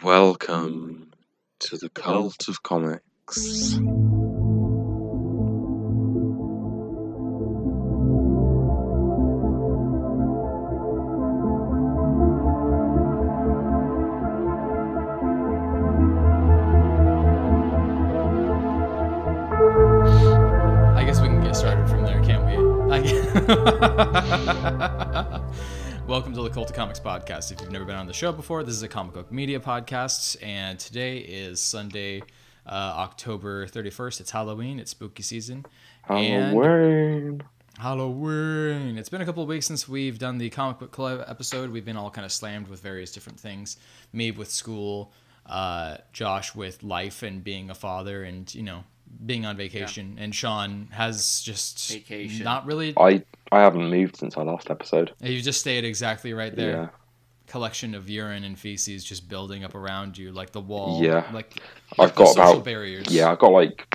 Welcome 0.00 1.12
to 1.58 1.76
the 1.76 1.90
cult 1.90 2.48
of 2.48 2.62
comics. 2.62 3.76
I 20.96 21.04
guess 21.04 21.20
we 21.20 21.28
can 21.28 21.42
get 21.42 21.54
started 21.54 21.88
from 21.88 22.04
there, 22.04 22.22
can't 22.22 22.46
we? 22.46 22.54
I... 22.94 24.08
Welcome 26.52 26.66
to 26.66 26.72
the 26.74 26.76
Cult 26.76 26.92
of 26.92 27.04
Comics 27.06 27.30
podcast. 27.30 27.50
If 27.50 27.62
you've 27.62 27.70
never 27.70 27.86
been 27.86 27.96
on 27.96 28.06
the 28.06 28.12
show 28.12 28.30
before, 28.30 28.62
this 28.62 28.74
is 28.74 28.82
a 28.82 28.88
comic 28.88 29.14
book 29.14 29.32
media 29.32 29.58
podcast, 29.58 30.36
and 30.42 30.78
today 30.78 31.16
is 31.16 31.62
Sunday, 31.62 32.20
uh, 32.66 32.92
October 32.98 33.66
31st. 33.66 34.20
It's 34.20 34.30
Halloween, 34.30 34.78
it's 34.78 34.90
spooky 34.90 35.22
season. 35.22 35.64
And 36.10 36.52
Halloween. 36.52 37.42
Halloween. 37.78 38.98
It's 38.98 39.08
been 39.08 39.22
a 39.22 39.24
couple 39.24 39.42
of 39.42 39.48
weeks 39.48 39.64
since 39.64 39.88
we've 39.88 40.18
done 40.18 40.36
the 40.36 40.50
comic 40.50 40.78
book 40.78 40.92
club 40.92 41.24
episode. 41.26 41.70
We've 41.70 41.86
been 41.86 41.96
all 41.96 42.10
kind 42.10 42.26
of 42.26 42.32
slammed 42.32 42.68
with 42.68 42.82
various 42.82 43.12
different 43.12 43.40
things. 43.40 43.78
Me 44.12 44.30
with 44.30 44.50
school, 44.50 45.10
uh, 45.46 45.96
Josh 46.12 46.54
with 46.54 46.82
life 46.82 47.22
and 47.22 47.42
being 47.42 47.70
a 47.70 47.74
father, 47.74 48.24
and 48.24 48.54
you 48.54 48.62
know 48.62 48.84
being 49.24 49.44
on 49.46 49.56
vacation. 49.56 50.16
And 50.18 50.34
Sean 50.34 50.88
has 50.92 51.42
just 51.42 51.92
Vacation. 51.92 52.44
not 52.44 52.66
really. 52.66 52.94
I 52.96 53.22
I 53.50 53.60
haven't 53.60 53.88
moved 53.90 54.16
since 54.16 54.36
our 54.36 54.44
last 54.44 54.70
episode. 54.70 55.12
You 55.20 55.40
just 55.42 55.60
stayed 55.60 55.84
exactly 55.84 56.32
right 56.32 56.54
there. 56.54 56.70
Yeah. 56.70 56.88
Collection 57.46 57.94
of 57.94 58.08
urine 58.08 58.44
and 58.44 58.58
feces 58.58 59.04
just 59.04 59.28
building 59.28 59.62
up 59.62 59.74
around 59.74 60.16
you, 60.16 60.32
like 60.32 60.52
the 60.52 60.60
wall. 60.60 61.02
Yeah. 61.02 61.28
Like 61.32 61.60
I've 61.98 62.14
got 62.14 62.34
about 62.34 62.64
barriers. 62.64 63.06
yeah, 63.10 63.30
I've 63.30 63.38
got 63.38 63.52
like 63.52 63.86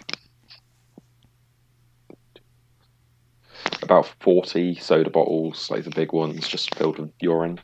about 3.81 4.07
forty 4.19 4.75
soda 4.75 5.09
bottles, 5.09 5.69
like 5.71 5.83
the 5.83 5.89
big 5.91 6.13
ones, 6.13 6.47
just 6.47 6.73
filled 6.75 6.99
with 6.99 7.11
urine. 7.19 7.59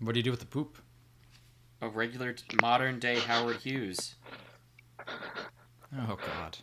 What 0.00 0.12
do 0.12 0.18
you 0.18 0.24
do 0.24 0.30
with 0.30 0.40
the 0.40 0.46
poop? 0.46 0.78
A 1.80 1.88
regular 1.88 2.34
modern 2.60 2.98
day 2.98 3.18
Howard 3.20 3.56
Hughes. 3.56 4.16
Oh 5.96 6.16
God. 6.16 6.58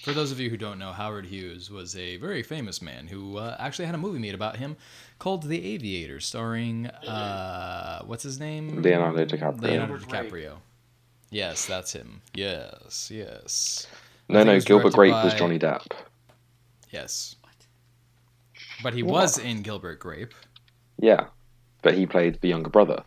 For 0.00 0.12
those 0.12 0.32
of 0.32 0.40
you 0.40 0.50
who 0.50 0.56
don't 0.56 0.78
know, 0.80 0.90
Howard 0.92 1.26
Hughes 1.26 1.70
was 1.70 1.94
a 1.96 2.16
very 2.16 2.42
famous 2.42 2.82
man 2.82 3.06
who 3.06 3.36
uh, 3.36 3.56
actually 3.60 3.84
had 3.86 3.94
a 3.94 3.98
movie 3.98 4.18
made 4.18 4.34
about 4.34 4.56
him 4.56 4.76
called 5.20 5.44
The 5.44 5.64
Aviator, 5.74 6.18
starring 6.18 6.86
uh, 6.86 8.02
what's 8.04 8.24
his 8.24 8.40
name? 8.40 8.82
Leonardo 8.82 9.24
DiCaprio. 9.24 9.60
Leonardo 9.62 9.98
Gilbert 9.98 10.08
Grape. 10.08 10.32
DiCaprio. 10.32 10.56
Yes, 11.30 11.66
that's 11.66 11.92
him. 11.92 12.20
Yes, 12.34 13.10
yes, 13.14 13.86
No, 14.28 14.42
no, 14.42 14.58
Gilbert 14.60 14.92
directed 14.92 14.96
Grape 14.96 15.12
was 15.24 15.34
Johnny 15.34 15.58
Depp. 15.58 15.86
yes. 16.90 17.36
But 18.82 18.94
he 18.94 19.04
was 19.04 19.38
in 19.38 19.62
Gilbert 19.62 20.00
Grape. 20.00 20.34
Yeah, 20.98 21.26
but 21.82 21.94
he 21.94 22.04
played 22.06 22.40
the 22.40 22.48
younger 22.48 22.70
brother, 22.70 23.04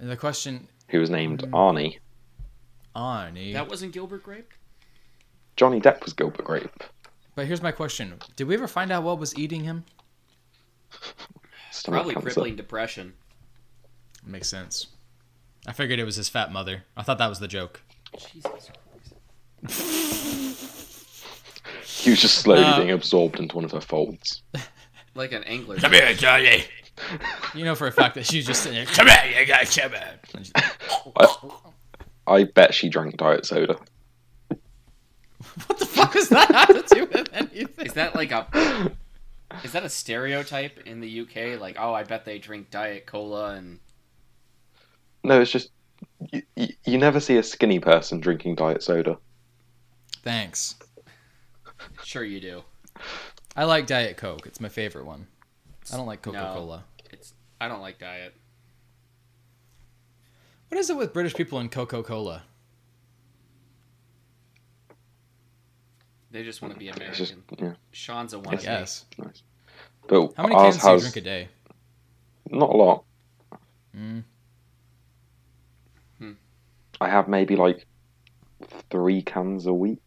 And 0.00 0.10
the 0.10 0.16
question, 0.16 0.68
who 0.88 1.00
was 1.00 1.10
named 1.10 1.42
Mm. 1.42 1.50
Arnie. 2.98 3.32
Arnie. 3.50 3.52
That 3.52 3.68
wasn't 3.68 3.92
Gilbert 3.92 4.22
Grape? 4.22 4.52
Johnny 5.56 5.80
Depp 5.80 6.04
was 6.04 6.12
Gilbert 6.12 6.44
Grape. 6.44 6.84
But 7.34 7.46
here's 7.46 7.62
my 7.62 7.72
question: 7.72 8.14
Did 8.36 8.46
we 8.48 8.54
ever 8.54 8.68
find 8.68 8.90
out 8.90 9.02
what 9.04 9.18
was 9.18 9.36
eating 9.38 9.64
him? 9.64 9.84
Probably 11.84 12.14
cancer. 12.14 12.26
crippling 12.30 12.56
depression. 12.56 13.14
Makes 14.26 14.48
sense. 14.48 14.88
I 15.66 15.72
figured 15.72 15.98
it 15.98 16.04
was 16.04 16.16
his 16.16 16.28
fat 16.28 16.52
mother. 16.52 16.84
I 16.96 17.02
thought 17.02 17.18
that 17.18 17.28
was 17.28 17.38
the 17.40 17.48
joke. 17.48 17.82
Jesus 18.32 18.70
Christ. 19.62 20.74
He 21.84 22.10
was 22.10 22.20
just 22.20 22.38
slowly 22.38 22.62
Uh, 22.62 22.76
being 22.78 22.90
absorbed 22.92 23.40
into 23.40 23.56
one 23.56 23.64
of 23.64 23.72
her 23.72 23.80
folds. 23.80 24.42
Like 25.14 25.32
an 25.32 25.42
angler. 25.44 25.76
Come 25.78 25.92
here, 25.94 26.14
Johnny. 26.14 26.64
You 27.52 27.64
know 27.64 27.74
for 27.74 27.88
a 27.88 27.92
fact 27.92 28.14
that 28.14 28.24
she's 28.24 28.46
just 28.46 28.62
sitting 28.62 28.76
there. 28.76 28.86
Come 28.86 29.08
here, 29.08 29.40
you 29.40 29.46
got 29.46 29.66
come 29.68 29.90
here. 29.90 30.20
I, 31.16 31.36
I 32.28 32.44
bet 32.44 32.74
she 32.74 32.88
drank 32.88 33.16
diet 33.16 33.46
soda. 33.46 33.78
What 35.66 35.78
the 35.78 35.86
fuck 35.86 36.12
does 36.12 36.28
that 36.28 36.54
have 36.54 36.86
to 36.86 36.94
do 36.94 37.06
with 37.06 37.28
anything? 37.32 37.86
Is 37.86 37.94
that 37.94 38.14
like 38.14 38.30
a 38.32 38.92
Is 39.64 39.72
that 39.72 39.82
a 39.84 39.88
stereotype 39.88 40.78
in 40.86 41.00
the 41.00 41.20
UK? 41.20 41.60
Like, 41.60 41.76
oh, 41.78 41.94
I 41.94 42.04
bet 42.04 42.24
they 42.24 42.38
drink 42.38 42.70
diet 42.70 43.06
cola 43.06 43.54
and 43.54 43.80
No, 45.24 45.40
it's 45.40 45.50
just 45.50 45.70
you, 46.32 46.42
you, 46.54 46.68
you 46.84 46.98
never 46.98 47.20
see 47.20 47.36
a 47.36 47.42
skinny 47.42 47.78
person 47.80 48.20
drinking 48.20 48.56
diet 48.56 48.82
soda. 48.82 49.18
Thanks. 50.22 50.76
sure 52.04 52.24
you 52.24 52.40
do. 52.40 52.62
I 53.56 53.64
like 53.64 53.86
Diet 53.86 54.16
Coke. 54.16 54.46
It's 54.46 54.60
my 54.60 54.68
favorite 54.68 55.04
one. 55.04 55.26
I 55.92 55.96
don't 55.96 56.06
like 56.06 56.22
Coca 56.22 56.52
Cola. 56.54 56.84
It's 57.10 57.32
I 57.60 57.68
don't 57.68 57.80
like 57.80 57.98
diet. 57.98 58.34
What 60.68 60.78
is 60.78 60.90
it 60.90 60.96
with 60.96 61.12
British 61.12 61.34
people 61.34 61.58
and 61.58 61.70
Coca 61.70 62.02
Cola? 62.02 62.42
They 66.30 66.42
just 66.44 66.60
want 66.60 66.74
to 66.74 66.78
be 66.80 66.88
American. 66.88 67.14
just 67.14 67.34
yeah, 67.58 67.72
Sean's 67.90 68.34
a 68.34 68.38
one. 68.38 68.56
guess. 68.58 69.06
nice. 69.16 69.42
But 70.06 70.32
How 70.36 70.42
many 70.42 70.54
cans 70.56 70.82
do 70.82 70.90
you 70.92 71.00
drink 71.00 71.16
a 71.16 71.20
day? 71.22 71.48
not 72.50 72.70
a 72.70 72.76
lot. 72.76 73.04
Mm. 73.96 74.24
I 77.00 77.08
have 77.08 77.28
maybe 77.28 77.54
like 77.54 77.86
three 78.90 79.22
cans 79.22 79.66
a 79.66 79.72
week. 79.72 80.00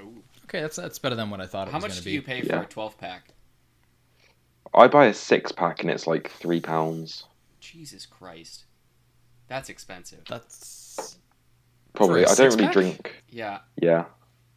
Ooh. 0.00 0.22
Okay, 0.44 0.60
that's 0.60 0.76
that's 0.76 1.00
better 1.00 1.16
than 1.16 1.30
what 1.30 1.40
I 1.40 1.46
thought 1.46 1.66
it 1.66 1.72
How 1.72 1.78
was 1.78 1.84
much 1.88 1.98
do 1.98 2.04
be. 2.04 2.12
you 2.12 2.22
pay 2.22 2.42
Yeah. 2.42 2.58
for 2.60 2.62
a 2.62 2.66
12 2.66 2.96
pack? 2.96 3.30
I 4.72 4.86
buy 4.86 5.06
a 5.06 5.14
six 5.14 5.50
pack 5.50 5.80
and 5.80 5.90
it's 5.90 6.06
like 6.06 6.30
three 6.30 6.60
pounds. 6.60 7.24
Jesus 7.60 8.06
Christ. 8.06 8.64
That's 9.48 9.68
expensive. 9.68 10.20
That's 10.28 11.18
Probably. 11.94 12.24
I 12.24 12.34
don't 12.34 12.38
really 12.38 12.50
six-pack? 12.50 12.72
drink. 12.72 13.24
Yeah. 13.30 13.58
Yeah, 13.80 14.04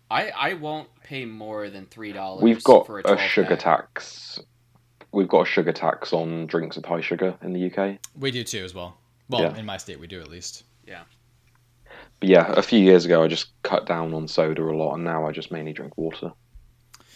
I 0.10 0.30
I 0.30 0.54
won't 0.56 0.90
pay 1.04 1.26
more 1.26 1.70
than 1.70 1.86
$3 1.88 2.42
we've 2.42 2.64
got 2.64 2.86
for 2.86 3.00
a, 3.00 3.14
a, 3.14 3.18
sugar 3.18 3.56
pack. 3.56 3.94
tax. 3.94 4.40
We've 5.14 5.28
got 5.28 5.42
a 5.48 5.50
sugar 5.50 5.72
tax 5.74 6.14
on 6.14 6.46
drinks 6.48 6.76
with 6.76 6.86
high 6.86 7.02
sugar 7.02 7.36
in 7.42 7.54
the 7.54 7.72
UK. 7.72 7.98
we 8.20 8.32
do 8.32 8.44
too 8.44 8.64
as 8.64 8.74
well. 8.74 8.98
Well, 9.30 9.42
Yeah. 9.42 9.58
in 9.58 9.66
my 9.66 9.78
state 9.78 10.00
we 10.00 10.08
do 10.08 10.22
at 10.22 10.30
least. 10.30 10.64
Yeah. 10.88 11.04
But 12.20 12.30
yeah, 12.30 12.52
a 12.56 12.62
few 12.62 12.80
years 12.80 13.06
ago 13.06 13.24
I 13.24 13.28
just 13.28 13.48
cut 13.64 13.86
down 13.86 14.14
on 14.14 14.28
soda 14.28 14.62
a 14.64 14.72
lot, 14.76 14.96
and 14.96 15.04
now 15.04 15.26
I 15.26 15.32
just 15.32 15.52
mainly 15.52 15.74
drink 15.74 15.98
water. 15.98 16.32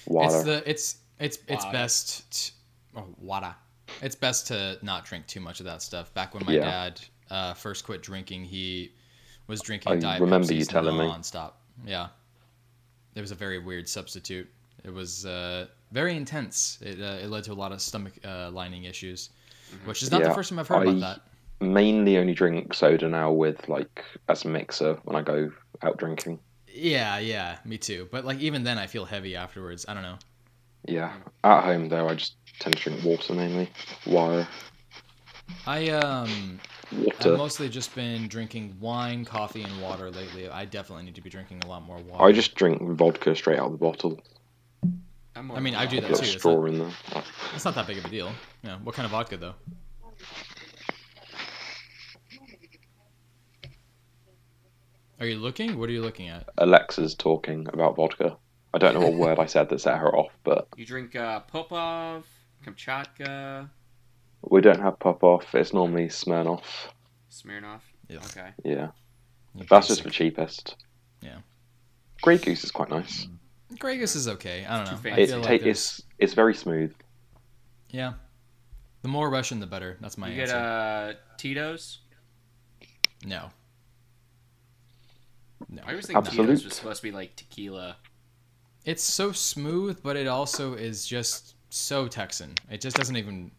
Water. 0.08 0.36
It's 0.36 0.44
the 0.46 0.70
it's 0.70 0.98
it's 1.20 1.38
it's 1.48 1.66
best. 1.66 2.32
t 2.32 2.54
oh, 2.98 3.06
water. 3.20 3.54
It's 4.02 4.16
best 4.16 4.48
to 4.48 4.78
not 4.82 5.06
drink 5.06 5.28
too 5.28 5.40
much 5.40 5.60
of 5.60 5.66
that 5.68 5.82
stuff. 5.82 6.14
Back 6.14 6.34
when 6.34 6.46
my 6.46 6.54
Yeah. 6.54 6.62
dad 6.66 7.02
uh, 7.30 7.54
first 7.54 7.86
quit 7.86 8.02
drinking, 8.02 8.46
he 8.46 8.92
was 9.48 9.62
drinking 9.62 9.94
I 9.94 9.96
Diet 9.98 10.22
remember 10.22 10.48
Pepsis 10.48 10.58
you 10.60 10.66
telling 10.66 10.98
me. 10.98 11.06
nonstop. 11.06 11.54
Yeah, 11.86 12.08
it 13.16 13.22
was 13.22 13.32
a 13.32 13.36
very 13.36 13.60
weird 13.60 13.88
substitute. 13.90 14.48
It 14.84 14.94
was 14.94 15.26
uh, 15.26 15.68
very 15.92 16.16
intense. 16.16 16.78
It 16.82 17.00
uh, 17.02 17.24
it 17.24 17.30
led 17.30 17.44
to 17.46 17.54
a 17.54 17.56
lot 17.56 17.72
of 17.72 17.82
stomach 17.82 18.14
uh, 18.24 18.50
lining 18.52 18.84
issues, 18.86 19.30
which 19.86 20.04
is 20.04 20.12
not 20.12 20.24
the 20.24 20.34
first 20.34 20.50
time 20.50 20.60
I've 20.60 20.68
heard 20.68 20.88
I- 20.88 20.92
about 20.92 21.00
that. 21.00 21.22
Mainly 21.62 22.18
only 22.18 22.34
drink 22.34 22.74
soda 22.74 23.08
now 23.08 23.32
with 23.32 23.70
like 23.70 24.04
as 24.28 24.44
a 24.44 24.50
mixer 24.50 25.00
when 25.06 25.16
I 25.16 25.22
go 25.22 25.52
out 25.84 25.98
drinking. 25.98 26.40
Yeah, 26.68 27.18
yeah, 27.20 27.60
me 27.64 27.78
too. 27.78 28.10
But 28.12 28.26
like 28.26 28.40
even 28.40 28.64
then, 28.66 28.78
I 28.78 28.88
feel 28.88 29.06
heavy 29.06 29.38
afterwards. 29.38 29.86
I 29.88 29.94
don't 29.94 30.04
know. 30.04 30.18
Yeah. 30.86 31.14
At 31.46 31.64
home 31.64 31.88
though, 31.88 32.10
I 32.10 32.16
just 32.16 32.36
tend 32.60 32.76
to 32.76 32.82
drink 32.84 33.06
water 33.06 33.34
mainly. 33.34 33.70
Water. 34.06 34.46
I 35.66 35.90
um 35.90 36.60
Water. 36.92 37.32
I've 37.34 37.38
mostly 37.38 37.70
just 37.70 37.94
been 37.96 38.28
drinking 38.28 38.78
wine, 38.80 39.26
coffee, 39.26 39.64
and 39.64 39.82
water 39.82 40.12
lately. 40.12 40.48
I 40.50 40.66
definitely 40.66 41.06
need 41.06 41.16
to 41.16 41.22
be 41.22 41.30
drinking 41.30 41.62
a 41.64 41.68
lot 41.68 41.84
more 41.84 41.98
water. 41.98 42.24
I 42.24 42.32
just 42.32 42.56
drink 42.56 42.82
vodka 42.82 43.36
straight 43.36 43.60
out 43.60 43.68
of 43.68 43.72
the 43.74 43.78
bottle. 43.78 44.22
i 45.36 45.42
mean, 45.42 45.52
I 45.58 45.60
mean, 45.60 45.74
of 45.76 45.80
a 45.82 45.84
I 45.84 45.86
do 45.88 46.02
that 46.02 46.08
too. 46.08 46.14
a 46.14 46.18
It's 46.20 46.32
straw 46.32 46.56
not, 46.62 46.66
in 46.70 46.80
there. 46.80 46.92
it's 47.54 47.66
not 47.66 47.76
that 47.76 47.88
big 47.88 47.98
of 47.98 48.06
a 48.06 48.10
deal. 48.10 48.32
Yeah. 48.64 48.78
What 48.84 48.96
kind 48.96 49.06
of 49.06 49.12
vodka 49.12 49.38
though? 49.38 49.56
Are 55.20 55.26
you 55.26 55.38
looking? 55.38 55.78
What 55.80 55.90
are 55.90 55.94
you 55.94 56.02
looking 56.02 56.28
at? 56.28 56.50
Alexa's 56.58 57.16
talking 57.16 57.68
about 57.72 57.96
vodka. 57.96 58.38
I 58.74 58.78
don't 58.78 58.94
know 58.94 59.00
what 59.02 59.14
word 59.14 59.40
I 59.40 59.46
said 59.46 59.70
that 59.70 59.80
set 59.80 59.98
her 59.98 60.14
off, 60.14 60.32
but 60.44 60.68
You 60.76 60.86
drink 60.86 61.16
uh, 61.16 61.40
Popov, 61.42 62.26
Kamchatka, 62.66 63.70
we 64.50 64.62
don't 64.62 64.80
have 64.82 65.00
Popov. 65.00 65.46
It's 65.54 65.74
normally 65.74 66.08
Smirnoff. 66.08 66.64
Smirnoff. 67.32 67.82
Yeah. 68.08 68.18
Okay. 68.18 68.50
Yeah. 68.64 68.90
You 69.56 69.66
That's 69.70 69.88
just 69.88 70.04
the 70.04 70.10
cheapest. 70.10 70.76
Yeah. 71.22 71.38
Grey 72.22 72.38
Goose 72.38 72.64
is 72.64 72.72
quite 72.72 72.90
nice. 72.90 73.28
Grey 73.80 73.98
Goose 73.98 74.16
is 74.16 74.28
okay. 74.28 74.66
I 74.66 74.78
don't 74.78 74.86
know. 74.86 74.92
I 74.94 75.02
fancy. 75.02 75.22
It 75.24 75.30
feel 75.30 75.42
ta- 75.42 75.50
like 75.50 75.62
there's- 75.62 76.00
it's 76.00 76.04
it's 76.20 76.34
very 76.34 76.54
smooth. 76.54 76.94
yeah. 77.90 78.14
The 79.02 79.08
more 79.10 79.30
Russian, 79.30 79.60
the 79.60 79.68
better. 79.68 79.98
That's 80.02 80.18
my 80.18 80.30
You 80.30 80.42
answer. 80.42 80.54
get 80.56 80.62
uh, 80.62 81.14
Tito's. 81.38 82.00
no. 83.24 83.52
No. 85.70 85.82
I 85.86 85.92
always 85.92 86.06
think 86.08 86.18
Absolut. 86.18 86.48
Tito's 86.48 86.66
was 86.66 86.74
supposed 86.74 86.98
to 87.02 87.04
be 87.08 87.12
like 87.12 87.36
tequila. 87.36 87.98
It's 88.84 89.04
so 89.04 89.32
smooth, 89.32 90.00
but 90.04 90.16
it 90.16 90.28
also 90.28 90.74
is 90.74 91.06
just 91.08 91.56
so 91.70 92.08
Texan. 92.08 92.54
It 92.70 92.82
just 92.82 92.98
doesn't 92.98 93.16
even. 93.18 93.52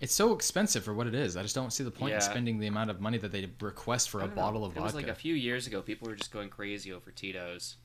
It's 0.00 0.14
so 0.14 0.34
expensive 0.34 0.84
for 0.84 0.92
what 0.94 1.06
it 1.06 1.14
is. 1.14 1.36
I 1.36 1.42
just 1.42 1.54
don't 1.54 1.72
see 1.72 1.84
the 1.84 1.90
point 1.90 2.14
in 2.14 2.20
spending 2.20 2.58
the 2.58 2.66
amount 2.66 2.90
of 2.90 3.00
money 3.00 3.18
that 3.18 3.32
they 3.32 3.48
request 3.60 4.10
for 4.10 4.18
a 4.18 4.22
don't 4.26 4.30
know. 4.36 4.42
bottle 4.42 4.64
of 4.64 4.72
It 4.72 4.74
vodka. 4.74 4.84
was 4.84 4.94
like 4.94 5.08
a 5.08 5.14
few 5.14 5.34
years 5.34 5.66
ago. 5.66 5.80
People 5.82 6.08
were 6.08 6.16
just 6.16 6.32
going 6.32 6.48
crazy 6.48 6.92
over 6.92 7.10
Tito's. 7.10 7.76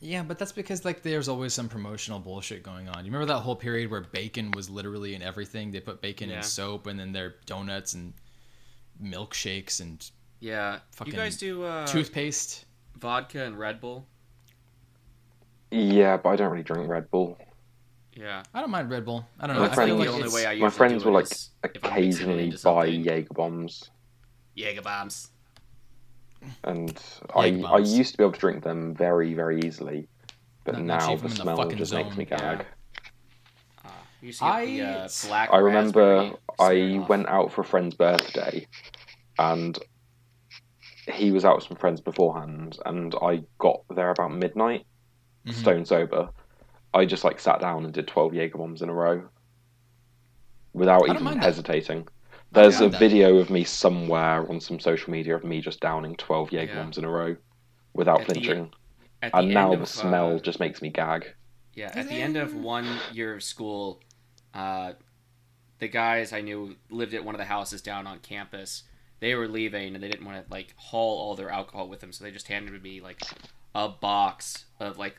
Yeah, 0.00 0.22
but 0.24 0.38
that's 0.38 0.50
because 0.52 0.84
like 0.84 1.02
there's 1.02 1.28
always 1.28 1.54
some 1.54 1.68
promotional 1.68 2.18
bullshit 2.18 2.62
going 2.64 2.88
on. 2.88 3.04
You 3.04 3.12
remember 3.12 3.32
that 3.32 3.40
whole 3.40 3.54
period 3.54 3.90
where 3.90 4.00
bacon 4.00 4.50
was 4.52 4.68
literally 4.68 5.14
in 5.14 5.22
everything? 5.22 5.70
They 5.70 5.78
put 5.80 6.00
bacon 6.00 6.28
Yeah. 6.30 6.38
in 6.38 6.42
soap 6.42 6.88
and 6.88 6.98
then 6.98 7.12
their 7.12 7.36
donuts 7.46 7.94
and 7.94 8.12
milkshakes 9.00 9.80
and 9.80 10.04
Yeah. 10.40 10.80
Fucking 10.92 11.12
you 11.14 11.18
guys 11.18 11.36
do 11.36 11.62
uh, 11.62 11.86
toothpaste. 11.86 12.64
vodka 12.98 13.44
and 13.44 13.56
Red 13.58 13.80
Bull? 13.80 14.06
Yeah, 15.70 16.16
but 16.16 16.30
I 16.30 16.36
don't 16.36 16.50
really 16.50 16.62
drink 16.64 16.88
Red 16.88 17.10
Bull. 17.10 17.38
Yeah. 18.14 18.42
I 18.52 18.60
don't 18.60 18.70
mind 18.70 18.90
Red 18.90 19.04
Bull. 19.04 19.26
I 19.40 19.46
don't 19.46 19.56
My 19.56 19.62
know. 19.62 19.64
I 19.64 19.68
feel 19.68 19.74
friends- 19.74 19.98
like 19.98 20.08
the 20.08 20.12
only 20.14 20.28
way 20.34 20.46
I 20.46 20.54
My 20.56 20.68
friends 20.70 21.04
will 21.04 21.12
like 21.12 21.24
is 21.32 21.50
if 21.64 21.70
I'm 21.84 21.94
mixing 21.94 22.02
it 22.02 22.02
occasionally 22.04 22.50
buy 22.50 22.56
something. 22.56 23.04
Jaeger 23.04 23.34
bombs, 23.34 23.90
Jaeger 24.54 24.82
bombs. 24.82 25.30
and 26.64 26.88
Jaeger 27.36 27.66
I 27.66 27.72
I 27.74 27.78
used 27.78 28.12
to 28.12 28.18
be 28.18 28.24
able 28.24 28.32
to 28.32 28.40
drink 28.40 28.64
them 28.64 28.94
very 28.94 29.32
very 29.34 29.60
easily, 29.60 30.08
but 30.64 30.74
Not- 30.74 30.84
not 30.84 31.00
now 31.00 31.16
the 31.16 31.16
them 31.22 31.24
in 31.26 31.30
the 31.36 31.42
smell 31.42 31.56
fucking 31.56 31.78
just 31.78 31.94
makes 31.94 32.16
me 32.16 32.24
gag. 32.26 32.66
Uh, 33.84 33.88
you 34.20 34.26
used 34.26 34.40
to 34.40 34.44
get 34.44 34.66
the 34.66 34.82
I- 34.82 34.86
uh, 35.04 35.08
black. 35.26 35.50
I 35.52 35.58
remember 35.58 36.32
I 36.58 36.72
Smirnoff. 36.74 37.08
went 37.08 37.28
out 37.28 37.52
for 37.52 37.62
a 37.62 37.64
friend's 37.64 37.94
birthday, 37.94 38.66
and 39.38 39.78
he 41.08 41.30
was 41.32 41.44
out 41.46 41.56
with 41.56 41.64
some 41.64 41.76
friends 41.78 42.00
beforehand, 42.02 42.78
and 42.84 43.14
I 43.22 43.42
got 43.58 43.80
there 43.88 44.10
about 44.10 44.32
midnight, 44.32 44.86
Mhm. 45.46 45.54
stone 45.54 45.84
sober. 45.86 46.28
I 46.94 47.04
just 47.04 47.24
like 47.24 47.40
sat 47.40 47.60
down 47.60 47.84
and 47.84 47.92
did 47.92 48.06
twelve 48.08 48.34
Jaeger 48.34 48.58
bombs 48.58 48.82
in 48.82 48.88
a 48.88 48.94
row, 48.94 49.28
without 50.72 51.08
even 51.08 51.38
hesitating. 51.38 52.08
There's 52.52 52.82
a 52.82 52.88
that. 52.90 52.98
video 52.98 53.38
of 53.38 53.48
me 53.48 53.64
somewhere 53.64 54.46
on 54.50 54.60
some 54.60 54.78
social 54.78 55.10
media 55.10 55.34
of 55.34 55.44
me 55.44 55.60
just 55.60 55.80
downing 55.80 56.16
twelve 56.16 56.52
Jaeger 56.52 56.72
Yeah. 56.72 56.82
bombs 56.82 56.98
in 56.98 57.04
a 57.04 57.10
row, 57.10 57.36
without 57.94 58.20
At 58.20 58.26
flinching, 58.26 58.72
the 59.22 59.36
and 59.36 59.54
now 59.54 59.74
the 59.74 59.82
of, 59.82 59.88
smell 59.88 60.36
uh, 60.36 60.40
just 60.40 60.60
makes 60.60 60.82
me 60.82 60.90
gag. 60.90 61.34
Yeah, 61.74 61.90
at 61.94 62.08
the 62.08 62.16
end 62.16 62.36
of 62.36 62.54
one 62.54 62.86
year 63.12 63.34
of 63.34 63.42
school, 63.42 64.00
uh, 64.52 64.92
the 65.78 65.88
guys 65.88 66.32
I 66.32 66.42
knew 66.42 66.76
lived 66.90 67.14
at 67.14 67.24
one 67.24 67.34
of 67.34 67.38
the 67.38 67.46
houses 67.46 67.80
down 67.80 68.06
on 68.06 68.18
campus. 68.18 68.82
They 69.20 69.34
were 69.34 69.48
leaving 69.48 69.94
and 69.94 70.02
they 70.02 70.08
didn't 70.08 70.26
want 70.26 70.44
to 70.44 70.52
like 70.52 70.74
haul 70.76 71.18
all 71.18 71.34
their 71.36 71.48
alcohol 71.48 71.88
with 71.88 72.00
them, 72.00 72.12
so 72.12 72.22
they 72.22 72.30
just 72.30 72.48
handed 72.48 72.82
me 72.82 73.00
like 73.00 73.22
a 73.74 73.88
box 73.88 74.66
of 74.78 74.98
like 74.98 75.16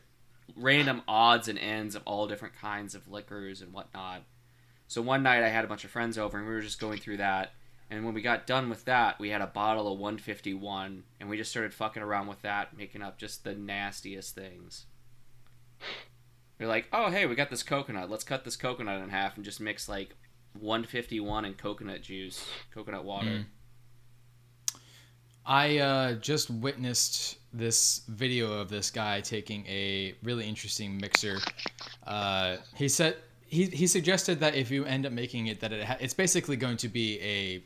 random 0.56 1.02
odds 1.08 1.48
and 1.48 1.58
ends 1.60 1.96
of 1.96 2.04
all 2.06 2.28
different 2.28 2.56
kinds 2.56 2.96
of 2.96 3.08
liquors 3.08 3.62
and 3.62 3.74
whatnot. 3.74 4.24
So 4.88 5.02
one 5.02 5.24
night 5.24 5.44
I 5.44 5.50
had 5.50 5.66
a 5.66 5.68
bunch 5.68 5.84
of 5.84 5.92
friends 5.92 6.18
over 6.18 6.38
and 6.38 6.48
we 6.48 6.54
were 6.54 6.62
just 6.62 6.80
going 6.80 7.00
through 7.00 7.18
that. 7.18 7.54
And 7.90 8.06
when 8.06 8.14
we 8.14 8.22
got 8.22 8.48
done 8.48 8.70
with 8.70 8.86
that, 8.86 9.20
we 9.20 9.30
had 9.30 9.42
a 9.42 9.48
bottle 9.48 9.92
of 9.92 10.00
151 10.00 11.04
and 11.20 11.30
we 11.30 11.38
just 11.38 11.52
started 11.52 11.74
fucking 11.74 12.04
around 12.04 12.28
with 12.28 12.42
that, 12.42 12.76
making 12.76 13.02
up 13.02 13.18
just 13.18 13.44
the 13.44 13.54
nastiest 13.54 14.36
things. 14.36 14.86
We're 16.60 16.68
like, 16.68 16.88
oh 16.94 17.10
hey, 17.10 17.26
we 17.26 17.36
got 17.36 17.50
this 17.50 17.64
coconut. 17.64 18.10
Let's 18.10 18.24
cut 18.24 18.46
this 18.46 18.56
coconut 18.56 19.02
in 19.02 19.10
half 19.10 19.36
and 19.36 19.46
just 19.46 19.60
mix 19.60 19.90
like 19.90 20.16
151 20.60 21.46
and 21.46 21.58
coconut 21.58 22.02
juice, 22.02 22.48
coconut 22.74 23.04
water. 23.04 23.28
Mm. 23.28 23.46
I 25.46 25.78
uh, 25.80 26.14
just 26.16 26.50
witnessed 26.50 27.38
this 27.54 28.02
video 28.08 28.54
of 28.54 28.70
this 28.70 28.90
guy 28.90 29.22
taking 29.22 29.66
a 29.68 30.16
really 30.24 30.48
interesting 30.48 30.98
mixer. 30.98 31.38
Uh, 32.08 32.58
he 32.76 32.88
said 32.90 33.18
he, 33.46 33.66
he 33.66 33.86
suggested 33.88 34.40
that 34.40 34.56
if 34.56 34.72
you 34.72 34.86
end 34.86 35.06
up 35.06 35.12
making 35.12 35.48
it, 35.48 35.60
that 35.60 35.72
it 35.72 35.84
ha- 35.84 35.98
it's 36.00 36.14
basically 36.14 36.56
going 36.56 36.78
to 36.78 36.88
be 36.88 37.20
a 37.22 37.64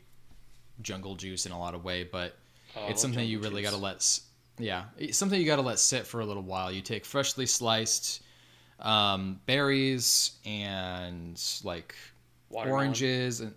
jungle 0.81 1.15
juice 1.15 1.45
in 1.45 1.51
a 1.51 1.59
lot 1.59 1.73
of 1.75 1.83
way, 1.83 2.03
but 2.03 2.35
Oh, 2.75 2.87
it's 2.89 3.01
something 3.01 3.25
you 3.27 3.39
really 3.39 3.63
got 3.63 3.71
to 3.71 3.77
let 3.77 4.19
yeah 4.59 4.83
something 5.11 5.39
you 5.39 5.47
got 5.47 5.55
to 5.55 5.61
let 5.63 5.79
sit 5.79 6.05
for 6.05 6.19
a 6.19 6.25
little 6.25 6.43
while. 6.43 6.71
You 6.71 6.81
take 6.81 7.05
freshly 7.05 7.45
sliced 7.47 8.21
um, 8.79 9.39
berries 9.47 10.33
and 10.45 11.41
like 11.63 11.95
Watermelon. 12.49 12.79
oranges 12.79 13.41
and 13.41 13.53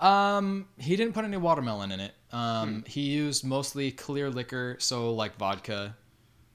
um 0.00 0.66
he 0.78 0.96
didn't 0.96 1.12
put 1.14 1.24
any 1.24 1.36
watermelon 1.36 1.90
in 1.92 2.00
it 2.00 2.14
um 2.32 2.84
he 2.86 3.02
used 3.02 3.44
mostly 3.44 3.90
clear 3.90 4.30
liquor 4.30 4.76
so 4.78 5.14
like 5.14 5.36
vodka 5.36 5.94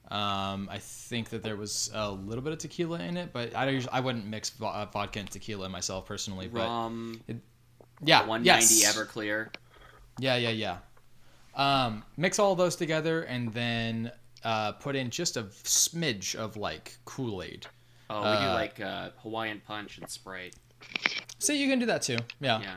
um 0.09 0.67
i 0.69 0.77
think 0.77 1.29
that 1.29 1.43
there 1.43 1.55
was 1.55 1.89
a 1.93 2.11
little 2.11 2.43
bit 2.43 2.51
of 2.51 2.59
tequila 2.59 2.99
in 2.99 3.15
it 3.15 3.31
but 3.31 3.55
i 3.55 3.65
don't 3.65 3.87
i 3.91 3.99
wouldn't 3.99 4.25
mix 4.25 4.51
uh, 4.61 4.85
vodka 4.87 5.19
and 5.19 5.31
tequila 5.31 5.69
myself 5.69 6.05
personally 6.05 6.47
but 6.47 6.67
rum, 6.67 7.21
yeah 8.03 8.19
190 8.27 8.75
yes. 8.75 8.95
Everclear. 8.95 9.47
yeah 10.19 10.35
yeah 10.35 10.49
yeah 10.49 10.77
um 11.55 12.03
mix 12.17 12.39
all 12.39 12.55
those 12.55 12.75
together 12.75 13.23
and 13.23 13.53
then 13.53 14.11
uh 14.43 14.73
put 14.73 14.95
in 14.95 15.09
just 15.09 15.37
a 15.37 15.43
smidge 15.43 16.35
of 16.35 16.57
like 16.57 16.97
kool-aid 17.05 17.65
Oh, 18.13 18.29
we 18.29 18.37
do 18.39 18.43
Uh, 18.43 18.53
like 18.53 18.81
uh, 18.81 19.09
Hawaiian 19.23 19.61
Punch 19.65 19.97
and 19.97 20.09
Sprite. 20.09 20.53
See, 21.39 21.61
you 21.61 21.69
can 21.69 21.79
do 21.79 21.85
that 21.85 22.01
too 22.01 22.17
yeah 22.41 22.59
Yeah. 22.59 22.75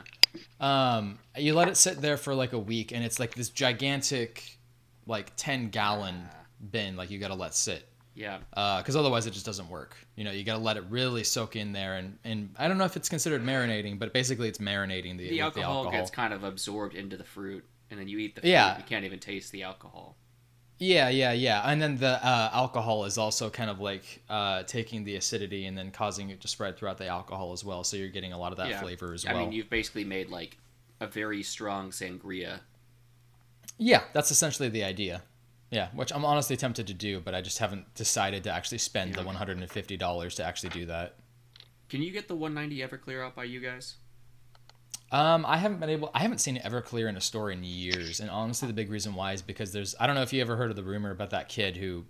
Um, 0.59 1.19
you 1.37 1.53
let 1.53 1.67
it 1.67 1.77
sit 1.77 2.01
there 2.01 2.17
for 2.17 2.33
like 2.35 2.53
a 2.53 2.59
week, 2.59 2.91
and 2.91 3.03
it's 3.03 3.19
like 3.19 3.35
this 3.35 3.49
gigantic, 3.49 4.57
like 5.05 5.31
ten 5.35 5.69
gallon 5.69 6.23
bin. 6.71 6.95
Like 6.95 7.11
you 7.11 7.19
gotta 7.19 7.35
let 7.35 7.53
sit, 7.55 7.87
Yeah. 8.15 8.39
because 8.51 8.95
otherwise 8.95 9.25
it 9.27 9.31
just 9.31 9.45
doesn't 9.45 9.69
work. 9.69 9.95
You 10.15 10.23
know, 10.23 10.31
you 10.31 10.43
gotta 10.43 10.63
let 10.63 10.77
it 10.77 10.83
really 10.89 11.23
soak 11.23 11.55
in 11.55 11.71
there, 11.73 11.95
and 11.95 12.17
and 12.23 12.49
I 12.57 12.67
don't 12.67 12.77
know 12.77 12.85
if 12.85 12.95
it's 12.95 13.09
considered 13.09 13.43
marinating, 13.43 13.99
but 13.99 14.13
basically 14.13 14.47
it's 14.47 14.59
marinating 14.59 15.17
the 15.17 15.29
The 15.29 15.41
alcohol, 15.41 15.83
the 15.83 15.87
alcohol. 15.89 15.91
gets 16.01 16.11
kind 16.11 16.33
of 16.33 16.43
absorbed 16.43 16.95
into 16.95 17.17
the 17.17 17.23
fruit, 17.23 17.63
and 17.91 17.99
then 17.99 18.07
you 18.07 18.17
eat 18.19 18.35
the 18.35 18.41
fruit. 18.41 18.49
Yeah. 18.51 18.77
You 18.77 18.83
can't 18.85 19.05
even 19.05 19.19
taste 19.19 19.51
the 19.51 19.63
alcohol. 19.63 20.17
Yeah, 20.77 21.07
yeah, 21.07 21.31
yeah, 21.31 21.61
and 21.69 21.81
then 21.81 21.95
the 21.97 22.25
uh, 22.25 22.49
alcohol 22.51 23.05
is 23.05 23.17
also 23.17 23.49
kind 23.49 23.69
of 23.69 23.79
like 23.79 24.21
uh, 24.29 24.63
taking 24.63 25.05
the 25.05 25.15
acidity 25.15 25.65
and 25.67 25.77
then 25.77 25.89
causing 25.89 26.29
it 26.31 26.41
to 26.41 26.49
spread 26.49 26.75
throughout 26.77 26.97
the 26.97 27.07
alcohol 27.07 27.53
as 27.53 27.63
well. 27.63 27.85
So 27.85 27.95
you're 27.95 28.09
getting 28.09 28.33
a 28.33 28.37
lot 28.37 28.51
of 28.51 28.57
that 28.57 28.69
Yeah. 28.69 28.81
flavor 28.81 29.13
as 29.13 29.25
well. 29.25 29.37
I 29.37 29.39
mean, 29.39 29.51
you've 29.53 29.69
basically 29.69 30.03
made 30.03 30.29
like 30.29 30.57
a 30.99 31.07
very 31.07 31.43
strong 31.43 31.91
sangria. 31.91 32.59
Yeah, 33.77 34.03
that's 34.11 34.31
essentially 34.31 34.67
the 34.67 34.83
idea. 34.83 35.23
Yeah, 35.71 35.87
which 35.93 36.11
I'm 36.13 36.25
honestly 36.25 36.57
tempted 36.57 36.87
to 36.87 36.93
do, 36.93 37.19
but 37.21 37.33
I 37.33 37.41
just 37.41 37.59
haven't 37.59 37.93
decided 37.95 38.43
to 38.43 38.51
actually 38.51 38.77
spend 38.77 39.15
the 39.15 39.23
$150 39.23 40.35
to 40.35 40.43
actually 40.45 40.69
do 40.69 40.85
that. 40.87 41.15
Can 41.89 42.01
you 42.01 42.11
get 42.11 42.27
the 42.27 42.35
190 42.35 42.85
Everclear 42.85 43.25
out 43.25 43.35
by 43.35 43.45
you 43.45 43.59
guys? 43.59 43.95
Um, 45.11 45.45
I 45.47 45.57
haven't 45.57 45.79
been 45.79 45.89
able. 45.89 46.09
I 46.13 46.19
haven't 46.19 46.39
seen 46.39 46.57
Everclear 46.57 47.07
in 47.07 47.15
a 47.15 47.21
store 47.21 47.51
in 47.51 47.63
years, 47.63 48.19
and 48.19 48.29
honestly, 48.29 48.67
the 48.67 48.73
big 48.73 48.89
reason 48.89 49.13
why 49.15 49.33
is 49.33 49.41
because 49.41 49.71
there's. 49.71 49.95
I 49.99 50.07
don't 50.07 50.15
know 50.15 50.23
if 50.23 50.33
you 50.33 50.41
ever 50.41 50.55
heard 50.57 50.69
of 50.71 50.75
the 50.75 50.83
rumor 50.83 51.11
about 51.11 51.29
that 51.29 51.47
kid 51.47 51.77
who, 51.77 52.05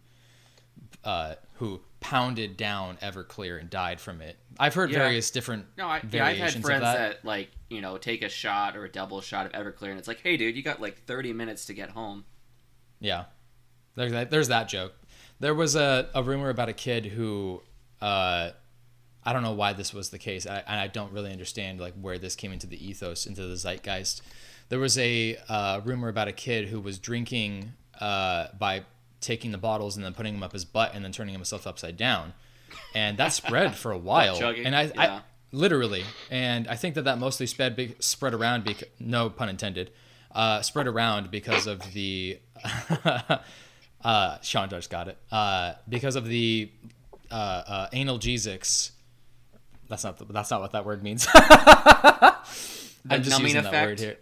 uh, 1.04 1.36
who 1.56 1.82
pounded 2.00 2.56
down 2.58 2.98
Everclear 2.98 3.60
and 3.60 3.70
died 3.70 4.00
from 4.00 4.22
it. 4.22 4.38
I've 4.60 4.74
heard 4.74 4.92
Yeah. 4.92 5.00
various 5.00 5.30
different. 5.30 5.66
No, 5.78 5.88
I, 5.88 6.02
yeah, 6.10 6.26
I've 6.26 6.38
had 6.38 6.52
friends 6.54 6.82
that. 6.82 6.98
that. 7.22 7.26
like 7.26 7.50
you 7.70 7.82
know 7.82 7.98
take 7.98 8.24
a 8.24 8.30
shot 8.30 8.78
or 8.78 8.86
a 8.86 8.90
double 8.90 9.20
shot 9.22 9.46
of 9.46 9.52
Everclear, 9.52 9.90
and 9.90 10.00
it's 10.00 10.08
like, 10.08 10.22
hey, 10.22 10.38
dude, 10.38 10.56
you 10.56 10.64
got 10.64 10.82
like 10.82 11.04
30 11.06 11.34
minutes 11.34 11.66
to 11.66 11.74
get 11.74 11.90
home. 11.90 12.24
Yeah, 13.02 13.26
there's 13.96 14.14
that. 14.14 14.32
There's 14.32 14.48
that 14.48 14.70
joke. 14.70 14.94
There 15.42 15.54
was 15.54 15.76
a, 15.76 16.10
a 16.16 16.24
rumor 16.24 16.50
about 16.50 16.70
a 16.70 16.74
kid 16.74 17.06
who, 17.08 17.62
uh, 18.02 18.52
I 19.26 19.34
don't 19.34 19.44
know 19.44 19.54
why 19.54 19.74
this 19.74 19.94
was 19.94 20.10
the 20.10 20.20
case, 20.20 20.46
I, 20.46 20.64
and 20.68 20.80
I 20.80 20.88
don't 20.88 21.12
really 21.12 21.32
understand 21.32 21.80
like 21.80 21.94
where 22.00 22.20
this 22.20 22.36
came 22.36 22.52
into 22.52 22.68
the 22.68 22.86
ethos, 22.86 23.26
into 23.26 23.42
the 23.42 23.56
zeitgeist. 23.56 24.22
There 24.70 24.80
was 24.80 24.98
a 24.98 25.38
uh, 25.50 25.82
rumor 25.84 26.10
about 26.10 26.28
a 26.28 26.32
kid 26.32 26.68
who 26.68 26.80
was 26.80 27.00
drinking 27.00 27.74
uh, 28.00 28.48
by 28.58 28.84
taking 29.22 29.52
the 29.52 29.58
bottles 29.58 29.96
and 29.96 30.06
then 30.06 30.14
putting 30.14 30.34
them 30.34 30.44
up 30.44 30.54
his 30.54 30.66
butt 30.66 30.94
and 30.94 31.04
then 31.04 31.12
turning 31.12 31.34
himself 31.34 31.66
upside 31.66 31.98
down, 31.98 32.34
and 32.94 33.18
that 33.18 33.34
spread 33.34 33.76
for 33.76 33.92
a 33.92 33.98
while. 34.12 34.38
chugging, 34.38 34.66
And 34.66 34.76
I, 34.76 34.84
yeah. 34.84 34.92
I 34.98 35.22
literally, 35.52 36.04
and 36.30 36.68
I 36.68 36.76
think 36.76 36.96
that 36.96 37.06
that 37.06 37.18
mostly 37.18 37.48
spread 37.48 37.96
spread 38.00 38.34
around 38.34 38.64
because 38.64 38.88
no 39.00 39.30
pun 39.30 39.50
intended, 39.50 39.92
uh, 40.32 40.62
spread 40.62 40.88
around 40.88 41.32
because 41.32 41.66
of 41.66 41.82
the. 41.94 42.40
uh, 44.04 44.38
Sean 44.42 44.70
just 44.70 44.90
got 44.90 45.08
it. 45.08 45.18
Uh, 45.32 45.74
because 45.90 46.16
of 46.16 46.28
the 46.28 46.70
uh, 47.32 47.34
uh, 47.34 47.90
analgesics. 47.90 48.92
That's 49.90 50.04
not 50.04 50.18
the, 50.18 50.26
that's 50.26 50.50
not 50.52 50.62
what 50.62 50.72
that 50.72 50.86
word 50.86 51.04
means. 51.04 51.28
I'm 51.36 53.22
just 53.22 53.30
numbing 53.32 53.56
using 53.56 53.64
that 53.64 53.86
word 53.86 54.00
here. 54.00 54.18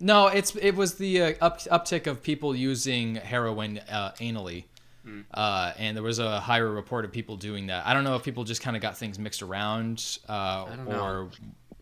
No, 0.00 0.26
it's 0.28 0.54
it 0.56 0.72
was 0.74 0.94
the 0.94 1.22
uh, 1.22 1.34
up, 1.40 1.60
uptick 1.62 2.06
of 2.06 2.22
people 2.22 2.54
using 2.56 3.16
heroin 3.16 3.78
uh, 3.90 4.12
anally, 4.20 4.64
Hmm. 5.04 5.22
uh, 5.34 5.72
and 5.78 5.96
there 5.96 6.02
was 6.04 6.20
a 6.20 6.38
higher 6.40 6.68
report 6.70 7.04
of 7.04 7.10
people 7.12 7.36
doing 7.36 7.66
that. 7.66 7.84
I 7.86 7.92
don't 7.94 8.04
know 8.04 8.14
if 8.14 8.22
people 8.22 8.44
just 8.44 8.62
kind 8.62 8.76
of 8.76 8.82
got 8.82 8.96
things 8.96 9.18
mixed 9.18 9.42
around, 9.42 10.18
uh, 10.28 10.64
don't 10.66 10.88
know. 10.88 11.00
or 11.04 11.30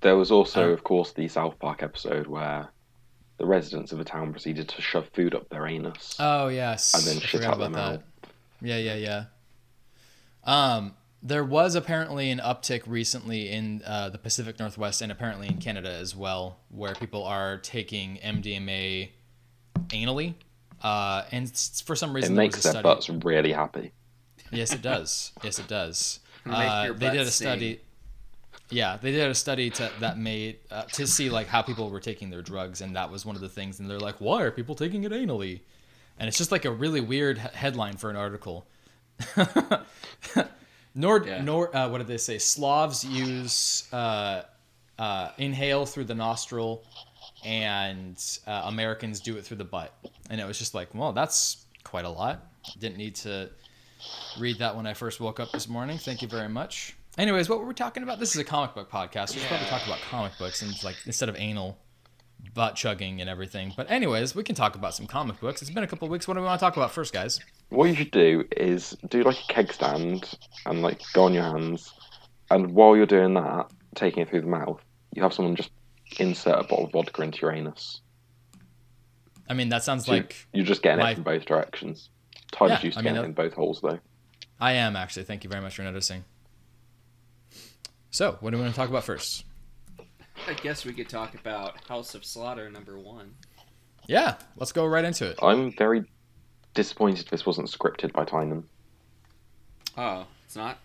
There 0.01 0.17
was 0.17 0.31
also, 0.31 0.71
of 0.71 0.83
course, 0.85 1.13
the 1.13 1.29
South 1.29 1.59
Park 1.59 1.83
episode 1.83 2.27
where 2.27 2.69
the 3.37 3.45
residents 3.45 3.93
of 3.93 4.01
a 4.01 4.05
town 4.05 4.33
proceeded 4.33 4.69
to 4.71 4.81
shove 4.83 5.07
food 5.13 5.35
up 5.35 5.49
their 5.51 5.67
anus. 5.67 6.17
Oh 6.19 6.49
yes, 6.49 6.95
And 6.95 7.05
then 7.05 7.17
I 7.23 7.27
shit 7.27 7.41
forgot 7.41 7.53
out 7.55 7.59
their 7.59 7.69
mouth. 7.71 8.01
Yeah, 8.63 8.79
yeah, 8.79 8.95
yeah. 8.95 9.25
Um, 10.45 10.95
there 11.23 11.45
was 11.45 11.75
apparently 11.75 12.31
an 12.31 12.39
uptick 12.39 12.83
recently 12.87 13.51
in 13.51 13.83
uh, 13.85 14.09
the 14.09 14.19
Pacific 14.19 14.59
Northwest 14.59 15.03
and 15.03 15.13
apparently 15.13 15.49
in 15.49 15.59
Canada 15.59 15.91
as 15.93 16.17
well, 16.17 16.59
where 16.71 16.95
people 16.95 17.25
are 17.25 17.59
taking 17.59 18.17
MDMA 18.19 19.11
anally, 19.89 20.35
uh, 20.83 21.25
and 21.31 21.51
for 21.85 21.95
some 21.95 22.11
it 22.11 22.15
reason 22.15 22.35
there 22.35 22.47
was 22.47 22.55
makes 22.55 22.59
a 22.61 22.63
their 22.63 22.73
study. 22.73 22.83
butts 22.83 23.09
really 23.25 23.53
happy. 23.53 23.93
Yes, 24.51 24.73
it 24.73 24.83
does. 24.83 25.33
Yes, 25.43 25.59
it 25.59 25.69
does. 25.69 26.21
Uh, 26.47 26.95
they 26.95 27.11
did 27.11 27.21
a 27.21 27.25
butt 27.25 27.33
study. 27.35 27.81
Yeah, 28.71 28.97
they 28.97 29.13
did 29.13 29.29
a 29.29 29.35
study 29.35 29.69
to, 29.69 29.91
that 30.01 30.17
made 30.17 30.57
uh, 30.71 30.85
to 30.85 31.07
see 31.07 31.29
like 31.29 31.49
how 31.49 31.61
people 31.61 31.91
were 31.91 32.01
taking 32.01 32.31
their 32.31 32.41
drugs, 32.41 32.81
and 32.81 32.97
that 32.97 33.11
was 33.11 33.27
one 33.27 33.37
of 33.37 33.43
the 33.43 33.49
things. 33.51 33.79
And 33.79 33.91
they're 33.91 34.01
like, 34.01 34.23
"Why 34.23 34.41
are 34.41 34.51
people 34.51 34.75
taking 34.75 35.05
it 35.05 35.13
anally?" 35.13 35.61
And 36.19 36.29
it's 36.29 36.39
just 36.39 36.51
like 36.51 36.65
a 36.65 36.71
really 36.71 37.03
weird 37.03 37.37
he- 37.37 37.49
headline 37.53 37.99
for 37.99 38.09
an 38.09 38.17
article. 38.17 38.67
nor 40.95 41.25
Yeah. 41.27 41.43
nor 41.43 41.75
uh, 41.77 41.89
what 41.89 41.99
did 41.99 42.07
they 42.07 42.19
say? 42.19 42.39
Slavs 42.39 43.05
use 43.05 43.89
uh, 43.93 44.43
uh, 44.99 45.31
inhale 45.39 45.87
through 45.87 46.05
the 46.05 46.15
nostril, 46.15 46.85
and 47.45 48.23
uh, 48.47 48.63
Americans 48.67 49.21
do 49.21 49.37
it 49.37 49.45
through 49.45 49.57
the 49.59 49.65
butt. 49.65 49.95
And 50.29 50.41
it 50.41 50.47
was 50.47 50.59
just 50.59 50.75
like, 50.75 50.95
well, 50.95 51.13
that's 51.13 51.65
quite 51.85 52.05
a 52.05 52.11
lot. 52.11 52.47
Didn't 52.79 52.99
need 52.99 53.15
to 53.17 53.51
read 54.39 54.59
that 54.59 54.77
when 54.77 54.87
I 54.87 54.95
first 54.95 55.21
woke 55.21 55.41
up 55.41 55.51
this 55.53 55.69
morning. 55.69 55.99
Thank 55.99 56.23
you 56.23 56.29
very 56.29 56.49
much. 56.49 56.97
Anyways, 57.19 57.49
what 57.49 57.59
were 57.59 57.67
we 57.67 57.75
talking 57.75 58.03
about? 58.03 58.19
This 58.21 58.35
is 58.35 58.41
a 58.41 58.45
comic 58.45 58.75
book 58.75 58.91
podcast. 58.91 59.35
We 59.35 59.41
should 59.41 59.49
probably 59.49 59.67
Yeah. 59.67 59.79
talk 59.79 59.87
about 59.87 59.99
comic 60.11 60.33
books 60.39 60.63
and 60.63 60.85
like 60.85 60.97
instead 61.07 61.29
of 61.29 61.37
anal 61.37 61.77
butt 62.55 62.75
chugging 62.77 63.21
and 63.21 63.29
everything. 63.31 63.73
But 63.77 63.91
anyways, 63.91 64.35
we 64.35 64.43
can 64.43 64.55
talk 64.55 64.75
about 64.75 64.95
some 64.95 65.07
comic 65.07 65.41
books. 65.41 65.63
It's 65.63 65.71
been 65.71 65.85
a 65.85 65.87
couple 65.87 66.07
of 66.07 66.13
weeks. 66.13 66.27
What 66.29 66.35
do 66.35 66.41
we 66.41 66.47
want 66.47 66.59
to 66.61 66.65
talk 66.65 66.77
about 66.77 66.91
first, 66.93 67.13
guys? 67.13 67.41
What 67.69 67.87
you 67.89 67.95
should 67.95 68.11
do 68.11 68.45
is 68.57 68.97
do 69.09 69.23
like 69.23 69.39
a 69.49 69.53
keg 69.53 69.73
stand 69.73 70.35
and 70.67 70.83
like 70.83 71.01
go 71.13 71.25
on 71.25 71.33
your 71.35 71.45
hands, 71.45 71.93
and 72.51 72.73
while 72.73 72.97
you're 72.97 73.07
doing 73.07 73.35
that, 73.35 73.71
taking 73.95 74.23
it 74.23 74.29
through 74.31 74.41
the 74.43 74.47
mouth, 74.49 74.81
you 75.15 75.23
have 75.23 75.33
someone 75.33 75.57
just 75.57 75.71
insert 76.19 76.59
a 76.59 76.63
bottle 76.65 76.87
of 76.87 76.93
vodka 76.93 77.23
into 77.23 77.39
your 77.43 77.53
anus. 77.53 78.01
I 79.49 79.55
mean, 79.55 79.69
that 79.71 79.83
sounds 79.85 80.07
So 80.07 80.13
like 80.13 80.47
you're 80.53 80.65
just 80.65 80.83
getting 80.83 81.01
my- 81.05 81.13
it 81.13 81.15
from 81.15 81.25
both 81.25 81.45
directions. 81.45 82.11
Tyler's 82.53 82.81
Yeah, 82.81 82.87
used 82.87 82.95
to 82.95 83.01
I 83.01 83.03
mean, 83.03 83.15
getting 83.15 83.33
that- 83.35 83.41
it 83.41 83.43
in 83.45 83.49
both 83.51 83.55
holes 83.55 83.81
though. 83.81 83.99
I 84.61 84.73
am 84.73 84.97
actually. 84.97 85.25
Thank 85.25 85.45
you 85.45 85.51
very 85.51 85.63
much 85.63 85.75
for 85.77 85.83
noticing. 85.83 86.25
So, 88.11 88.37
what 88.41 88.51
do 88.51 88.57
we 88.57 88.63
want 88.63 88.75
to 88.75 88.79
talk 88.81 88.89
about 88.91 89.05
first? 89.05 89.45
I 90.49 90.55
guess 90.55 90.85
we 90.85 90.93
could 90.93 91.09
talk 91.09 91.35
about 91.35 91.77
House 91.89 92.15
of 92.15 92.25
Slaughter 92.25 92.71
number 92.71 92.99
one. 92.99 93.35
Yeah, 94.07 94.37
let's 94.57 94.73
go 94.73 94.87
right 94.87 95.05
into 95.05 95.27
it. 95.29 95.39
I'm 95.43 95.73
very 95.77 96.05
disappointed 96.75 97.29
this 97.29 97.47
wasn't 97.47 97.69
scripted 97.69 98.13
by 98.13 98.25
Tynion. 98.25 98.65
Oh, 99.97 100.27
it's 100.45 100.57
not. 100.57 100.79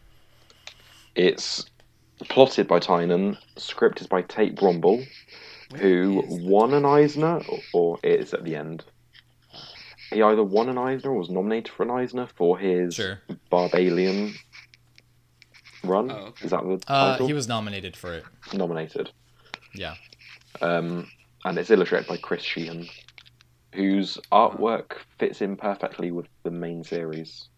It's 1.15 1.65
plotted 2.29 2.67
by 2.67 2.79
Tynion, 2.79 3.37
scripted 3.55 4.09
by 4.09 4.21
Tate 4.23 4.55
Brombal, 4.55 5.05
Where 5.71 5.81
who 5.81 6.23
is- 6.23 6.43
won 6.43 6.73
an 6.73 6.85
Eisner, 6.85 7.41
or, 7.49 7.59
or 7.73 7.99
it 8.03 8.19
is 8.19 8.33
at 8.33 8.43
the 8.43 8.55
end. 8.55 8.83
He 10.11 10.21
either 10.21 10.43
won 10.43 10.69
an 10.69 10.77
Eisner 10.77 11.11
or 11.11 11.17
was 11.19 11.29
nominated 11.29 11.69
for 11.73 11.83
an 11.83 11.89
Eisner 11.91 12.27
for 12.35 12.59
his 12.59 12.93
Sure. 12.95 13.21
Barbalien 13.51 14.35
run. 15.83 16.11
Oh, 16.11 16.15
okay. 16.27 16.45
Is 16.45 16.51
that 16.51 16.61
the 16.63 16.73
Uh, 16.87 17.11
title? 17.13 17.27
he 17.27 17.33
was 17.33 17.47
nominated 17.47 17.97
for 17.97 18.13
it. 18.13 18.25
nominated. 18.53 19.11
Yeah. 19.77 19.95
Um, 20.61 21.07
and 21.43 21.57
it's 21.57 21.69
illustrated 21.69 22.07
by 22.07 22.17
Chris 22.17 22.41
Shehan, 22.43 22.89
whose 23.73 24.17
artwork 24.31 24.93
fits 25.19 25.41
in 25.41 25.55
perfectly 25.57 26.11
with 26.11 26.27
the 26.43 26.51
main 26.51 26.83
series 26.83 27.49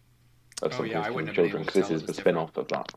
of 0.62 0.72
Oh, 0.72 0.76
Something 0.76 0.92
yeah, 0.92 1.00
I 1.02 1.10
wouldn't 1.10 1.34
Children, 1.34 1.62
because 1.64 1.74
this 1.88 1.90
is 1.90 2.02
the 2.02 2.08
was 2.08 2.16
spin 2.16 2.36
off 2.36 2.56
of 2.56 2.68
that. 2.68 2.92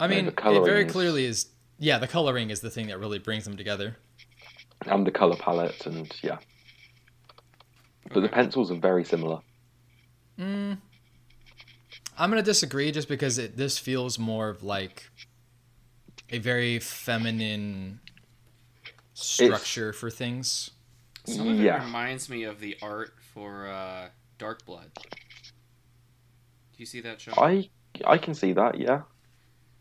I 0.00 0.06
Yeah, 0.06 0.10
mean, 0.16 0.24
the 0.26 0.30
it 0.32 0.36
coloring 0.36 0.64
very 0.64 0.84
is- 0.86 0.92
clearly 0.92 1.24
is. 1.26 1.46
Yeah, 1.78 1.98
the 1.98 2.08
coloring 2.08 2.50
is 2.50 2.60
the 2.60 2.70
thing 2.70 2.88
that 2.88 2.98
really 2.98 3.18
brings 3.20 3.44
them 3.44 3.56
together. 3.56 3.96
And 4.86 5.06
the 5.06 5.10
colour 5.12 5.36
palette, 5.36 5.86
and 5.86 6.10
yeah. 6.22 6.38
But 8.12 8.20
the 8.20 8.28
pencils 8.28 8.70
are 8.70 8.76
very 8.76 9.04
similar. 9.04 9.40
Mm, 10.40 10.78
I'm 12.16 12.30
gonna 12.30 12.42
disagree 12.42 12.90
just 12.90 13.08
because 13.08 13.38
it 13.38 13.56
this 13.56 13.78
feels 13.78 14.18
more 14.18 14.48
of 14.48 14.62
like 14.62 15.10
a 16.30 16.38
very 16.38 16.78
feminine 16.78 18.00
structure 19.22 19.92
for 19.92 20.10
things. 20.10 20.70
Some 21.24 21.48
of 21.48 21.58
Yeah. 21.60 21.80
it 21.82 21.84
reminds 21.84 22.28
me 22.28 22.44
of 22.44 22.60
the 22.60 22.76
art 22.80 23.14
for 23.20 23.66
uh, 23.66 24.08
Dark 24.38 24.64
Blood. 24.64 24.90
Do 24.94 25.10
you 26.78 26.86
see 26.86 27.00
that 27.02 27.20
show? 27.20 27.32
I 27.36 27.68
I 28.06 28.18
can 28.18 28.34
see 28.34 28.52
that, 28.52 28.78
yeah. 28.78 29.02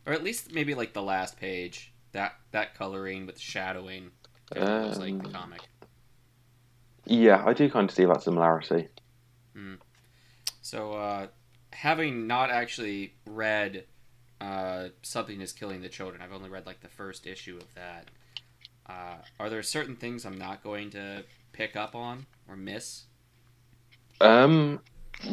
Or 0.05 0.13
at 0.13 0.23
least 0.23 0.51
maybe 0.51 0.73
like 0.73 0.93
the 0.93 1.03
last 1.03 1.39
page. 1.39 1.93
That 2.13 2.35
that 2.51 2.73
coloring 2.75 3.25
with 3.25 3.35
the 3.35 3.41
shadowing. 3.41 4.11
Kind 4.53 4.67
of 4.69 4.85
looks 4.85 4.97
like 4.97 5.17
the 5.21 5.27
Um, 5.27 5.33
comic. 5.33 5.61
Yeah, 7.05 7.43
I 7.45 7.53
do 7.53 7.69
kind 7.69 7.89
of 7.89 7.95
see 7.95 8.05
that 8.05 8.23
similarity. 8.23 8.89
So, 10.61 10.91
uh, 10.91 11.27
having 11.71 12.27
not 12.27 12.49
actually 12.49 13.15
read 13.25 13.85
uh, 14.41 14.89
Something 15.01 15.39
is 15.39 15.53
Killing 15.53 15.81
the 15.81 15.87
Children, 15.87 16.21
I've 16.21 16.33
only 16.33 16.49
read 16.49 16.65
like 16.65 16.81
the 16.81 16.89
first 16.89 17.25
issue 17.25 17.55
of 17.57 17.73
that. 17.75 18.09
Uh, 18.89 19.17
are 19.39 19.49
there 19.49 19.63
certain 19.63 19.95
things 19.95 20.25
I'm 20.25 20.37
not 20.37 20.63
going 20.63 20.89
to 20.91 21.23
pick 21.51 21.75
up 21.75 21.95
on 21.95 22.25
or 22.47 22.55
miss? 22.55 23.03
Um, 24.21 24.79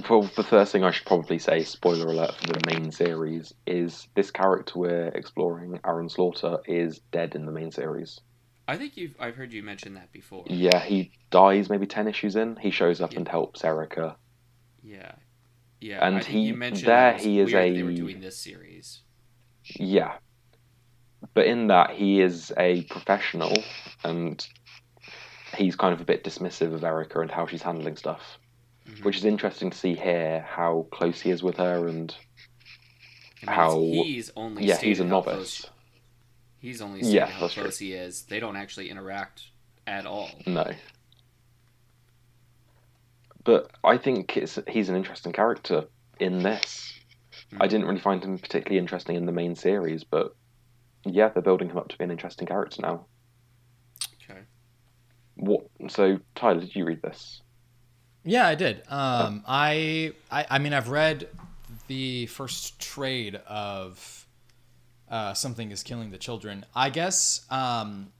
well, 0.08 0.28
the 0.36 0.42
first 0.42 0.72
thing 0.72 0.82
I 0.84 0.90
should 0.90 1.06
probably 1.06 1.38
say, 1.38 1.62
spoiler 1.62 2.06
alert 2.08 2.34
for 2.36 2.52
the 2.52 2.60
main 2.66 2.90
series, 2.90 3.54
is 3.66 4.08
this 4.14 4.30
character 4.30 4.78
we're 4.78 5.08
exploring, 5.08 5.78
Aaron 5.86 6.08
Slaughter, 6.08 6.58
is 6.66 7.00
dead 7.12 7.34
in 7.34 7.46
the 7.46 7.52
main 7.52 7.70
series. 7.70 8.20
I 8.66 8.76
think 8.78 8.96
you've 8.96 9.14
I've 9.20 9.36
heard 9.36 9.52
you 9.52 9.62
mention 9.62 9.94
that 9.94 10.10
before. 10.10 10.44
Yeah, 10.48 10.80
he 10.82 11.12
dies 11.30 11.68
maybe 11.68 11.86
10 11.86 12.08
issues 12.08 12.34
in. 12.34 12.56
He 12.56 12.70
shows 12.70 13.00
up 13.02 13.12
Yeah. 13.12 13.18
and 13.18 13.28
helps 13.28 13.62
Erica. 13.62 14.16
Yeah. 14.82 15.12
Yeah, 15.82 16.06
And 16.06 16.24
he- 16.24 16.40
you 16.40 16.54
mentioned 16.54 16.88
there 16.88 16.96
that 16.96 17.10
it 17.12 17.14
was 17.16 17.24
he 17.24 17.40
is 17.40 17.48
a- 17.54 17.72
they 17.74 17.82
were 17.82 17.92
doing 17.92 18.20
this 18.20 18.38
series. 18.38 19.02
Yeah. 19.64 20.16
But 21.32 21.46
in 21.46 21.68
that, 21.68 21.90
he 21.90 22.20
is 22.20 22.52
a 22.58 22.82
professional 22.82 23.56
and 24.04 24.46
he's 25.56 25.76
kind 25.76 25.94
of 25.94 26.00
a 26.00 26.04
bit 26.04 26.24
dismissive 26.24 26.74
of 26.74 26.84
Erica 26.84 27.20
and 27.20 27.30
how 27.30 27.46
she's 27.46 27.62
handling 27.62 27.96
stuff, 27.96 28.38
Mhm. 28.86 29.04
which 29.04 29.16
is 29.16 29.24
interesting 29.24 29.70
to 29.70 29.78
see 29.78 29.94
here 29.94 30.40
how 30.48 30.86
close 30.92 31.20
he 31.20 31.30
is 31.30 31.42
with 31.42 31.56
her 31.56 31.88
and 31.88 32.14
I 33.42 33.46
mean, 33.46 33.56
how- 33.56 33.80
he's 33.80 34.30
only 34.36 34.64
yeah, 34.64 34.76
he's 34.78 35.00
a 35.00 35.04
novice. 35.04 35.34
close- 35.62 35.70
he's 36.58 36.82
only 36.82 37.00
Yeah, 37.02 37.26
how 37.26 37.40
that's 37.40 37.54
true. 37.54 37.70
he 37.70 37.92
is. 37.94 38.22
They 38.24 38.40
don't 38.40 38.56
actually 38.56 38.90
interact 38.90 39.44
at 39.86 40.06
all. 40.06 40.30
No. 40.46 40.70
But 43.44 43.70
I 43.84 43.98
think 43.98 44.36
it's 44.36 44.58
he's 44.68 44.88
an 44.88 44.96
interesting 44.96 45.32
character 45.32 45.86
in 46.18 46.42
this. 46.42 46.92
I 47.60 47.66
Mhm. 47.66 47.70
didn't 47.70 47.86
really 47.86 48.00
find 48.00 48.24
him 48.24 48.38
particularly 48.38 48.78
interesting 48.78 49.16
in 49.16 49.26
the 49.26 49.32
main 49.32 49.54
series, 49.54 50.02
but 50.04 50.34
yeah, 51.04 51.28
they're 51.28 51.42
building 51.42 51.70
him 51.70 51.78
up 51.78 51.88
to 51.88 51.98
be 51.98 52.04
an 52.04 52.10
interesting 52.10 52.46
character 52.46 52.82
now. 52.82 53.06
Okay. 54.22 54.40
What? 55.36 55.66
So, 55.88 56.18
Tyler, 56.34 56.60
did 56.60 56.74
you 56.74 56.84
read 56.84 57.02
this? 57.02 57.42
Yeah, 58.24 58.46
I 58.46 58.54
did. 58.54 58.82
Um, 58.88 59.44
I, 59.46 60.12
I, 60.30 60.46
I 60.50 60.58
mean, 60.58 60.72
I've 60.72 60.88
read 60.88 61.28
the 61.88 62.26
first 62.26 62.80
trade 62.80 63.36
of 63.46 64.26
uh, 65.10 65.34
"Something 65.34 65.70
Is 65.70 65.82
Killing 65.82 66.10
the 66.10 66.18
Children." 66.18 66.64
I 66.74 66.88
guess. 66.90 67.44
Um, 67.50 68.12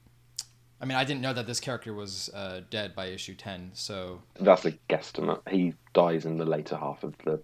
I 0.79 0.85
mean, 0.85 0.97
I 0.97 1.03
didn't 1.05 1.21
know 1.21 1.33
that 1.33 1.47
this 1.47 1.59
character 1.59 1.93
was 1.93 2.29
uh, 2.33 2.61
dead 2.69 2.95
by 2.95 3.07
issue 3.07 3.33
ten. 3.33 3.71
So 3.73 4.21
That's 4.39 4.65
a 4.65 4.73
guesstimate. 4.89 5.41
He 5.49 5.73
dies 5.93 6.25
in 6.25 6.37
the 6.37 6.45
later 6.45 6.77
half 6.77 7.03
of 7.03 7.15
the 7.23 7.41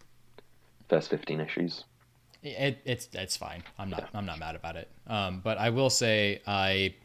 first 0.89 1.09
fifteen 1.09 1.39
issues. 1.39 1.85
It, 2.43 2.81
it's 2.85 3.09
it's 3.13 3.37
fine. 3.37 3.63
I'm 3.77 3.89
not 3.89 4.09
I'm 4.13 4.25
not 4.25 4.39
mad 4.39 4.55
about 4.55 4.75
it. 4.75 4.89
Um, 5.07 5.41
but 5.43 5.57
I 5.57 5.69
will 5.69 5.89
say 5.89 6.41
I. 6.45 6.95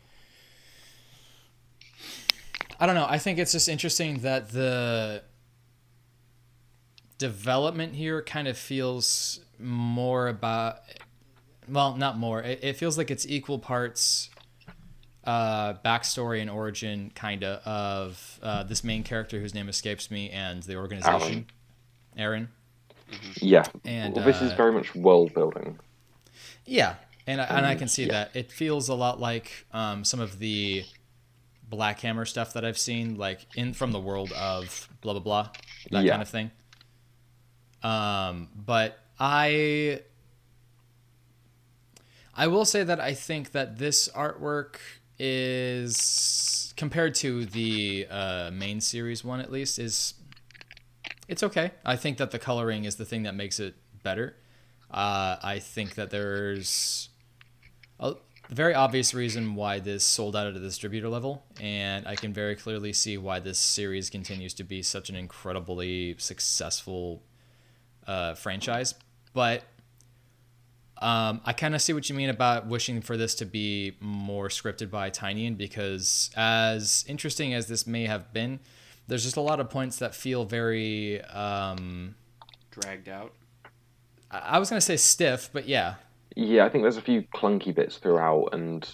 I 2.79 2.85
don't 2.85 2.95
know. 2.95 3.07
I 3.09 3.17
think 3.19 3.39
it's 3.39 3.53
just 3.53 3.71
interesting 3.71 4.19
that 4.19 4.51
the 4.51 5.23
development 7.19 7.95
here 7.95 8.23
kind 8.23 8.49
of 8.49 8.59
feels 8.59 9.41
more 9.59 10.29
about 10.29 10.81
well 11.69 11.97
not 11.97 12.19
more 12.19 12.43
it, 12.43 12.61
it 12.63 12.77
feels 12.77 12.99
like 12.99 13.11
it's 13.11 13.27
equal 13.27 13.59
parts 13.59 14.29
uh 15.25 15.73
backstory 15.85 16.41
and 16.43 16.51
origin 16.51 17.11
kind 17.15 17.43
of 17.43 17.67
of 17.67 18.41
uh, 18.43 18.63
this 18.65 18.85
main 18.85 19.03
character 19.03 19.41
whose 19.41 19.55
name 19.55 19.69
escapes 19.69 20.11
me 20.11 20.29
and 20.31 20.63
the 20.65 20.77
organization 20.77 21.47
aaron 22.19 22.49
Yeah. 23.41 23.65
and 23.85 24.15
well, 24.15 24.25
this 24.25 24.41
is 24.43 24.53
uh, 24.53 24.57
very 24.57 24.73
much 24.73 24.95
world 24.95 25.33
building. 25.35 25.79
yeah 26.65 26.95
And 27.27 27.41
I, 27.41 27.45
and 27.45 27.67
I 27.67 27.75
can 27.75 27.89
see 27.89 28.07
that 28.07 28.31
it 28.35 28.53
feels 28.53 28.89
a 28.89 28.95
lot 28.95 29.21
like 29.21 29.67
um, 29.73 30.05
some 30.05 30.21
of 30.21 30.39
the 30.39 30.85
Black 31.69 32.01
Hammer 32.01 32.25
stuff 32.25 32.53
that 32.53 32.65
I've 32.65 32.79
seen, 32.79 33.17
like 33.17 33.47
in 33.57 33.75
from 33.75 33.91
the 33.93 33.99
world 34.01 34.33
of 34.33 34.89
blah 35.01 35.13
blah 35.15 35.23
blah, 35.23 35.49
that 35.91 36.05
Yeah. 36.05 36.13
kind 36.13 36.23
of 36.23 36.29
thing. 36.29 36.51
Um, 37.83 38.49
but 38.55 38.99
I, 39.19 40.01
I 42.35 42.47
will 42.47 42.65
say 42.65 42.85
that 42.85 43.01
I 43.01 43.15
think 43.15 43.53
that 43.53 43.79
this 43.79 44.09
artwork 44.09 44.77
is 45.19 46.73
compared 46.77 47.15
to 47.17 47.45
the 47.47 48.07
uh, 48.11 48.51
main 48.53 48.81
series 48.81 49.25
one, 49.25 49.41
at 49.41 49.51
least, 49.51 49.79
is 49.79 50.15
it's 51.29 51.43
okay. 51.43 51.73
I 51.85 51.97
think 51.97 52.19
that 52.19 52.31
the 52.31 52.39
coloring 52.39 52.85
is 52.85 52.97
the 52.97 53.05
thing 53.05 53.25
that 53.25 53.35
makes 53.35 53.61
it 53.61 53.75
better. 54.03 54.37
Uh, 54.91 55.37
I 55.43 55.59
think 55.59 55.95
that 55.97 56.11
there's 56.11 57.09
a 57.99 58.15
very 58.49 58.75
obvious 58.75 59.15
reason 59.15 59.55
why 59.55 59.81
this 59.81 60.05
sold 60.05 60.37
out 60.37 60.47
at 60.47 60.55
the 60.55 60.61
distributor 60.61 61.09
level, 61.09 61.45
and 61.61 62.07
I 62.07 62.15
can 62.15 62.33
very 62.33 62.55
clearly 62.55 62.93
see 62.93 63.19
why 63.19 63.41
this 63.41 63.59
series 63.59 64.11
continues 64.11 64.55
to 64.55 64.65
be 64.65 64.83
such 64.83 65.09
an 65.11 65.17
incredibly 65.17 66.15
successful 66.19 67.23
uh, 68.07 68.35
franchise. 68.35 68.95
But 69.33 69.65
um, 70.99 71.41
I 71.45 71.53
kind 71.53 71.75
of 71.75 71.83
see 71.83 71.93
what 71.93 72.09
you 72.09 72.15
mean 72.15 72.31
about 72.31 72.69
wishing 72.69 73.03
for 73.03 73.17
this 73.17 73.35
to 73.37 73.45
be 73.45 73.97
more 74.01 74.49
scripted 74.49 74.91
by 74.91 75.11
Tynion 75.11 75.57
because, 75.57 76.31
as 76.37 77.05
interesting 77.09 77.53
as 77.53 77.67
this 77.67 77.87
may 77.87 78.07
have 78.07 78.33
been, 78.33 78.61
there's 79.07 79.25
just 79.25 79.37
a 79.37 79.41
lot 79.41 79.61
of 79.61 79.71
points 79.71 79.99
that 79.99 80.15
feel 80.15 80.45
very. 80.45 81.23
Um, 81.23 82.15
Dragged 82.71 83.09
out. 83.09 83.33
I 84.31 84.39
I 84.39 84.59
was 84.59 84.69
gonna 84.69 84.81
say 84.81 84.97
stiff, 84.97 85.51
but 85.53 85.67
yeah, 85.69 85.95
Yeah, 86.35 86.65
I 86.65 86.69
think 86.69 86.83
there's 86.85 86.97
a 86.97 87.03
few 87.03 87.23
clunky 87.35 87.75
bits 87.75 87.99
throughout, 87.99 88.51
and 88.53 88.89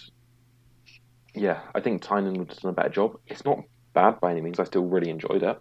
yeah, 1.33 1.61
I 1.73 1.79
think 1.79 2.03
Tynion 2.03 2.37
would 2.37 2.49
have 2.49 2.59
done 2.59 2.69
a 2.69 2.73
better 2.73 2.89
job. 2.89 3.19
It's 3.27 3.43
not 3.43 3.63
bad 3.93 4.19
by 4.19 4.31
any 4.31 4.41
means. 4.41 4.59
I 4.59 4.63
still 4.65 4.85
really 4.85 5.09
enjoyed 5.09 5.43
it. 5.43 5.59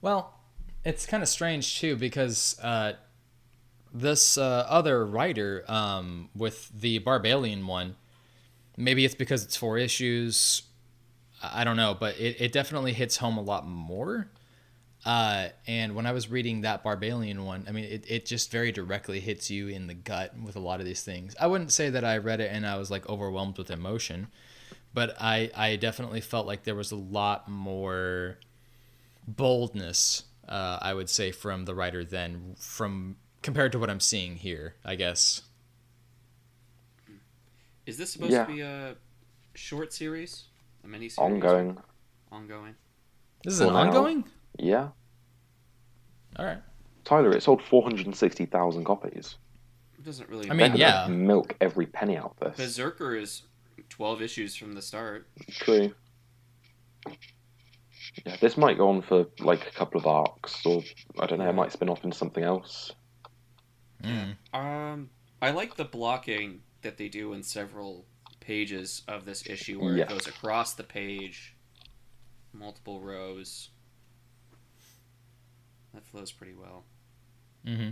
Well, 0.00 0.34
it's 0.84 1.06
kind 1.06 1.22
of 1.22 1.28
strange 1.28 1.78
too 1.78 1.96
because 1.96 2.58
uh, 2.62 2.92
this 3.92 4.38
uh, 4.38 4.64
other 4.68 5.04
writer 5.04 5.64
um, 5.68 6.30
with 6.34 6.70
the 6.78 7.00
Barbalien 7.00 7.66
one, 7.66 7.96
maybe 8.76 9.04
it's 9.04 9.14
because 9.14 9.44
it's 9.44 9.56
four 9.56 9.76
issues. 9.76 10.62
I 11.42 11.60
I 11.60 11.64
don't 11.64 11.76
know, 11.76 11.96
but 11.98 12.18
it, 12.18 12.40
it 12.40 12.52
definitely 12.52 12.92
hits 12.92 13.16
home 13.16 13.38
a 13.38 13.42
lot 13.42 13.66
more. 13.66 14.28
Uh, 15.04 15.48
and 15.66 15.94
when 15.94 16.04
I 16.04 16.12
was 16.12 16.30
reading 16.30 16.60
that 16.60 16.84
Barbalien 16.84 17.44
one, 17.44 17.64
I 17.66 17.72
mean, 17.72 17.84
it, 17.84 18.04
it 18.06 18.26
just 18.26 18.50
very 18.50 18.70
directly 18.70 19.18
hits 19.18 19.50
you 19.50 19.68
in 19.68 19.86
the 19.86 19.94
gut 19.94 20.34
with 20.38 20.56
a 20.56 20.60
lot 20.60 20.78
of 20.80 20.84
these 20.86 21.02
things. 21.02 21.34
I 21.40 21.46
wouldn't 21.46 21.72
say 21.72 21.88
that 21.88 22.04
I 22.04 22.18
read 22.18 22.40
it 22.40 22.50
and 22.52 22.66
I 22.66 22.76
was 22.76 22.90
like 22.90 23.08
overwhelmed 23.08 23.56
with 23.56 23.70
emotion, 23.70 24.28
but 24.92 25.16
I, 25.18 25.50
I 25.56 25.76
definitely 25.76 26.20
felt 26.20 26.46
like 26.46 26.64
there 26.64 26.74
was 26.74 26.92
a 26.92 26.96
lot 26.96 27.48
more 27.48 28.36
boldness, 29.26 30.24
uh, 30.46 30.78
I 30.82 30.92
would 30.92 31.08
say, 31.08 31.32
from 31.32 31.64
the 31.64 31.74
writer 31.74 32.04
than 32.04 32.56
from 32.58 33.16
compared 33.40 33.72
to 33.72 33.78
what 33.78 33.88
I'm 33.88 34.00
seeing 34.00 34.36
here, 34.36 34.74
I 34.84 34.96
guess. 34.96 35.40
Is 37.86 37.96
this 37.96 38.12
supposed 38.12 38.32
Yeah. 38.32 38.44
to 38.44 38.52
be 38.52 38.60
a 38.60 38.96
short 39.54 39.94
series? 39.94 40.44
A 40.84 40.88
mini 40.88 41.08
series? 41.08 41.32
Ongoing. 41.32 41.78
Ongoing. 42.32 42.74
This 43.44 43.54
is 43.54 43.60
For 43.60 43.66
an 43.66 43.72
now. 43.74 43.80
ongoing? 43.80 44.24
Yeah. 44.58 44.88
All 46.36 46.44
right. 46.44 46.58
Tyler, 47.04 47.32
it 47.32 47.42
sold 47.42 47.62
460,000 47.62 48.84
copies. 48.84 49.36
It 49.98 50.04
doesn't 50.04 50.28
really 50.28 50.50
I 50.50 50.54
mean, 50.54 50.76
yeah. 50.76 51.06
Milk 51.08 51.56
every 51.60 51.86
penny 51.86 52.16
out 52.16 52.36
of 52.40 52.48
this. 52.56 52.56
Berserker 52.56 53.16
is 53.16 53.42
12 53.88 54.22
issues 54.22 54.54
from 54.54 54.74
the 54.74 54.82
start. 54.82 55.28
True. 55.50 55.92
Yeah, 58.24 58.36
this 58.40 58.56
might 58.56 58.76
go 58.76 58.88
on 58.88 59.02
for 59.02 59.26
like 59.40 59.66
a 59.66 59.70
couple 59.70 60.00
of 60.00 60.06
arcs, 60.06 60.64
or 60.64 60.82
I 61.18 61.26
don't 61.26 61.38
know, 61.38 61.48
it 61.48 61.54
might 61.54 61.72
spin 61.72 61.88
off 61.88 62.02
into 62.04 62.16
something 62.16 62.42
else. 62.42 62.92
Mm. 64.02 64.36
Um, 64.52 65.10
I 65.42 65.50
like 65.50 65.76
the 65.76 65.84
blocking 65.84 66.60
that 66.82 66.96
they 66.96 67.08
do 67.08 67.32
in 67.34 67.42
several 67.42 68.06
pages 68.50 69.02
of 69.06 69.24
this 69.24 69.46
issue 69.46 69.78
where 69.80 69.96
Yeah. 69.96 70.02
it 70.02 70.08
goes 70.08 70.26
across 70.26 70.74
the 70.74 70.82
page, 70.82 71.54
multiple 72.52 72.98
rows. 73.00 73.68
That 75.94 76.04
flows 76.04 76.32
pretty 76.32 76.54
well. 76.54 76.82
hmm 77.64 77.90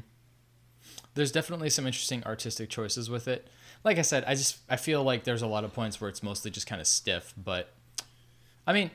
There's 1.15 1.31
definitely 1.31 1.71
some 1.71 1.87
interesting 1.87 2.25
artistic 2.25 2.71
choices 2.71 3.09
with 3.09 3.29
it. 3.29 3.47
Like 3.85 3.99
I 3.99 4.03
said, 4.03 4.25
I 4.27 4.35
just 4.35 4.59
I 4.69 4.75
feel 4.75 5.05
like 5.05 5.23
there's 5.23 5.43
a 5.43 5.47
lot 5.47 5.63
of 5.63 5.73
points 5.73 6.01
where 6.01 6.11
it's 6.11 6.25
mostly 6.25 6.51
just 6.51 6.67
kind 6.67 6.81
of 6.81 6.89
stiff, 6.89 7.33
but 7.37 7.73
I 8.67 8.73
mean, 8.73 8.91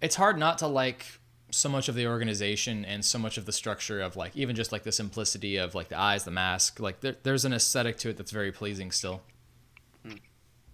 it's 0.00 0.14
hard 0.16 0.38
not 0.38 0.56
to 0.58 0.66
like 0.66 1.04
so 1.50 1.68
much 1.68 1.90
of 1.90 1.94
the 1.96 2.06
organization 2.06 2.82
and 2.86 3.04
so 3.04 3.18
much 3.18 3.36
of 3.36 3.44
the 3.44 3.52
structure 3.52 4.00
of 4.00 4.16
like 4.16 4.34
even 4.34 4.56
just 4.56 4.72
like 4.72 4.84
the 4.84 4.92
simplicity 4.92 5.58
of 5.58 5.74
like 5.74 5.88
the 5.90 5.98
eyes, 5.98 6.24
the 6.24 6.30
mask. 6.30 6.80
Like 6.80 7.00
there, 7.00 7.16
there's 7.24 7.44
an 7.44 7.52
aesthetic 7.52 7.98
to 7.98 8.08
it 8.08 8.16
that's 8.16 8.30
very 8.30 8.52
pleasing 8.52 8.90
still. 8.90 9.20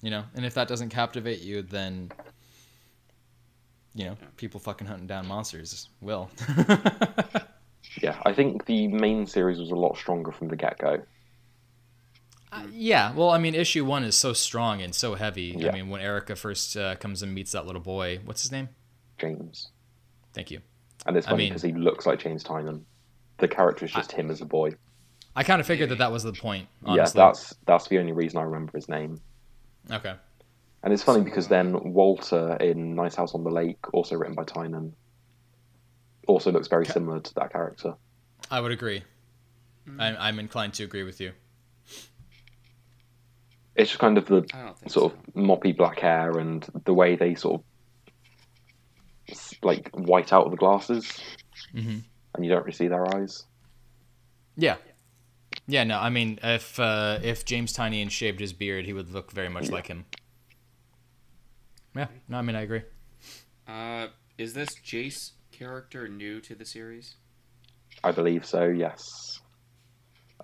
You 0.02 0.10
know, 0.10 0.24
and 0.34 0.46
if 0.46 0.54
that 0.54 0.68
doesn't 0.68 0.88
captivate 0.88 1.40
you, 1.40 1.62
then 1.62 2.10
you 3.94 4.04
know, 4.04 4.16
people 4.36 4.60
fucking 4.60 4.86
hunting 4.86 5.06
down 5.06 5.26
monsters 5.26 5.88
will. 6.00 6.30
Yeah, 8.00 8.20
I 8.24 8.32
think 8.32 8.66
the 8.66 8.88
main 8.88 9.26
series 9.26 9.58
was 9.58 9.70
a 9.70 9.74
lot 9.76 9.96
stronger 9.96 10.30
from 10.30 10.48
the 10.48 10.56
get 10.56 10.78
go. 10.78 11.02
Uh, 12.52 12.62
yeah, 12.72 13.12
well, 13.14 13.30
I 13.30 13.38
mean, 13.38 13.54
issue 13.54 13.84
one 13.84 14.04
is 14.04 14.16
so 14.16 14.32
strong 14.32 14.82
and 14.82 14.94
so 14.94 15.14
heavy. 15.14 15.66
I 15.66 15.72
mean, 15.72 15.88
when 15.88 16.00
Erica 16.00 16.36
first 16.36 16.76
uh, 16.76 16.96
comes 16.96 17.22
and 17.22 17.34
meets 17.34 17.52
that 17.52 17.66
little 17.66 17.80
boy, 17.80 18.20
what's 18.24 18.42
his 18.42 18.52
name? 18.52 18.68
James. 19.18 19.70
Thank 20.32 20.50
you. 20.50 20.60
And 21.06 21.16
it's 21.16 21.26
I 21.26 21.30
funny 21.30 21.44
mean- 21.44 21.50
because 21.50 21.62
he 21.62 21.72
looks 21.72 22.06
like 22.06 22.18
James 22.18 22.44
Tynion. 22.44 22.82
The 23.38 23.48
character 23.48 23.86
is 23.86 23.92
just 23.92 24.12
him 24.12 24.30
as 24.30 24.42
a 24.42 24.44
boy. 24.44 24.72
I 25.34 25.44
kind 25.44 25.60
of 25.60 25.66
figured 25.66 25.88
that 25.90 25.98
that 25.98 26.12
was 26.12 26.22
the 26.22 26.32
point. 26.32 26.68
Honestly. 26.84 27.18
Yeah, 27.18 27.26
that's 27.26 27.54
that's 27.64 27.88
the 27.88 27.98
only 27.98 28.12
reason 28.12 28.38
I 28.38 28.42
remember 28.42 28.72
his 28.74 28.88
name. 28.88 29.18
Okay. 29.90 30.14
And 30.82 30.92
it's 30.92 31.02
funny 31.02 31.20
So, 31.20 31.24
because 31.24 31.48
then 31.48 31.92
Walter 31.92 32.56
in 32.56 32.94
Nice 32.94 33.14
House 33.14 33.34
on 33.34 33.44
the 33.44 33.50
Lake, 33.50 33.92
also 33.92 34.16
written 34.16 34.34
by 34.34 34.44
Tynion, 34.44 34.92
also 36.26 36.50
looks 36.52 36.68
very 36.68 36.84
Okay. 36.84 36.92
similar 36.92 37.20
to 37.20 37.34
that 37.34 37.52
character. 37.52 37.94
I 38.50 38.60
would 38.60 38.72
agree. 38.72 39.02
I'm, 39.98 40.16
I'm 40.18 40.38
inclined 40.38 40.74
to 40.74 40.84
agree 40.84 41.02
with 41.02 41.20
you. 41.20 41.32
It's 43.74 43.90
just 43.90 44.00
kind 44.00 44.18
of 44.18 44.26
the 44.26 44.44
I 44.54 44.62
don't 44.64 44.78
think 44.78 44.92
sort 44.92 45.12
so. 45.12 45.18
of 45.18 45.34
moppy 45.34 45.76
black 45.76 45.98
hair 46.00 46.38
and 46.38 46.66
the 46.84 46.94
way 46.94 47.16
they 47.16 47.34
sort 47.34 47.60
of 49.28 49.36
like 49.62 49.90
white 49.94 50.32
out 50.32 50.44
of 50.44 50.50
the 50.50 50.56
glasses, 50.56 51.10
hmm 51.72 51.98
and 52.34 52.44
you 52.44 52.50
don't 52.50 52.60
really 52.60 52.72
see 52.72 52.88
their 52.88 53.12
eyes. 53.16 53.44
Yeah. 54.56 54.76
Yeah, 55.70 55.84
no, 55.84 56.00
I 56.00 56.10
mean, 56.10 56.40
if 56.42 56.80
uh, 56.80 57.20
if 57.22 57.44
James 57.44 57.72
Tynion 57.72 58.10
shaved 58.10 58.40
his 58.40 58.52
beard, 58.52 58.86
he 58.86 58.92
would 58.92 59.10
look 59.10 59.30
very 59.30 59.48
much 59.48 59.70
like 59.70 59.86
him. 59.86 60.04
Yeah, 61.94 62.08
no, 62.28 62.38
I 62.38 62.42
mean, 62.42 62.56
I 62.56 62.62
agree. 62.62 62.82
Uh, 63.68 64.08
is 64.36 64.52
this 64.52 64.74
Jace 64.84 65.30
character 65.52 66.08
new 66.08 66.40
to 66.40 66.56
the 66.56 66.64
series? 66.64 67.14
I 68.02 68.10
believe 68.10 68.44
so. 68.44 68.64
Yes, 68.66 69.40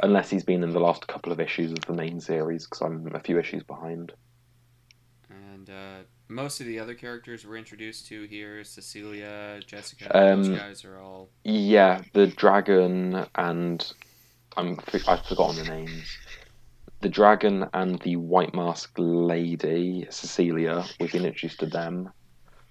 unless 0.01 0.31
he's 0.31 0.45
been 0.45 0.63
in 0.63 0.71
the 0.71 0.79
last 0.79 1.09
couple 1.09 1.33
of 1.33 1.41
issues 1.41 1.73
of 1.73 1.81
the 1.81 1.93
main 1.93 2.21
series, 2.21 2.65
because 2.65 2.83
I'm 2.83 3.13
a 3.13 3.21
few 3.21 3.41
issues 3.41 3.65
behind. 3.65 4.13
And 5.29 5.69
uh, 5.69 6.05
most 6.29 6.61
of 6.61 6.67
the 6.67 6.79
other 6.79 6.95
characters 6.95 7.45
we're 7.45 7.57
introduced 7.57 8.07
to 8.09 8.23
here, 8.29 8.63
Cecilia, 8.63 9.59
Jessica, 9.67 10.17
Um, 10.17 10.45
those 10.45 10.57
guys 10.57 10.85
are 10.85 11.01
all. 11.01 11.31
Yeah, 11.43 12.03
the 12.13 12.29
dragon 12.29 13.27
and 13.35 13.93
I'm 14.57 14.79
I've 15.07 15.25
forgotten 15.27 15.57
the 15.65 15.71
names. 15.71 16.17
The 17.01 17.09
dragon 17.09 17.67
and 17.75 18.01
the 18.01 18.17
white 18.17 18.55
masked 18.55 18.99
lady, 18.99 20.07
Cecilia. 20.11 20.85
We've 20.99 21.13
been 21.13 21.27
introduced 21.27 21.61
to 21.61 21.67
them. 21.67 22.11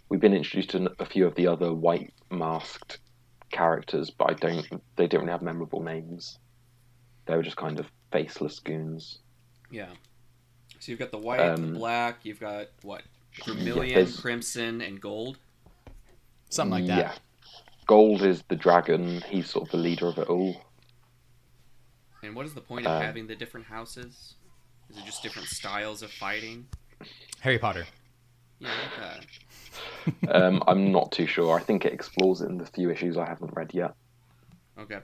We've 0.09 0.19
been 0.19 0.33
introduced 0.33 0.71
to 0.71 0.91
a 0.99 1.05
few 1.05 1.27
of 1.27 1.35
the 1.35 1.47
other 1.47 1.73
white 1.73 2.13
masked 2.31 2.99
characters, 3.51 4.09
but 4.09 4.31
I 4.31 4.33
don't. 4.33 4.65
They 4.95 5.07
don't 5.07 5.21
really 5.21 5.31
have 5.31 5.41
memorable 5.41 5.81
names. 5.81 6.39
They 7.27 7.35
were 7.35 7.43
just 7.43 7.57
kind 7.57 7.79
of 7.79 7.87
faceless 8.11 8.59
goons. 8.59 9.19
Yeah. 9.71 9.89
So 10.79 10.91
you've 10.91 10.99
got 10.99 11.11
the 11.11 11.17
white, 11.17 11.39
Um, 11.39 11.73
the 11.73 11.79
black, 11.79 12.19
you've 12.23 12.39
got 12.39 12.67
what? 12.83 13.03
Vermilion, 13.45 13.95
there's- 13.95 14.19
crimson, 14.19 14.81
and 14.81 14.99
gold. 15.01 15.37
Something 16.49 16.71
like 16.71 16.87
that. 16.87 16.97
Yeah. 16.97 17.13
Gold 17.87 18.21
is 18.21 18.43
the 18.47 18.55
dragon. 18.55 19.21
He's 19.27 19.49
sort 19.49 19.65
of 19.67 19.71
the 19.71 19.77
leader 19.77 20.07
of 20.07 20.17
it 20.17 20.27
all. 20.29 20.64
And 22.25 22.35
what 22.35 22.45
is 22.45 22.53
the 22.53 22.61
point 22.61 22.85
of 22.85 22.93
Um, 22.93 23.01
having 23.01 23.27
the 23.27 23.35
different 23.35 23.67
houses? 23.67 24.35
Is 24.89 24.97
it 24.97 25.05
just 25.05 25.23
different 25.23 25.47
styles 25.47 26.01
of 26.01 26.11
fighting? 26.11 26.67
Harry 27.39 27.57
Potter. 27.59 27.85
Yeah, 28.59 28.69
like 28.69 28.97
that. 28.99 29.25
Um, 30.29 30.63
I'm 30.67 30.91
not 30.91 31.11
too 31.11 31.25
sure. 31.27 31.59
I 31.59 31.61
think 31.63 31.83
it 31.83 31.91
explores 31.91 32.41
it 32.41 32.45
in 32.45 32.57
the 32.57 32.65
few 32.65 32.89
issues 32.91 33.17
I 33.17 33.25
haven't 33.25 33.51
read 33.55 33.73
yet. 33.73 33.93
Okay. 34.79 34.99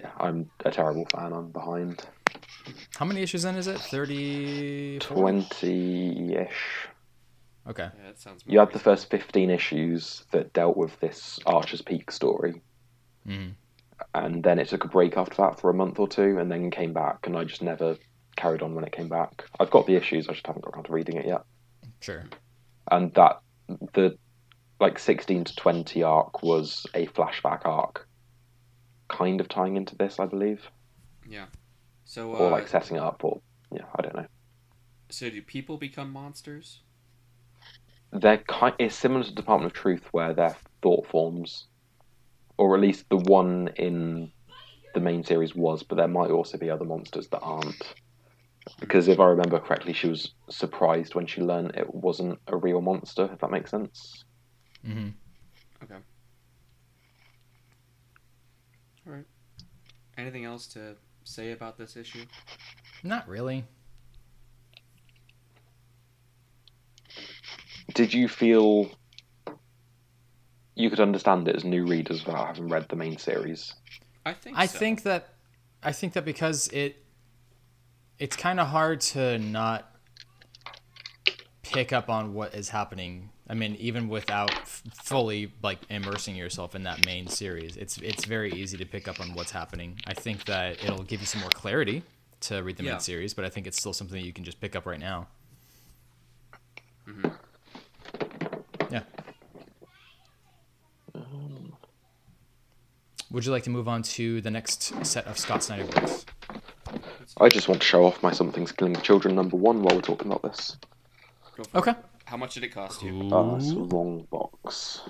yeah, 0.00 0.10
I'm 0.18 0.50
a 0.64 0.70
terrible 0.70 1.06
fan. 1.06 1.32
I'm 1.32 1.50
behind 1.50 2.04
How 2.96 3.04
many 3.04 3.22
issues 3.22 3.44
in 3.44 3.54
is 3.56 3.66
it? 3.66 3.78
Thirty. 3.78 4.98
twenty 4.98 6.34
ish. 6.34 6.88
Okay. 7.68 7.90
Yeah, 7.96 8.06
that 8.06 8.18
sounds. 8.18 8.42
You 8.46 8.58
had 8.58 8.72
the 8.72 8.78
first 8.78 9.10
fifteen 9.10 9.50
issues 9.50 10.24
that 10.32 10.52
dealt 10.54 10.76
with 10.76 10.98
this 11.00 11.38
Archer's 11.46 11.82
Peak 11.82 12.10
story, 12.10 12.60
hmm 13.26 13.48
and 14.14 14.42
then 14.42 14.58
it 14.58 14.68
took 14.68 14.84
a 14.84 14.88
break 14.88 15.16
after 15.16 15.36
that 15.36 15.60
for 15.60 15.70
a 15.70 15.74
month 15.74 15.98
or 15.98 16.08
two, 16.08 16.38
and 16.38 16.50
then 16.50 16.70
came 16.70 16.92
back, 16.92 17.26
and 17.26 17.36
I 17.36 17.44
just 17.44 17.62
never 17.62 17.96
carried 18.36 18.62
on 18.62 18.74
when 18.74 18.84
it 18.84 18.92
came 18.92 19.08
back. 19.08 19.44
I've 19.58 19.70
got 19.70 19.86
the 19.86 19.96
issues, 19.96 20.28
I 20.28 20.32
just 20.32 20.46
haven't 20.46 20.64
got 20.64 20.74
around 20.74 20.84
to 20.84 20.92
reading 20.92 21.16
it 21.16 21.26
yet. 21.26 21.42
Sure. 22.00 22.24
And 22.90 23.12
that 23.14 23.40
the 23.94 24.16
like 24.80 24.98
sixteen 24.98 25.44
to 25.44 25.56
twenty 25.56 26.02
arc 26.02 26.42
was 26.42 26.86
a 26.94 27.06
flashback 27.08 27.66
arc, 27.66 28.06
kind 29.08 29.40
of 29.40 29.48
tying 29.48 29.76
into 29.76 29.96
this, 29.96 30.18
I 30.20 30.26
believe, 30.26 30.68
Yeah. 31.28 31.46
So, 32.04 32.34
uh, 32.34 32.38
or 32.38 32.50
like 32.50 32.68
setting 32.68 32.96
it 32.96 33.02
up, 33.02 33.22
or 33.24 33.40
yeah, 33.72 33.84
I 33.96 34.02
don't 34.02 34.14
know. 34.16 34.26
so 35.10 35.28
do 35.28 35.42
people 35.42 35.76
become 35.76 36.10
monsters? 36.12 36.80
they're 38.10 38.38
kind 38.38 38.74
it's 38.78 38.94
similar 38.94 39.22
to 39.22 39.34
Department 39.34 39.70
of 39.70 39.76
Truth 39.78 40.04
where 40.12 40.32
they're 40.32 40.56
thought 40.80 41.06
forms, 41.08 41.66
or 42.58 42.74
at 42.74 42.80
least 42.82 43.06
the 43.08 43.16
one 43.16 43.70
in 43.76 44.30
the 44.94 45.00
main 45.00 45.24
series 45.24 45.54
was, 45.54 45.82
but 45.82 45.96
there 45.96 46.08
might 46.08 46.30
also 46.30 46.58
be 46.58 46.70
other 46.70 46.84
monsters 46.84 47.28
that 47.28 47.40
aren't. 47.40 47.94
Because 48.80 49.08
if 49.08 49.18
I 49.20 49.26
remember 49.26 49.58
correctly, 49.60 49.92
she 49.92 50.08
was 50.08 50.34
surprised 50.50 51.14
when 51.14 51.26
she 51.26 51.40
learned 51.40 51.74
it 51.76 51.94
wasn't 51.94 52.38
a 52.48 52.56
real 52.56 52.80
monster. 52.80 53.30
If 53.32 53.40
that 53.40 53.50
makes 53.50 53.70
sense. 53.70 54.24
hmm 54.84 55.08
All 59.06 59.14
right. 59.14 59.24
Anything 60.18 60.44
else 60.44 60.66
to 60.68 60.96
say 61.24 61.52
about 61.52 61.78
this 61.78 61.96
issue? 61.96 62.24
Not 63.02 63.26
really. 63.26 63.64
Did 67.94 68.12
you 68.12 68.28
feel 68.28 68.90
you 70.78 70.88
could 70.90 71.00
understand 71.00 71.48
it 71.48 71.56
as 71.56 71.64
new 71.64 71.84
readers 71.84 72.24
without 72.24 72.46
having 72.46 72.68
read 72.68 72.88
the 72.88 72.96
main 72.96 73.18
series? 73.18 73.74
I 74.24 74.32
think. 74.32 74.56
I 74.56 74.66
so. 74.66 74.78
think 74.78 75.02
that 75.02 75.28
I 75.82 75.92
think 75.92 76.12
that 76.12 76.24
because 76.24 76.68
it 76.68 77.02
it's 78.18 78.36
kind 78.36 78.60
of 78.60 78.68
hard 78.68 79.00
to 79.00 79.38
not 79.38 79.90
pick 81.62 81.92
up 81.92 82.08
on 82.08 82.32
what 82.32 82.54
is 82.54 82.68
happening. 82.68 83.30
I 83.50 83.54
mean, 83.54 83.74
even 83.76 84.08
without 84.08 84.52
f- 84.52 84.82
fully 85.02 85.52
like 85.62 85.78
immersing 85.90 86.36
yourself 86.36 86.74
in 86.74 86.84
that 86.84 87.04
main 87.04 87.26
series, 87.26 87.76
it's 87.76 87.98
it's 87.98 88.24
very 88.24 88.52
easy 88.52 88.76
to 88.78 88.84
pick 88.84 89.08
up 89.08 89.20
on 89.20 89.34
what's 89.34 89.50
happening. 89.50 89.98
I 90.06 90.14
think 90.14 90.44
that 90.44 90.82
it'll 90.84 91.02
give 91.02 91.20
you 91.20 91.26
some 91.26 91.40
more 91.40 91.50
clarity 91.50 92.02
to 92.42 92.62
read 92.62 92.76
the 92.76 92.84
Yeah. 92.84 92.92
main 92.92 93.00
series, 93.00 93.34
but 93.34 93.44
I 93.44 93.48
think 93.48 93.66
it's 93.66 93.78
still 93.78 93.92
something 93.92 94.20
that 94.20 94.26
you 94.26 94.32
can 94.32 94.44
just 94.44 94.60
pick 94.60 94.76
up 94.76 94.86
right 94.86 95.00
now. 95.00 95.26
Mhm. 97.08 97.36
Yeah. 98.92 99.02
Would 103.30 103.44
you 103.44 103.52
like 103.52 103.64
to 103.64 103.70
move 103.70 103.88
on 103.88 104.02
to 104.02 104.40
the 104.40 104.50
next 104.50 105.04
set 105.04 105.26
of 105.26 105.38
Scott 105.38 105.62
Snyder 105.62 105.84
books? 105.84 106.24
I 107.38 107.48
just 107.50 107.68
want 107.68 107.82
to 107.82 107.86
show 107.86 108.06
off 108.06 108.22
my 108.22 108.32
Something's 108.32 108.72
Killing 108.72 108.94
the 108.94 109.02
Children 109.02 109.34
number 109.34 109.56
one 109.56 109.82
while 109.82 109.94
we're 109.96 110.02
talking 110.02 110.28
about 110.28 110.42
this. 110.42 110.78
Okay. 111.74 111.90
it. 111.90 111.96
How 112.24 112.38
much 112.38 112.54
did 112.54 112.64
it 112.64 112.68
cost 112.68 113.02
you? 113.02 113.28
Uh, 113.30 113.56
it's 113.56 113.70
the 113.70 113.80
wrong 113.80 114.26
box. 114.30 115.02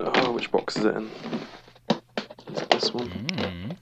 Oh, 0.00 0.32
which 0.32 0.50
box 0.50 0.76
is 0.76 0.84
it 0.86 0.96
in? 0.96 1.10
Is 2.52 2.62
it 2.62 2.70
this 2.70 2.92
one? 2.92 3.08
Mm. 3.08 3.76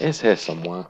It's 0.00 0.20
here 0.20 0.36
somewhere. 0.36 0.86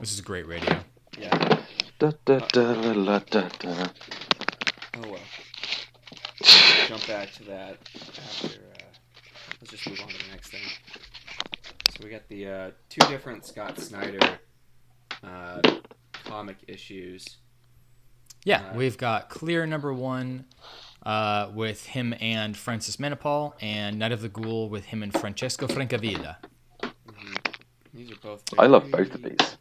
This 0.00 0.12
is 0.12 0.18
a 0.18 0.22
great 0.22 0.46
radio. 0.46 0.80
Yeah. 1.18 1.58
Da, 1.98 2.12
da, 2.24 2.38
da, 2.38 2.72
la, 2.72 2.92
la, 2.92 3.18
da, 3.20 3.48
da. 3.60 3.86
Oh 4.96 5.08
well. 5.10 5.20
Jump 6.88 7.06
back 7.06 7.32
to 7.34 7.44
that 7.44 7.78
after. 8.18 8.46
Uh, 8.48 8.84
let's 9.60 9.70
just 9.70 9.88
move 9.88 10.00
on 10.02 10.08
to 10.08 10.18
the 10.24 10.30
next 10.30 10.50
thing. 10.50 10.60
So 11.90 12.04
we 12.04 12.10
got 12.10 12.28
the 12.28 12.46
uh, 12.48 12.70
two 12.88 13.06
different 13.08 13.46
Scott 13.46 13.78
Snyder 13.78 14.38
uh, 15.22 15.60
comic 16.24 16.56
issues. 16.68 17.24
Yeah, 18.44 18.60
Uh, 18.70 18.74
we've 18.76 18.98
got 18.98 19.30
Clear 19.30 19.64
number 19.66 19.92
one 19.94 20.44
uh, 21.04 21.50
with 21.54 21.86
him 21.86 22.14
and 22.20 22.56
Francis 22.56 22.96
Manapul, 22.96 23.54
and 23.60 23.98
Night 23.98 24.12
of 24.12 24.20
the 24.20 24.28
Ghoul 24.28 24.68
with 24.68 24.86
him 24.86 25.02
and 25.02 25.12
Francesco 25.18 25.66
Francavilla. 25.66 26.36
These 27.94 28.10
are 28.12 28.16
both. 28.22 28.42
I 28.58 28.66
love 28.66 28.90
both 28.90 29.14
of 29.14 29.22
these. 29.22 29.56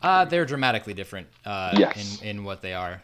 Uh, 0.00 0.24
they're 0.24 0.46
dramatically 0.46 0.94
different 0.94 1.26
uh, 1.44 1.74
Yes. 1.76 2.20
in, 2.22 2.28
in 2.28 2.44
what 2.44 2.62
they 2.62 2.74
are. 2.74 3.02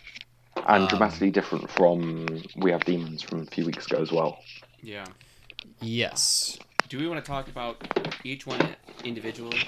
And 0.69 0.83
Um, 0.83 0.89
dramatically 0.89 1.31
different 1.31 1.71
from 1.71 2.27
We 2.57 2.71
Have 2.71 2.85
Demons 2.85 3.23
from 3.23 3.41
a 3.41 3.47
few 3.47 3.65
weeks 3.65 3.87
ago 3.87 4.03
as 4.03 4.13
well. 4.13 4.39
Yeah. 4.83 5.07
Yes. 5.81 6.59
Do 6.91 6.99
we 6.99 7.09
want 7.09 7.25
to 7.25 7.27
talk 7.29 7.49
about 7.49 7.77
each 8.23 8.47
one 8.47 8.77
individually? 9.03 9.59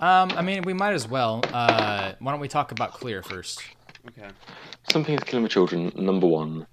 Um, 0.00 0.30
I 0.32 0.42
mean, 0.42 0.62
we 0.62 0.72
might 0.72 0.94
as 0.94 1.06
well. 1.08 1.42
Uh, 1.52 2.12
why 2.20 2.32
don't 2.32 2.40
we 2.40 2.48
talk 2.48 2.72
about 2.72 2.92
Clear 2.92 3.22
first? 3.22 3.62
Okay. 4.08 4.28
Something's 4.90 5.24
Killing 5.24 5.42
the 5.42 5.48
Children 5.48 5.92
number 5.94 6.26
one. 6.26 6.66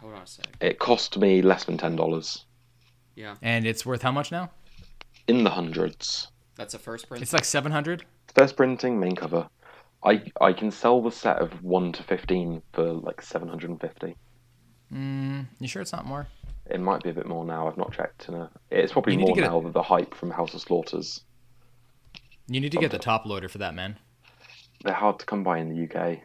Hold 0.00 0.14
on 0.14 0.22
a 0.22 0.26
sec. 0.26 0.46
It 0.60 0.78
cost 0.78 1.18
me 1.18 1.42
less 1.42 1.64
than 1.64 1.76
$10. 1.76 2.44
Yeah. 3.16 3.36
And 3.42 3.66
it's 3.66 3.84
worth 3.84 4.02
how 4.02 4.12
much 4.12 4.32
now? 4.32 4.50
In 5.26 5.44
the 5.44 5.50
hundreds. 5.50 6.28
That's 6.56 6.74
a 6.74 6.78
first 6.78 7.08
print. 7.08 7.22
It's 7.22 7.32
like 7.32 7.44
700. 7.44 8.04
First 8.34 8.56
printing, 8.56 8.98
main 8.98 9.14
cover. 9.14 9.48
I 10.04 10.22
I 10.40 10.52
can 10.52 10.70
sell 10.70 11.00
the 11.00 11.10
set 11.12 11.38
of 11.38 11.62
1 11.62 11.92
to 11.92 12.02
15 12.02 12.62
for 12.72 12.92
like 12.92 13.22
750. 13.22 14.16
Mm, 14.92 15.46
you 15.60 15.68
sure 15.68 15.80
it's 15.82 15.92
not 15.92 16.04
more? 16.06 16.26
It 16.66 16.80
might 16.80 17.02
be 17.02 17.10
a 17.10 17.12
bit 17.12 17.26
more 17.26 17.44
now. 17.44 17.68
I've 17.68 17.76
not 17.76 17.92
checked. 17.92 18.28
In 18.28 18.34
a, 18.34 18.50
it's 18.70 18.92
probably 18.92 19.14
You 19.14 19.18
need 19.18 19.34
to 19.34 19.40
more 19.40 19.44
a- 19.44 19.50
now 19.50 19.58
with 19.58 19.72
the 19.74 19.82
hype 19.82 20.14
from 20.14 20.30
House 20.30 20.54
of 20.54 20.60
Slaughters. 20.60 21.22
You 22.48 22.60
need 22.60 22.72
to 22.72 22.78
get 22.78 22.90
the 22.90 22.98
top 22.98 23.24
loader 23.26 23.48
for 23.48 23.58
that, 23.58 23.74
man. 23.74 23.98
They're 24.84 24.92
hard 24.94 25.18
to 25.20 25.26
come 25.26 25.44
by 25.44 25.58
in 25.58 25.68
the 25.68 25.84
UK. 25.84 26.18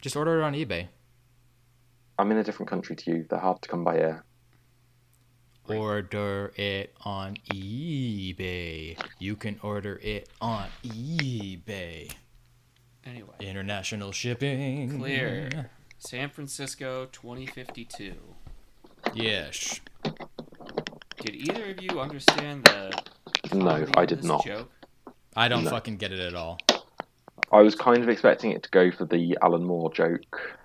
Just 0.00 0.14
order 0.14 0.40
it 0.40 0.44
on 0.44 0.52
eBay. 0.54 0.88
I'm 2.18 2.30
in 2.30 2.36
a 2.38 2.44
different 2.44 2.68
country 2.68 2.94
to 2.96 3.10
you. 3.10 3.26
They're 3.28 3.38
hard 3.38 3.62
to 3.62 3.68
come 3.68 3.84
by 3.84 3.96
here. 3.96 4.24
Order 5.68 6.52
it 6.56 6.94
on 7.04 7.36
eBay. 7.52 8.98
You 9.18 9.36
can 9.36 9.58
order 9.62 9.98
it 10.02 10.28
on 10.40 10.66
eBay. 10.84 12.10
Anyway. 13.08 13.34
International 13.40 14.12
shipping. 14.12 14.98
Clear. 14.98 15.70
San 15.98 16.30
Francisco 16.30 17.06
2052. 17.12 18.14
Yes. 19.14 19.80
Did 21.20 21.34
either 21.34 21.70
of 21.70 21.82
you 21.82 22.00
understand 22.00 22.64
the 22.64 23.02
No, 23.52 23.86
I 23.96 24.06
did 24.06 24.22
not. 24.24 24.44
joke? 24.44 24.70
I 25.34 25.48
don't 25.48 25.64
No. 25.64 25.70
fucking 25.70 25.96
get 25.96 26.12
it 26.12 26.20
at 26.20 26.34
all. 26.34 26.58
I 27.50 27.60
was 27.62 27.74
kind 27.74 28.02
of 28.02 28.08
expecting 28.08 28.52
it 28.52 28.62
to 28.64 28.70
go 28.70 28.90
for 28.90 29.04
the 29.06 29.36
Alan 29.42 29.64
Moore 29.64 29.92
joke. 29.92 30.58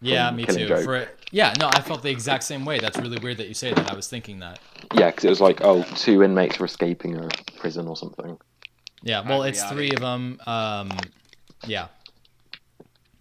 Yeah, 0.00 0.28
From 0.28 0.36
me 0.36 0.44
Killing 0.44 0.60
too. 0.62 0.68
Joke. 0.68 0.84
For 0.84 1.08
yeah, 1.32 1.54
no, 1.58 1.68
I 1.68 1.80
felt 1.80 2.02
the 2.02 2.10
exact 2.10 2.44
same 2.44 2.64
way. 2.64 2.78
That's 2.78 2.98
really 2.98 3.18
weird 3.18 3.38
that 3.38 3.48
you 3.48 3.54
say 3.54 3.72
that. 3.72 3.90
I 3.90 3.94
was 3.94 4.08
thinking 4.08 4.40
that. 4.40 4.58
Yeah, 4.94 5.06
because 5.10 5.24
it 5.24 5.30
was 5.30 5.40
like, 5.40 5.62
oh, 5.62 5.82
two 5.96 6.22
inmates 6.22 6.60
are 6.60 6.64
escaping 6.66 7.16
a 7.16 7.28
prison 7.58 7.88
or 7.88 7.96
something. 7.96 8.38
Yeah, 9.02 9.26
well, 9.28 9.42
it's 9.42 9.62
three 9.64 9.90
of 9.90 10.00
them. 10.00 10.40
Um, 10.46 10.90
yeah. 11.66 11.88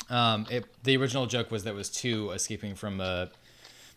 Um, 0.10 0.46
it, 0.50 0.66
the 0.84 0.98
original 0.98 1.26
joke 1.26 1.52
was 1.52 1.64
that 1.64 1.74
was 1.76 1.90
two 1.90 2.32
escaping 2.32 2.76
from 2.76 3.02
a 3.02 3.30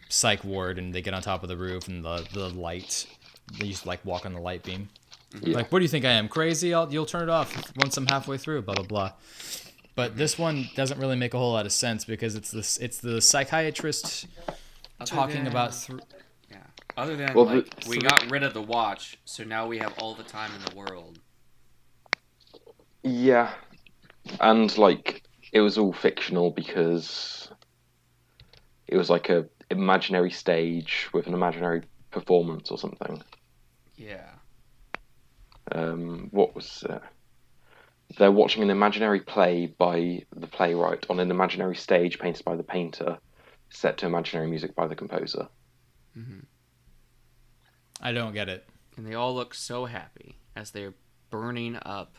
psych 0.08 0.42
ward, 0.44 0.78
and 0.78 0.94
they 0.94 1.02
get 1.02 1.14
on 1.14 1.22
top 1.22 1.42
of 1.42 1.48
the 1.48 1.56
roof, 1.56 1.88
and 1.88 2.04
the 2.04 2.26
the 2.32 2.48
light. 2.48 3.06
They 3.58 3.66
used 3.66 3.82
to 3.82 3.88
like 3.88 4.04
walk 4.04 4.26
on 4.26 4.32
the 4.34 4.40
light 4.40 4.62
beam. 4.62 4.88
Yeah. 5.42 5.56
Like, 5.56 5.70
what 5.72 5.78
do 5.80 5.84
you 5.84 5.88
think 5.88 6.04
I 6.04 6.12
am 6.12 6.28
crazy? 6.28 6.72
I'll, 6.72 6.90
you'll 6.92 7.06
turn 7.06 7.22
it 7.24 7.28
off 7.28 7.72
once 7.76 7.96
I'm 7.96 8.06
halfway 8.06 8.38
through. 8.38 8.62
Blah 8.62 8.74
blah 8.74 8.84
blah. 8.84 9.12
But 9.94 10.16
this 10.16 10.38
one 10.38 10.68
doesn't 10.76 10.98
really 10.98 11.16
make 11.16 11.34
a 11.34 11.38
whole 11.38 11.52
lot 11.52 11.66
of 11.66 11.72
sense 11.72 12.04
because 12.04 12.34
it's 12.36 12.50
this 12.50 12.78
it's 12.78 12.98
the 12.98 13.20
psychiatrist 13.20 14.26
Other 15.00 15.10
talking 15.10 15.36
than- 15.44 15.46
about 15.48 15.72
th- 15.72 15.98
Yeah. 16.50 16.58
Other 16.96 17.16
than 17.16 17.34
Well, 17.34 17.44
the- 17.46 17.54
like 17.56 17.74
we 17.86 17.96
so 17.96 18.08
got 18.08 18.30
rid 18.30 18.42
of 18.42 18.54
the 18.54 18.62
watch, 18.62 19.18
so 19.24 19.44
now 19.44 19.66
we 19.66 19.78
have 19.78 19.92
all 19.98 20.14
the 20.14 20.22
time 20.22 20.50
in 20.54 20.62
the 20.64 20.74
world. 20.76 21.18
Yeah, 23.08 23.52
and 24.40 24.76
like 24.78 25.22
it 25.52 25.60
was 25.60 25.78
all 25.78 25.92
fictional 25.92 26.50
because 26.50 27.50
it 28.86 28.96
was 28.96 29.10
like 29.10 29.28
a 29.28 29.46
imaginary 29.70 30.30
stage 30.30 31.08
with 31.12 31.26
an 31.26 31.34
imaginary 31.34 31.82
performance 32.10 32.70
or 32.70 32.78
something. 32.78 33.22
Yeah. 33.96 34.30
Um, 35.72 36.28
what 36.30 36.54
was 36.54 36.84
it? 36.88 37.02
they're 38.16 38.32
watching 38.32 38.62
an 38.62 38.70
imaginary 38.70 39.20
play 39.20 39.66
by 39.66 40.22
the 40.34 40.46
playwright 40.46 41.04
on 41.10 41.20
an 41.20 41.30
imaginary 41.30 41.76
stage 41.76 42.18
painted 42.18 42.44
by 42.44 42.56
the 42.56 42.62
painter, 42.62 43.18
set 43.70 43.98
to 43.98 44.06
imaginary 44.06 44.48
music 44.48 44.74
by 44.74 44.86
the 44.86 44.96
composer. 44.96 45.48
hmm 46.14 46.40
I 48.00 48.12
don't 48.12 48.32
get 48.32 48.48
it. 48.48 48.64
And 48.96 49.04
they 49.04 49.14
all 49.14 49.34
look 49.34 49.54
so 49.54 49.84
happy 49.86 50.36
as 50.54 50.70
they're 50.70 50.94
burning 51.30 51.76
up. 51.82 52.14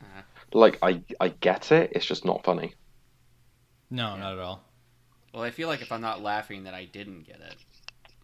Uh, 0.00 0.22
Like 0.52 0.78
I 0.82 1.02
I 1.20 1.28
get 1.28 1.70
it, 1.72 1.92
it's 1.94 2.06
just 2.06 2.24
not 2.24 2.44
funny. 2.44 2.74
No, 3.90 4.14
Yeah. 4.14 4.20
not 4.20 4.32
at 4.34 4.38
all. 4.38 4.64
well, 5.34 5.42
I 5.42 5.50
feel 5.50 5.68
like 5.68 5.80
if 5.82 5.92
I'm 5.92 6.00
not 6.00 6.22
laughing, 6.22 6.64
that 6.64 6.74
I 6.74 6.84
didn't 6.86 7.22
get 7.26 7.40
it. 7.40 7.56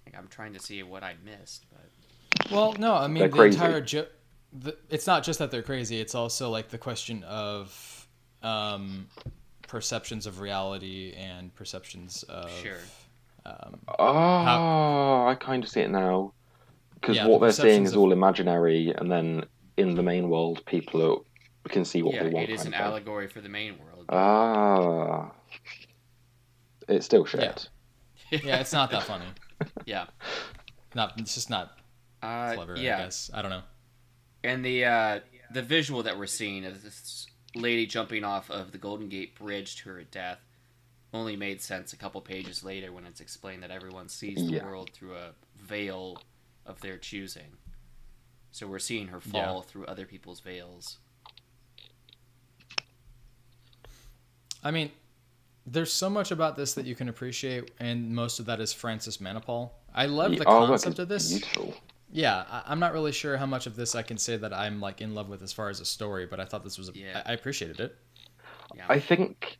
Like 0.05 0.17
I'm 0.19 0.29
trying 0.29 0.53
to 0.55 0.59
see 0.61 0.83
what 0.83 1.03
I 1.03 1.15
missed, 1.25 1.67
but 1.71 2.51
Well, 2.51 2.75
no, 2.79 2.95
I 2.95 3.07
mean 3.07 3.21
They're 3.21 3.29
the 3.29 3.37
crazy. 3.37 3.57
entire 3.59 3.81
jo- 3.81 4.07
the, 4.53 4.77
it's 4.91 5.07
not 5.07 5.23
just 5.25 5.39
that 5.41 5.51
they're 5.51 5.63
crazy. 5.63 6.01
It's 6.01 6.15
also 6.15 6.51
like 6.51 6.69
the 6.69 6.79
question 6.79 7.23
of 7.25 8.09
um, 8.43 9.09
perceptions 9.69 10.27
of 10.27 10.41
reality 10.41 11.13
and 11.17 11.53
perceptions 11.55 12.23
of 12.25 12.51
Sure. 12.63 12.79
Um, 13.45 13.81
Oh, 13.99 15.27
I 15.27 15.37
kind 15.39 15.63
of 15.65 15.71
see 15.71 15.81
it 15.81 15.91
now. 15.91 16.33
Because 16.95 17.17
Yeah, 17.17 17.27
what 17.27 17.41
the 17.41 17.47
they're 17.47 17.53
seeing 17.71 17.85
is 17.85 17.93
of- 17.93 17.99
all 17.99 18.13
imaginary, 18.13 18.93
and 18.97 19.11
then 19.11 19.45
in 19.77 19.95
the 19.95 20.03
main 20.03 20.29
world, 20.31 20.65
people 20.67 21.03
are, 21.03 21.19
can 21.69 21.85
see 21.85 22.03
what 22.03 22.15
yeah, 22.15 22.25
they 22.25 22.31
want. 22.31 22.49
it 22.49 22.53
is 22.53 22.65
an 22.65 22.73
kind 22.73 22.85
allegory 22.85 23.27
for 23.29 23.41
the 23.41 23.49
main 23.49 23.77
world. 23.79 24.07
Ah, 24.09 25.33
it's 26.89 27.05
still 27.07 27.25
shit. 27.25 27.69
Yeah. 28.31 28.39
yeah, 28.45 28.61
it's 28.61 28.73
not 28.73 28.91
that 28.91 29.05
funny. 29.05 29.27
yeah. 29.85 30.07
Not 30.95 31.13
it's 31.19 31.35
just 31.35 31.51
not 31.51 31.79
Uh, 32.23 32.55
clever. 32.55 32.73
I 32.77 32.81
guess 32.83 33.31
I 33.35 33.43
don't 33.43 33.51
know. 33.51 33.63
and 34.43 34.65
the 34.65 34.85
uh, 34.87 35.21
the 35.53 35.61
visual 35.63 36.03
that 36.05 36.17
we're 36.19 36.27
seeing 36.27 36.65
of 36.65 36.83
this 36.83 37.27
lady 37.55 37.85
jumping 37.87 38.25
off 38.25 38.51
of 38.51 38.73
the 38.73 38.79
Golden 38.79 39.09
Gate 39.11 39.39
Bridge 39.39 39.77
to 39.83 39.91
her 39.91 40.03
death 40.05 40.39
only 41.13 41.37
made 41.37 41.61
sense 41.61 41.93
a 41.93 41.97
couple 41.97 42.21
pages 42.23 42.65
later 42.65 42.93
when 42.93 43.05
it's 43.05 43.21
explained 43.21 43.63
that 43.63 43.71
everyone 43.71 44.09
sees 44.09 44.37
the 44.37 44.55
Yeah. 44.57 44.65
world 44.65 44.91
through 44.95 45.17
a 45.17 45.33
veil 45.57 46.17
of 46.65 46.81
their 46.81 46.97
choosing. 46.97 47.59
So 48.53 48.67
we're 48.67 48.79
seeing 48.79 49.09
her 49.09 49.21
fall 49.21 49.61
through 49.63 49.85
other 49.85 50.07
people's 50.07 50.41
veils. 50.41 50.97
I 54.63 54.71
mean, 54.71 54.91
there's 55.67 55.93
so 55.93 56.09
much 56.11 56.31
about 56.31 56.57
this 56.57 56.75
that 56.75 56.87
you 56.87 56.95
can 56.95 57.09
appreciate, 57.09 57.73
and 57.81 58.15
most 58.15 58.39
of 58.41 58.47
that 58.47 58.61
is 58.61 58.73
Francis 58.73 59.19
Manapul. 59.19 59.71
I 59.95 60.07
love 60.07 60.33
the 60.33 60.45
Oh, 60.47 60.67
concept 60.67 60.93
it's 60.93 60.99
of 61.01 61.09
this. 61.09 61.31
Beautiful. 61.33 61.75
Yeah, 62.13 62.45
I, 62.49 62.63
I'm 62.67 62.79
not 62.79 62.93
really 62.93 63.13
sure 63.13 63.37
how 63.37 63.47
much 63.47 63.67
of 63.67 63.77
this 63.77 63.95
I 63.95 64.03
can 64.03 64.17
say 64.19 64.37
that 64.37 64.53
I'm 64.53 64.81
like 64.81 65.01
in 65.01 65.15
love 65.15 65.29
with 65.29 65.43
as 65.43 65.53
far 65.53 65.69
as 65.71 65.81
a 65.81 65.85
story, 65.85 66.27
but 66.27 66.39
I 66.41 66.45
thought 66.45 66.63
this 66.65 66.79
was. 66.79 66.89
A, 66.89 66.93
Yeah. 66.95 67.23
I, 67.27 67.31
I 67.31 67.35
appreciated 67.35 67.81
it. 67.81 67.97
Yeah. 68.75 68.85
I 68.89 69.01
think 69.01 69.59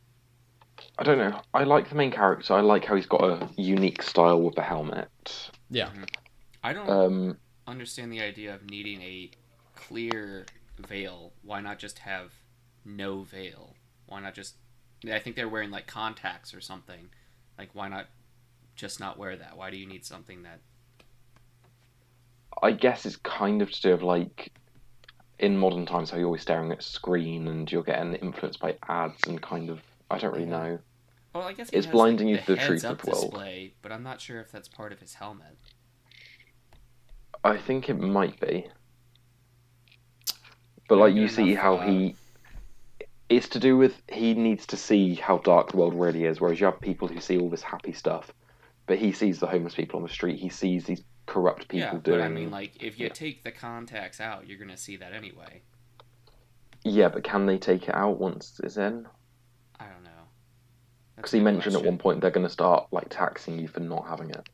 I 0.99 1.05
don't 1.05 1.19
know. 1.19 1.41
I 1.55 1.65
like 1.65 1.89
the 1.89 1.95
main 1.95 2.11
character. 2.11 2.55
I 2.55 2.61
like 2.61 2.85
how 2.85 2.95
he's 2.97 3.07
got 3.07 3.23
a 3.23 3.49
unique 3.57 4.03
style 4.03 4.41
with 4.41 4.55
the 4.55 4.63
helmet. 4.63 5.51
Yeah. 5.71 5.91
I 6.63 6.73
don't 6.73 6.89
Um, 6.89 7.39
understand 7.67 8.13
the 8.13 8.21
idea 8.21 8.55
of 8.55 8.69
needing 8.71 9.03
a 9.03 9.31
clear 9.75 10.47
veil. 10.79 11.33
Why 11.43 11.61
not 11.61 11.79
just 11.79 11.99
have 12.01 12.33
no 12.85 13.23
veil? 13.23 13.75
Why 14.07 14.21
not 14.21 14.35
just? 14.35 14.55
I 15.11 15.19
think 15.19 15.37
they're 15.37 15.49
wearing 15.49 15.71
like 15.71 15.87
contacts 15.87 16.55
or 16.55 16.61
something. 16.61 17.09
Like, 17.59 17.71
why 17.73 17.89
not 17.89 18.07
just 18.75 19.01
not 19.01 19.19
wear 19.19 19.37
that? 19.37 19.57
Why 19.57 19.71
do 19.71 19.77
you 19.77 19.87
need 19.87 20.05
something 20.05 20.43
that? 20.43 20.61
I 22.63 22.73
guess 22.73 23.05
it's 23.07 23.17
kind 23.17 23.61
of 23.63 23.71
to 23.71 23.83
do 23.83 23.91
with 23.93 24.03
like 24.03 24.53
in 25.39 25.59
modern 25.59 25.85
times 25.85 26.11
how 26.11 26.17
you're 26.17 26.27
always 26.27 26.43
staring 26.43 26.73
at 26.73 26.79
a 26.79 26.83
screen 26.83 27.49
and 27.49 27.71
you're 27.71 27.83
getting 27.83 28.15
influenced 28.15 28.61
by 28.61 28.77
ads 28.89 29.21
and 29.27 29.41
kind 29.43 29.69
of 29.69 29.81
I 30.11 30.19
don't 30.19 30.33
really 30.33 30.47
know. 30.47 30.79
Well, 31.35 31.45
I 31.45 31.53
guess 31.53 31.69
It's 31.73 31.87
blinding 31.87 32.29
like, 32.29 32.41
you 32.41 32.47
to 32.47 32.61
the 32.61 32.67
truth 32.67 32.85
of 32.85 32.99
the 32.99 33.11
world. 33.11 33.25
display, 33.25 33.75
but 33.83 33.93
I'm 33.93 34.03
not 34.03 34.21
sure 34.21 34.41
if 34.41 34.51
that's 34.51 34.69
part 34.69 34.93
of 34.93 35.01
his 35.01 35.15
helmet. 35.15 35.59
I 37.45 37.59
think 37.59 37.91
it 37.91 37.99
might 37.99 38.41
be. 38.41 38.69
But 40.89 40.99
like 40.99 41.15
you 41.15 41.29
see 41.29 41.55
how 41.55 41.77
he 41.79 42.15
it's 43.29 43.49
to 43.51 43.59
do 43.59 43.77
with 43.77 44.01
he 44.09 44.35
needs 44.35 44.67
to 44.67 44.77
see 44.77 45.15
how 45.15 45.39
dark 45.39 45.73
the 45.73 45.77
world 45.77 45.95
really 45.95 46.25
is, 46.25 46.41
whereas 46.41 46.61
you 46.61 46.67
have 46.67 46.81
people 46.81 47.09
who 47.09 47.21
see 47.21 47.39
all 47.39 47.51
this 47.51 47.63
happy 47.63 47.93
stuff. 47.93 48.33
But 48.87 48.99
he 48.99 49.11
sees 49.11 49.41
the 49.41 49.49
homeless 49.49 49.75
people 49.75 49.97
on 49.97 50.05
the 50.05 50.13
street, 50.13 50.39
he 50.39 50.49
sees 50.49 50.85
these 50.85 51.03
corrupt 51.27 51.67
people 51.69 51.79
yeah, 51.95 52.01
doing 52.05 52.19
but 52.19 52.21
I 52.21 52.29
mean, 52.29 52.51
like, 52.51 52.81
if 52.81 53.01
you 53.01 53.07
yeah. 53.07 53.13
take 53.13 53.43
the 53.43 53.51
contacts 53.51 54.21
out, 54.21 54.47
you're 54.47 54.59
gonna 54.59 54.77
see 54.77 54.97
that 54.97 55.13
anyway. 55.13 55.63
Yeah, 56.85 57.09
but 57.09 57.25
can 57.25 57.47
they 57.47 57.59
take 57.59 57.89
it 57.89 57.95
out 57.97 58.21
once 58.21 58.61
it's 58.63 58.77
in? 58.77 59.09
I 59.81 59.87
don't 59.87 60.05
know. 60.05 60.11
Because 61.17 61.33
he 61.33 61.41
mentioned 61.41 61.75
at 61.75 61.85
one 61.85 61.99
point 61.99 62.21
they're 62.21 62.31
going 62.31 62.47
to 62.47 62.53
start 62.53 62.87
like 62.93 63.09
taxing 63.09 63.59
you 63.59 63.67
for 63.67 63.81
not 63.81 64.07
having 64.07 64.31
it. 64.31 64.49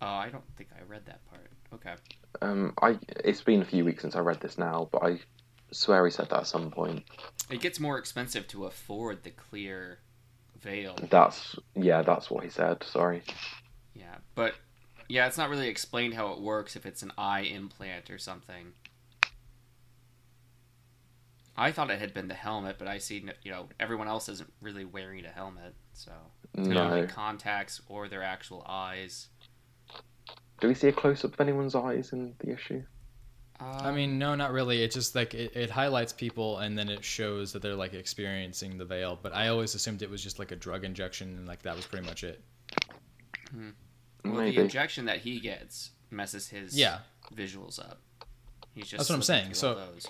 Oh, 0.00 0.06
I 0.06 0.28
don't 0.28 0.44
think 0.56 0.68
I 0.78 0.82
read 0.84 1.06
that 1.06 1.20
part. 1.28 1.50
Okay. 1.74 1.94
Um, 2.40 2.74
I 2.80 2.98
it's 3.24 3.40
been 3.40 3.62
a 3.62 3.64
few 3.64 3.84
weeks 3.84 4.02
since 4.02 4.14
I 4.14 4.20
read 4.20 4.40
this 4.40 4.58
now, 4.58 4.88
but 4.92 5.02
I 5.02 5.18
swear 5.72 6.04
he 6.04 6.10
said 6.12 6.28
that 6.30 6.40
at 6.40 6.46
some 6.46 6.70
point. 6.70 7.04
It 7.50 7.60
gets 7.60 7.80
more 7.80 7.98
expensive 7.98 8.46
to 8.48 8.66
afford 8.66 9.24
the 9.24 9.30
clear 9.30 9.98
veil. 10.60 10.96
That's 11.10 11.56
yeah, 11.74 12.02
that's 12.02 12.30
what 12.30 12.44
he 12.44 12.50
said. 12.50 12.82
Sorry. 12.84 13.22
Yeah, 13.94 14.16
but 14.34 14.54
yeah, 15.08 15.26
it's 15.26 15.36
not 15.38 15.50
really 15.50 15.68
explained 15.68 16.14
how 16.14 16.32
it 16.32 16.40
works 16.40 16.76
if 16.76 16.86
it's 16.86 17.02
an 17.02 17.12
eye 17.18 17.40
implant 17.40 18.10
or 18.10 18.18
something. 18.18 18.72
I 21.56 21.70
thought 21.70 21.90
it 21.90 21.98
had 21.98 22.14
been 22.14 22.28
the 22.28 22.34
helmet, 22.34 22.76
but 22.78 22.88
I 22.88 22.98
see 22.98 23.24
you 23.42 23.50
know 23.50 23.68
everyone 23.78 24.08
else 24.08 24.28
isn't 24.28 24.52
really 24.60 24.84
wearing 24.84 25.24
a 25.26 25.28
helmet, 25.30 25.74
so 25.92 26.12
it's 26.54 26.66
No. 26.68 27.06
contacts 27.08 27.82
or 27.88 28.08
their 28.08 28.22
actual 28.22 28.64
eyes. 28.66 29.28
Do 30.60 30.68
we 30.68 30.74
see 30.74 30.88
a 30.88 30.92
close 30.92 31.24
up 31.24 31.34
of 31.34 31.40
anyone's 31.40 31.74
eyes 31.74 32.12
in 32.12 32.34
the 32.38 32.52
issue? 32.52 32.84
I 33.60 33.88
Um, 33.90 33.94
mean, 33.94 34.18
no, 34.18 34.34
not 34.34 34.52
really. 34.52 34.82
It 34.82 34.90
just 34.90 35.14
like 35.14 35.34
it, 35.34 35.54
it 35.56 35.70
highlights 35.70 36.12
people 36.12 36.58
and 36.58 36.76
then 36.76 36.88
it 36.88 37.04
shows 37.04 37.52
that 37.52 37.62
they're 37.62 37.76
like 37.76 37.94
experiencing 37.94 38.76
the 38.78 38.84
veil. 38.84 39.18
But 39.22 39.34
I 39.34 39.48
always 39.48 39.74
assumed 39.74 40.02
it 40.02 40.10
was 40.10 40.22
just 40.22 40.38
like 40.38 40.50
a 40.52 40.56
drug 40.56 40.84
injection 40.84 41.28
and 41.36 41.46
like 41.46 41.62
that 41.62 41.76
was 41.76 41.86
pretty 41.86 42.06
much 42.06 42.24
it. 42.24 42.42
well, 44.24 44.36
the 44.36 44.56
injection 44.58 45.04
that 45.06 45.18
he 45.18 45.40
gets 45.40 45.90
messes 46.10 46.48
his 46.48 46.76
Yeah. 46.78 47.00
visuals 47.34 47.78
up. 47.78 48.00
He's 48.74 48.84
just 48.88 48.98
That's 48.98 49.10
what 49.10 49.16
I'm 49.16 49.22
saying, 49.22 49.54
so- 49.54 49.74
those. 49.74 50.06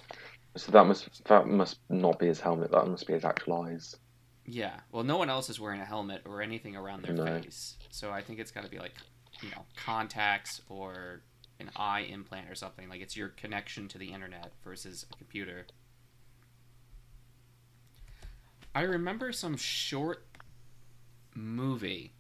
So 0.55 0.70
that 0.72 0.85
must 0.85 1.24
that 1.24 1.46
must 1.46 1.78
not 1.88 2.18
be 2.18 2.26
his 2.26 2.38
helmet. 2.40 2.70
That 2.72 2.87
must 2.87 3.07
be 3.07 3.14
his 3.14 3.24
actual 3.24 3.62
eyes. 3.62 3.96
Yeah. 4.44 4.81
Well, 4.90 5.02
no 5.02 5.16
one 5.16 5.31
else 5.31 5.48
is 5.48 5.59
wearing 5.59 5.81
a 5.81 5.85
helmet 5.85 6.22
or 6.26 6.42
anything 6.42 6.76
around 6.76 7.05
their 7.05 7.14
No. 7.14 7.24
face. 7.24 7.76
So 7.90 8.11
I 8.11 8.20
think 8.22 8.38
it's 8.38 8.50
got 8.50 8.64
to 8.64 8.70
be 8.70 8.78
like, 8.78 8.92
you 9.40 9.48
know, 9.50 9.64
contacts 9.76 10.61
or 10.68 11.22
an 11.62 11.70
eye 11.77 12.01
implant 12.01 12.51
or 12.51 12.55
something. 12.55 12.88
Like 12.88 13.01
it's 13.01 13.16
your 13.16 13.29
connection 13.29 13.88
to 13.88 13.98
the 13.98 14.12
internet 14.12 14.53
versus 14.64 15.07
a 15.11 15.16
computer. 15.16 15.66
I 18.75 18.83
remember 18.83 19.33
some 19.33 19.57
short 19.57 20.25
movie 21.35 22.12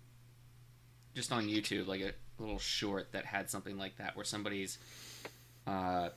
just 1.14 1.32
on 1.32 1.48
YouTube, 1.48 1.86
like 1.86 2.00
a 2.00 2.12
little 2.38 2.58
short 2.58 3.12
that 3.12 3.26
had 3.26 3.50
something 3.50 3.76
like 3.76 3.96
that 3.98 4.16
where 4.16 4.24
somebody's 4.24 4.78
uh, 5.66 6.08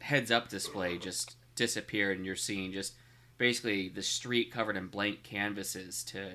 heads 0.00 0.30
up 0.30 0.48
display 0.48 0.98
just 0.98 1.36
disappeared 1.54 2.16
and 2.16 2.26
you're 2.26 2.36
seeing 2.36 2.72
just 2.72 2.94
basically 3.38 3.88
the 3.88 4.02
street 4.02 4.50
covered 4.50 4.76
in 4.76 4.86
blank 4.86 5.22
canvases 5.22 6.02
to 6.04 6.30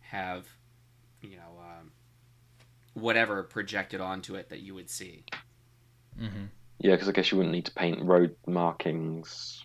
have 0.00 0.46
you 1.22 1.36
know 1.36 1.61
whatever 2.94 3.42
projected 3.42 4.00
onto 4.00 4.34
it 4.34 4.48
that 4.50 4.60
you 4.60 4.74
would 4.74 4.90
see. 4.90 5.24
Mm-hmm. 6.20 6.44
Yeah, 6.78 6.92
because 6.92 7.08
I 7.08 7.12
guess 7.12 7.30
you 7.30 7.38
wouldn't 7.38 7.54
need 7.54 7.66
to 7.66 7.72
paint 7.72 8.02
road 8.02 8.34
markings, 8.46 9.64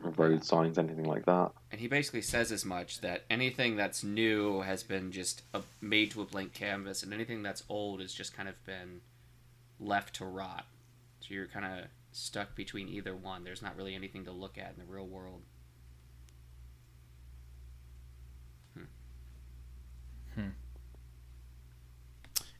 road 0.00 0.44
signs, 0.44 0.78
anything 0.78 1.04
like 1.04 1.26
that. 1.26 1.50
and 1.70 1.80
he 1.80 1.88
basically 1.88 2.22
says 2.22 2.52
as 2.52 2.64
much 2.64 3.00
that 3.00 3.24
anything 3.28 3.76
that's 3.76 4.02
new 4.04 4.60
has 4.60 4.82
been 4.82 5.12
just 5.12 5.42
a, 5.52 5.62
made 5.80 6.10
to 6.12 6.22
a 6.22 6.24
blank 6.24 6.54
canvas 6.54 7.02
and 7.02 7.12
anything 7.12 7.42
that's 7.42 7.64
old 7.68 8.00
has 8.00 8.14
just 8.14 8.34
kind 8.34 8.48
of 8.48 8.64
been 8.64 9.00
left 9.78 10.14
to 10.16 10.24
rot. 10.24 10.66
So 11.20 11.34
you're 11.34 11.46
kind 11.46 11.64
of 11.64 11.86
stuck 12.12 12.54
between 12.54 12.88
either 12.88 13.14
one. 13.14 13.44
There's 13.44 13.62
not 13.62 13.76
really 13.76 13.94
anything 13.94 14.24
to 14.24 14.32
look 14.32 14.56
at 14.56 14.72
in 14.72 14.78
the 14.78 14.90
real 14.90 15.06
world 15.06 15.42
hmm. 18.74 18.82
Hmm. 20.34 20.40
Hmm. 20.40 20.48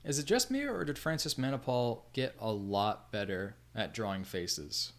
Is 0.04 0.18
it 0.18 0.24
just 0.26 0.50
me 0.50 0.62
or 0.64 0.84
did 0.84 0.98
Francis 0.98 1.34
Manapul 1.34 2.02
get 2.12 2.34
a 2.40 2.50
lot 2.50 3.12
better 3.12 3.56
at 3.74 3.92
drawing 3.92 4.24
faces? 4.24 4.92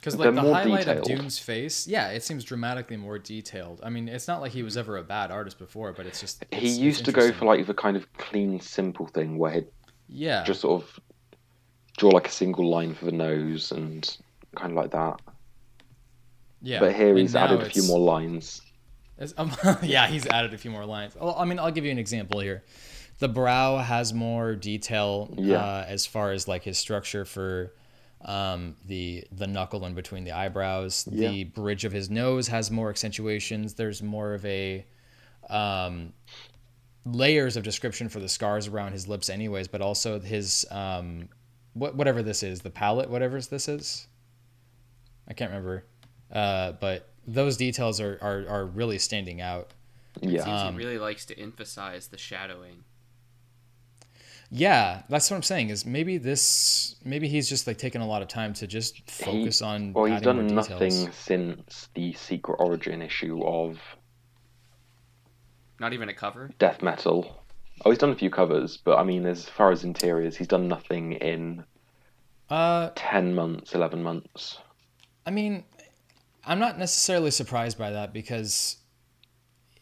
Because 0.00 0.16
like 0.16 0.34
the 0.34 0.40
highlight 0.40 0.88
of 0.88 1.02
detailed. 1.04 1.20
Dune's 1.20 1.38
face, 1.38 1.86
yeah, 1.86 2.08
it 2.08 2.24
seems 2.24 2.42
dramatically 2.44 2.96
more 2.96 3.18
detailed. 3.20 3.80
I 3.84 3.90
mean, 3.90 4.08
it's 4.08 4.26
not 4.26 4.40
like 4.40 4.50
he 4.50 4.64
was 4.64 4.76
ever 4.76 4.96
a 4.96 5.02
bad 5.04 5.30
artist 5.30 5.58
before, 5.58 5.92
but 5.92 6.06
it's 6.06 6.20
just 6.20 6.44
he 6.50 6.56
it's- 6.56 6.70
it's 6.72 6.78
used 6.78 7.04
to 7.04 7.12
go 7.12 7.30
for 7.32 7.44
like 7.44 7.66
the 7.66 7.74
kind 7.74 7.96
of 7.96 8.12
clean, 8.14 8.58
simple 8.58 9.06
thing 9.06 9.38
where 9.38 9.52
he'd 9.52 9.66
yeah, 10.08 10.42
just 10.42 10.60
sort 10.62 10.82
of 10.82 11.00
draw 11.96 12.10
like 12.10 12.26
a 12.26 12.32
single 12.32 12.68
line 12.68 12.94
for 12.94 13.04
the 13.04 13.12
nose 13.12 13.70
and 13.70 14.16
kind 14.56 14.72
of 14.72 14.76
like 14.76 14.90
that. 14.90 15.20
Yeah. 16.64 16.80
but 16.80 16.94
here 16.94 17.16
he's 17.16 17.34
added 17.36 17.60
a 17.60 17.70
few 17.70 17.82
more 17.84 17.98
lines. 18.00 18.60
Um, 19.36 19.52
yeah, 19.82 20.06
he's 20.08 20.26
added 20.26 20.52
a 20.54 20.58
few 20.58 20.70
more 20.70 20.84
lines. 20.84 21.14
Well, 21.14 21.34
I 21.38 21.44
mean, 21.44 21.58
I'll 21.58 21.70
give 21.70 21.84
you 21.84 21.90
an 21.92 21.98
example 21.98 22.40
here. 22.40 22.64
The 23.18 23.28
brow 23.28 23.78
has 23.78 24.12
more 24.12 24.54
detail 24.56 25.32
Yeah. 25.38 25.58
uh, 25.58 25.84
as 25.86 26.06
far 26.06 26.32
as 26.32 26.48
like 26.48 26.64
his 26.64 26.78
structure 26.78 27.24
for 27.24 27.72
um, 28.24 28.76
the 28.86 29.24
the 29.32 29.46
knuckle 29.46 29.84
in 29.86 29.94
between 29.94 30.24
the 30.24 30.32
eyebrows. 30.32 31.04
The 31.04 31.44
bridge 31.44 31.84
of 31.84 31.92
his 31.92 32.10
nose 32.10 32.48
has 32.48 32.70
more 32.70 32.88
accentuations. 32.90 33.74
There's 33.74 34.02
more 34.02 34.34
of 34.34 34.44
a 34.44 34.84
um, 35.50 36.12
layers 37.04 37.56
of 37.56 37.62
description 37.64 38.08
for 38.08 38.18
the 38.20 38.28
scars 38.28 38.66
around 38.68 38.92
his 38.92 39.06
lips, 39.08 39.28
anyways. 39.28 39.68
But 39.68 39.82
also 39.82 40.18
his 40.20 40.64
um, 40.70 41.28
what 41.74 41.94
whatever 41.94 42.22
this 42.22 42.42
is, 42.42 42.60
the 42.62 42.70
palette, 42.70 43.08
whatever 43.10 43.40
this 43.40 43.68
is. 43.68 44.06
I 45.28 45.34
can't 45.34 45.50
remember, 45.50 45.84
uh, 46.32 46.72
but 46.72 47.08
those 47.26 47.56
details 47.56 48.00
are, 48.00 48.18
are, 48.20 48.46
are 48.48 48.66
really 48.66 48.98
standing 48.98 49.40
out. 49.40 49.70
Yeah, 50.20 50.44
Seems 50.44 50.60
Um, 50.60 50.74
he 50.74 50.84
really 50.84 50.98
likes 50.98 51.24
to 51.26 51.38
emphasize 51.38 52.08
the 52.08 52.18
shadowing. 52.18 52.84
Yeah, 54.50 55.02
that's 55.08 55.30
what 55.30 55.36
I'm 55.38 55.42
saying. 55.42 55.70
Is 55.70 55.86
maybe 55.86 56.18
this 56.18 56.96
maybe 57.04 57.26
he's 57.26 57.48
just 57.48 57.66
like 57.66 57.78
taking 57.78 58.02
a 58.02 58.06
lot 58.06 58.20
of 58.20 58.28
time 58.28 58.52
to 58.54 58.66
just 58.66 59.10
focus 59.10 59.62
on. 59.62 59.94
The 59.94 59.98
other. 59.98 60.00
Well, 60.00 60.04
he's 60.12 60.26
adding 60.26 60.36
more 60.36 60.46
done 60.48 60.54
nothing 60.54 61.12
since 61.12 61.88
the 61.94 62.12
Secret 62.12 62.56
Origin 62.56 63.00
issue 63.00 63.42
of 63.42 63.78
Not 65.80 65.94
even 65.94 66.10
a 66.10 66.14
cover. 66.14 66.50
Death 66.58 66.82
Metal. 66.82 67.42
Oh, 67.84 67.90
he's 67.90 67.98
done 67.98 68.10
a 68.10 68.14
few 68.14 68.28
covers, 68.28 68.76
but 68.76 68.98
I 68.98 69.04
mean, 69.04 69.24
as 69.24 69.48
far 69.48 69.72
as 69.72 69.84
interiors, 69.84 70.36
he's 70.36 70.48
done 70.48 70.68
nothing 70.68 71.12
in 71.12 71.64
Uh, 72.50 72.90
ten 72.94 73.34
months, 73.34 73.74
eleven 73.74 74.02
months. 74.02 74.58
I 75.24 75.30
mean, 75.30 75.64
I'm 76.44 76.58
not 76.58 76.78
necessarily 76.78 77.30
surprised 77.30 77.78
by 77.78 77.90
that 77.90 78.12
because, 78.12 78.76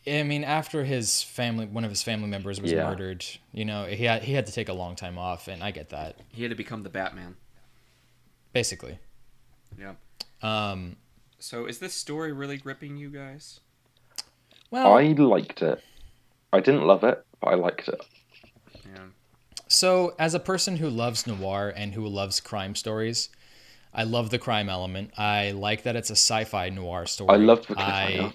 I 0.06 0.22
mean, 0.22 0.44
after 0.44 0.84
his 0.84 1.22
family, 1.22 1.66
one 1.66 1.84
of 1.84 1.90
his 1.90 2.02
family 2.02 2.28
members 2.28 2.60
was 2.60 2.70
Yeah. 2.72 2.84
murdered, 2.88 3.24
you 3.52 3.64
know, 3.64 3.86
he 3.86 4.04
had 4.04 4.22
he 4.24 4.32
had 4.34 4.46
to 4.46 4.52
take 4.52 4.68
a 4.68 4.72
long 4.74 4.94
time 4.96 5.16
off, 5.18 5.48
and 5.48 5.62
I 5.64 5.70
get 5.70 5.88
that 5.90 6.16
He 6.32 6.42
had 6.42 6.50
to 6.50 6.56
become 6.56 6.82
the 6.82 6.90
Batman. 6.90 7.36
basically. 8.52 8.98
Yeah. 9.78 9.94
Um, 10.42 10.96
So 11.38 11.66
is 11.66 11.78
this 11.78 11.94
story 11.94 12.32
really 12.32 12.56
gripping 12.58 12.96
you 12.96 13.08
guys? 13.10 13.60
well, 14.70 14.96
I 14.98 15.04
liked 15.12 15.62
it. 15.62 15.82
I 16.52 16.60
didn't 16.60 16.86
love 16.86 17.04
it, 17.04 17.24
but 17.40 17.48
I 17.48 17.54
liked 17.54 17.88
it. 17.88 18.00
Yeah. 18.84 19.04
So, 19.68 20.14
as 20.18 20.34
a 20.34 20.40
person 20.40 20.76
who 20.78 20.90
loves 20.90 21.26
noir 21.28 21.72
and 21.74 21.94
who 21.94 22.06
loves 22.06 22.40
crime 22.40 22.74
stories, 22.74 23.28
I 23.92 24.04
love 24.04 24.30
the 24.30 24.38
crime 24.38 24.68
element. 24.68 25.12
I 25.18 25.50
like 25.52 25.82
that 25.82 25.96
it's 25.96 26.10
a 26.10 26.16
sci-fi 26.16 26.68
noir 26.70 27.06
story. 27.06 27.30
I 27.30 27.36
love 27.36 27.66
the 27.66 27.74
I- 27.78 27.82
cliffhanger. 28.12 28.32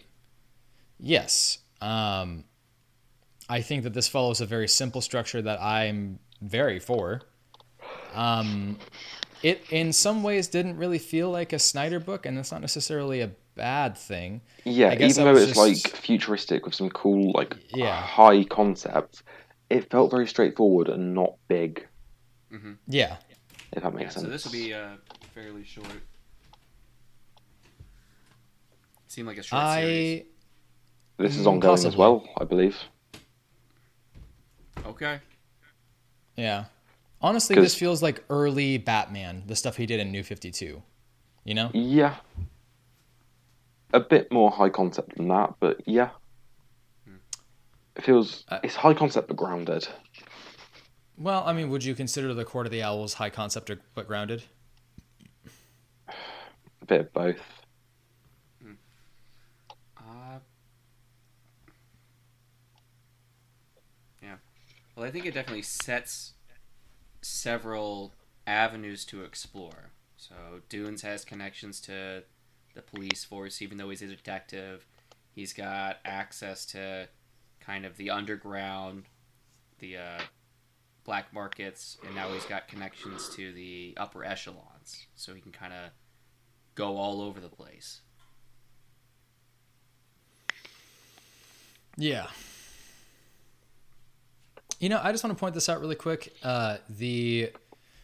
Yes. 1.00 1.60
Um, 1.82 2.46
I 3.50 3.62
think 3.62 3.84
that 3.84 3.94
this 3.94 4.08
follows 4.08 4.41
a 4.41 4.46
very 4.46 4.68
simple 4.68 5.02
structure 5.02 5.41
that 5.41 5.62
I'm 5.62 6.20
very 6.41 6.80
for. 6.80 7.22
Um, 8.13 8.78
it 9.44 9.62
in 9.70 9.94
some 9.94 10.24
ways 10.24 10.48
didn't 10.48 10.78
really 10.78 10.98
feel 11.00 11.30
like 11.30 11.54
a 11.54 11.60
Snyder 11.60 12.00
book, 12.00 12.26
and 12.26 12.38
that's 12.38 12.52
not 12.52 12.62
necessarily 12.62 13.22
a 13.22 13.32
bad 13.56 13.98
thing. 13.98 14.41
Yeah, 14.63 14.89
I 14.89 14.96
guess 14.96 15.12
even 15.18 15.26
though 15.26 15.34
was 15.34 15.44
it's 15.50 15.58
just- 15.60 15.86
like 15.86 15.96
futuristic 16.02 16.65
with 16.65 16.76
some 16.76 16.89
cool, 16.89 17.32
like 17.34 17.56
Yeah. 17.74 18.02
high 18.02 18.44
concepts, 18.46 19.22
it 19.70 19.89
felt 19.91 20.12
very 20.12 20.28
straightforward 20.28 20.89
and 20.89 21.13
not 21.13 21.36
big. 21.48 21.88
Yeah. 22.88 23.18
If 23.71 23.84
that 23.84 23.91
Yeah, 23.93 23.97
makes 23.99 24.13
so 24.15 24.21
sense. 24.21 24.32
this 24.32 24.45
will 24.45 24.51
be 24.51 24.73
uh, 24.73 24.95
fairly 25.34 25.63
short. 25.63 25.88
Seemed 29.08 29.28
like 29.28 29.38
a 29.38 29.43
short 29.43 29.62
series. 29.69 30.21
I 30.21 30.25
This 31.23 31.38
is 31.38 31.45
Mm, 31.45 31.51
ongoing 31.51 31.86
as 31.86 31.95
well, 31.95 32.28
I 32.39 32.43
believe. 32.43 32.78
Okay. 34.86 35.19
yeah. 36.36 36.65
Honestly, 37.21 37.56
this 37.56 37.73
feels 37.75 38.04
like 38.04 38.23
early 38.30 38.78
Batman, 38.78 39.43
the 39.47 39.56
stuff 39.56 39.78
he 39.78 39.86
did 39.86 39.99
in 39.99 40.12
New 40.12 40.23
52. 40.23 40.84
You 41.43 41.54
know? 41.54 41.71
Yeah. 41.73 42.15
A 43.93 43.99
bit 43.99 44.32
more 44.32 44.51
high 44.51 44.69
concept 44.69 45.15
than 45.15 45.30
that, 45.30 45.56
but 45.60 45.82
yeah. 45.88 46.10
It 47.95 48.04
feels 48.04 48.43
Uh, 48.49 48.60
it's 48.62 48.75
high 48.75 48.93
concept 48.93 49.30
but 49.30 49.38
grounded. 49.38 49.88
Well, 51.17 51.43
I 51.45 51.54
mean, 51.54 51.69
would 51.69 51.84
you 51.84 51.95
consider 51.95 52.34
the 52.34 52.43
Court 52.45 52.65
of 52.65 52.71
the 52.71 52.84
Owls 52.84 53.13
high 53.15 53.30
concept 53.30 53.69
or- 53.69 53.80
but 53.93 54.08
grounded? 54.08 54.43
A 56.10 56.86
bit 56.86 57.01
of 57.01 57.13
both. 57.13 57.41
Uh, 59.97 60.39
yeah. 64.21 64.36
Well, 64.95 65.06
I 65.06 65.12
think 65.12 65.25
it 65.25 65.34
definitely 65.34 65.62
sets 65.63 66.34
several 67.21 68.13
avenues 68.45 69.06
to 69.06 69.23
explore. 69.23 69.91
So 70.17 70.36
Dunes 70.69 71.01
has 71.01 71.25
connections 71.25 71.80
to 71.82 72.23
the 72.73 72.82
police 72.82 73.23
force, 73.23 73.62
even 73.62 73.78
though 73.78 73.89
he's 73.89 74.01
a 74.01 74.08
detective. 74.08 74.86
He's 75.32 75.54
got 75.54 75.97
access 76.06 76.65
to 76.67 77.08
kind 77.60 77.86
of 77.86 77.97
the 77.97 78.10
underground, 78.10 79.06
the 79.80 79.97
uh, 79.97 80.21
black 81.06 81.34
markets, 81.34 81.98
and 82.06 82.15
now 82.15 82.30
he's 82.30 82.46
got 82.46 82.68
connections 82.68 83.30
to 83.36 83.54
the 83.54 83.94
upper 83.98 84.24
echelons. 84.26 85.06
So 85.15 85.34
he 85.34 85.41
can 85.41 85.52
kind 85.52 85.74
of 85.74 85.91
go 86.76 86.98
all 86.98 87.22
over 87.22 87.39
the 87.39 87.50
place. 87.50 88.02
Yeah. 91.98 92.28
You 94.80 94.89
know, 94.89 95.00
I 95.02 95.12
just 95.12 95.24
want 95.24 95.36
to 95.36 95.39
point 95.39 95.54
this 95.54 95.70
out 95.70 95.80
really 95.80 95.96
quick. 95.96 96.34
Uh, 96.44 96.78
the 96.89 97.52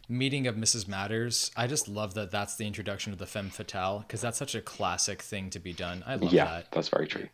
meeting 0.08 0.46
of 0.46 0.56
Mrs. 0.56 0.86
Matters. 0.86 1.50
I 1.56 1.66
just 1.66 1.88
love 1.88 2.14
that 2.14 2.30
that's 2.30 2.56
the 2.56 2.66
introduction 2.66 3.12
of 3.12 3.18
the 3.18 3.26
femme 3.26 3.50
fatale 3.50 4.00
because 4.00 4.20
that's 4.20 4.38
such 4.38 4.54
a 4.54 4.60
classic 4.60 5.22
thing 5.22 5.50
to 5.50 5.58
be 5.58 5.72
done. 5.72 6.04
I 6.06 6.16
love 6.16 6.32
yeah, 6.32 6.44
that. 6.44 6.72
that's 6.72 6.88
very 6.88 7.06
true. 7.06 7.28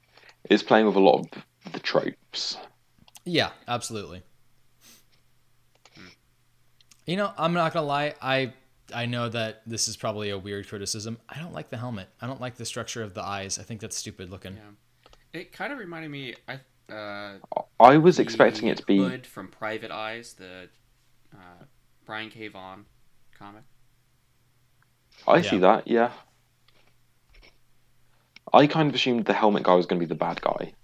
It's 0.44 0.62
playing 0.62 0.87
with 0.87 0.96
a 0.96 1.00
lot 1.00 1.26
of 1.66 1.72
the 1.72 1.81
tropes. 1.81 2.57
Yeah, 3.24 3.50
absolutely. 3.66 4.22
You 7.09 7.16
know, 7.16 7.33
I'm 7.38 7.55
not 7.55 7.73
gonna 7.73 7.87
lie. 7.87 8.14
I 8.21 8.53
I 8.94 9.07
know 9.07 9.31
that 9.31 9.62
this 9.66 9.88
is 9.88 9.97
probably 9.97 10.29
a 10.29 10.37
weird 10.37 10.68
criticism. 10.68 11.16
I 11.27 11.40
don't 11.40 11.55
like 11.55 11.71
the 11.71 11.79
helmet. 11.79 12.11
I 12.21 12.27
don't 12.27 12.38
like 12.38 12.57
the 12.57 12.66
structure 12.66 13.03
of 13.03 13.14
the 13.14 13.25
eyes. 13.25 13.59
I 13.59 13.62
think 13.62 13.81
that's 13.81 13.97
stupid 13.97 14.29
looking. 14.31 14.53
Yeah. 14.53 15.40
It 15.40 15.51
kind 15.51 15.73
of 15.73 15.79
reminded 15.79 16.11
me. 16.11 16.35
I 16.47 16.61
uh, 16.92 17.38
I 17.81 17.97
was 17.97 18.16
the 18.18 18.23
expecting 18.25 18.68
it 18.68 18.77
to 18.77 18.85
be 18.85 18.99
Hood 18.99 19.27
from 19.27 19.49
Private 19.49 19.90
Eyes, 19.90 20.35
the 20.35 20.68
uh, 21.35 21.64
Brian 22.05 22.29
K. 22.29 22.49
Vaughan 22.49 22.85
comic. 23.38 23.62
I 25.27 25.40
see 25.40 25.59
that, 25.59 25.88
yeah. 25.88 26.12
I 28.53 28.66
kind 28.66 28.90
of 28.90 28.94
assumed 28.94 29.25
the 29.25 29.33
helmet 29.33 29.62
guy 29.62 29.75
was 29.75 29.87
going 29.87 29.99
to 29.99 30.07
be 30.07 30.09
the 30.09 30.14
bad 30.14 30.42
guy. 30.42 30.75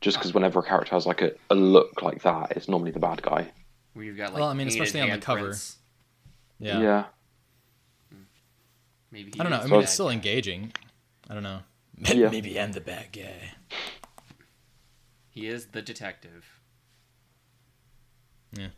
Just 0.00 0.16
because 0.16 0.32
whenever 0.32 0.60
a 0.60 0.62
character 0.62 0.94
has 0.94 1.06
like 1.06 1.22
a, 1.22 1.32
a 1.50 1.54
look 1.56 2.02
like 2.02 2.22
that, 2.22 2.52
it's 2.52 2.68
normally 2.68 2.92
the 2.92 3.00
bad 3.00 3.20
guy. 3.22 3.50
Where 3.96 4.04
you've 4.04 4.18
got 4.18 4.34
like 4.34 4.40
Well, 4.40 4.50
I 4.50 4.52
mean, 4.52 4.68
especially 4.68 5.00
on 5.00 5.08
the 5.08 5.16
cover. 5.16 5.52
handprints. 5.52 5.76
Yeah. 6.58 6.80
Yeah. 6.80 7.04
Maybe 9.10 9.30
he 9.32 9.40
I 9.40 9.42
don't 9.42 9.50
know. 9.52 9.60
I 9.60 9.66
mean, 9.66 9.80
it's 9.80 9.94
still 9.94 10.08
guy. 10.08 10.12
engaging. 10.12 10.74
I 11.30 11.32
don't 11.34 11.42
know. 11.42 11.60
Yeah. 12.02 12.28
Maybe 12.28 12.60
I'm 12.60 12.72
the 12.72 12.82
bad 12.82 13.06
guy. 13.10 13.54
He 15.30 15.46
is 15.48 15.68
the 15.68 15.80
detective. 15.80 16.44
Yeah. 18.52 18.68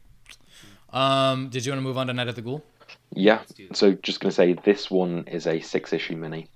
Um, 0.92 1.48
did 1.48 1.66
you 1.66 1.72
want 1.72 1.78
to 1.78 1.83
move 1.83 1.98
on 1.98 2.07
to 2.07 2.12
Night 2.12 2.28
of 2.28 2.37
the 2.37 2.42
Ghoul? 2.42 2.64
Yeah. 3.12 3.38
Let's 3.38 3.54
do 3.54 3.66
that. 3.66 3.76
So 3.76 3.94
just 3.94 4.20
going 4.20 4.31
to 4.31 4.35
say 4.37 4.52
this 4.52 4.88
one 4.88 5.24
is 5.26 5.48
a 5.48 5.59
six 5.59 5.92
issue 5.92 6.14
mini. 6.16 6.46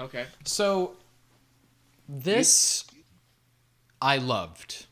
Okay. 0.00 0.24
So, 0.44 0.94
this 2.08 2.84
I 4.02 4.18
loved. 4.18 4.86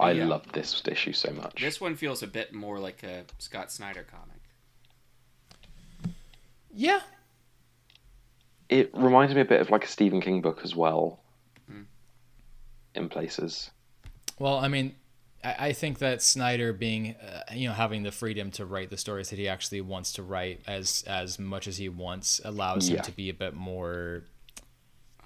I 0.00 0.12
Yeah. 0.12 0.26
love 0.26 0.50
this 0.52 0.82
issue 0.86 1.12
so 1.12 1.32
much. 1.32 1.60
This 1.60 1.80
one 1.80 1.96
feels 1.96 2.22
a 2.22 2.26
bit 2.26 2.52
more 2.52 2.78
like 2.78 3.02
a 3.02 3.24
Scott 3.38 3.70
Snyder 3.72 4.04
comic. 4.10 4.40
Yeah. 6.72 7.00
It 8.68 8.90
reminds 8.94 9.34
me 9.34 9.40
a 9.40 9.44
bit 9.44 9.60
of 9.60 9.70
like 9.70 9.84
a 9.84 9.88
Stephen 9.88 10.20
King 10.20 10.40
book 10.40 10.60
as 10.64 10.74
well. 10.74 11.20
Mm. 11.70 11.84
In 12.94 13.08
places. 13.08 13.70
Well, 14.38 14.56
I 14.56 14.68
mean, 14.68 14.96
I, 15.44 15.68
I 15.68 15.72
think 15.72 15.98
that 16.00 16.22
Snyder 16.22 16.72
being, 16.72 17.14
uh, 17.16 17.42
you 17.52 17.68
know, 17.68 17.74
having 17.74 18.02
the 18.02 18.10
freedom 18.10 18.50
to 18.52 18.64
write 18.64 18.90
the 18.90 18.96
stories 18.96 19.30
that 19.30 19.38
he 19.38 19.48
actually 19.48 19.80
wants 19.80 20.12
to 20.14 20.22
write 20.22 20.62
as 20.66 21.04
as 21.06 21.38
much 21.38 21.68
as 21.68 21.76
he 21.76 21.88
wants 21.88 22.40
allows 22.44 22.88
him 22.88 23.00
to 23.02 23.12
be 23.12 23.28
a 23.28 23.34
bit 23.34 23.54
more 23.54 24.24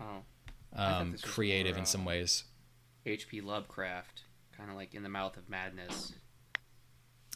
Oh, 0.00 0.22
um, 0.76 1.16
creative 1.22 1.72
more, 1.74 1.80
in 1.80 1.86
some 1.86 2.02
uh, 2.02 2.10
ways. 2.10 2.44
H.P. 3.06 3.40
Lovecraft, 3.40 4.22
kind 4.58 4.70
of 4.70 4.76
like 4.76 4.94
In 4.94 5.02
the 5.02 5.08
Mouth 5.08 5.36
of 5.38 5.48
Madness. 5.48 6.12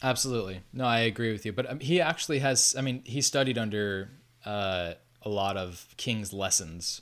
Absolutely. 0.03 0.61
No, 0.73 0.83
I 0.85 0.99
agree 0.99 1.31
with 1.31 1.45
you. 1.45 1.53
But 1.53 1.69
um, 1.71 1.79
he 1.79 2.01
actually 2.01 2.39
has, 2.39 2.75
I 2.77 2.81
mean, 2.81 3.01
he 3.05 3.21
studied 3.21 3.57
under 3.57 4.09
uh, 4.45 4.93
a 5.21 5.29
lot 5.29 5.55
of 5.55 5.87
King's 5.95 6.33
lessons, 6.33 7.01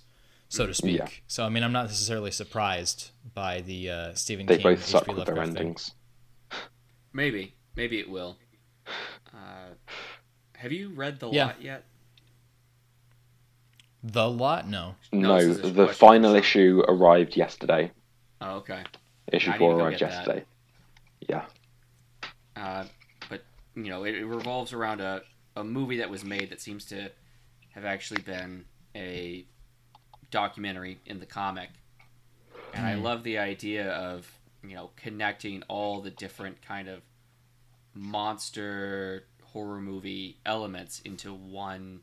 so 0.50 0.68
to 0.68 0.74
speak. 0.76 1.00
Yeah. 1.00 1.08
So, 1.28 1.44
I 1.44 1.50
mean, 1.50 1.64
I'm 1.64 1.72
not 1.72 1.88
necessarily 1.88 2.30
surprised 2.30 3.10
by 3.34 3.62
the 3.62 3.90
uh, 3.90 4.14
Stephen 4.14 4.46
They 4.46 4.58
King 4.58 4.64
both 4.64 4.80
H.P. 4.80 4.92
suck 4.92 5.08
with 5.08 5.16
their 5.26 5.26
Lovecraft 5.36 5.54
thing. 5.54 5.58
endings. 5.58 5.92
Maybe, 7.14 7.56
maybe 7.76 8.00
it 8.00 8.10
will. 8.10 8.38
Uh, 9.34 9.74
have 10.58 10.72
you 10.72 10.90
read 10.90 11.20
the 11.20 11.30
Yeah. 11.30 11.48
lot 11.48 11.62
yet? 11.62 11.86
The 14.04 14.30
lot? 14.30 14.68
No. 14.70 14.96
No, 15.12 15.30
No, 15.30 15.38
this 15.48 15.58
is 15.58 15.70
a 15.72 15.74
the 15.74 15.88
final 15.88 16.36
issue 16.36 16.84
arrived 16.88 17.36
yesterday. 17.36 17.92
Oh, 18.42 18.58
okay. 18.58 18.84
Issue 19.32 19.52
I 19.52 19.58
four 19.58 19.72
to 19.72 19.78
go 19.78 19.84
arrived 19.84 20.00
get 20.00 20.10
that. 20.10 20.16
yesterday. 20.28 20.46
Yeah. 21.30 21.46
Uh, 22.56 22.86
but 23.30 23.44
you 23.76 23.90
know, 23.90 24.04
it, 24.04 24.16
it 24.16 24.26
revolves 24.26 24.74
around 24.74 25.02
a, 25.02 25.22
a 25.56 25.64
movie 25.64 25.98
that 25.98 26.10
was 26.10 26.24
made 26.24 26.50
that 26.50 26.60
seems 26.62 26.86
to 26.86 27.10
have 27.72 27.86
actually 27.86 28.22
been 28.22 28.66
a 28.96 29.46
documentary 30.32 31.00
in 31.06 31.20
the 31.20 31.26
comic. 31.26 31.70
And 32.74 32.86
I 32.86 32.96
Hmm. 32.96 33.04
love 33.04 33.24
the 33.24 33.38
idea 33.38 33.90
of 33.92 34.30
you 34.64 34.76
know 34.76 34.92
connecting 34.96 35.64
all 35.68 36.02
the 36.02 36.12
different 36.12 36.62
kind 36.62 36.88
of 36.88 37.02
monster 37.94 39.26
horror 39.44 39.80
movie 39.82 40.38
elements 40.46 41.02
into 41.02 41.34
one 41.34 42.02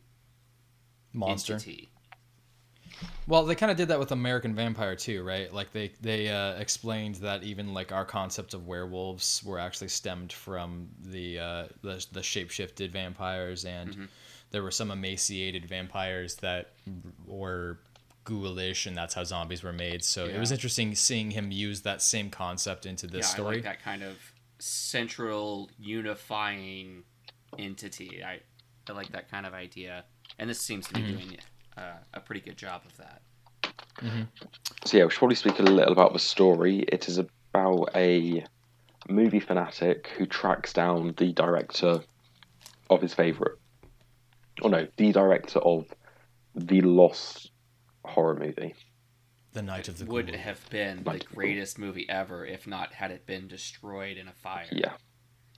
Monster. 1.13 1.55
entity. 1.55 1.89
Well, 3.27 3.45
they 3.45 3.55
kind 3.55 3.71
of 3.71 3.77
did 3.77 3.89
that 3.89 3.99
with 3.99 4.11
American 4.13 4.55
Vampire 4.55 4.97
too, 4.97 5.23
right? 5.23 5.53
Like 5.53 5.73
they 5.73 5.93
they 6.01 6.29
uh, 6.29 6.55
explained 6.55 7.17
that 7.17 7.43
even 7.43 7.75
like 7.75 7.93
our 7.93 8.05
concept 8.05 8.55
of 8.55 8.67
werewolves 8.67 9.43
were 9.45 9.59
actually 9.59 9.89
stemmed 9.89 10.33
from 10.33 10.89
the 11.03 11.39
uh, 11.39 11.65
the, 11.83 12.05
the 12.13 12.21
shapeshifted 12.21 12.91
vampires, 12.91 13.65
and 13.65 13.97
Mhm. 13.97 14.09
there 14.51 14.63
were 14.63 14.71
some 14.71 14.91
emaciated 14.91 15.67
vampires 15.67 16.37
that 16.37 16.73
were 17.27 17.79
ghoulish, 18.25 18.87
and 18.87 18.97
that's 18.97 19.15
how 19.15 19.25
zombies 19.25 19.63
were 19.63 19.73
made. 19.75 20.03
So 20.05 20.27
it 20.27 20.39
was 20.39 20.51
interesting 20.53 20.95
seeing 20.95 21.31
him 21.33 21.51
use 21.51 21.83
that 21.83 22.01
same 22.03 22.31
concept 22.31 22.87
into 22.87 23.07
this 23.07 23.27
yeah, 23.27 23.31
I 23.33 23.35
story. 23.35 23.55
like 23.57 23.65
that 23.65 23.83
kind 23.83 24.03
of 24.03 24.17
central 24.59 25.71
unifying 25.79 27.05
entity. 27.59 28.23
I 28.25 28.41
I 28.89 28.93
like 28.93 29.11
that 29.13 29.31
kind 29.31 29.45
of 29.45 29.53
idea, 29.53 30.05
and 30.39 30.49
this 30.49 30.61
seems 30.63 30.87
to 30.89 30.95
be 30.95 31.01
Mhm. 31.03 31.07
doing 31.09 31.37
uh, 31.79 31.97
a 32.15 32.21
pretty 32.21 32.41
good 32.41 32.57
job 32.57 32.83
of 32.85 32.97
that. 32.99 33.23
So 34.85 34.97
yeah, 34.97 35.05
we 35.05 35.11
should 35.11 35.19
probably 35.19 35.35
speak 35.37 35.59
a 35.59 35.63
little 35.63 35.93
about 35.93 36.13
the 36.13 36.19
story. 36.19 36.79
It 36.89 37.09
is 37.09 37.19
about 37.19 37.91
a 37.95 38.45
movie 39.09 39.41
fanatic 39.41 40.09
who 40.17 40.27
tracks 40.27 40.73
down 40.73 41.15
the 41.17 41.33
director 41.33 42.01
of 42.91 43.03
his 43.03 43.15
favorite. 43.15 43.59
Oh 44.63 44.69
no, 44.69 44.87
the 44.97 45.13
director 45.13 45.59
of 45.61 45.87
the 46.55 46.81
Lost 46.81 47.51
horror 48.05 48.37
movie. 48.37 48.75
the 49.53 49.63
Night 49.63 49.89
of 49.89 49.99
the 49.99 50.05
would 50.07 50.29
Ghoul. 50.29 50.37
have 50.39 50.71
been 50.71 51.03
the 51.05 51.11
Like- 51.11 51.25
greatest 51.27 51.79
movie 51.79 52.09
ever 52.09 52.45
if 52.47 52.67
not 52.67 52.93
had 52.93 53.11
it 53.11 53.27
been 53.27 53.49
destroyed 53.49 54.17
in 54.17 54.29
a 54.29 54.33
fire. 54.33 54.67
Yeah. 54.71 54.93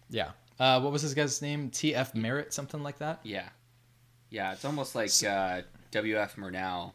Yeah. 0.08 0.30
Uh, 0.58 0.80
what 0.80 0.92
was 0.92 1.02
this 1.02 1.14
guy's 1.14 1.40
name? 1.42 1.70
T.F. 1.70 2.14
Merritt, 2.14 2.52
something 2.54 2.82
like 2.82 2.98
that. 2.98 3.20
Yeah. 3.24 3.48
Yeah, 4.30 4.52
it's 4.52 4.64
almost 4.64 4.94
like 4.94 5.10
uh, 5.26 5.62
W.F. 5.90 6.36
Murnau 6.36 6.92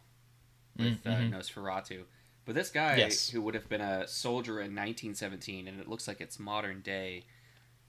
with 0.77 0.99
uh, 1.05 1.09
mhm. 1.11 1.31
Nosferatu. 1.31 2.03
But 2.45 2.55
this 2.55 2.69
guy, 2.69 2.97
Yes. 2.97 3.29
who 3.29 3.41
would 3.41 3.55
have 3.55 3.67
been 3.69 3.81
a 3.81 4.07
soldier 4.07 4.53
in 4.59 4.75
1917, 4.75 5.67
and 5.67 5.79
it 5.79 5.87
looks 5.87 6.07
like 6.07 6.21
it's 6.21 6.37
modern 6.39 6.81
day. 6.81 7.23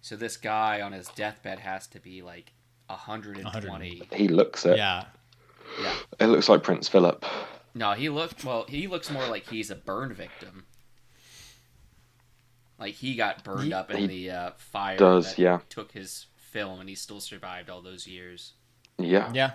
So 0.01 0.17
this 0.17 0.37
guy 0.37 0.81
on 0.81 0.93
his 0.93 1.09
deathbed 1.09 1.59
has 1.61 1.87
to 1.89 2.01
be 2.01 2.23
like 2.23 2.53
120. 2.89 4.03
He 4.13 4.29
looks 4.29 4.65
it. 4.65 4.77
Yeah. 4.79 5.05
Yeah. 5.81 5.95
It 6.21 6.27
looks 6.27 6.49
like 6.49 6.63
Prince 6.63 6.89
Philip. 6.89 7.25
No, 7.75 7.93
he 7.93 8.09
looked 8.09 8.45
well. 8.45 8.65
He 8.69 8.87
looks 8.87 9.11
more 9.11 9.27
like 9.27 9.49
he's 9.51 9.71
a 9.71 9.75
burn 9.75 10.15
victim. 10.15 10.65
Like 12.79 12.95
he 12.95 13.15
got 13.15 13.43
burned 13.45 13.65
He- 13.65 13.73
up 13.73 13.91
in 13.91 14.07
the 14.07 14.31
uh, 14.31 14.51
fire 14.57 14.97
does, 14.97 15.35
that 15.35 15.39
yeah. 15.43 15.59
took 15.69 15.93
his 15.93 16.27
film, 16.37 16.81
and 16.81 16.89
he 16.89 16.95
still 16.95 17.21
survived 17.21 17.69
all 17.71 17.83
those 17.83 18.07
years. 18.07 18.53
Yeah. 18.99 19.31
Yeah. 19.35 19.53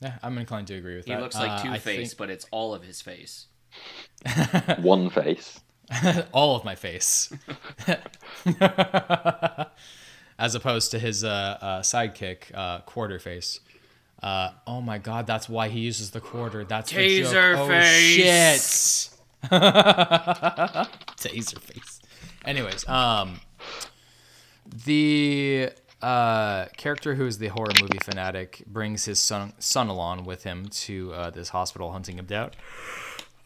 Yeah, 0.00 0.14
I'm 0.22 0.38
inclined 0.38 0.66
to 0.68 0.74
agree 0.74 0.96
with 0.96 1.04
He 1.04 1.10
that. 1.12 1.18
He 1.18 1.22
looks 1.22 1.36
like 1.36 1.50
Uh, 1.50 1.62
Two 1.62 1.70
I 1.70 1.78
Face, 1.78 2.14
but 2.14 2.30
it's 2.30 2.46
all 2.50 2.74
of 2.74 2.82
his 2.82 3.02
face. 3.02 3.46
One 4.78 5.10
face. 5.10 5.60
all 6.32 6.54
of 6.54 6.64
my 6.64 6.76
face, 6.76 7.32
as 10.38 10.54
opposed 10.54 10.92
to 10.92 11.00
his 11.00 11.24
uh, 11.24 11.58
uh, 11.60 11.80
sidekick, 11.80 12.54
uh, 12.54 12.78
Quarter 12.82 13.18
Face. 13.18 13.58
Uh, 14.22 14.50
oh 14.68 14.80
my 14.80 14.98
God, 14.98 15.26
that's 15.26 15.48
why 15.48 15.68
he 15.68 15.80
uses 15.80 16.10
the 16.12 16.20
quarter. 16.20 16.64
That's 16.64 16.92
the 16.92 17.22
joke. 17.22 17.32
Taser 17.32 17.58
oh, 17.58 17.66
face. 17.66 18.14
shit. 18.14 19.50
Taser 21.16 21.58
face. 21.58 22.00
Anyways, 22.44 22.88
um, 22.88 23.40
the 24.84 25.70
uh, 26.02 26.66
character 26.76 27.14
who 27.14 27.26
is 27.26 27.38
the 27.38 27.48
horror 27.48 27.72
movie 27.80 27.98
fanatic 28.02 28.62
brings 28.66 29.04
his 29.04 29.18
son 29.18 29.52
son 29.58 29.88
along 29.88 30.24
with 30.24 30.44
him 30.44 30.66
to 30.68 31.12
uh, 31.14 31.30
this 31.30 31.50
hospital 31.50 31.92
hunting 31.92 32.18
him 32.18 32.24
down. 32.26 32.50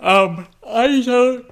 Um, 0.00 0.46
I 0.66 1.00
don't. 1.04 1.46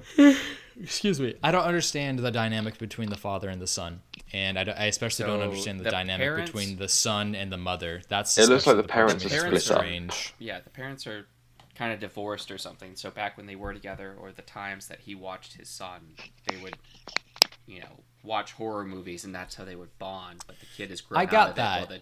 Excuse 0.81 1.19
me. 1.19 1.35
I 1.43 1.51
don't 1.51 1.65
understand 1.65 2.19
the 2.19 2.31
dynamic 2.31 2.77
between 2.79 3.09
the 3.09 3.15
father 3.17 3.47
and 3.49 3.61
the 3.61 3.67
son, 3.67 4.01
and 4.33 4.57
I, 4.57 4.63
don't- 4.63 4.77
I 4.77 4.85
especially 4.85 5.25
don't 5.25 5.41
understand 5.41 5.79
the, 5.79 5.83
the 5.85 5.91
dynamic 5.91 6.25
parents- 6.25 6.51
between 6.51 6.77
the 6.77 6.89
son 6.89 7.35
and 7.35 7.51
the 7.51 7.57
mother. 7.57 8.01
That's 8.09 8.35
It 8.37 8.49
looks 8.49 8.65
like 8.65 8.75
especially 8.77 8.81
the 8.81 8.87
part 8.87 9.07
parents 9.21 9.25
are 9.25 9.27
it 9.27 9.39
split 9.39 9.53
up. 9.55 9.61
strange. 9.83 10.33
Yeah, 10.39 10.59
the 10.61 10.71
parents 10.71 11.05
are 11.05 11.27
kind 11.75 11.93
of 11.93 11.99
divorced 11.99 12.49
or 12.51 12.57
something. 12.57 12.95
So 12.95 13.11
back 13.11 13.37
when 13.37 13.45
they 13.45 13.55
were 13.55 13.73
together, 13.73 14.15
or 14.19 14.31
the 14.31 14.41
times 14.41 14.87
that 14.87 14.99
he 15.01 15.13
watched 15.15 15.53
his 15.53 15.69
son, 15.69 16.01
they 16.47 16.57
would, 16.57 16.75
you 17.67 17.79
know, 17.81 17.99
watch 18.23 18.53
horror 18.53 18.85
movies, 18.85 19.23
and 19.25 19.35
that's 19.35 19.55
how 19.55 19.65
they 19.65 19.75
would 19.75 19.97
bond. 19.99 20.43
But 20.47 20.59
the 20.59 20.65
kid 20.77 20.91
is 20.91 21.01
grown 21.01 21.19
I 21.19 21.23
out 21.25 21.29
got 21.31 21.49
of 21.49 21.55
that. 21.57 21.77
It, 21.83 21.89
while 21.89 21.99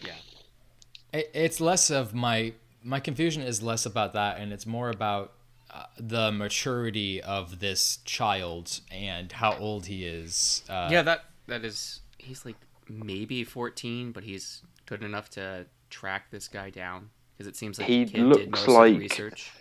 the, 0.00 0.06
yeah, 0.06 1.18
It, 1.20 1.30
it's 1.34 1.60
less 1.60 1.90
of 1.90 2.14
my 2.14 2.52
my 2.82 2.98
confusion 3.00 3.42
is 3.42 3.62
less 3.62 3.86
about 3.86 4.12
that, 4.14 4.38
and 4.38 4.52
it's 4.52 4.66
more 4.66 4.90
about 4.90 5.32
uh, 5.72 5.84
the 5.98 6.32
maturity 6.32 7.22
of 7.22 7.60
this 7.60 7.98
child 8.04 8.80
and 8.90 9.30
how 9.32 9.56
old 9.56 9.86
he 9.86 10.04
is. 10.04 10.62
Uh, 10.68 10.88
yeah. 10.90 11.02
That 11.02 11.24
that 11.46 11.64
is. 11.64 12.00
He's 12.18 12.44
like 12.44 12.56
maybe 12.88 13.44
fourteen, 13.44 14.12
but 14.12 14.24
he's 14.24 14.62
good 14.86 15.02
enough 15.02 15.30
to 15.30 15.66
track 15.90 16.30
this 16.30 16.48
guy 16.48 16.70
down 16.70 17.10
because 17.36 17.46
it 17.46 17.56
seems 17.56 17.78
like 17.78 17.88
He 17.88 18.04
the 18.04 18.10
kid 18.10 18.16
did 18.18 18.26
looks 18.26 18.46
most 18.46 18.60
of 18.60 18.66
the 18.66 18.72
like- 18.72 18.98
research. 18.98 19.52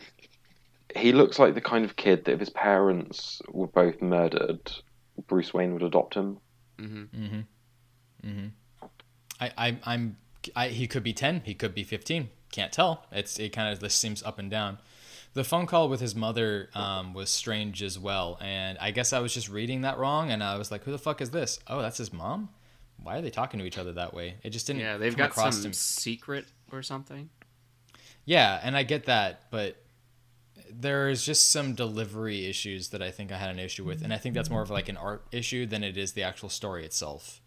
He 0.93 1.14
looks 1.14 1.39
like 1.39 1.54
the 1.54 1.62
kind 1.62 1.86
of 1.86 1.95
kid 1.95 2.26
that 2.26 2.34
if 2.34 2.39
his 2.41 2.49
parents 2.49 3.41
were 3.47 3.68
both 3.68 4.02
murdered, 4.02 4.74
Bruce 5.28 5.53
Wayne 5.53 5.74
would 5.74 5.84
adopt 5.84 6.16
him. 6.16 6.39
hmm 6.80 7.03
Mm-hmm. 7.16 7.39
Mm-hmm. 8.28 8.47
I, 9.39 9.51
I, 9.57 9.80
I'm. 9.84 10.18
I, 10.55 10.68
he 10.70 10.88
could 10.88 11.03
be 11.03 11.14
ten. 11.14 11.41
He 11.45 11.53
could 11.53 11.74
be 11.74 11.84
fifteen. 11.84 12.30
Can't 12.51 12.72
tell. 12.72 13.05
It's 13.12 13.39
it 13.39 13.49
kind 13.49 13.72
of 13.72 13.80
this 13.80 13.95
seems 13.95 14.22
up 14.24 14.38
and 14.39 14.49
down. 14.51 14.80
The 15.34 15.43
phone 15.43 15.66
call 15.66 15.88
with 15.88 16.01
his 16.01 16.14
mother 16.14 16.70
um, 16.76 17.14
was 17.14 17.30
strange 17.30 17.82
as 17.82 17.97
well, 17.97 18.38
and 18.41 18.78
I 18.80 18.91
guess 18.91 19.14
I 19.14 19.20
was 19.20 19.34
just 19.34 19.47
reading 19.49 19.82
that 19.82 19.97
wrong, 19.97 20.30
and 20.30 20.43
I 20.43 20.57
was 20.57 20.72
like, 20.72 20.84
"Who 20.84 20.91
the 20.91 20.97
fuck 20.97 21.22
is 21.22 21.32
this? 21.32 21.59
Oh, 21.68 21.82
that's 21.82 21.97
his 21.97 22.12
mom. 22.12 22.49
Why 23.01 23.18
are 23.18 23.22
they 23.22 23.30
talking 23.30 23.59
to 23.59 23.66
each 23.66 23.78
other 23.78 23.93
that 23.93 24.14
way?" 24.14 24.36
It 24.43 24.49
just 24.49 24.68
didn't. 24.68 24.82
Yeah, 24.82 24.97
they've 24.97 25.16
come 25.16 25.30
got 25.30 25.53
some 25.53 25.72
to 25.72 25.78
secret 25.78 26.45
or 26.72 26.84
something. 26.84 27.30
Yeah, 28.26 28.59
and 28.62 28.76
I 28.76 28.84
get 28.84 29.05
that, 29.05 29.49
but 29.49 29.81
there's 30.80 31.26
just 31.26 31.50
some 31.52 31.74
delivery 31.74 32.46
issues 32.46 32.90
that 32.90 33.02
I 33.02 33.12
think 33.12 33.32
I 33.32 33.38
had 33.38 33.50
an 33.50 33.60
issue 33.60 33.84
with, 33.84 34.02
and 34.04 34.14
I 34.14 34.18
think 34.18 34.36
that's 34.36 34.50
more 34.50 34.62
of 34.62 34.70
like 34.70 34.90
an 34.90 34.98
art 34.98 35.26
issue 35.32 35.66
than 35.66 35.84
it 35.84 35.98
is 35.98 36.14
the 36.14 36.24
actual 36.24 36.50
story 36.50 36.86
itself. 36.86 37.42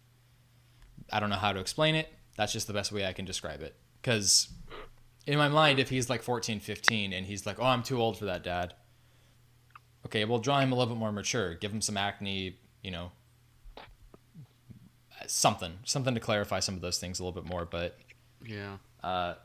I 1.11 1.19
don't 1.19 1.29
know 1.29 1.35
how 1.35 1.53
to 1.53 1.59
explain 1.59 1.95
it. 1.95 2.09
That's 2.37 2.53
just 2.53 2.67
the 2.67 2.73
best 2.73 2.91
way 2.91 3.05
I 3.05 3.13
can 3.13 3.25
describe 3.25 3.61
it. 3.61 3.75
Because 4.01 4.49
in 5.27 5.37
my 5.37 5.47
mind, 5.47 5.79
if 5.79 5.89
he's 5.89 6.09
like 6.09 6.21
14, 6.21 6.59
15, 6.59 7.13
and 7.13 7.25
he's 7.25 7.45
like, 7.45 7.59
"Oh, 7.59 7.65
I'm 7.65 7.83
too 7.83 7.99
old 8.01 8.17
for 8.17 8.25
that, 8.25 8.43
Dad." 8.43 8.73
Okay, 10.05 10.25
well, 10.25 10.39
draw 10.39 10.59
him 10.59 10.71
a 10.71 10.75
little 10.75 10.93
bit 10.93 10.99
more 10.99 11.11
mature. 11.11 11.55
Give 11.55 11.71
him 11.71 11.81
some 11.81 11.97
acne, 11.97 12.57
you 12.83 12.91
know, 12.91 13.11
something, 15.27 15.79
something 15.83 16.13
to 16.13 16.19
clarify 16.19 16.59
some 16.59 16.75
of 16.75 16.81
those 16.81 16.97
things 16.99 17.19
a 17.19 17.23
little 17.25 17.39
bit 17.41 17.49
more. 17.49 17.65
But 17.65 17.97
Yeah. 18.45 18.77
uh, 19.03 19.35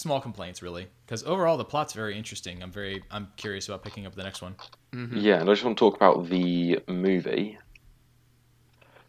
small 0.00 0.20
complaints 0.20 0.62
really 0.62 0.86
because 1.04 1.22
overall 1.24 1.58
the 1.58 1.64
plot's 1.64 1.92
very 1.92 2.16
interesting 2.16 2.62
i'm 2.62 2.72
very 2.72 3.02
i'm 3.10 3.28
curious 3.36 3.68
about 3.68 3.82
picking 3.82 4.06
up 4.06 4.14
the 4.14 4.22
next 4.22 4.40
one 4.40 4.54
hmm 4.92 5.16
Yeah, 5.16 5.40
and 5.40 5.48
I 5.48 5.52
just 5.52 5.64
want 5.64 5.76
to 5.78 5.84
talk 5.84 5.96
about 5.96 6.28
the 6.28 6.80
movie. 6.88 7.58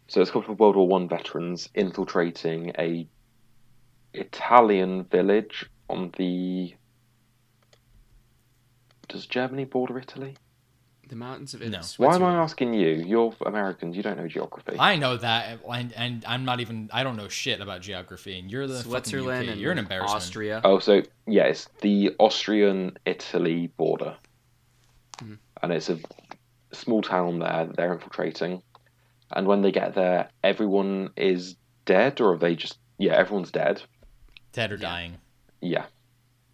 So 0.06 0.20
it's 0.20 0.30
a 0.30 0.32
couple 0.32 0.52
of 0.52 0.60
World 0.60 0.76
War 0.76 0.86
One 0.86 1.08
veterans 1.08 1.68
infiltrating 1.74 2.72
a 2.78 3.08
Italian 4.12 5.04
village 5.04 5.66
on 5.88 6.12
the. 6.18 6.74
Does 9.08 9.26
Germany 9.26 9.64
border 9.64 9.98
Italy? 9.98 10.36
The 11.12 11.18
mountains 11.18 11.52
of 11.52 11.60
No. 11.60 11.66
Italy. 11.66 11.82
Why 11.98 12.14
am 12.14 12.22
I 12.24 12.36
asking 12.36 12.72
you? 12.72 12.88
You're 12.88 13.34
American. 13.44 13.92
You 13.92 14.02
don't 14.02 14.16
know 14.16 14.26
geography. 14.26 14.76
I 14.78 14.96
know 14.96 15.18
that, 15.18 15.58
and, 15.70 15.92
and 15.92 16.24
I'm 16.26 16.46
not 16.46 16.60
even. 16.60 16.88
I 16.90 17.02
don't 17.02 17.16
know 17.18 17.28
shit 17.28 17.60
about 17.60 17.82
geography, 17.82 18.38
and 18.38 18.50
you're 18.50 18.66
the 18.66 18.80
Switzerland 18.82 19.42
UK. 19.46 19.52
and 19.52 19.60
You're 19.60 19.72
an 19.72 19.78
embarrassment. 19.78 20.16
Austria. 20.16 20.62
Oh, 20.64 20.78
so 20.78 21.02
yeah, 21.26 21.42
it's 21.42 21.68
the 21.82 22.16
Austrian-Italy 22.18 23.66
border, 23.76 24.16
Mhm. 25.18 25.36
and 25.62 25.70
it's 25.74 25.90
a 25.90 25.98
small 26.72 27.02
town 27.02 27.40
there. 27.40 27.66
that 27.66 27.76
They're 27.76 27.92
infiltrating, 27.92 28.62
and 29.32 29.46
when 29.46 29.60
they 29.60 29.70
get 29.70 29.94
there, 29.94 30.30
everyone 30.42 31.10
is 31.18 31.56
dead, 31.84 32.22
or 32.22 32.32
are 32.32 32.38
they 32.38 32.54
just 32.56 32.78
yeah, 32.96 33.12
everyone's 33.12 33.50
dead. 33.50 33.82
Dead 34.54 34.72
or 34.72 34.76
Yeah. 34.76 34.80
dying. 34.80 35.18
Yeah, 35.60 35.84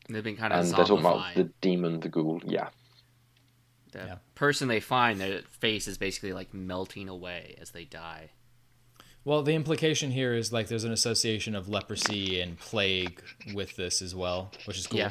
They've 0.08 0.24
been 0.24 0.36
kind 0.36 0.52
of 0.52 0.58
and 0.64 0.68
they're 0.74 0.84
talking 0.84 0.98
about 0.98 1.36
the 1.36 1.44
demon, 1.60 2.00
the 2.00 2.08
ghoul. 2.08 2.40
Yeah, 2.44 2.70
The 3.92 3.98
Yeah. 3.98 4.16
person 4.34 4.68
they 4.68 4.80
find, 4.80 5.20
their 5.20 5.42
face 5.42 5.86
is 5.88 5.98
basically 5.98 6.32
like 6.32 6.52
melting 6.52 7.08
away 7.08 7.56
as 7.60 7.70
they 7.70 7.84
die. 7.84 8.30
Well, 9.24 9.42
the 9.42 9.54
implication 9.54 10.10
here 10.12 10.34
is 10.34 10.52
like 10.52 10.68
there's 10.68 10.84
an 10.84 10.92
association 10.92 11.54
of 11.54 11.68
leprosy 11.68 12.40
and 12.40 12.58
plague 12.58 13.22
with 13.52 13.76
this 13.76 14.00
as 14.00 14.14
well, 14.14 14.50
which 14.66 14.78
is 14.78 14.86
cool. 14.86 15.10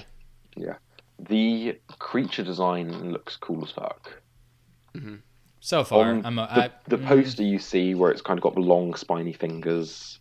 Yeah. 0.55 0.78
the 1.19 1.80
creature 1.99 2.43
design 2.43 3.11
looks 3.11 3.36
cool 3.38 3.63
as 3.63 3.71
fuck. 3.71 4.21
So 5.59 5.84
far, 5.84 6.05
On 6.09 6.25
I'm 6.25 6.39
a, 6.39 6.43
the, 6.47 6.63
I, 6.63 6.69
the 6.88 6.97
mm, 6.97 7.05
poster 7.05 7.43
you 7.43 7.59
see 7.59 7.93
where 7.93 8.09
it's 8.09 8.21
kind 8.21 8.39
of 8.39 8.43
got 8.43 8.53
the 8.55 8.61
long 8.61 8.95
spiny 8.95 9.34
fingers. 9.34 10.19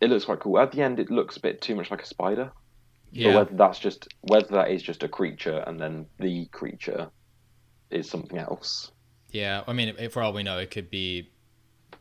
It 0.00 0.08
looks 0.10 0.24
quite 0.24 0.40
cool. 0.40 0.58
At 0.58 0.72
the 0.72 0.82
end, 0.82 0.98
it 1.00 1.10
looks 1.10 1.36
a 1.36 1.40
bit 1.40 1.60
too 1.60 1.74
much 1.74 1.90
like 1.90 2.02
a 2.02 2.06
spider. 2.06 2.52
But 3.12 3.20
Yeah, 3.20 3.34
whether 3.36 3.54
that's 3.54 3.78
just 3.78 4.08
whether 4.22 4.48
that 4.48 4.70
is 4.70 4.82
just 4.82 5.02
a 5.02 5.08
creature 5.08 5.58
and 5.66 5.78
then 5.78 6.06
the 6.18 6.46
creature 6.46 7.10
is 7.90 8.08
something 8.08 8.38
else. 8.38 8.90
yeah. 9.30 9.62
I 9.66 9.72
mean, 9.74 9.94
for 10.10 10.22
all 10.22 10.32
we 10.32 10.42
know, 10.42 10.58
it 10.58 10.70
could 10.70 10.88
be 10.90 11.30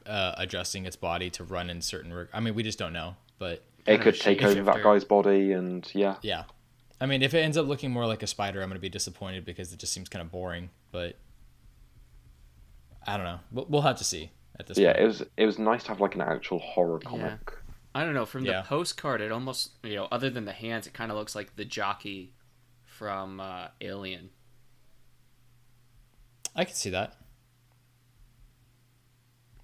uh, 0.05 0.33
adjusting 0.37 0.85
its 0.85 0.95
body 0.95 1.29
to 1.31 1.43
run 1.43 1.69
in 1.69 1.81
certain. 1.81 2.13
Reg- 2.13 2.29
I 2.33 2.39
mean, 2.39 2.55
we 2.55 2.63
just 2.63 2.79
don't 2.79 2.93
know. 2.93 3.15
But 3.39 3.63
It 3.85 3.99
could 4.01 4.13
of 4.15 4.19
take 4.21 4.41
over 4.43 4.61
that 4.63 4.83
guy's 4.83 5.03
body 5.03 5.51
and 5.51 5.89
yeah. 5.93 6.15
yeah, 6.21 6.43
I 7.01 7.07
mean, 7.07 7.21
if 7.23 7.33
it 7.33 7.39
ends 7.39 7.57
up 7.57 7.67
looking 7.67 7.91
more 7.91 8.05
like 8.05 8.23
a 8.23 8.27
spider, 8.27 8.61
I'm 8.61 8.69
gonna 8.69 8.79
be 8.79 8.87
disappointed 8.89 9.43
because 9.45 9.73
it 9.73 9.79
just 9.79 9.91
seems 9.91 10.07
kind 10.07 10.21
of 10.21 10.31
boring. 10.31 10.69
But 10.91 11.17
I 13.05 13.17
don't 13.17 13.25
know. 13.25 13.39
We'll, 13.51 13.65
we'll 13.67 13.81
have 13.81 13.97
to 13.97 14.03
see 14.03 14.31
at 14.59 14.67
this 14.67 14.77
Yeah, 14.77 14.93
point. 14.93 15.03
it 15.03 15.07
was 15.07 15.23
it 15.37 15.45
was 15.45 15.59
nice 15.59 15.83
to 15.83 15.89
have 15.89 15.99
like 16.01 16.15
an 16.15 16.21
actual 16.21 16.59
horror 16.59 16.99
Yeah. 17.03 17.09
I 17.93 18.03
don't 18.05 18.13
know. 18.13 18.25
From 18.25 18.45
Yeah. 18.45 18.61
the 18.61 18.67
postcard, 18.67 19.21
it 19.21 19.31
almost 19.31 19.71
you 19.83 19.95
know, 19.95 20.07
other 20.11 20.29
than 20.29 20.45
the 20.45 20.53
hands, 20.53 20.87
it 20.87 20.93
kind 20.93 21.11
of 21.11 21.17
looks 21.17 21.35
like 21.35 21.55
the 21.55 21.65
jockey 21.65 22.33
from 22.85 23.39
uh, 23.39 23.67
Alien. 23.81 24.29
I 26.55 26.65
could 26.65 26.75
see 26.75 26.89
that. 26.91 27.15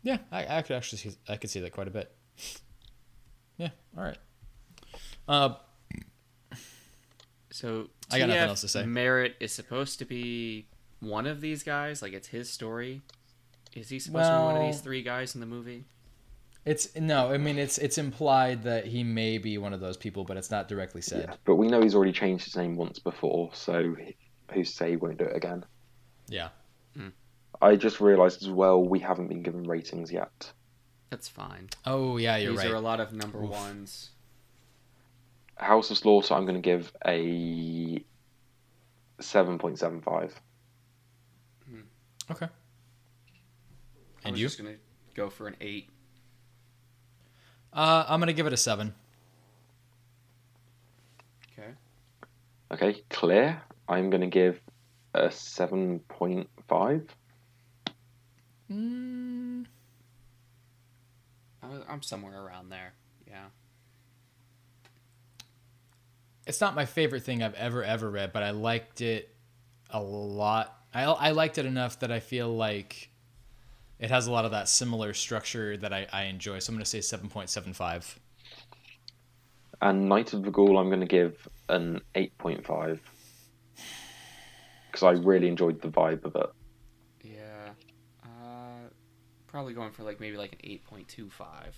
Yeah, 0.03 0.17
I, 0.31 0.57
I 0.57 0.61
could 0.61 0.75
actually 0.75 0.99
see 0.99 1.11
I 1.27 1.35
could 1.37 1.49
see 1.49 1.59
that 1.61 1.71
quite 1.71 1.87
a 1.87 1.91
bit. 1.91 2.11
Yeah, 3.57 3.69
all 3.97 4.03
right. 4.03 4.17
Uh, 5.27 5.55
So 7.51 7.89
I 8.11 8.19
got 8.19 8.27
nothing 8.29 8.43
else 8.43 8.61
to 8.61 8.67
say. 8.67 8.85
Merritt 8.85 9.35
is 9.39 9.51
supposed 9.51 9.97
to 9.99 10.05
be 10.05 10.67
one 10.99 11.25
of 11.25 11.41
these 11.41 11.63
guys. 11.63 12.01
Like 12.01 12.13
it's 12.13 12.27
his 12.27 12.49
story. 12.49 13.01
Is 13.73 13.89
he 13.89 13.99
supposed 13.99 14.29
to 14.29 14.37
be 14.37 14.43
one 14.43 14.57
of 14.57 14.61
these 14.63 14.79
three 14.81 15.01
guys 15.01 15.33
in 15.35 15.41
the 15.41 15.47
movie? 15.47 15.85
It's 16.67 16.95
no, 16.95 17.31
I 17.31 17.37
mean 17.37 17.57
it's 17.57 17.77
it's 17.77 17.97
implied 17.97 18.63
that 18.63 18.85
he 18.85 19.03
may 19.03 19.37
be 19.37 19.57
one 19.57 19.73
of 19.73 19.79
those 19.79 19.97
people, 19.97 20.23
but 20.25 20.37
it's 20.37 20.51
not 20.51 20.67
directly 20.67 21.01
said. 21.01 21.25
Yeah. 21.29 21.35
But 21.45 21.55
we 21.55 21.67
know 21.67 21.81
he's 21.81 21.95
already 21.95 22.11
changed 22.11 22.45
his 22.45 22.55
name 22.55 22.75
once 22.75 22.99
before, 22.99 23.49
so 23.53 23.95
who's 24.53 24.69
to 24.71 24.75
say 24.75 24.89
he 24.91 24.95
won't 24.97 25.17
do 25.17 25.25
it 25.25 25.35
again? 25.35 25.63
Yeah. 26.27 26.49
Hmm. 26.95 27.09
I 27.61 27.75
just 27.75 27.99
realised 28.01 28.43
as 28.43 28.49
well 28.49 28.83
we 28.83 28.99
haven't 28.99 29.27
been 29.29 29.41
given 29.43 29.63
ratings 29.63 30.11
yet. 30.11 30.51
That's 31.09 31.27
fine. 31.29 31.69
Oh 31.85 32.17
yeah, 32.17 32.35
you're 32.37 32.51
These 32.51 32.59
right. 32.63 32.71
are 32.71 32.75
a 32.75 32.81
lot 32.81 32.99
of 32.99 33.13
number 33.13 33.41
Oof. 33.43 33.49
ones. 33.49 34.09
House 35.55 35.89
of 35.89 35.97
Slaughter, 35.97 36.35
I'm 36.35 36.43
going 36.45 36.61
to 36.61 36.61
give 36.61 36.91
a 37.07 38.03
seven 39.19 39.57
point 39.57 39.79
seven 39.79 40.01
five. 40.01 40.39
Hmm. 41.67 41.81
Okay. 42.29 42.45
I 42.45 42.49
And 44.25 44.31
was 44.33 44.41
you? 44.41 44.45
just 44.47 44.57
gonna 44.57 44.75
go 45.15 45.29
for 45.29 45.47
an 45.47 45.55
eight. 45.61 45.89
Uh, 47.73 48.05
I'm 48.07 48.19
gonna 48.19 48.33
give 48.33 48.47
it 48.47 48.53
a 48.53 48.57
seven. 48.57 48.93
Okay. 51.57 51.69
Okay, 52.71 53.01
clear. 53.09 53.61
I'm 53.89 54.09
going 54.09 54.21
to 54.21 54.27
give 54.27 54.59
a 55.13 55.31
seven 55.31 55.99
point 56.09 56.49
five. 56.67 57.07
Mm, 58.69 59.65
I- 61.63 61.83
I'm 61.87 62.01
somewhere 62.03 62.39
around 62.41 62.69
there. 62.69 62.93
Yeah. 63.27 63.45
it's 66.45 66.61
not 66.61 66.75
my 66.75 66.85
favorite 66.85 67.23
thing 67.23 67.43
I've 67.43 67.53
ever 67.55 67.83
ever 67.83 68.09
read, 68.09 68.31
but 68.33 68.41
I 68.43 68.51
liked 68.51 69.01
it 69.01 69.33
a 69.89 70.01
lot. 70.01 70.81
I 70.93 71.03
I 71.03 71.31
liked 71.31 71.57
it 71.57 71.65
enough 71.65 71.99
that 71.99 72.11
I 72.11 72.19
feel 72.19 72.53
like 72.55 73.09
it 73.99 74.09
has 74.09 74.27
a 74.27 74.31
lot 74.31 74.45
of 74.45 74.51
that 74.51 74.69
similar 74.69 75.13
structure 75.13 75.77
that 75.77 75.93
I, 75.93 76.07
I 76.11 76.23
enjoy. 76.23 76.59
So 76.59 76.71
I'm 76.71 76.75
gonna 76.75 76.85
say 76.85 77.01
seven 77.01 77.29
point 77.29 77.49
seven 77.49 77.73
five. 77.73 78.19
And 79.81 80.09
Night 80.09 80.33
of 80.33 80.43
the 80.43 80.49
Ghoul, 80.49 80.77
I'm 80.77 80.87
going 80.87 81.01
to 81.01 81.05
give 81.05 81.47
an 81.69 82.01
eight 82.15 82.35
point 82.39 82.65
five 82.65 82.99
because 84.87 85.03
I 85.03 85.11
really 85.11 85.47
enjoyed 85.47 85.81
the 85.81 85.87
vibe 85.89 86.25
of 86.25 86.35
it. 86.35 86.49
Yeah. 87.21 87.73
Uh, 88.23 88.89
probably 89.45 89.73
going 89.73 89.91
for 89.91 90.01
like 90.01 90.19
maybe 90.19 90.35
like 90.35 90.53
an 90.53 90.59
eight 90.63 90.83
point 90.85 91.07
two 91.07 91.29
five. 91.29 91.75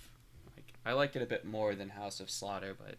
Like 0.56 0.72
I 0.86 0.94
liked 0.94 1.14
it 1.16 1.22
a 1.22 1.26
bit 1.26 1.44
more 1.44 1.74
than 1.74 1.90
House 1.90 2.20
of 2.20 2.30
Slaughter, 2.30 2.74
but 2.74 2.94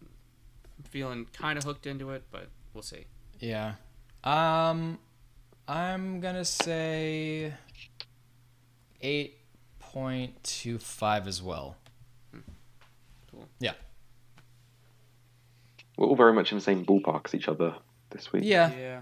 I'm 0.00 0.84
feeling 0.90 1.28
kind 1.32 1.56
of 1.56 1.62
hooked 1.62 1.86
into 1.86 2.10
it. 2.10 2.24
But 2.32 2.48
we'll 2.74 2.82
see. 2.82 3.04
Yeah. 3.38 3.74
Um, 4.24 4.98
I'm 5.68 6.18
gonna 6.18 6.44
say 6.44 7.52
eight 9.02 9.38
point 9.78 10.42
two 10.42 10.78
five 10.78 11.26
as 11.26 11.42
well. 11.42 11.76
Cool. 13.30 13.48
Yeah. 13.58 13.72
We're 15.96 16.06
all 16.06 16.16
very 16.16 16.32
much 16.32 16.52
in 16.52 16.58
the 16.58 16.62
same 16.62 16.84
ballpark 16.84 17.26
as 17.26 17.34
each 17.34 17.48
other 17.48 17.74
this 18.10 18.32
week. 18.32 18.44
Yeah. 18.44 18.72
Yeah. 18.74 19.00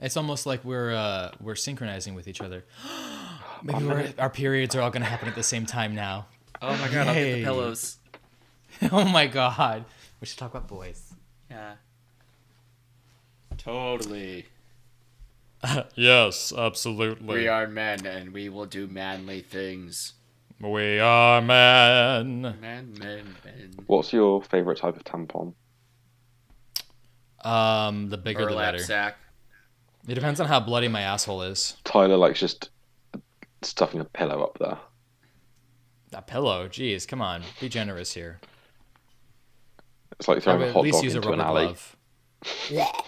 It's 0.00 0.16
almost 0.16 0.46
like 0.46 0.64
we're 0.64 0.94
uh 0.94 1.32
we're 1.40 1.54
synchronizing 1.54 2.14
with 2.14 2.26
each 2.26 2.40
other. 2.40 2.64
Maybe 3.62 3.78
I'm 3.78 3.86
we're, 3.86 4.12
our 4.18 4.30
periods 4.30 4.74
are 4.74 4.80
all 4.80 4.90
gonna 4.90 5.04
happen 5.04 5.28
at 5.28 5.34
the 5.34 5.42
same 5.42 5.66
time 5.66 5.94
now. 5.94 6.26
Oh 6.62 6.76
my 6.76 6.88
god! 6.88 7.08
I'll 7.08 7.14
get 7.14 7.34
the 7.34 7.44
pillows. 7.44 7.98
oh 8.92 9.04
my 9.04 9.26
god. 9.26 9.84
We 10.20 10.26
should 10.26 10.38
talk 10.38 10.54
about 10.54 10.68
boys. 10.68 11.12
Yeah. 11.50 11.74
Totally. 13.58 14.46
yes, 15.94 16.52
absolutely. 16.56 17.34
We 17.36 17.48
are 17.48 17.66
men, 17.66 18.06
and 18.06 18.32
we 18.32 18.48
will 18.48 18.66
do 18.66 18.86
manly 18.86 19.40
things. 19.40 20.14
We 20.60 20.98
are 20.98 21.40
men. 21.40 22.42
Man, 22.42 22.94
men, 22.98 23.36
men. 23.44 23.74
What's 23.86 24.12
your 24.12 24.42
favourite 24.42 24.78
type 24.78 24.96
of 24.96 25.04
tampon? 25.04 25.54
Um, 27.42 28.10
the 28.10 28.18
bigger 28.18 28.40
the 28.42 28.48
Burlap 28.48 28.74
better. 28.74 28.84
sack. 28.84 29.16
It 30.06 30.14
depends 30.14 30.40
on 30.40 30.46
how 30.46 30.60
bloody 30.60 30.88
my 30.88 31.00
asshole 31.02 31.42
is. 31.42 31.76
Tyler 31.84 32.16
likes 32.16 32.40
just 32.40 32.70
stuffing 33.62 34.00
a 34.00 34.04
pillow 34.04 34.42
up 34.42 34.58
there. 34.58 34.78
A 36.12 36.22
pillow, 36.22 36.68
jeez, 36.68 37.06
come 37.06 37.22
on, 37.22 37.42
be 37.60 37.68
generous 37.68 38.12
here. 38.14 38.40
It's 40.18 40.26
like 40.28 40.42
throwing 40.42 40.62
a 40.62 40.72
hot 40.72 40.82
least 40.82 41.02
dog 41.02 41.14
into 41.16 41.32
an 41.32 41.40
alley. 41.40 41.64
glove. 41.66 41.96
What 42.70 43.04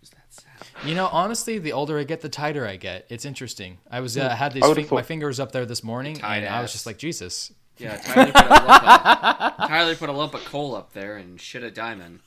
was 0.00 0.10
that 0.10 0.26
sound? 0.32 0.71
You 0.84 0.96
know, 0.96 1.06
honestly, 1.12 1.58
the 1.58 1.72
older 1.72 1.98
I 1.98 2.04
get, 2.04 2.22
the 2.22 2.28
tighter 2.28 2.66
I 2.66 2.76
get. 2.76 3.06
It's 3.08 3.24
interesting. 3.24 3.78
I 3.90 4.00
was 4.00 4.18
uh, 4.18 4.28
had 4.30 4.52
these 4.52 4.64
I 4.64 4.86
my 4.90 5.02
fingers 5.02 5.38
up 5.38 5.52
there 5.52 5.64
this 5.64 5.84
morning, 5.84 6.16
Tight 6.16 6.38
and 6.38 6.48
I 6.48 6.60
was 6.60 6.72
just 6.72 6.86
like, 6.86 6.98
Jesus. 6.98 7.52
Yeah, 7.78 7.96
Tyler 7.96 8.32
put, 8.32 8.44
a 8.44 8.48
lump 8.48 8.84
of, 8.84 9.56
Tyler 9.68 9.94
put 9.96 10.08
a 10.08 10.12
lump 10.12 10.34
of 10.34 10.44
coal 10.44 10.74
up 10.74 10.92
there 10.92 11.16
and 11.16 11.40
shit 11.40 11.62
a 11.62 11.70
diamond. 11.70 12.20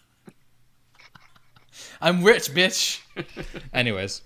I'm 2.01 2.23
rich, 2.23 2.49
bitch. 2.51 3.01
Anyways, 3.73 4.21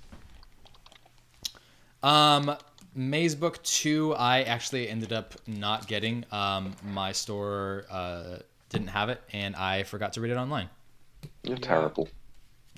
um, 2.03 2.55
Mazebook 2.97 3.61
Two, 3.63 4.13
I 4.15 4.43
actually 4.43 4.88
ended 4.89 5.11
up 5.11 5.34
not 5.47 5.88
getting. 5.88 6.25
Um, 6.32 6.75
my 6.84 7.11
store 7.11 7.86
uh 7.89 8.38
didn't 8.69 8.88
have 8.89 9.09
it, 9.09 9.21
and 9.34 9.55
I 9.55 9.84
forgot 9.84 10.13
to 10.13 10.21
read 10.21 10.32
it 10.32 10.38
online. 10.38 10.69
You're 11.43 11.55
Yeah. 11.57 11.61
terrible. 11.61 12.09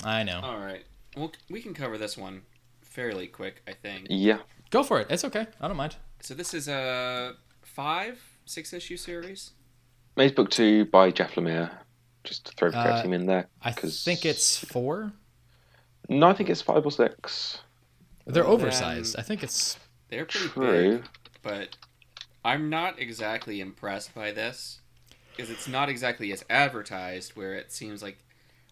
I 0.03 0.23
know. 0.23 0.39
All 0.41 0.57
right. 0.57 0.83
Well, 1.15 1.31
we 1.49 1.61
can 1.61 1.73
cover 1.73 1.97
this 1.97 2.17
one 2.17 2.43
fairly 2.81 3.27
quick, 3.27 3.61
I 3.67 3.73
think. 3.73 4.07
Yeah. 4.09 4.39
Go 4.69 4.83
for 4.83 4.99
it. 5.01 5.07
It's 5.09 5.23
okay. 5.25 5.47
I 5.59 5.67
don't 5.67 5.77
mind. 5.77 5.95
So 6.21 6.33
this 6.33 6.53
is 6.53 6.67
a 6.67 7.35
five, 7.61 8.19
six 8.45 8.73
issue 8.73 8.97
series. 8.97 9.51
Mazebook 10.17 10.49
2 10.49 10.85
by 10.85 11.11
Jeff 11.11 11.35
Lemire. 11.35 11.71
Just 12.23 12.45
to 12.45 12.51
throw 12.53 12.69
the 12.69 12.75
correct 12.77 12.99
Uh, 12.99 13.01
team 13.03 13.13
in 13.13 13.25
there. 13.25 13.47
I 13.61 13.71
'cause- 13.71 14.03
think 14.03 14.25
it's 14.25 14.57
four. 14.63 15.11
No, 16.07 16.27
I 16.29 16.33
think 16.33 16.49
it's 16.49 16.61
five 16.61 16.85
or 16.85 16.91
six. 16.91 17.59
They're 18.25 18.43
Then- 18.43 18.51
oversized. 18.51 19.15
I 19.17 19.21
think 19.23 19.41
it's 19.43 19.77
They're 20.09 20.25
pretty 20.25 20.49
True. 20.49 20.97
big, 20.99 21.05
but 21.41 21.77
I'm 22.45 22.69
not 22.69 22.99
exactly 22.99 23.59
impressed 23.61 24.13
by 24.13 24.31
this 24.31 24.81
because 25.31 25.49
it's 25.49 25.67
not 25.67 25.87
exactly 25.89 26.31
as 26.33 26.43
advertised. 26.49 27.35
Where 27.35 27.55
it 27.55 27.71
seems 27.71 28.03
like 28.03 28.17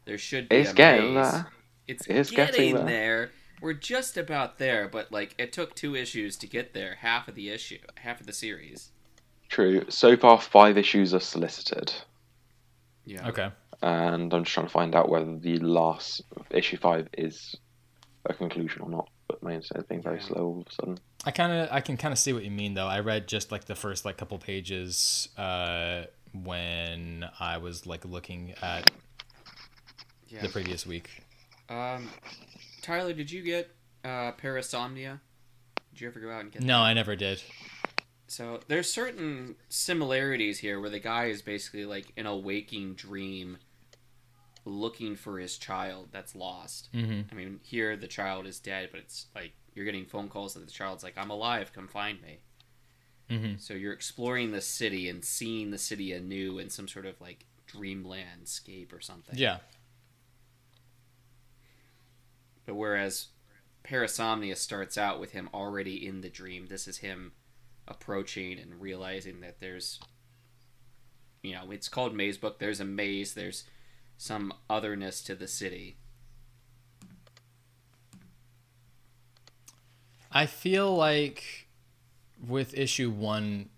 there 0.06 0.18
should 0.18 0.50
be. 0.50 0.58
It's 0.58 0.72
a 0.72 0.74
getting 0.74 1.14
maze. 1.16 1.32
there. 1.32 1.48
It's, 1.90 2.06
It's 2.08 2.30
getting, 2.32 2.74
getting 2.74 2.86
there. 2.86 3.32
We're 3.62 3.74
just 3.74 4.16
about 4.16 4.58
there, 4.58 4.88
but 4.88 5.12
like 5.12 5.36
it 5.38 5.52
took 5.52 5.76
two 5.76 5.96
issues 5.96 6.38
to 6.38 6.48
get 6.48 6.74
there. 6.74 6.96
Half 7.02 7.28
of 7.28 7.36
the 7.36 7.50
issue, 7.50 7.80
half 7.96 8.22
of 8.22 8.28
the 8.28 8.34
series. 8.34 8.92
True. 9.50 9.84
So 9.90 10.16
far, 10.16 10.40
five 10.40 10.78
issues 10.78 11.14
are 11.14 11.20
solicited, 11.20 11.92
Yeah. 13.06 13.28
okay. 13.30 13.50
and 13.82 14.32
I'm 14.34 14.44
just 14.44 14.54
trying 14.54 14.68
to 14.68 14.72
find 14.72 14.94
out 14.96 15.10
whether 15.10 15.36
the 15.38 15.58
last 15.58 16.22
issue 16.52 16.78
five 16.78 17.10
is 17.18 17.56
a 18.26 18.34
conclusion 18.34 18.84
or 18.84 18.90
not. 18.90 19.10
But 19.28 19.42
my 19.44 19.54
internet's 19.54 19.88
being 19.88 20.02
very 20.04 20.20
Yeah. 20.20 20.26
slow 20.28 20.46
all 20.46 20.62
of 20.62 20.68
a 20.68 20.72
sudden. 20.72 21.00
I 21.26 21.32
kind 21.32 21.52
of 21.52 21.70
I 21.72 21.82
can 21.82 21.98
kind 21.98 22.12
of 22.12 22.20
see 22.20 22.32
what 22.34 22.44
you 22.44 22.52
mean 22.52 22.76
though. 22.76 22.88
I 22.88 23.00
read 23.00 23.28
just 23.28 23.52
like 23.52 23.66
the 23.66 23.76
first 23.76 24.06
like 24.06 24.18
couple 24.18 24.38
pages 24.38 25.28
uh, 25.38 26.04
when 26.34 27.28
I 27.40 27.58
was 27.58 27.86
like 27.88 28.06
looking 28.06 28.54
at 28.62 28.90
Yeah. 30.30 30.42
the 30.44 30.50
previous 30.50 30.86
week. 30.86 31.10
Um, 31.70 32.10
Tyler, 32.82 33.14
did 33.14 33.32
you 33.32 33.42
get 33.44 33.70
uh, 34.04 34.32
Parasomnia? 34.34 35.20
Did 35.92 36.02
you 36.02 36.08
ever 36.08 36.20
go 36.20 36.32
out 36.32 36.42
and 36.42 36.52
get? 36.52 36.64
No, 36.64 36.80
I 36.80 36.94
never 36.94 37.16
did. 37.16 37.42
So 38.28 38.60
there's 38.68 38.92
certain 38.92 39.56
similarities 39.70 40.60
here 40.60 40.80
where 40.80 40.90
the 40.90 41.00
guy 41.00 41.26
is 41.26 41.42
basically 41.42 41.86
like 41.86 42.12
in 42.16 42.26
a 42.26 42.36
waking 42.36 42.94
dream 42.94 43.58
looking 44.66 45.16
for 45.16 45.40
his 45.40 45.58
child 45.58 46.10
that's 46.12 46.36
lost. 46.36 46.90
hmm 46.94 47.22
I 47.32 47.36
mean, 47.36 47.60
here 47.64 47.96
the 47.98 48.08
child 48.08 48.46
is 48.46 48.60
dead, 48.60 48.90
but 48.92 49.00
it's 49.00 49.28
like 49.34 49.54
you're 49.74 49.86
getting 49.86 50.06
phone 50.06 50.30
calls 50.30 50.54
that 50.54 50.66
the 50.66 50.72
child's 50.72 51.04
like, 51.04 51.18
I'm 51.18 51.30
alive, 51.32 51.74
come 51.74 51.88
find 51.88 52.20
me. 52.22 52.40
hmm 53.30 53.54
So 53.58 53.74
you're 53.74 53.94
exploring 53.94 54.52
the 54.52 54.62
city 54.62 55.10
and 55.10 55.24
seeing 55.26 55.72
the 55.72 55.78
city 55.78 56.14
anew 56.14 56.60
in 56.60 56.70
some 56.70 56.88
sort 56.88 57.06
of 57.06 57.20
like 57.20 57.46
dream 57.66 58.04
landscape 58.04 58.94
or 58.94 59.02
something. 59.02 59.38
Yeah. 59.38 59.58
But 62.70 62.76
whereas 62.76 63.30
Parasomnia 63.84 64.56
starts 64.56 64.96
out 64.96 65.20
with 65.20 65.32
him 65.32 65.50
already 65.56 66.06
in 66.06 66.22
the 66.22 66.30
dream, 66.30 66.68
this 66.68 66.88
is 66.88 66.98
him 66.98 67.32
approaching 67.88 68.60
and 68.60 68.80
realizing 68.80 69.40
that 69.40 69.60
there's, 69.60 70.00
you 71.42 71.54
know, 71.54 71.72
it's 71.72 71.90
called 71.90 72.14
Mazebook. 72.14 72.60
There's 72.60 72.80
a 72.80 72.86
maze. 72.86 73.34
There's 73.34 73.64
some 74.20 74.54
otherness 74.70 75.24
to 75.24 75.34
the 75.34 75.48
city. 75.48 75.98
I 80.32 80.46
feel 80.46 80.96
like 80.96 81.70
with 82.48 82.78
issue 82.78 83.10
one, 83.10 83.70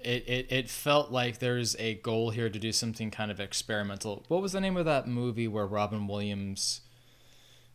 it, 0.00 0.24
it, 0.26 0.46
it 0.50 0.68
felt 0.68 1.12
like 1.12 1.38
there's 1.38 1.76
a 1.78 1.94
goal 1.94 2.30
here 2.30 2.50
to 2.50 2.58
do 2.58 2.72
something 2.72 3.12
kind 3.12 3.30
of 3.30 3.38
experimental. 3.38 4.24
What 4.26 4.42
was 4.42 4.50
the 4.50 4.60
name 4.60 4.76
of 4.76 4.86
that 4.86 5.06
movie 5.06 5.46
where 5.46 5.64
Robin 5.64 6.08
Williams 6.08 6.80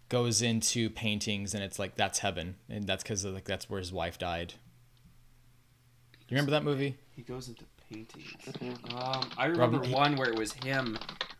goes 0.09 0.41
into 0.41 0.89
paintings 0.89 1.53
and 1.53 1.63
it's 1.63 1.79
like 1.79 1.95
that's 1.95 2.19
heaven 2.19 2.55
and 2.69 2.85
that's 2.85 3.03
because 3.03 3.25
like 3.25 3.45
that's 3.45 3.69
where 3.69 3.79
his 3.79 3.91
wife 3.91 4.17
died. 4.19 4.53
You 6.27 6.35
remember 6.35 6.51
that 6.51 6.63
movie? 6.63 6.97
He 7.15 7.21
goes 7.21 7.47
into 7.47 7.65
paintings. 7.89 8.33
Um, 8.93 9.29
I 9.37 9.45
remember 9.45 9.77
Robin- 9.77 9.91
one 9.91 10.15
where 10.15 10.29
it 10.29 10.37
was 10.37 10.53
him 10.53 10.97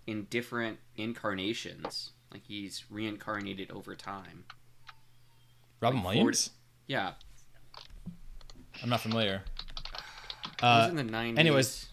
in 0.08 0.26
different 0.26 0.80
incarnations. 0.96 2.12
Like 2.32 2.44
he's 2.48 2.84
reincarnated 2.90 3.72
over 3.72 3.96
time. 3.96 4.46
Robin 5.82 6.04
Like 6.04 6.16
Williams? 6.16 6.52
Yeah, 6.88 7.14
I'm 8.84 8.90
not 8.90 9.02
familiar. 9.02 9.44
it 10.58 10.62
was 10.62 10.88
Uh, 10.88 10.90
in 10.90 10.96
the 10.96 11.04
90s. 11.04 11.38
anyways. 11.40 11.88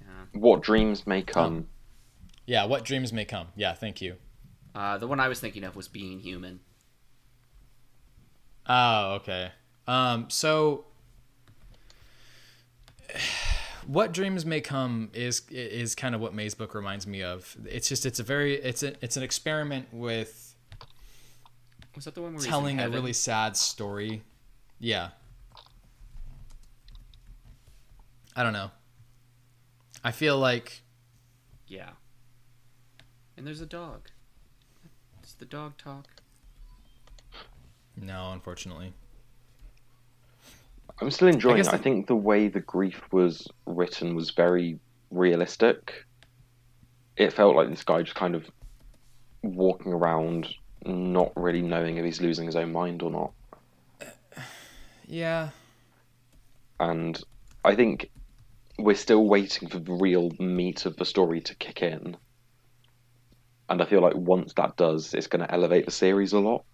Yeah. 0.00 0.40
What 0.40 0.62
dreams 0.62 1.06
may 1.06 1.22
come. 1.22 1.68
yeah, 2.46 2.64
what 2.64 2.84
dreams 2.84 3.12
may 3.12 3.24
come. 3.24 3.48
Yeah, 3.56 3.72
thank 3.74 4.00
you. 4.00 4.16
Uh, 4.78 4.96
the 4.96 5.08
one 5.08 5.18
I 5.18 5.26
was 5.26 5.40
thinking 5.40 5.64
of 5.64 5.74
was 5.74 5.88
Being 5.88 6.20
Human. 6.20 6.60
Oh, 8.68 9.14
okay. 9.14 9.50
Um, 9.88 10.30
so 10.30 10.84
what 13.88 14.12
dreams 14.12 14.46
may 14.46 14.60
come 14.60 15.10
is 15.14 15.42
is 15.50 15.96
kind 15.96 16.14
of 16.14 16.20
what 16.20 16.32
Mazebook 16.32 16.74
reminds 16.74 17.08
me 17.08 17.24
of. 17.24 17.56
It's 17.68 17.88
just 17.88 18.06
it's 18.06 18.20
a 18.20 18.22
very 18.22 18.54
it's 18.54 18.84
a, 18.84 18.94
it's 19.04 19.16
an 19.16 19.24
experiment 19.24 19.88
with 19.90 20.54
Was 21.96 22.04
that 22.04 22.14
the 22.14 22.22
one 22.22 22.38
telling 22.38 22.78
a 22.78 22.88
really 22.88 23.12
sad 23.12 23.56
story. 23.56 24.22
Yeah. 24.78 25.08
I 28.36 28.44
don't 28.44 28.52
know. 28.52 28.70
I 30.04 30.12
feel 30.12 30.38
like 30.38 30.82
Yeah. 31.66 31.90
And 33.36 33.44
there's 33.44 33.60
a 33.60 33.66
dog. 33.66 34.10
Does 35.38 35.46
the 35.48 35.56
dog 35.56 35.76
talk? 35.78 36.06
no, 37.96 38.32
unfortunately. 38.32 38.92
I'm 41.00 41.12
still 41.12 41.28
enjoying 41.28 41.58
guess 41.58 41.68
it. 41.68 41.74
I 41.74 41.76
think 41.76 42.08
the 42.08 42.16
way 42.16 42.48
the 42.48 42.60
grief 42.60 43.00
was 43.12 43.46
written 43.64 44.16
was 44.16 44.30
very 44.30 44.80
realistic. 45.12 46.04
It 47.16 47.32
felt 47.32 47.54
like 47.54 47.70
this 47.70 47.84
guy 47.84 48.02
just 48.02 48.16
kind 48.16 48.34
of 48.34 48.50
walking 49.44 49.92
around, 49.92 50.48
not 50.84 51.32
really 51.36 51.62
knowing 51.62 51.98
if 51.98 52.04
he's 52.04 52.20
losing 52.20 52.46
his 52.46 52.56
own 52.56 52.72
mind 52.72 53.02
or 53.02 53.10
not. 53.12 53.32
Yeah. 55.06 55.50
And 56.80 57.20
I 57.64 57.76
think 57.76 58.10
we're 58.76 58.96
still 58.96 59.24
waiting 59.24 59.68
for 59.68 59.78
the 59.78 59.92
real 59.92 60.32
meat 60.40 60.84
of 60.84 60.96
the 60.96 61.04
story 61.04 61.40
to 61.42 61.54
kick 61.54 61.82
in. 61.82 62.16
And 63.68 63.82
I 63.82 63.84
feel 63.84 64.00
like 64.00 64.14
once 64.16 64.54
that 64.54 64.76
does, 64.76 65.12
it's 65.14 65.26
going 65.26 65.46
to 65.46 65.52
elevate 65.52 65.84
the 65.84 65.90
series 65.90 66.32
a 66.32 66.38
lot. 66.40 66.64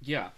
Yeah. 0.00 0.30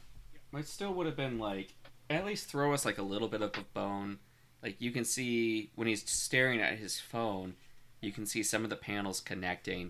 It 0.54 0.68
still 0.68 0.94
would 0.94 1.06
have 1.06 1.16
been 1.16 1.38
like 1.38 1.74
at 2.10 2.24
least 2.24 2.46
throw 2.48 2.72
us 2.74 2.84
like 2.84 2.98
a 2.98 3.02
little 3.02 3.28
bit 3.28 3.42
of 3.42 3.56
a 3.56 3.62
bone. 3.72 4.18
Like 4.62 4.76
you 4.78 4.90
can 4.92 5.04
see 5.04 5.70
when 5.74 5.88
he's 5.88 6.08
staring 6.08 6.60
at 6.60 6.78
his 6.78 7.00
phone, 7.00 7.54
you 8.00 8.12
can 8.12 8.26
see 8.26 8.42
some 8.42 8.62
of 8.64 8.70
the 8.70 8.76
panels 8.76 9.20
connecting. 9.20 9.86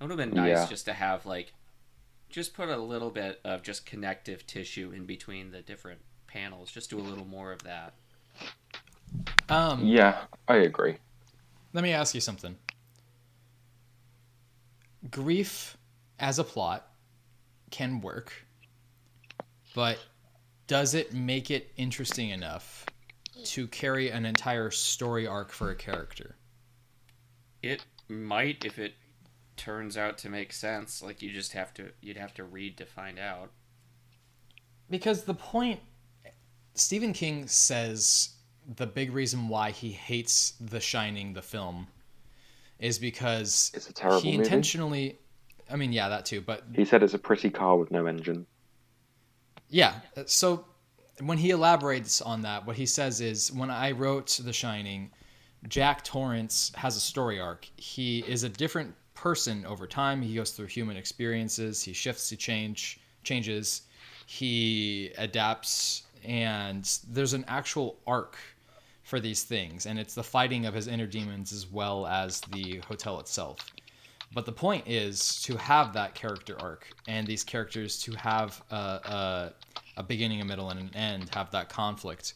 It 0.00 0.04
would 0.04 0.10
have 0.10 0.18
been 0.18 0.34
nice 0.34 0.50
Yeah. 0.50 0.66
just 0.66 0.84
to 0.86 0.92
have 0.92 1.26
like 1.26 1.52
just 2.28 2.54
put 2.54 2.68
a 2.68 2.76
little 2.76 3.10
bit 3.10 3.40
of 3.44 3.62
just 3.62 3.86
connective 3.86 4.46
tissue 4.46 4.92
in 4.94 5.06
between 5.06 5.50
the 5.50 5.62
different 5.62 6.00
panels. 6.26 6.70
Just 6.70 6.90
do 6.90 6.98
a 6.98 7.00
little 7.00 7.24
more 7.24 7.50
of 7.52 7.62
that. 7.64 7.94
Um 9.48 9.84
Yeah, 9.84 10.24
I 10.46 10.56
agree. 10.56 10.98
Let 11.72 11.84
me 11.84 11.92
ask 11.92 12.14
you 12.14 12.20
something. 12.20 12.56
Grief 15.10 15.76
as 16.18 16.38
a 16.38 16.44
plot 16.44 16.90
can 17.70 18.00
work, 18.00 18.32
but 19.74 19.98
does 20.66 20.94
it 20.94 21.12
make 21.12 21.50
it 21.50 21.72
interesting 21.76 22.30
enough 22.30 22.84
to 23.44 23.68
carry 23.68 24.10
an 24.10 24.24
entire 24.24 24.70
story 24.70 25.26
arc 25.26 25.52
for 25.52 25.70
a 25.70 25.76
character? 25.76 26.36
It 27.62 27.84
might 28.08 28.64
if 28.64 28.78
it 28.78 28.94
turns 29.56 29.96
out 29.96 30.18
to 30.18 30.30
make 30.30 30.52
sense. 30.52 31.02
Like 31.02 31.20
you 31.20 31.30
just 31.30 31.52
have 31.52 31.74
to 31.74 31.90
you'd 32.00 32.16
have 32.16 32.34
to 32.34 32.44
read 32.44 32.78
to 32.78 32.86
find 32.86 33.18
out. 33.18 33.50
Because 34.88 35.24
the 35.24 35.34
point 35.34 35.80
Stephen 36.74 37.12
King 37.12 37.46
says 37.46 38.30
the 38.76 38.86
big 38.86 39.12
reason 39.12 39.48
why 39.48 39.70
he 39.70 39.90
hates 39.92 40.52
The 40.60 40.80
Shining, 40.80 41.32
the 41.32 41.42
film, 41.42 41.86
is 42.78 42.98
because 42.98 43.70
It's 43.74 43.88
a 43.88 43.92
terrible 43.92 44.20
he 44.20 44.32
movie. 44.32 44.44
intentionally. 44.44 45.18
I 45.70 45.76
mean, 45.76 45.92
yeah, 45.92 46.08
that 46.08 46.26
too. 46.26 46.40
But 46.40 46.64
He 46.74 46.84
said 46.84 47.02
it's 47.02 47.14
a 47.14 47.18
pretty 47.18 47.50
car 47.50 47.76
with 47.76 47.90
no 47.90 48.06
engine. 48.06 48.46
Yeah. 49.68 49.94
So 50.26 50.64
when 51.20 51.38
he 51.38 51.50
elaborates 51.50 52.20
on 52.20 52.42
that, 52.42 52.66
what 52.66 52.76
he 52.76 52.86
says 52.86 53.20
is 53.20 53.52
when 53.52 53.70
I 53.70 53.92
wrote 53.92 54.40
The 54.42 54.52
Shining, 54.52 55.10
Jack 55.68 56.04
Torrance 56.04 56.72
has 56.76 56.96
a 56.96 57.00
story 57.00 57.40
arc. 57.40 57.68
He 57.76 58.20
is 58.20 58.44
a 58.44 58.48
different 58.48 58.94
person 59.14 59.66
over 59.66 59.86
time. 59.86 60.22
He 60.22 60.34
goes 60.34 60.52
through 60.52 60.66
human 60.66 60.96
experiences. 60.96 61.82
He 61.82 61.92
shifts, 61.92 62.30
he 62.30 62.36
change, 62.36 63.00
changes, 63.24 63.82
he 64.26 65.10
adapts, 65.18 66.04
and 66.24 66.88
there's 67.10 67.32
an 67.34 67.44
actual 67.48 67.98
arc 68.06 68.36
for 69.08 69.18
these 69.18 69.42
things, 69.42 69.86
and 69.86 69.98
it's 69.98 70.14
the 70.14 70.22
fighting 70.22 70.66
of 70.66 70.74
his 70.74 70.86
inner 70.86 71.06
demons 71.06 71.50
as 71.50 71.66
well 71.66 72.06
as 72.06 72.42
the 72.52 72.82
hotel 72.86 73.18
itself. 73.20 73.56
But 74.34 74.44
the 74.44 74.52
point 74.52 74.86
is 74.86 75.40
to 75.44 75.56
have 75.56 75.94
that 75.94 76.14
character 76.14 76.60
arc 76.60 76.86
and 77.06 77.26
these 77.26 77.42
characters 77.42 77.98
to 78.02 78.12
have 78.12 78.62
a, 78.70 78.74
a, 78.76 79.52
a 79.96 80.02
beginning, 80.02 80.42
a 80.42 80.44
middle, 80.44 80.68
and 80.68 80.78
an 80.78 80.94
end, 80.94 81.30
have 81.34 81.50
that 81.52 81.70
conflict. 81.70 82.34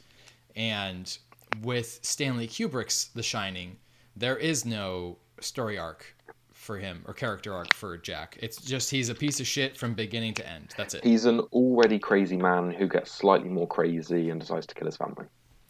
And 0.56 1.14
with 1.62 2.00
Stanley 2.00 2.48
Kubrick's 2.48 3.10
The 3.14 3.22
Shining, 3.22 3.76
there 4.16 4.38
is 4.38 4.64
no 4.64 5.18
story 5.40 5.76
arc 5.76 6.16
for 6.54 6.78
him 6.78 7.02
or 7.06 7.12
character 7.12 7.52
arc 7.52 7.74
for 7.74 7.98
Jack. 7.98 8.38
It's 8.40 8.56
just 8.62 8.90
he's 8.90 9.10
a 9.10 9.14
piece 9.14 9.40
of 9.40 9.46
shit 9.46 9.76
from 9.76 9.92
beginning 9.92 10.32
to 10.34 10.48
end. 10.48 10.72
That's 10.78 10.94
it. 10.94 11.04
He's 11.04 11.26
an 11.26 11.40
already 11.52 11.98
crazy 11.98 12.38
man 12.38 12.70
who 12.70 12.88
gets 12.88 13.12
slightly 13.12 13.50
more 13.50 13.68
crazy 13.68 14.30
and 14.30 14.40
decides 14.40 14.66
to 14.68 14.74
kill 14.74 14.86
his 14.86 14.96
family. 14.96 15.26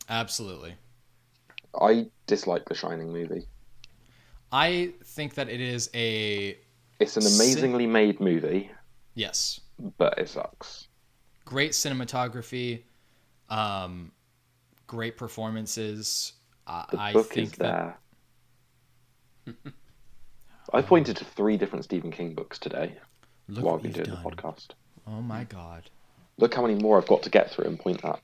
Absolutely. 0.08 0.76
I 1.80 2.06
dislike 2.26 2.64
the 2.66 2.74
Shining 2.74 3.12
movie. 3.12 3.46
I 4.52 4.92
think 5.04 5.34
that 5.34 5.48
it 5.48 5.60
is 5.60 5.88
a 5.94 6.58
It's 6.98 7.16
an 7.16 7.22
amazingly 7.26 7.86
made 7.86 8.20
movie, 8.20 8.70
yes, 9.14 9.60
but 9.98 10.18
it 10.18 10.28
sucks. 10.28 10.88
great 11.46 11.72
cinematography, 11.72 12.82
um, 13.48 14.12
great 14.86 15.16
performances. 15.16 16.34
I, 16.66 16.84
The 16.90 17.00
I 17.00 17.12
book 17.12 17.32
think 17.32 17.52
is 17.52 17.58
that 17.58 17.98
there. 19.46 19.54
I 20.72 20.82
pointed 20.82 21.16
to 21.16 21.24
three 21.24 21.56
different 21.56 21.84
Stephen 21.84 22.10
King 22.12 22.34
books 22.34 22.58
today 22.58 22.96
look 23.48 23.64
while 23.64 23.78
been 23.78 23.92
doing 23.92 24.06
done. 24.06 24.22
the 24.22 24.30
podcast. 24.30 24.68
Oh 25.06 25.20
my 25.22 25.44
god. 25.44 25.90
Look 26.38 26.54
how 26.54 26.62
many 26.62 26.74
more 26.80 26.98
I've 26.98 27.08
got 27.08 27.22
to 27.24 27.30
get 27.30 27.50
through 27.50 27.66
and 27.66 27.78
point 27.78 28.04
at. 28.04 28.20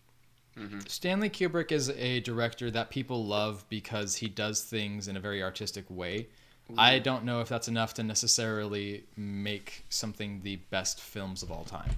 Stanley 0.87 1.31
Kubrick 1.31 1.73
is 1.73 1.91
a 1.91 2.21
director 2.21 2.71
that 2.71 2.91
people 2.91 3.25
love 3.25 3.65
because 3.69 4.17
he 4.17 4.29
does 4.29 4.63
things 4.63 5.09
in 5.09 5.17
a 5.17 5.21
very 5.21 5.43
artistic 5.43 5.85
way. 5.89 6.29
I 6.77 6.99
don't 6.99 7.25
know 7.25 7.41
if 7.41 7.49
that's 7.49 7.69
enough 7.69 7.95
to 7.95 8.03
necessarily 8.03 9.05
make 9.17 9.87
something 9.89 10.43
the 10.43 10.57
best 10.57 11.01
films 11.01 11.43
of 11.43 11.51
all 11.51 11.65
time. 11.65 11.91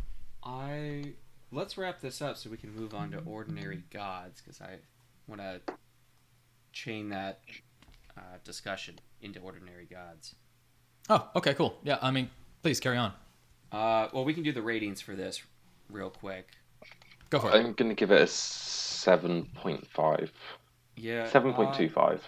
I 0.44 1.12
let's 1.50 1.76
wrap 1.76 2.00
this 2.00 2.22
up 2.22 2.36
so 2.36 2.50
we 2.50 2.56
can 2.56 2.74
move 2.74 2.94
on 2.94 3.10
to 3.10 3.18
ordinary 3.26 3.82
gods 3.92 4.40
because 4.40 4.60
I 4.60 4.76
want 5.26 5.40
to 5.40 5.60
chain 6.72 7.08
that 7.08 7.40
uh, 8.16 8.20
discussion 8.44 8.98
into 9.22 9.40
ordinary 9.40 9.86
gods. 9.86 10.34
Oh, 11.08 11.28
okay, 11.34 11.54
cool. 11.54 11.76
Yeah, 11.82 11.98
I 12.00 12.12
mean, 12.12 12.30
please 12.62 12.78
carry 12.78 12.96
on. 12.96 13.12
Uh, 13.72 14.08
well, 14.12 14.24
we 14.24 14.34
can 14.34 14.42
do 14.42 14.52
the 14.52 14.62
ratings 14.62 15.00
for 15.00 15.16
this 15.16 15.42
real 15.88 16.10
quick. 16.10 16.46
Go 17.30 17.38
for 17.38 17.48
it. 17.48 17.54
I'm 17.54 17.72
going 17.72 17.88
to 17.88 17.94
give 17.94 18.10
it 18.10 18.20
a 18.20 18.26
7.5. 18.26 20.28
Yeah, 20.96 21.22
uh, 21.22 21.30
7.25. 21.30 22.20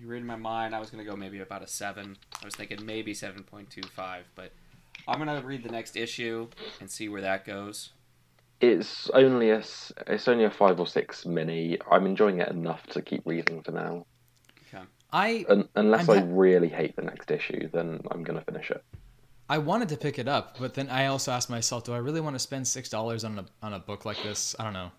you 0.00 0.06
read 0.06 0.24
my 0.24 0.36
mind. 0.36 0.74
I 0.74 0.78
was 0.78 0.90
gonna 0.90 1.04
go 1.04 1.16
maybe 1.16 1.40
about 1.40 1.62
a 1.62 1.66
seven. 1.66 2.16
I 2.40 2.44
was 2.44 2.54
thinking 2.54 2.84
maybe 2.84 3.14
seven 3.14 3.42
point 3.42 3.70
two 3.70 3.82
five, 3.82 4.24
but 4.36 4.52
I'm 5.08 5.18
gonna 5.18 5.40
read 5.40 5.64
the 5.64 5.70
next 5.70 5.96
issue 5.96 6.48
and 6.80 6.88
see 6.88 7.08
where 7.08 7.22
that 7.22 7.44
goes. 7.44 7.90
It's 8.60 9.10
only 9.10 9.50
a 9.50 9.64
it's 10.06 10.28
only 10.28 10.44
a 10.44 10.50
five 10.50 10.78
or 10.78 10.86
six 10.86 11.26
mini. 11.26 11.78
I'm 11.90 12.06
enjoying 12.06 12.40
it 12.40 12.48
enough 12.48 12.86
to 12.88 13.02
keep 13.02 13.22
reading 13.24 13.62
for 13.62 13.72
now. 13.72 14.06
I 15.12 15.46
Un- 15.48 15.68
unless 15.76 16.08
I 16.08 16.20
really 16.22 16.68
hate 16.68 16.96
the 16.96 17.02
next 17.02 17.30
issue, 17.30 17.68
then 17.72 18.00
I'm 18.10 18.24
going 18.24 18.38
to 18.38 18.44
finish 18.44 18.72
it. 18.72 18.82
I 19.48 19.58
wanted 19.58 19.88
to 19.90 19.96
pick 19.96 20.18
it 20.18 20.26
up, 20.26 20.56
but 20.58 20.74
then 20.74 20.88
I 20.88 21.06
also 21.06 21.30
asked 21.30 21.50
myself, 21.50 21.84
do 21.84 21.92
I 21.92 21.98
really 21.98 22.20
want 22.20 22.34
to 22.34 22.40
spend 22.40 22.66
six 22.66 22.88
dollars 22.88 23.24
on 23.24 23.38
a 23.38 23.44
on 23.62 23.74
a 23.74 23.78
book 23.78 24.04
like 24.04 24.22
this? 24.22 24.56
I 24.58 24.64
don't 24.64 24.72
know. 24.72 24.90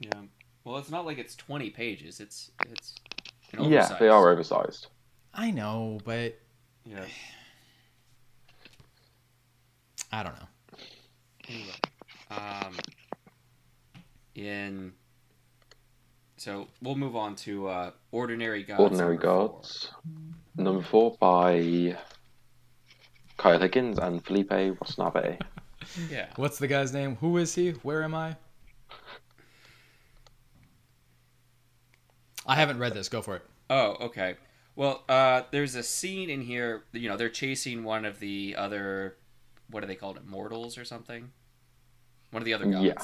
Yeah. 0.00 0.22
Well, 0.64 0.78
it's 0.78 0.90
not 0.90 1.04
like 1.04 1.18
it's 1.18 1.36
twenty 1.36 1.70
pages. 1.70 2.20
It's 2.20 2.50
it's. 2.68 2.94
an 3.52 3.64
Yeah, 3.64 3.96
they 3.98 4.08
are 4.08 4.30
oversized. 4.30 4.88
I 5.34 5.50
know, 5.50 6.00
but 6.04 6.38
Yeah. 6.84 7.04
I 10.12 10.22
don't 10.22 10.34
know. 10.34 10.78
Anyway, 11.48 11.72
um, 12.30 12.76
in 14.34 14.92
so 16.38 16.68
we'll 16.82 16.96
move 16.96 17.16
on 17.16 17.34
to 17.36 17.68
uh, 17.68 17.90
ordinary 18.12 18.62
gods. 18.62 18.80
Ordinary 18.80 19.16
number 19.16 19.26
four. 19.26 19.48
Gods. 19.48 19.90
Number 20.56 20.82
four 20.82 21.16
by 21.18 21.96
Kyle 23.36 23.58
Higgins 23.58 23.98
and 23.98 24.24
Felipe 24.24 24.50
Rosnave. 24.50 25.40
Yeah. 26.10 26.26
What's 26.36 26.58
the 26.58 26.66
guy's 26.66 26.92
name? 26.92 27.14
Who 27.16 27.36
is 27.36 27.54
he? 27.54 27.70
Where 27.70 28.02
am 28.02 28.12
I? 28.14 28.34
I 32.46 32.54
haven't 32.56 32.78
read 32.78 32.94
this. 32.94 33.08
Go 33.08 33.22
for 33.22 33.36
it. 33.36 33.42
Oh, 33.70 33.96
okay. 34.00 34.34
Well, 34.74 35.04
uh, 35.08 35.42
there's 35.50 35.74
a 35.74 35.82
scene 35.82 36.28
in 36.30 36.40
here. 36.42 36.84
You 36.92 37.08
know, 37.08 37.16
they're 37.16 37.28
chasing 37.28 37.84
one 37.84 38.04
of 38.04 38.20
the 38.20 38.54
other. 38.56 39.16
What 39.70 39.82
are 39.82 39.86
they 39.86 39.94
called? 39.94 40.18
Immortals 40.18 40.78
or 40.78 40.84
something. 40.84 41.30
One 42.30 42.42
of 42.42 42.44
the 42.44 42.54
other 42.54 42.66
gods. 42.66 42.84
Yeah. 42.84 42.96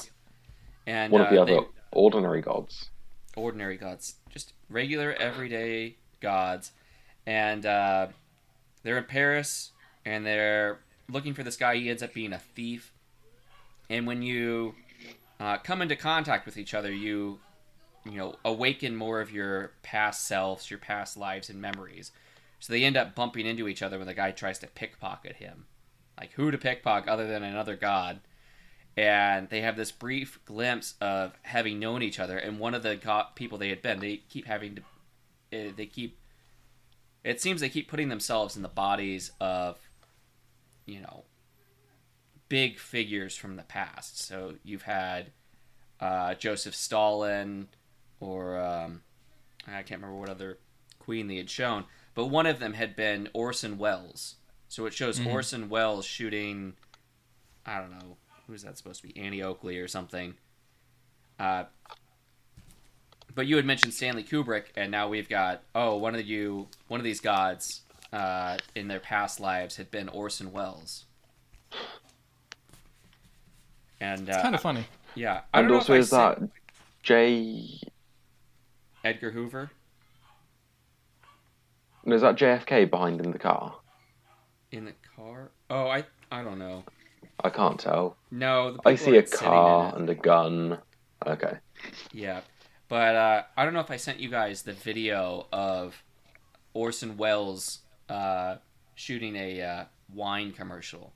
And 0.86 1.12
One 1.12 1.22
of 1.22 1.30
the 1.30 1.38
uh, 1.38 1.42
other 1.42 1.54
they- 1.60 1.66
ordinary 1.92 2.40
gods. 2.42 2.90
ordinary 3.36 3.76
gods, 3.76 4.16
just 4.28 4.52
regular 4.68 5.12
everyday 5.14 5.96
gods, 6.20 6.72
and 7.26 7.64
uh, 7.64 8.08
they're 8.82 8.98
in 8.98 9.04
Paris 9.04 9.71
and 10.04 10.24
they're 10.24 10.78
looking 11.08 11.34
for 11.34 11.42
this 11.42 11.56
guy. 11.56 11.76
He 11.76 11.90
ends 11.90 12.02
up 12.02 12.14
being 12.14 12.32
a 12.32 12.38
thief, 12.38 12.92
and 13.90 14.06
when 14.06 14.22
you 14.22 14.74
uh, 15.40 15.58
come 15.58 15.82
into 15.82 15.96
contact 15.96 16.46
with 16.46 16.56
each 16.56 16.74
other, 16.74 16.92
you 16.92 17.40
you 18.04 18.16
know 18.16 18.36
awaken 18.44 18.96
more 18.96 19.20
of 19.20 19.30
your 19.30 19.72
past 19.82 20.26
selves, 20.26 20.70
your 20.70 20.78
past 20.78 21.16
lives 21.16 21.50
and 21.50 21.60
memories. 21.60 22.12
So 22.60 22.72
they 22.72 22.84
end 22.84 22.96
up 22.96 23.14
bumping 23.14 23.46
into 23.46 23.66
each 23.66 23.82
other 23.82 23.98
when 23.98 24.06
the 24.06 24.14
guy 24.14 24.30
tries 24.30 24.60
to 24.60 24.68
pickpocket 24.68 25.36
him. 25.36 25.66
Like 26.18 26.32
who 26.32 26.50
to 26.50 26.58
pickpocket 26.58 27.08
other 27.08 27.26
than 27.26 27.42
another 27.42 27.74
god? 27.74 28.20
and 28.96 29.48
they 29.48 29.62
have 29.62 29.76
this 29.76 29.90
brief 29.90 30.38
glimpse 30.44 30.94
of 31.00 31.32
having 31.42 31.78
known 31.78 32.02
each 32.02 32.18
other 32.20 32.36
and 32.36 32.58
one 32.58 32.74
of 32.74 32.82
the 32.82 32.96
go- 32.96 33.24
people 33.34 33.56
they 33.58 33.70
had 33.70 33.82
been 33.82 34.00
they 34.00 34.18
keep 34.28 34.46
having 34.46 34.76
to 34.76 34.82
uh, 35.58 35.72
they 35.76 35.86
keep 35.86 36.18
it 37.24 37.40
seems 37.40 37.60
they 37.60 37.68
keep 37.68 37.88
putting 37.88 38.08
themselves 38.08 38.56
in 38.56 38.62
the 38.62 38.68
bodies 38.68 39.30
of 39.40 39.78
you 40.92 41.00
know 41.00 41.24
big 42.48 42.78
figures 42.78 43.34
from 43.36 43.56
the 43.56 43.62
past 43.62 44.20
so 44.20 44.54
you've 44.62 44.82
had 44.82 45.32
uh, 46.00 46.34
joseph 46.34 46.74
stalin 46.74 47.68
or 48.20 48.58
um, 48.58 49.00
i 49.66 49.82
can't 49.82 50.00
remember 50.02 50.16
what 50.16 50.28
other 50.28 50.58
queen 50.98 51.26
they 51.28 51.36
had 51.36 51.48
shown 51.50 51.84
but 52.14 52.26
one 52.26 52.46
of 52.46 52.58
them 52.58 52.74
had 52.74 52.94
been 52.94 53.28
orson 53.32 53.78
welles 53.78 54.36
so 54.68 54.84
it 54.86 54.92
shows 54.92 55.18
Mhm. 55.18 55.26
orson 55.32 55.68
welles 55.68 56.04
shooting 56.04 56.74
i 57.66 57.78
don't 57.80 57.90
know 57.90 58.16
who's 58.48 58.62
that 58.64 58.76
supposed 58.76 59.00
to 59.00 59.06
be? 59.08 59.16
Annie 59.18 59.40
Oakley 59.40 59.78
or 59.78 59.86
something. 59.88 60.34
Uh, 61.38 61.64
but 63.34 63.46
you 63.46 63.56
had 63.56 63.64
mentioned 63.64 63.94
Stanley 63.94 64.24
Kubrick, 64.24 64.64
and 64.76 64.90
now 64.90 65.08
we've 65.08 65.28
got 65.28 65.62
oh 65.74 65.96
one 65.96 66.14
of 66.14 66.26
you 66.26 66.68
one 66.88 67.00
of 67.00 67.04
these 67.04 67.20
gods 67.20 67.82
uh, 68.12 68.58
in 68.74 68.88
their 68.88 69.00
past 69.00 69.40
lives 69.40 69.76
had 69.76 69.90
been 69.90 70.08
Orson 70.08 70.52
Welles. 70.52 71.04
And 74.00 74.28
uh, 74.28 74.32
It's 74.32 74.42
kind 74.42 74.54
of 74.54 74.60
funny. 74.60 74.86
yeah, 75.14 75.42
I 75.54 75.60
And 75.60 75.68
don't 75.68 75.72
know 75.72 75.78
also 75.78 75.94
if 75.94 76.00
is 76.00 76.10
sent 76.10 76.40
that 76.40 76.48
J 77.02 77.80
Edgar 79.04 79.30
Hoover. 79.30 79.70
is 82.06 82.20
that 82.22 82.36
JFK 82.36 82.90
behind 82.90 83.20
in 83.20 83.30
the 83.32 83.38
car? 83.38 83.76
in 84.70 84.86
the 84.86 84.94
car. 85.16 85.50
Oh, 85.68 85.86
I 85.86 86.04
I 86.30 86.42
don't 86.42 86.58
know. 86.58 86.84
I 87.44 87.50
can't 87.50 87.78
tell. 87.78 88.16
No, 88.30 88.72
the 88.72 88.80
I 88.86 88.94
see 88.94 89.10
a 89.12 89.16
aren't 89.16 89.28
sitting 89.28 89.46
in 89.46 89.52
car 89.52 89.92
and 89.96 90.08
a 90.10 90.14
gun. 90.14 90.78
Okay. 91.26 91.58
Yeah, 92.12 92.40
but 92.88 93.14
uh, 93.14 93.42
I 93.56 93.64
don't 93.64 93.74
know 93.74 93.80
if 93.80 93.90
I 93.90 93.96
sent 93.96 94.18
you 94.18 94.30
guys 94.30 94.62
the 94.62 94.72
video 94.72 95.46
of 95.52 96.02
Orson 96.72 97.16
Welles 97.18 97.80
uh, 98.08 98.56
shooting 98.94 99.36
a 99.36 99.62
uh, 99.62 99.84
wine 100.12 100.52
commercial. 100.52 101.12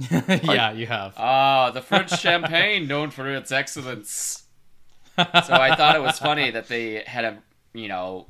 yeah, 0.10 0.72
you 0.72 0.86
have. 0.86 1.14
Ah, 1.16 1.70
the 1.70 1.82
French 1.82 2.10
champagne 2.20 2.86
known 2.86 3.10
for 3.10 3.28
its 3.28 3.52
excellence. 3.52 4.44
So 5.18 5.52
I 5.52 5.76
thought 5.76 5.96
it 5.96 6.02
was 6.02 6.18
funny 6.18 6.50
that 6.52 6.68
they 6.68 7.02
had 7.06 7.26
a 7.26 7.42
you 7.74 7.88
know 7.88 8.28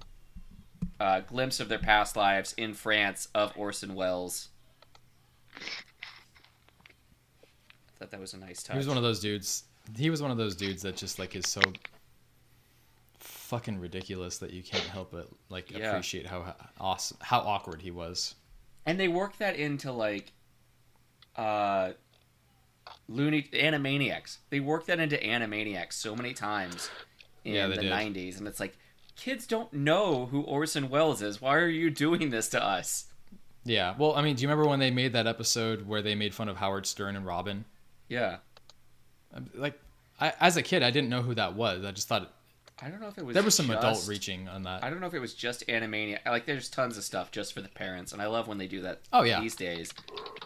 a 0.98 1.22
glimpse 1.22 1.60
of 1.60 1.68
their 1.68 1.78
past 1.78 2.16
lives 2.16 2.52
in 2.56 2.74
France 2.74 3.28
of 3.32 3.52
Orson 3.56 3.94
Welles. 3.94 4.48
I 5.56 5.60
thought 8.00 8.10
that 8.10 8.18
was 8.18 8.34
a 8.34 8.38
nice 8.38 8.64
touch. 8.64 8.74
He 8.74 8.78
was 8.78 8.88
one 8.88 8.96
of 8.96 9.04
those 9.04 9.20
dudes. 9.20 9.64
He 9.96 10.10
was 10.10 10.20
one 10.20 10.32
of 10.32 10.36
those 10.36 10.56
dudes 10.56 10.82
that 10.82 10.96
just 10.96 11.20
like 11.20 11.36
is 11.36 11.48
so 11.48 11.60
fucking 13.50 13.78
ridiculous 13.80 14.38
that 14.38 14.50
you 14.52 14.62
can't 14.62 14.84
help 14.84 15.10
but 15.10 15.28
like 15.48 15.70
Yeah. 15.70 15.90
appreciate 15.90 16.26
how 16.26 16.54
awesome, 16.80 17.18
how 17.20 17.40
awkward 17.40 17.82
he 17.82 17.90
was. 17.90 18.34
and 18.86 18.98
they 18.98 19.08
work 19.08 19.36
that 19.38 19.56
into 19.56 19.90
like 19.92 20.32
uh 21.36 21.92
looney 23.08 23.42
animaniacs 23.52 24.38
they 24.50 24.60
work 24.60 24.86
that 24.86 24.98
into 25.00 25.16
animaniacs 25.16 25.92
so 25.94 26.14
many 26.16 26.32
times 26.32 26.90
in 27.44 27.54
Yeah, 27.54 27.66
the 27.68 27.76
did. 27.76 27.92
90s 27.92 28.38
and 28.38 28.46
it's 28.48 28.60
like 28.60 28.76
kids 29.16 29.46
don't 29.46 29.72
know 29.72 30.26
who 30.26 30.42
orson 30.42 30.88
welles 30.88 31.20
is 31.22 31.40
why 31.40 31.56
are 31.56 31.68
you 31.68 31.90
doing 31.90 32.30
this 32.30 32.48
to 32.50 32.62
us 32.64 33.06
Yeah. 33.64 33.94
Well, 33.98 34.14
I 34.16 34.22
mean, 34.22 34.36
do 34.36 34.42
you 34.42 34.48
remember 34.48 34.68
when 34.70 34.80
they 34.80 34.90
made 34.90 35.12
that 35.12 35.26
episode 35.26 35.86
where 35.86 36.00
they 36.02 36.14
made 36.14 36.34
fun 36.34 36.48
of 36.48 36.56
Howard 36.56 36.86
Stern 36.86 37.14
and 37.16 37.26
Robin? 37.26 37.64
yeah 38.08 38.38
Like, 39.54 39.78
I, 40.18 40.32
as 40.40 40.56
a 40.56 40.62
kid, 40.62 40.82
I 40.82 40.90
didn't 40.90 41.10
know 41.10 41.22
who 41.22 41.34
that 41.34 41.54
was. 41.54 41.84
I 41.84 41.90
just 41.92 42.08
thought 42.08 42.32
I 42.82 42.88
don't 42.88 43.00
know 43.00 43.08
if 43.08 43.18
it 43.18 43.26
was. 43.26 43.34
There 43.34 43.42
was 43.42 43.54
some 43.54 43.66
just, 43.66 43.78
adult 43.78 44.08
reaching 44.08 44.48
on 44.48 44.62
that. 44.62 44.82
I 44.82 44.90
don't 44.90 45.00
know 45.00 45.06
if 45.06 45.14
it 45.14 45.18
was 45.18 45.34
just 45.34 45.66
Animania. 45.66 46.18
Like, 46.24 46.46
there's 46.46 46.68
tons 46.70 46.96
of 46.96 47.04
stuff 47.04 47.30
just 47.30 47.52
for 47.52 47.60
the 47.60 47.68
parents, 47.68 48.12
and 48.12 48.22
I 48.22 48.26
love 48.26 48.48
when 48.48 48.58
they 48.58 48.66
do 48.66 48.80
that. 48.82 49.00
Oh, 49.12 49.22
yeah. 49.22 49.40
These 49.40 49.56
days, 49.56 49.92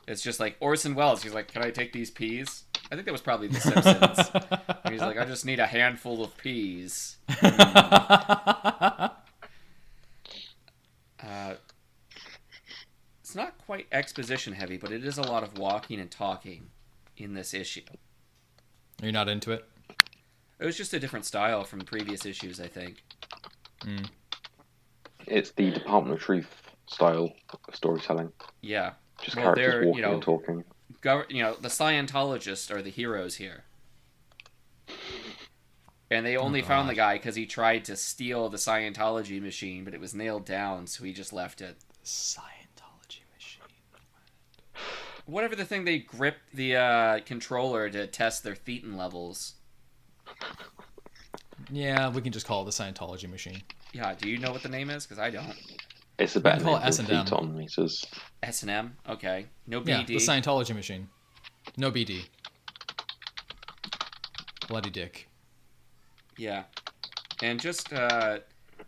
it's 0.08 0.20
just 0.20 0.40
like 0.40 0.56
Orson 0.60 0.94
Welles. 0.94 1.22
He's 1.22 1.34
like, 1.34 1.48
"Can 1.48 1.62
I 1.62 1.70
take 1.70 1.92
these 1.92 2.10
peas?" 2.10 2.64
I 2.90 2.96
think 2.96 3.06
that 3.06 3.12
was 3.12 3.20
probably 3.20 3.48
The 3.48 3.60
Simpsons. 3.60 4.30
He's 4.90 5.00
like, 5.00 5.18
"I 5.18 5.24
just 5.24 5.46
need 5.46 5.60
a 5.60 5.66
handful 5.66 6.24
of 6.24 6.36
peas." 6.36 7.16
Uh, 11.26 11.54
it's 13.22 13.34
not 13.34 13.56
quite 13.64 13.86
exposition 13.90 14.52
heavy, 14.52 14.76
but 14.76 14.92
it 14.92 15.04
is 15.04 15.16
a 15.16 15.22
lot 15.22 15.42
of 15.42 15.56
walking 15.56 15.98
and 15.98 16.10
talking 16.10 16.66
in 17.16 17.32
this 17.32 17.54
issue. 17.54 17.80
Are 19.00 19.06
You're 19.06 19.12
not 19.12 19.28
into 19.28 19.52
it? 19.52 19.64
It 20.64 20.66
was 20.66 20.78
just 20.78 20.94
a 20.94 20.98
different 20.98 21.26
style 21.26 21.62
from 21.62 21.82
previous 21.82 22.24
issues, 22.24 22.58
I 22.58 22.68
think. 22.68 23.04
It's 25.26 25.50
the 25.50 25.70
Department 25.70 26.16
of 26.16 26.22
Truth 26.22 26.48
style 26.86 27.34
of 27.68 27.76
storytelling. 27.76 28.32
Yeah. 28.62 28.92
Just 29.20 29.36
Well, 29.36 29.44
characters 29.54 29.84
they're, 29.84 29.94
you 29.94 30.00
know- 30.00 30.14
and 30.14 30.22
talking. 30.22 30.64
Gov- 31.02 31.30
you 31.30 31.42
know, 31.42 31.52
the 31.60 31.68
Scientologists 31.68 32.70
are 32.70 32.80
the 32.80 32.88
heroes 32.88 33.36
here. 33.36 33.64
And 36.10 36.24
they 36.24 36.38
only 36.38 36.62
found 36.62 36.88
the 36.88 36.94
guy 36.94 37.18
because 37.18 37.34
he 37.36 37.44
tried 37.44 37.84
to 37.84 37.94
steal 37.94 38.48
the 38.48 38.56
Scientology 38.56 39.42
machine, 39.42 39.84
but 39.84 39.92
it 39.92 40.00
was 40.00 40.14
nailed 40.14 40.46
down, 40.46 40.86
so 40.86 41.04
he 41.04 41.12
just 41.12 41.34
left 41.34 41.60
it. 41.60 41.76
Scientology 42.02 43.20
machine. 43.34 43.60
Whatever 45.26 45.56
the 45.56 45.66
thing 45.66 45.84
they 45.84 45.98
grip 45.98 46.36
the 46.54 46.74
uh, 46.76 47.20
controller 47.26 47.90
to 47.90 48.06
test 48.06 48.42
their 48.42 48.54
thetan 48.54 48.96
levels. 48.96 49.56
Yeah, 51.70 52.10
we 52.10 52.20
can 52.20 52.32
just 52.32 52.46
call 52.46 52.62
it 52.62 52.64
the 52.66 52.70
Scientology 52.70 53.28
machine. 53.28 53.62
Yeah, 53.92 54.14
do 54.14 54.28
you 54.28 54.38
know 54.38 54.52
what 54.52 54.62
the 54.62 54.68
name 54.68 54.90
is? 54.90 55.06
Because 55.06 55.18
I 55.18 55.30
don't. 55.30 55.54
It's 56.18 56.36
a 56.36 56.40
better 56.40 56.62
call 56.62 56.74
name 56.74 56.82
it 56.82 56.88
S&M. 56.88 57.06
thetan 57.06 57.54
meters. 57.54 58.04
S 58.42 58.62
and 58.62 58.70
M. 58.70 58.96
Okay. 59.08 59.46
No 59.66 59.80
BD. 59.80 59.88
Yeah, 59.88 60.04
the 60.04 60.16
Scientology 60.16 60.74
machine. 60.74 61.08
No 61.76 61.90
BD. 61.90 62.26
Bloody 64.68 64.90
dick. 64.90 65.28
Yeah. 66.36 66.64
And 67.42 67.60
just, 67.60 67.92
uh, 67.92 68.38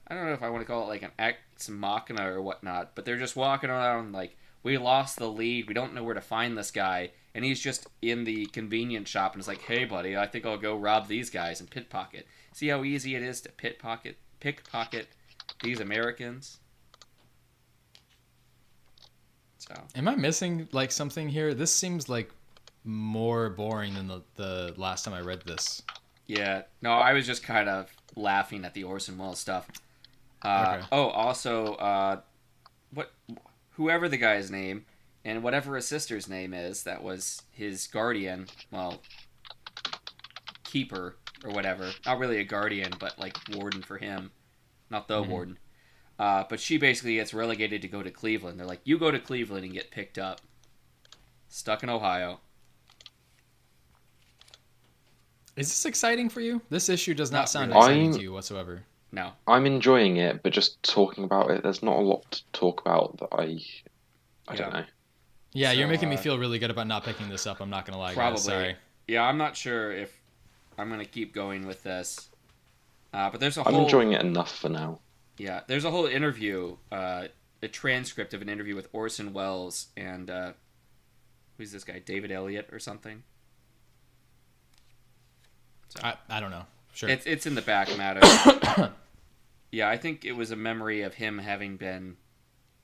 I 0.08 0.14
don't 0.14 0.26
know 0.26 0.32
if 0.32 0.42
I 0.42 0.50
want 0.50 0.62
to 0.62 0.66
call 0.66 0.84
it 0.84 0.88
like 0.88 1.02
an 1.02 1.10
ex 1.18 1.68
machina 1.68 2.30
or 2.30 2.42
whatnot, 2.42 2.94
but 2.94 3.04
they're 3.04 3.18
just 3.18 3.36
walking 3.36 3.70
around 3.70 4.12
like, 4.12 4.36
we 4.62 4.78
lost 4.78 5.18
the 5.18 5.28
lead, 5.28 5.68
we 5.68 5.74
don't 5.74 5.94
know 5.94 6.02
where 6.02 6.14
to 6.14 6.20
find 6.20 6.56
this 6.56 6.70
guy, 6.70 7.10
and 7.36 7.44
he's 7.44 7.60
just 7.60 7.86
in 8.00 8.24
the 8.24 8.46
convenience 8.46 9.10
shop 9.10 9.34
and 9.34 9.40
is 9.42 9.46
like, 9.46 9.60
hey 9.60 9.84
buddy, 9.84 10.16
I 10.16 10.26
think 10.26 10.46
I'll 10.46 10.56
go 10.56 10.74
rob 10.74 11.06
these 11.06 11.28
guys 11.28 11.60
and 11.60 11.68
pickpocket. 11.70 12.26
See 12.54 12.68
how 12.68 12.82
easy 12.82 13.14
it 13.14 13.22
is 13.22 13.42
to 13.42 13.50
pickpocket, 13.52 14.16
pickpocket 14.40 15.06
these 15.62 15.78
Americans? 15.78 16.60
So, 19.58 19.74
Am 19.94 20.08
I 20.08 20.16
missing 20.16 20.66
like 20.72 20.90
something 20.90 21.28
here? 21.28 21.52
This 21.52 21.70
seems 21.72 22.08
like 22.08 22.30
more 22.84 23.50
boring 23.50 23.92
than 23.92 24.08
the, 24.08 24.22
the 24.36 24.74
last 24.78 25.04
time 25.04 25.12
I 25.12 25.20
read 25.20 25.42
this. 25.42 25.82
Yeah, 26.26 26.62
no, 26.80 26.92
I 26.92 27.12
was 27.12 27.26
just 27.26 27.42
kind 27.42 27.68
of 27.68 27.94
laughing 28.16 28.64
at 28.64 28.72
the 28.72 28.84
Orson 28.84 29.18
Welles 29.18 29.38
stuff. 29.38 29.68
Uh, 30.42 30.76
Okay. 30.78 30.86
Oh, 30.90 31.08
also, 31.08 31.74
uh, 31.74 32.20
what, 32.94 33.12
whoever 33.72 34.08
the 34.08 34.16
guy's 34.16 34.50
name 34.50 34.86
and 35.26 35.42
whatever 35.42 35.74
his 35.76 35.86
sister's 35.88 36.28
name 36.28 36.54
is, 36.54 36.84
that 36.84 37.02
was 37.02 37.42
his 37.50 37.86
guardian. 37.88 38.46
Well, 38.70 39.02
keeper 40.64 41.16
or 41.44 41.50
whatever. 41.50 41.90
Not 42.06 42.18
really 42.18 42.38
a 42.38 42.44
guardian, 42.44 42.92
but 43.00 43.18
like 43.18 43.36
warden 43.54 43.82
for 43.82 43.98
him, 43.98 44.30
not 44.88 45.08
the 45.08 45.22
Mhm. 45.22 45.28
warden. 45.28 45.58
Uh, 46.18 46.44
but 46.48 46.60
she 46.60 46.78
basically 46.78 47.16
gets 47.16 47.34
relegated 47.34 47.82
to 47.82 47.88
go 47.88 48.02
to 48.02 48.10
Cleveland. 48.10 48.58
They're 48.58 48.66
like, 48.66 48.80
you 48.84 48.98
go 48.98 49.10
to 49.10 49.18
Cleveland 49.18 49.64
and 49.64 49.74
get 49.74 49.90
picked 49.90 50.16
up. 50.16 50.40
Stuck 51.48 51.82
in 51.82 51.90
Ohio. 51.90 52.40
Is 55.56 55.68
this 55.68 55.86
exciting 55.86 56.28
for 56.28 56.40
you? 56.40 56.62
This 56.70 56.88
issue 56.88 57.14
does 57.14 57.32
not, 57.32 57.40
Not 57.40 57.48
sound 57.50 57.70
really. 57.72 57.80
exciting 57.80 58.02
I'm- 58.10 58.14
to 58.14 58.22
you 58.22 58.32
whatsoever. 58.32 58.84
No. 59.12 59.32
I'm 59.46 59.66
enjoying 59.66 60.18
it, 60.18 60.42
but 60.42 60.52
just 60.52 60.82
talking 60.82 61.24
about 61.24 61.50
it, 61.50 61.62
there's 61.62 61.82
not 61.82 61.96
a 61.98 62.02
lot 62.02 62.30
to 62.32 62.44
talk 62.52 62.80
about 62.80 63.18
that 63.18 63.28
I. 63.32 63.58
I 64.48 64.56
don't 64.56 64.72
know. 64.72 64.84
Yeah, 65.56 65.72
you're 65.72 65.86
So, 65.86 65.90
making 65.92 66.10
me 66.10 66.16
uh, 66.16 66.20
feel 66.20 66.38
really 66.38 66.58
good 66.58 66.70
about 66.70 66.86
not 66.86 67.02
picking 67.04 67.30
this 67.30 67.46
up. 67.46 67.60
I'm 67.60 67.70
not 67.70 67.86
gonna 67.86 67.98
lie, 67.98 68.12
Probably. 68.12 68.36
guys. 68.36 68.44
Sorry. 68.44 68.76
Yeah, 69.08 69.22
I'm 69.22 69.38
not 69.38 69.56
sure 69.56 69.90
if 69.90 70.20
I'm 70.76 70.90
gonna 70.90 71.06
keep 71.06 71.32
going 71.32 71.66
with 71.66 71.82
this. 71.82 72.28
Uh, 73.14 73.30
but 73.30 73.40
there's 73.40 73.56
a 73.56 73.66
I'm 73.66 73.72
whole 73.72 73.84
enjoying 73.84 74.12
it 74.12 74.20
enough 74.20 74.54
for 74.54 74.68
now. 74.68 75.00
yeah, 75.38 75.62
there's 75.66 75.86
a 75.86 75.90
whole 75.90 76.04
interview, 76.06 76.76
uh, 76.92 77.28
a 77.62 77.68
transcript 77.68 78.34
of 78.34 78.42
an 78.42 78.50
interview 78.50 78.74
with 78.74 78.88
Orson 78.92 79.32
Welles 79.32 79.86
and 79.96 80.28
uh, 80.28 80.52
who's 81.56 81.72
this 81.72 81.84
guy, 81.84 82.00
David 82.00 82.30
Elliott 82.30 82.68
or 82.70 82.78
something. 82.78 83.22
I, 86.02 86.16
I 86.28 86.40
don't 86.40 86.50
know. 86.50 86.66
Sure. 86.92 87.08
It's 87.08 87.24
it's 87.24 87.46
in 87.46 87.54
the 87.54 87.62
back 87.62 87.96
matter. 87.96 88.20
yeah, 89.72 89.88
I 89.88 89.96
think 89.96 90.26
it 90.26 90.32
was 90.32 90.50
a 90.50 90.56
memory 90.56 91.00
of 91.00 91.14
him 91.14 91.38
having 91.38 91.76
been 91.78 92.16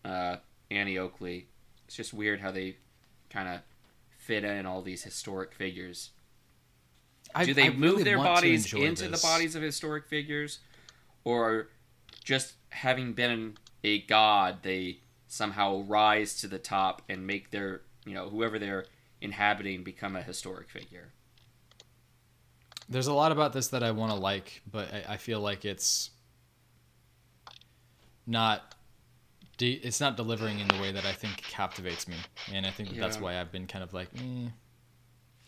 uh, 0.06 0.36
Annie 0.70 0.96
Oakley. 0.96 1.48
It's 1.92 1.96
just 1.98 2.14
weird 2.14 2.40
how 2.40 2.50
they 2.50 2.76
kind 3.28 3.46
of 3.46 3.60
fit 4.16 4.44
in 4.44 4.64
all 4.64 4.80
these 4.80 5.02
historic 5.02 5.52
figures. 5.52 6.08
I- 7.34 7.44
Do 7.44 7.52
they 7.52 7.66
I 7.66 7.68
move 7.68 7.82
really 7.98 8.02
their 8.04 8.16
bodies 8.16 8.72
into 8.72 9.08
this. 9.08 9.20
the 9.20 9.26
bodies 9.26 9.54
of 9.54 9.62
historic 9.62 10.06
figures, 10.06 10.60
or 11.22 11.68
just 12.24 12.54
having 12.70 13.12
been 13.12 13.58
a 13.84 14.00
god, 14.00 14.62
they 14.62 15.00
somehow 15.28 15.82
rise 15.82 16.34
to 16.40 16.46
the 16.48 16.58
top 16.58 17.02
and 17.10 17.26
make 17.26 17.50
their 17.50 17.82
you 18.06 18.14
know 18.14 18.30
whoever 18.30 18.58
they're 18.58 18.86
inhabiting 19.20 19.84
become 19.84 20.16
a 20.16 20.22
historic 20.22 20.70
figure? 20.70 21.12
There's 22.88 23.06
a 23.06 23.12
lot 23.12 23.32
about 23.32 23.52
this 23.52 23.68
that 23.68 23.82
I 23.82 23.90
want 23.90 24.12
to 24.12 24.18
like, 24.18 24.62
but 24.66 24.90
I, 24.94 25.04
I 25.12 25.16
feel 25.18 25.40
like 25.40 25.66
it's 25.66 26.08
not. 28.26 28.76
De- 29.58 29.74
it's 29.74 30.00
not 30.00 30.16
delivering 30.16 30.58
in 30.60 30.68
the 30.68 30.80
way 30.80 30.90
that 30.92 31.04
I 31.04 31.12
think 31.12 31.36
captivates 31.36 32.08
me, 32.08 32.16
and 32.52 32.66
I 32.66 32.70
think 32.70 32.88
that 32.90 32.98
that's 32.98 33.20
why 33.20 33.38
I've 33.40 33.52
been 33.52 33.66
kind 33.66 33.84
of 33.84 33.92
like, 33.92 34.08
eh, 34.16 34.48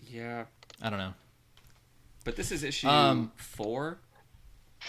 Yeah, 0.07 0.45
I 0.83 0.91
don't 0.91 0.99
know. 0.99 1.15
but 2.25 2.37
this 2.37 2.53
is 2.53 2.63
issue 2.63 2.87
Um, 2.89 3.33
four, 3.37 3.99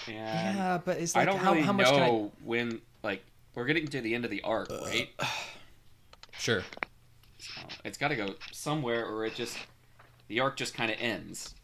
and 0.07 0.15
yeah, 0.57 0.79
but 0.83 0.97
it's 0.97 1.15
like, 1.15 1.23
I 1.23 1.25
don't 1.31 1.39
how, 1.39 1.51
really 1.53 1.63
how 1.63 1.73
much 1.73 1.87
know 1.87 2.31
when 2.43 2.81
like 3.03 3.23
we're 3.55 3.65
getting 3.65 3.87
to 3.87 4.01
the 4.01 4.13
end 4.13 4.25
of 4.25 4.31
the 4.31 4.41
arc, 4.41 4.69
Uh, 4.69 4.81
right? 4.83 5.09
Sure. 6.37 6.63
So 7.39 7.61
it's 7.85 7.97
got 7.97 8.09
to 8.09 8.15
go 8.15 8.35
somewhere, 8.51 9.05
or 9.05 9.25
it 9.25 9.35
just 9.35 9.57
the 10.27 10.39
arc 10.41 10.57
just 10.57 10.73
kind 10.73 10.91
of 10.91 10.97
ends, 10.99 11.55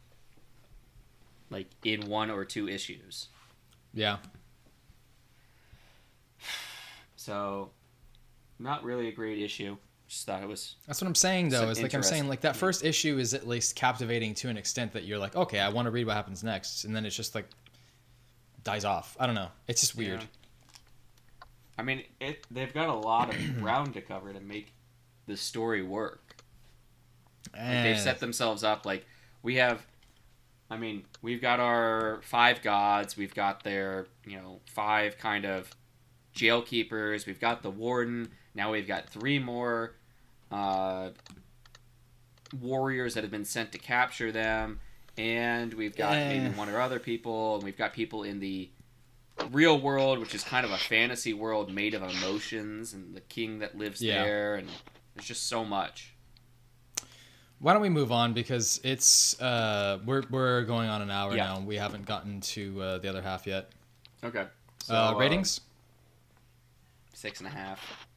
like 1.49 1.68
in 1.84 2.08
one 2.08 2.32
or 2.32 2.45
two 2.45 2.70
issues. 2.70 3.28
Yeah. 3.93 4.18
So, 7.22 7.69
not 8.57 8.84
really 8.84 9.07
a 9.07 9.11
great 9.11 9.38
issue. 9.38 9.78
Just 10.07 10.26
thought 10.26 10.41
it 10.41 10.49
was. 10.49 10.76
That's 10.88 10.99
what 10.99 11.07
I'm 11.07 11.13
saying 11.13 11.49
though. 11.49 11.69
Is 11.69 11.80
like 11.80 11.93
I'm 11.93 12.01
saying 12.01 12.28
like 12.28 12.41
that 12.41 12.55
first 12.55 12.84
issue 12.84 13.19
is 13.19 13.36
at 13.36 13.47
least 13.47 13.76
captivating 13.76 14.34
to 14.36 14.49
an 14.49 14.57
extent 14.57 14.93
that 14.93 15.03
you're 15.03 15.19
like, 15.19 15.36
okay, 15.36 15.59
I 15.59 15.69
want 15.69 15.86
to 15.86 15.91
read 15.91 16.07
what 16.07 16.15
happens 16.15 16.43
next, 16.43 16.84
and 16.84 16.95
then 16.95 17.05
it's 17.05 17.15
just 17.15 17.36
like 17.36 17.45
dies 18.63 18.86
off. 18.86 19.15
I 19.19 19.28
don't 19.28 19.36
know. 19.36 19.49
It's 19.67 19.82
just 19.82 19.95
weird. 19.95 20.22
Yeah. 20.22 21.45
I 21.78 21.84
mean, 21.84 22.03
it. 22.19 22.47
They've 22.49 22.74
got 22.74 22.89
a 22.89 22.95
lot 22.95 23.30
of 23.30 23.57
ground 23.59 23.93
to 23.93 24.01
cover 24.01 24.34
to 24.34 24.39
make 24.39 24.74
the 25.28 25.38
story 25.38 25.84
work. 25.84 26.38
Like, 27.53 27.84
they've 27.84 27.99
set 27.99 28.19
themselves 28.19 28.63
up 28.63 28.84
like 28.84 29.05
we 29.43 29.57
have. 29.57 29.86
I 30.72 30.78
mean, 30.78 31.03
we've 31.22 31.41
got 31.41 31.59
our 31.59 32.22
five 32.24 32.63
gods. 32.63 33.15
We've 33.15 33.36
got 33.36 33.63
their, 33.63 34.07
you 34.26 34.38
know, 34.38 34.61
five 34.65 35.19
kind 35.19 35.45
of 35.45 35.69
jail 36.34 36.61
keepers. 36.61 37.25
We've 37.25 37.39
got 37.39 37.61
the 37.63 37.69
warden. 37.71 38.29
Now 38.55 38.71
we've 38.71 38.88
got 38.88 39.09
three 39.09 39.39
more 39.39 39.95
uh, 40.51 41.09
warriors 42.59 43.13
that 43.13 43.23
have 43.23 43.32
been 43.32 43.45
sent 43.45 43.71
to 43.71 43.77
capture 43.77 44.32
them, 44.32 44.79
and 45.17 45.73
we've 45.73 45.95
got 45.95 46.13
Eh. 46.15 46.38
maybe 46.39 46.55
one 46.55 46.69
or 46.69 46.79
other 46.82 46.99
people, 46.99 47.55
and 47.55 47.63
we've 47.63 47.77
got 47.77 47.93
people 47.93 48.23
in 48.23 48.39
the 48.39 48.69
real 49.51 49.79
world, 49.79 50.19
which 50.19 50.36
is 50.36 50.43
kind 50.43 50.65
of 50.65 50.71
a 50.71 50.77
fantasy 50.77 51.34
world 51.34 51.73
made 51.73 51.93
of 51.93 52.01
emotions, 52.03 52.93
and 52.93 53.15
the 53.15 53.21
king 53.21 53.59
that 53.59 53.77
lives 53.77 54.01
Yeah. 54.01 54.23
there, 54.23 54.55
and 54.55 54.67
there's 55.15 55.27
just 55.27 55.47
so 55.47 55.63
much. 55.63 56.13
Why 57.59 57.73
don't 57.73 57.82
we 57.82 57.89
move 57.89 58.11
on 58.11 58.34
because 58.34 58.82
it's 58.84 59.39
uh 59.39 59.99
we're 60.03 60.23
we're 60.32 60.63
going 60.63 60.89
on 60.89 61.01
an 61.03 61.11
hour 61.11 61.36
Yeah. 61.36 61.45
now. 61.45 61.57
and 61.57 61.67
We 61.67 61.75
haven't 61.77 62.05
gotten 62.07 62.41
to 62.41 62.82
uh, 62.82 62.97
the 62.97 63.07
other 63.07 63.21
half 63.21 63.45
yet. 63.45 63.69
Okay. 64.23 64.47
So, 64.84 64.95
uh, 64.95 65.13
ratings? 65.15 65.61
Six 67.22 67.39
and 67.39 67.47
a 67.47 67.51
half. 67.51 68.07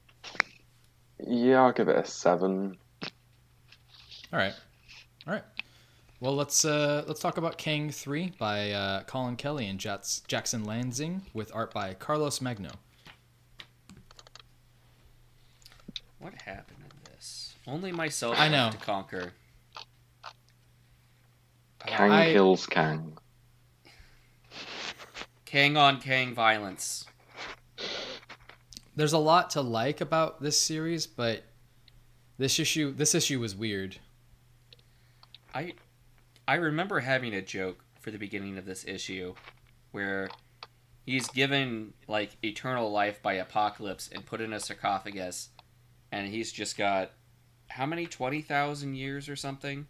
Yeah, 1.29 1.61
I'll 1.61 1.73
give 1.73 1.89
it 1.89 1.97
a 1.97 2.07
seven. 2.07 2.79
All 4.33 4.39
right. 4.39 4.55
All 5.27 5.35
right. 5.35 5.43
Well, 6.21 6.35
let's 6.35 6.65
uh, 6.65 7.05
let's 7.07 7.21
talk 7.21 7.37
about 7.37 7.59
Kang 7.59 7.91
Three 7.91 8.33
by 8.39 8.71
uh, 8.71 9.03
Colin 9.03 9.37
Kelly 9.37 9.67
and 9.67 9.79
Jats- 9.79 10.23
Jackson 10.27 10.65
Lanzing 10.65 11.21
with 11.35 11.55
art 11.55 11.75
by 11.75 11.93
Carlos 11.93 12.41
Magno. 12.41 12.71
What 16.19 16.33
happened 16.41 16.79
in 16.81 17.13
this? 17.13 17.57
Only 17.67 17.93
myself 17.93 18.41
I 18.41 18.49
know. 18.49 18.71
to 18.71 18.79
conquer. 18.79 19.35
Kang 21.85 22.11
I- 22.11 22.33
kills 22.33 22.65
Kang. 22.65 23.19
Kang 25.45 25.77
on 25.77 26.01
Kang 26.01 26.33
violence. 26.35 27.05
There's 28.97 29.13
a 29.13 29.19
lot 29.19 29.51
to 29.51 29.61
like 29.61 30.01
about 30.01 30.41
this 30.41 30.59
series, 30.61 31.07
but 31.07 31.43
this 32.39 32.59
issue 32.59 32.93
this 32.93 33.15
issue 33.15 33.41
was 33.41 33.55
weird. 33.57 33.99
I 35.55 35.75
I 36.47 36.55
remember 36.55 37.01
having 37.01 37.35
a 37.35 37.43
joke 37.43 37.85
for 38.01 38.11
the 38.11 38.19
beginning 38.19 38.59
of 38.59 38.67
this 38.67 38.85
issue 38.87 39.35
where 39.93 40.29
he's 41.07 41.29
given 41.29 41.95
like 42.07 42.37
eternal 42.45 42.91
life 42.91 43.23
by 43.23 43.35
apocalypse 43.35 44.09
and 44.13 44.25
put 44.27 44.41
in 44.41 44.53
a 44.53 44.61
sarcophagus 44.61 45.49
and 46.13 46.29
he's 46.29 46.53
just 46.53 46.77
got 46.77 47.11
how 47.69 47.87
many 47.87 48.07
20,000 48.07 48.95
years 48.95 49.29
or 49.29 49.37
something 49.37 49.87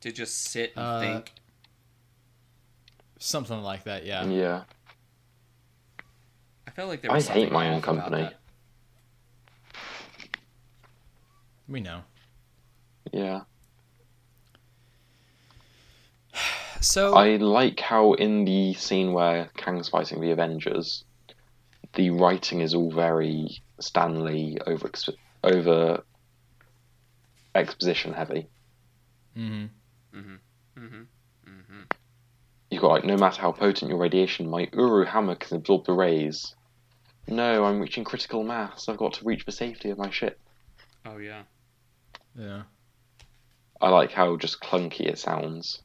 to 0.00 0.12
just 0.12 0.44
sit 0.44 0.72
and 0.76 0.84
Uh, 0.84 1.00
think. 1.00 1.32
Something 3.18 3.62
like 3.62 3.84
that, 3.84 4.04
yeah. 4.06 4.24
Yeah. 4.26 4.64
I 6.66 6.70
felt 6.70 6.88
like 6.88 7.00
there 7.02 7.10
I 7.12 7.20
hate 7.20 7.50
my 7.50 7.68
own 7.70 7.76
off 7.78 7.84
about 7.88 7.96
company. 8.04 8.22
that. 8.22 8.34
We 11.68 11.80
know. 11.80 12.02
Yeah. 13.12 13.42
So 16.82 17.14
I 17.14 17.36
like 17.36 17.80
how 17.80 18.12
in 18.12 18.44
the 18.44 18.74
scene 18.74 19.14
where 19.14 19.46
Kang's 19.56 19.88
fighting 19.88 20.20
the 20.20 20.30
Avengers, 20.30 21.04
the 21.94 22.10
writing 22.10 22.60
is 22.60 22.74
all 22.74 22.90
very 22.92 23.62
Stan 23.80 24.24
Lee 24.24 24.58
over 24.66 24.90
over 25.42 26.04
exposition 27.54 28.12
heavy. 28.12 28.46
mhm. 29.36 29.70
Mhm. 30.14 30.38
Mhm. 30.76 31.06
Mhm. 31.46 31.90
You've 32.70 32.82
got 32.82 32.88
like 32.88 33.04
no 33.04 33.16
matter 33.16 33.40
how 33.40 33.52
potent 33.52 33.88
your 33.88 33.98
radiation, 33.98 34.48
my 34.50 34.68
Uru 34.74 35.06
hammer 35.06 35.34
can 35.34 35.56
absorb 35.56 35.86
the 35.86 35.94
rays. 35.94 36.54
No, 37.26 37.64
I'm 37.64 37.80
reaching 37.80 38.04
critical 38.04 38.44
mass. 38.44 38.88
I've 38.88 38.98
got 38.98 39.14
to 39.14 39.24
reach 39.24 39.46
the 39.46 39.52
safety 39.52 39.88
of 39.90 39.98
my 39.98 40.10
ship. 40.10 40.38
Oh 41.06 41.16
yeah. 41.16 41.44
Yeah. 42.38 42.62
I 43.80 43.88
like 43.90 44.12
how 44.12 44.36
just 44.36 44.60
clunky 44.60 45.02
it 45.02 45.18
sounds. 45.18 45.82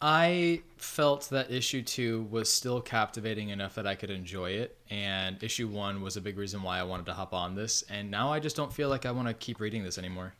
I 0.00 0.62
felt 0.76 1.28
that 1.30 1.50
issue 1.50 1.82
two 1.82 2.22
was 2.30 2.48
still 2.52 2.80
captivating 2.80 3.48
enough 3.48 3.74
that 3.74 3.86
I 3.86 3.96
could 3.96 4.10
enjoy 4.10 4.50
it, 4.52 4.78
and 4.90 5.42
issue 5.42 5.66
one 5.66 6.02
was 6.02 6.16
a 6.16 6.20
big 6.20 6.38
reason 6.38 6.62
why 6.62 6.78
I 6.78 6.84
wanted 6.84 7.06
to 7.06 7.14
hop 7.14 7.34
on 7.34 7.56
this. 7.56 7.82
And 7.90 8.08
now 8.10 8.32
I 8.32 8.38
just 8.38 8.54
don't 8.54 8.72
feel 8.72 8.88
like 8.88 9.06
I 9.06 9.10
want 9.10 9.26
to 9.26 9.34
keep 9.34 9.58
reading 9.60 9.82
this 9.82 9.98
anymore. 9.98 10.34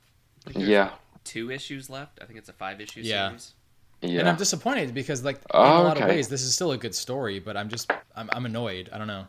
I 0.47 0.51
think 0.51 0.57
there's 0.59 0.69
Yeah, 0.69 0.91
Two 1.25 1.51
issues 1.51 1.91
left. 1.91 2.21
I 2.23 2.27
think 2.27 2.39
it's 2.39 2.49
a 2.49 2.53
five 2.53 2.81
issue 2.81 3.01
Yeah. 3.01 3.29
series. 3.31 3.55
yeah. 4.01 4.21
And 4.21 4.29
I'm 4.29 4.37
disappointed 4.37 4.95
because, 4.95 5.25
like, 5.25 5.37
in 5.39 5.43
Oh, 5.51 5.83
a 5.83 5.83
lot 5.83 6.01
of 6.01 6.09
ways, 6.09 6.29
this 6.29 6.43
is 6.43 6.55
still 6.55 6.71
a 6.71 6.79
good 6.79 6.95
story, 6.95 7.41
but 7.41 7.57
I'm 7.57 7.69
just, 7.69 7.91
I'm, 8.15 8.31
I'm 8.33 8.47
annoyed. 8.47 8.89
I 8.93 8.99
don't 8.99 9.09
know. 9.09 9.27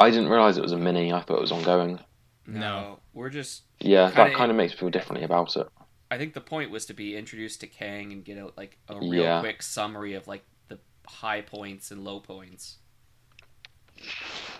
I 0.00 0.10
didn't 0.10 0.28
realize 0.28 0.56
it 0.58 0.62
was 0.62 0.72
a 0.72 0.76
mini. 0.78 1.12
I 1.12 1.20
thought 1.20 1.36
it 1.36 1.40
was 1.40 1.52
ongoing. 1.52 2.00
No. 2.46 2.98
We're 3.12 3.30
just 3.30 3.62
Yeah, 3.80 4.08
Kinda- 4.10 4.30
that 4.30 4.36
kind 4.36 4.50
of 4.50 4.56
makes 4.56 4.72
me 4.72 4.78
feel 4.78 4.90
differently 4.90 5.24
about 5.24 5.56
it. 5.56 5.68
I 6.10 6.18
think 6.18 6.34
the 6.34 6.40
point 6.40 6.70
was 6.70 6.84
to 6.86 6.94
be 6.94 7.16
introduced 7.16 7.60
to 7.60 7.66
Kang 7.66 8.12
and 8.12 8.24
get 8.24 8.36
a 8.38 8.52
like 8.56 8.78
a 8.88 8.96
real 8.98 9.14
Yeah. 9.22 9.40
quick 9.40 9.62
summary 9.62 10.14
of 10.14 10.26
like 10.28 10.44
the 10.68 10.78
high 11.06 11.40
points 11.40 11.90
and 11.90 12.04
low 12.04 12.20
points. 12.20 12.78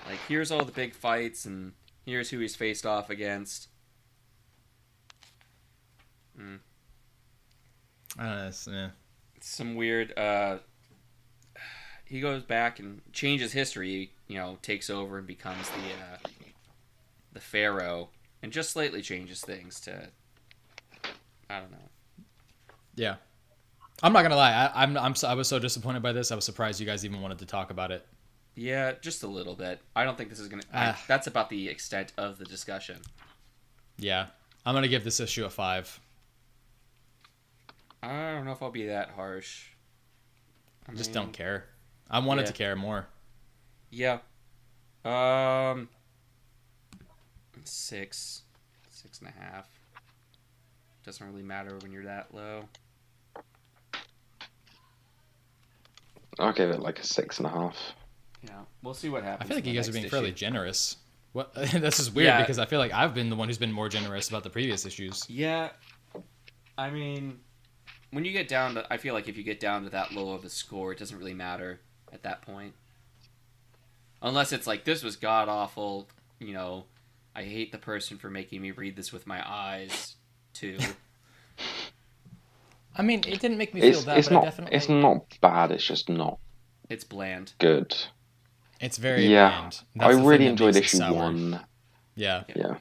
Like 0.08 0.18
here's 0.28 0.50
all 0.50 0.64
the 0.64 0.72
big 0.72 0.94
fights 0.94 1.44
and 1.44 1.72
here's 2.06 2.30
who 2.30 2.38
he's 2.38 2.56
faced 2.56 2.86
off 2.86 3.10
against. 3.10 3.68
Mm. 6.38 6.60
I 8.18 8.22
don't 8.24 8.36
know. 8.38 8.46
It's, 8.48 8.68
eh. 8.68 8.88
Some 9.40 9.74
weird 9.74 10.16
uh 10.18 10.58
he 12.04 12.20
goes 12.20 12.42
back 12.42 12.78
and 12.78 13.00
changes 13.12 13.52
history, 13.52 14.12
you 14.28 14.36
know, 14.36 14.58
takes 14.62 14.88
over 14.90 15.18
and 15.18 15.26
becomes 15.26 15.68
the 15.70 15.76
uh 15.76 16.28
the 17.32 17.40
pharaoh 17.40 18.10
and 18.42 18.52
just 18.52 18.70
slightly 18.70 19.02
changes 19.02 19.40
things 19.40 19.80
to 19.80 20.08
I 21.48 21.60
don't 21.60 21.70
know. 21.70 21.78
Yeah. 22.94 23.16
I'm 24.02 24.12
not 24.12 24.22
gonna 24.22 24.36
lie. 24.36 24.52
I, 24.52 24.82
I'm, 24.82 24.96
I'm, 24.96 25.14
so, 25.14 25.28
I 25.28 25.34
was 25.34 25.48
so 25.48 25.58
disappointed 25.58 26.02
by 26.02 26.12
this. 26.12 26.32
I 26.32 26.34
was 26.34 26.44
surprised 26.44 26.80
you 26.80 26.86
guys 26.86 27.04
even 27.04 27.20
wanted 27.20 27.38
to 27.38 27.46
talk 27.46 27.70
about 27.70 27.90
it. 27.92 28.06
Yeah, 28.54 28.92
just 29.00 29.22
a 29.22 29.26
little 29.26 29.54
bit. 29.54 29.80
I 29.94 30.04
don't 30.04 30.18
think 30.18 30.28
this 30.30 30.40
is 30.40 30.48
gonna. 30.48 30.64
I, 30.72 30.90
Ah. 30.90 31.04
that's 31.06 31.26
about 31.26 31.48
the 31.50 31.68
extent 31.68 32.12
of 32.18 32.38
the 32.38 32.44
discussion. 32.44 33.00
Yeah, 33.96 34.26
I'm 34.66 34.74
gonna 34.74 34.88
give 34.88 35.04
this 35.04 35.20
issue 35.20 35.44
a 35.44 35.50
five. 35.50 36.00
I 38.02 38.32
don't 38.32 38.44
know 38.44 38.52
if 38.52 38.62
I'll 38.62 38.70
be 38.70 38.86
that 38.86 39.10
harsh. 39.10 39.68
I 40.88 40.92
I 40.92 40.94
just 40.94 41.10
mean, 41.10 41.14
don't 41.14 41.32
care. 41.32 41.66
I 42.10 42.18
wanted 42.18 42.42
yeah. 42.42 42.46
to 42.46 42.52
care 42.52 42.76
more. 42.76 43.06
Yeah. 43.90 44.18
Um. 45.04 45.88
Six, 47.64 48.42
six 48.90 49.20
and 49.20 49.28
a 49.28 49.32
half. 49.32 49.68
Doesn't 51.04 51.26
really 51.26 51.42
matter 51.42 51.76
when 51.82 51.92
you're 51.92 52.04
that 52.04 52.32
low. 52.34 52.64
I'll 56.38 56.52
give 56.52 56.70
it 56.70 56.80
like 56.80 56.98
a 56.98 57.04
six 57.04 57.38
and 57.38 57.46
a 57.46 57.50
half. 57.50 57.76
Yeah, 58.42 58.60
we'll 58.82 58.94
see 58.94 59.08
what 59.08 59.22
happens. 59.22 59.44
I 59.44 59.48
feel 59.48 59.56
like 59.58 59.66
you 59.66 59.74
guys 59.74 59.88
are 59.88 59.92
next 59.92 60.00
being 60.00 60.10
fairly 60.10 60.32
generous. 60.32 60.96
What? 61.32 61.54
this 61.72 61.98
is 62.00 62.10
weird 62.10 62.26
Yeah. 62.26 62.40
because 62.40 62.58
I 62.58 62.66
feel 62.66 62.78
like 62.78 62.92
I've 62.92 63.14
been 63.14 63.30
the 63.30 63.36
one 63.36 63.48
who's 63.48 63.58
been 63.58 63.72
more 63.72 63.88
generous 63.88 64.28
about 64.28 64.42
the 64.42 64.50
previous 64.50 64.84
issues. 64.86 65.24
Yeah, 65.28 65.70
I 66.76 66.90
mean, 66.90 67.40
when 68.10 68.24
you 68.24 68.32
get 68.32 68.48
down 68.48 68.74
to, 68.74 68.86
I 68.92 68.96
feel 68.96 69.14
like 69.14 69.28
if 69.28 69.36
you 69.36 69.42
get 69.42 69.60
down 69.60 69.84
to 69.84 69.90
that 69.90 70.12
low 70.12 70.32
of 70.32 70.44
a 70.44 70.48
score, 70.48 70.92
it 70.92 70.98
doesn't 70.98 71.16
really 71.18 71.34
matter 71.34 71.80
at 72.12 72.22
that 72.22 72.42
point. 72.42 72.74
Unless 74.20 74.52
it's 74.52 74.66
like 74.66 74.84
this 74.84 75.02
was 75.02 75.16
god 75.16 75.48
awful, 75.48 76.08
you 76.38 76.54
know, 76.54 76.84
I 77.34 77.44
hate 77.44 77.72
the 77.72 77.78
person 77.78 78.18
for 78.18 78.28
making 78.30 78.60
me 78.62 78.70
read 78.72 78.96
this 78.96 79.12
with 79.12 79.26
my 79.26 79.42
eyes. 79.48 80.16
Too. 80.52 80.78
I 82.96 83.02
mean, 83.02 83.20
it 83.26 83.40
didn't 83.40 83.56
make 83.58 83.72
me 83.72 83.80
feel 83.80 83.90
It's 83.90 84.04
that, 84.04 84.18
it's 84.18 84.28
but 84.28 84.34
not 84.34 84.42
I 84.42 84.46
definitely. 84.46 84.76
it's 84.76 84.88
not 84.88 85.24
bad. 85.40 85.72
It's 85.72 85.84
just 85.84 86.08
not 86.10 86.38
it's 86.90 87.04
bland. 87.04 87.54
good. 87.58 87.96
It's 88.80 88.98
very 88.98 89.26
Yeah, 89.26 89.48
bland. 89.60 89.80
I 89.98 90.08
That's 90.08 90.16
the 90.18 90.28
really 90.28 90.44
that 90.44 90.50
enjoyed 90.50 90.76
issue 90.76 90.96
sour. 90.98 91.14
one. 91.14 91.60
Yeah. 92.14 92.42
Yeah, 92.54 92.76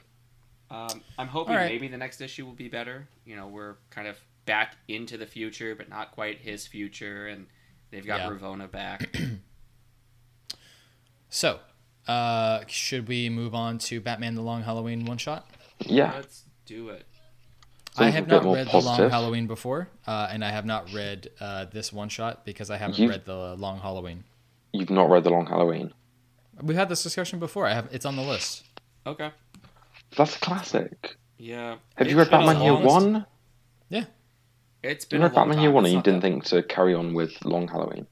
Um, 0.69 1.01
I'm 1.17 1.27
hoping 1.27 1.53
All 1.53 1.59
right. 1.61 1.71
maybe 1.71 1.87
the 1.87 1.97
next 1.97 2.19
issue 2.19 2.45
will 2.45 2.53
be 2.53 2.67
better. 2.67 3.07
You 3.25 3.37
know, 3.37 3.47
we're 3.47 3.75
kind 3.89 4.07
of 4.07 4.17
back 4.45 4.75
into 4.89 5.17
the 5.17 5.27
future, 5.27 5.75
but 5.75 5.87
not 5.87 6.11
quite 6.11 6.39
his 6.39 6.67
future, 6.67 7.27
and 7.27 7.45
they've 7.91 8.05
got 8.05 8.19
Yeah. 8.21 8.29
Ravonna 8.31 8.69
back. 8.69 9.15
So, 11.33 11.61
uh, 12.07 12.61
should 12.67 13.07
we 13.07 13.29
move 13.29 13.53
on 13.55 13.77
to 13.79 14.01
Batman: 14.01 14.35
The 14.35 14.41
Long 14.41 14.63
Halloween 14.63 15.05
one 15.05 15.17
shot? 15.17 15.49
yeah. 15.79 16.13
Let's 16.15 16.43
do 16.65 16.89
it. 16.89 17.05
I 17.97 18.09
have 18.09 18.27
not 18.27 18.43
more 18.45 18.55
read 18.55 18.67
The 18.69 18.77
Long. 18.79 19.09
Halloween 19.09 19.47
before, 19.47 19.89
uh, 20.07 20.29
and 20.31 20.45
I 20.45 20.49
have 20.51 20.65
not 20.65 20.93
read 20.93 21.29
uh, 21.41 21.65
this 21.65 21.91
one 21.91 22.07
shot 22.09 22.45
because 22.45 22.69
I 22.69 22.77
haven't 22.77 22.97
You- 22.99 23.09
read 23.09 23.25
The 23.25 23.55
Long 23.55 23.79
Halloween. 23.79 24.23
You've 24.73 24.89
not 24.89 25.09
read 25.09 25.25
the 25.25 25.29
Long 25.29 25.45
Halloween. 25.47 25.91
We've 26.61 26.77
had 26.77 26.87
this 26.87 27.03
discussion 27.03 27.39
before. 27.39 27.65
I 27.67 27.73
have 27.73 27.89
it's 27.91 28.05
on 28.05 28.15
the 28.15 28.21
list. 28.21 28.63
Okay. 29.05 29.31
That's 30.15 30.35
a 30.37 30.39
classic. 30.39 31.17
Yeah. 31.37 31.75
Have 31.95 32.09
you 32.09 32.17
read 32.17 32.29
Batman 32.29 32.61
Year 32.61 32.75
One? 32.77 33.25
Yeah. 33.89 34.05
It's 34.83 35.03
been 35.05 35.21
a 35.21 35.25
read 35.25 35.33
long 35.35 35.47
Batman. 35.49 35.63
Year 35.63 35.71
One, 35.71 35.85
and 35.85 35.93
you 35.93 36.01
didn't 36.01 36.21
that- 36.21 36.27
think 36.27 36.43
to 36.45 36.63
carry 36.63 36.93
on 36.93 37.13
with 37.13 37.43
Long 37.43 37.67
Halloween. 37.67 38.07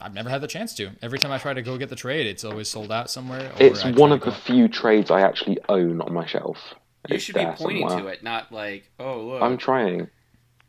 I've 0.00 0.14
never 0.14 0.28
had 0.28 0.40
the 0.42 0.46
chance 0.46 0.74
to. 0.74 0.90
Every 1.02 1.18
time 1.18 1.32
I 1.32 1.38
try 1.38 1.54
to 1.54 1.62
go 1.62 1.78
get 1.78 1.88
the 1.88 1.96
trade, 1.96 2.26
it's 2.26 2.44
always 2.44 2.68
sold 2.68 2.92
out 2.92 3.10
somewhere. 3.10 3.50
or 3.52 3.62
It's 3.62 3.84
one 3.84 4.12
of 4.12 4.20
the 4.20 4.26
go- 4.26 4.32
few 4.32 4.68
trades 4.68 5.10
I 5.10 5.22
actually 5.22 5.58
own 5.68 6.00
on 6.02 6.12
my 6.12 6.26
shelf. 6.26 6.74
You 7.08 7.14
It's 7.16 7.24
should 7.24 7.34
be 7.36 7.44
there 7.44 7.54
pointing 7.54 7.88
somewhere. 7.88 8.04
to 8.12 8.18
it, 8.18 8.22
not 8.22 8.52
like, 8.52 8.90
oh 8.98 9.20
look. 9.20 9.42
I'm 9.42 9.56
trying. 9.56 10.08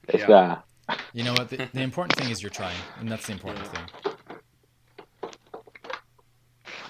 It's 0.08 0.22
Yeah. 0.22 0.28
there. 0.88 0.98
You 1.14 1.24
know 1.26 1.34
what? 1.34 1.50
The, 1.50 1.68
the 1.74 1.82
important 1.82 2.18
thing 2.18 2.30
is 2.32 2.42
you're 2.42 2.50
trying, 2.50 2.78
and 3.00 3.12
that's 3.12 3.26
the 3.28 3.34
important 3.34 3.66
Yeah. 3.66 3.72
thing. 3.72 4.14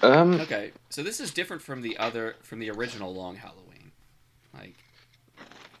Um, 0.02 0.40
Okay, 0.40 0.70
so 0.90 1.02
this 1.02 1.18
is 1.18 1.32
different 1.32 1.60
from 1.62 1.82
the 1.82 1.96
other 1.98 2.36
from 2.42 2.60
the 2.60 2.70
original 2.70 3.12
Long 3.12 3.34
Halloween. 3.36 3.90
Like, 4.54 4.74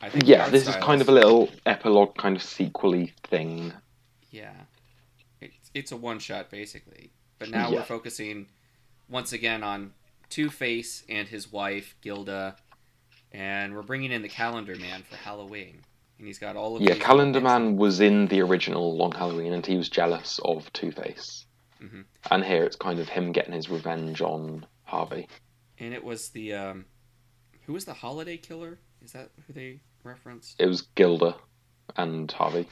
I 0.02 0.08
think 0.08 0.26
yeah, 0.26 0.48
this 0.48 0.66
is 0.66 0.74
kind 0.76 1.00
of 1.00 1.08
a 1.08 1.12
little 1.12 1.48
epilogue, 1.66 2.16
kind 2.16 2.34
of 2.36 2.42
sequely 2.42 3.12
thing. 3.24 3.72
Yeah, 4.32 4.52
it's 5.78 5.92
a 5.92 5.96
one 5.96 6.18
shot 6.18 6.50
basically. 6.50 7.10
But 7.38 7.50
now 7.50 7.70
Yeah. 7.70 7.76
we're 7.76 7.84
focusing 7.84 8.48
once 9.08 9.32
again 9.32 9.62
on 9.62 9.92
Two 10.28 10.50
Face 10.50 11.04
and 11.08 11.28
his 11.28 11.50
wife 11.50 11.94
Gilda, 12.02 12.56
and 13.32 13.74
we're 13.74 13.82
bringing 13.82 14.12
in 14.12 14.22
the 14.22 14.28
Calendar 14.28 14.76
Man 14.76 15.02
for 15.02 15.16
Halloween. 15.16 15.82
and 16.18 16.26
he's 16.26 16.40
got 16.40 16.56
all 16.56 16.74
of 16.74 16.82
Yeah, 16.82 16.96
Calendar 16.96 17.40
Man 17.40 17.76
was 17.76 18.00
in 18.00 18.26
the 18.26 18.40
original 18.40 18.96
Long 18.96 19.12
Halloween, 19.12 19.52
and 19.52 19.64
he 19.64 19.76
was 19.76 19.88
jealous 19.88 20.40
of 20.44 20.72
Two 20.72 20.90
Face. 20.90 21.46
Mhm. 21.80 22.06
And 22.28 22.44
here 22.44 22.64
it's 22.64 22.74
kind 22.74 22.98
of 22.98 23.08
him 23.08 23.30
getting 23.30 23.52
his 23.52 23.68
revenge 23.68 24.20
on 24.20 24.66
Harvey. 24.82 25.28
And 25.78 25.94
it 25.94 26.02
was 26.02 26.30
the 26.30 26.54
um, 26.54 26.86
who 27.66 27.72
was 27.72 27.84
the 27.84 27.94
holiday 27.94 28.36
killer? 28.36 28.80
Is 29.00 29.12
that 29.12 29.30
who 29.46 29.52
they 29.52 29.78
referenced? 30.02 30.56
It 30.60 30.66
was 30.66 30.82
Gilda 30.96 31.36
and 31.96 32.32
Harvey. 32.32 32.66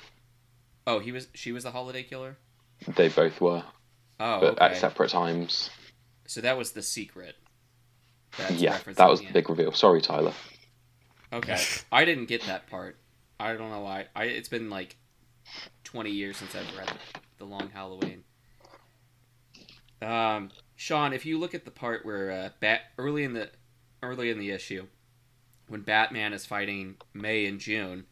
Oh, 0.85 0.99
he 0.99 1.13
was. 1.13 1.29
She 1.35 1.53
was 1.53 1.63
the 1.63 1.71
holiday 1.71 2.03
killer. 2.03 2.39
They 2.97 3.09
both 3.09 3.41
were, 3.41 3.63
Oh, 4.21 4.41
but 4.41 4.53
okay. 4.55 4.65
at 4.65 4.77
separate 4.77 5.11
times. 5.11 5.71
So 6.27 6.41
that 6.41 6.57
was 6.59 6.73
the 6.73 6.83
secret. 6.83 7.35
That's 8.39 8.53
yeah, 8.55 8.79
that 8.97 9.09
was 9.09 9.21
the 9.21 9.33
big 9.33 9.49
reveal. 9.49 9.73
Sorry, 9.73 10.01
Tyler. 10.03 10.33
Okay, 11.33 11.59
I 11.93 12.05
didn't 12.05 12.27
get 12.27 12.43
that 12.47 12.69
part. 12.69 12.99
I 13.41 13.55
don't 13.55 13.71
know 13.71 13.81
why. 13.81 14.07
I 14.15 14.25
it's 14.25 14.49
been 14.49 14.69
like 14.71 14.97
twenty 15.85 16.11
years 16.11 16.37
since 16.37 16.55
I've 16.55 16.77
read 16.77 16.93
the 17.39 17.45
Long 17.45 17.71
Halloween. 17.73 18.25
Um, 20.03 20.51
Sean, 20.75 21.13
if 21.13 21.25
you 21.25 21.39
look 21.39 21.55
at 21.55 21.65
the 21.65 21.71
part 21.71 22.05
where 22.05 22.31
uh, 22.31 22.49
Bat 22.61 22.81
early 22.99 23.25
in 23.25 23.33
the 23.33 23.51
early 24.03 24.31
in 24.31 24.39
the 24.39 24.51
issue, 24.51 24.87
when 25.69 25.81
Batman 25.81 26.33
is 26.33 26.45
fighting 26.45 26.97
May 27.15 27.47
and 27.47 27.59
June, 27.59 28.05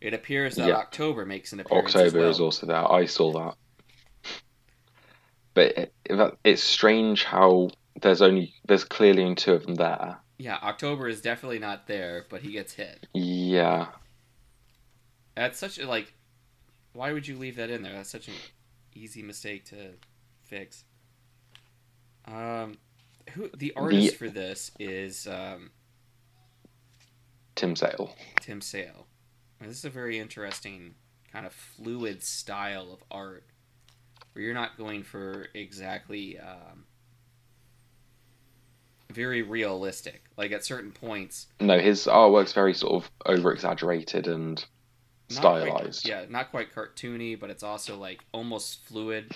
it 0.00 0.14
appears 0.14 0.54
that 0.56 0.68
Yeah. 0.68 0.76
October 0.76 1.26
makes 1.26 1.52
an 1.52 1.60
appearance. 1.60 1.94
October 1.94 2.20
well. 2.20 2.28
is 2.30 2.40
also 2.40 2.66
there. 2.66 2.90
I 2.92 3.06
saw 3.06 3.32
that. 3.32 3.54
But 5.54 5.76
it, 5.78 5.92
it- 6.04 6.38
it's 6.44 6.62
strange 6.62 7.24
how 7.24 7.70
there's 8.00 8.22
only 8.22 8.54
there's 8.66 8.84
clearly 8.84 9.22
only 9.22 9.34
two 9.34 9.52
of 9.54 9.66
them 9.66 9.74
there. 9.74 10.18
Yeah, 10.38 10.58
October 10.62 11.06
is 11.08 11.20
definitely 11.20 11.58
not 11.58 11.86
there, 11.86 12.24
but 12.30 12.40
he 12.40 12.52
gets 12.52 12.72
hit. 12.74 13.06
Yeah, 13.12 13.88
That's 15.34 15.58
such 15.58 15.78
a 15.78 15.86
like. 15.86 16.14
Why 16.92 17.12
would 17.12 17.28
you 17.28 17.36
leave 17.36 17.56
that 17.56 17.70
in 17.70 17.82
there? 17.82 17.92
That's 17.92 18.10
such 18.10 18.26
an 18.28 18.34
easy 18.94 19.22
mistake 19.22 19.64
to 19.66 19.76
fix. 20.42 20.84
Um, 22.26 22.78
who 23.32 23.48
the 23.56 23.72
artist 23.76 24.16
for 24.16 24.28
this 24.28 24.70
is 24.78 25.26
um, 25.26 25.70
Tim 27.54 27.76
Sale. 27.76 28.14
Tim 28.40 28.60
Sale. 28.60 29.06
This 29.60 29.76
is 29.78 29.84
a 29.84 29.90
very 29.90 30.18
interesting 30.18 30.94
kind 31.32 31.44
of 31.46 31.52
fluid 31.52 32.22
style 32.22 32.90
of 32.92 33.04
art, 33.10 33.44
where 34.32 34.44
you're 34.44 34.54
not 34.54 34.76
going 34.76 35.02
for 35.02 35.46
exactly 35.54 36.38
um, 36.38 36.84
very 39.12 39.42
realistic. 39.42 40.22
Like 40.36 40.52
at 40.52 40.64
certain 40.64 40.92
points, 40.92 41.46
No, 41.60 41.78
his 41.78 42.06
artwork's 42.06 42.52
very 42.52 42.74
sort 42.74 43.04
of 43.04 43.10
over 43.26 43.52
exaggerated 43.52 44.26
and 44.26 44.64
not 45.30 45.40
quite- 45.42 45.62
stylized. 45.68 46.08
yeah, 46.08 46.24
not 46.28 46.50
quite 46.50 46.72
cartoony, 46.74 47.38
but 47.38 47.50
it's 47.50 47.62
also 47.62 47.96
like 47.98 48.20
almost 48.32 48.84
fluid. 48.86 49.32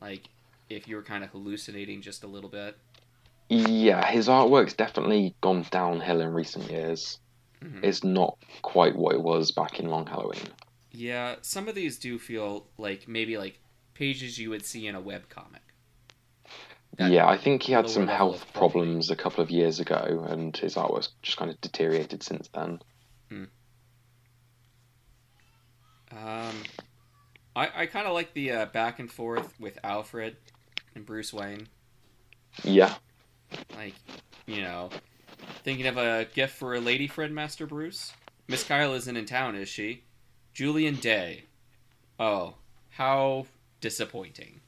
Like 0.00 0.22
if 0.68 0.88
you 0.88 0.96
were 0.96 1.02
kind 1.02 1.24
of 1.24 1.30
hallucinating 1.30 2.00
just 2.02 2.24
a 2.24 2.26
little 2.26 2.50
bit. 2.50 2.76
Yeah, 3.48 4.06
his 4.06 4.28
artwork's 4.28 4.74
definitely 4.74 5.34
gone 5.40 5.66
downhill 5.70 6.20
in 6.20 6.32
recent 6.32 6.70
years. 6.70 7.18
Mhm. 7.62 7.82
It's 7.84 8.04
not 8.04 8.38
quite 8.62 8.94
what 8.96 9.14
it 9.14 9.20
was 9.22 9.50
back 9.50 9.80
in 9.80 9.90
Long 9.90 10.06
Halloween. 10.06 10.46
Yeah, 10.92 11.36
some 11.42 11.68
of 11.68 11.74
these 11.74 11.98
do 11.98 12.18
feel 12.18 12.66
like 12.78 13.06
maybe 13.08 13.36
like 13.36 13.58
pages 14.00 14.38
you 14.38 14.48
would 14.50 14.64
see 14.64 14.86
in 14.86 14.94
a 14.94 15.00
web 15.00 15.28
comic. 15.28 15.60
That- 16.96 17.12
yeah, 17.12 17.28
I 17.28 17.36
think 17.36 17.62
he 17.62 17.72
had 17.72 17.88
some 17.88 18.08
health 18.08 18.46
problems 18.54 19.10
a 19.10 19.16
couple 19.16 19.42
of 19.44 19.50
years 19.50 19.78
ago, 19.78 20.24
and 20.28 20.56
his 20.56 20.74
artwork's 20.74 21.10
just 21.22 21.36
kind 21.36 21.50
of 21.50 21.60
deteriorated 21.60 22.22
since 22.22 22.48
then. 22.48 22.80
Um, 26.12 26.56
I 27.54 27.68
I 27.82 27.86
kind 27.86 28.06
of 28.06 28.14
like 28.14 28.34
the 28.34 28.50
uh, 28.52 28.66
back 28.66 28.98
and 28.98 29.10
forth 29.10 29.54
with 29.60 29.78
Alfred 29.84 30.36
and 30.94 31.06
Bruce 31.06 31.32
Wayne. 31.32 31.68
Yeah, 32.64 32.94
Like, 33.76 33.94
you 34.46 34.62
know, 34.62 34.90
thinking 35.62 35.86
of 35.86 35.96
a 35.96 36.26
gift 36.34 36.56
for 36.56 36.74
a 36.74 36.80
lady 36.80 37.06
friend, 37.06 37.32
Master 37.32 37.64
Bruce. 37.64 38.12
Miss 38.48 38.64
Kyle 38.64 38.92
isn't 38.94 39.16
in 39.16 39.24
town, 39.24 39.54
is 39.54 39.68
she? 39.68 40.02
Julian 40.52 40.96
Day. 40.96 41.44
Oh, 42.18 42.54
how 42.88 43.46
disappointing. 43.80 44.60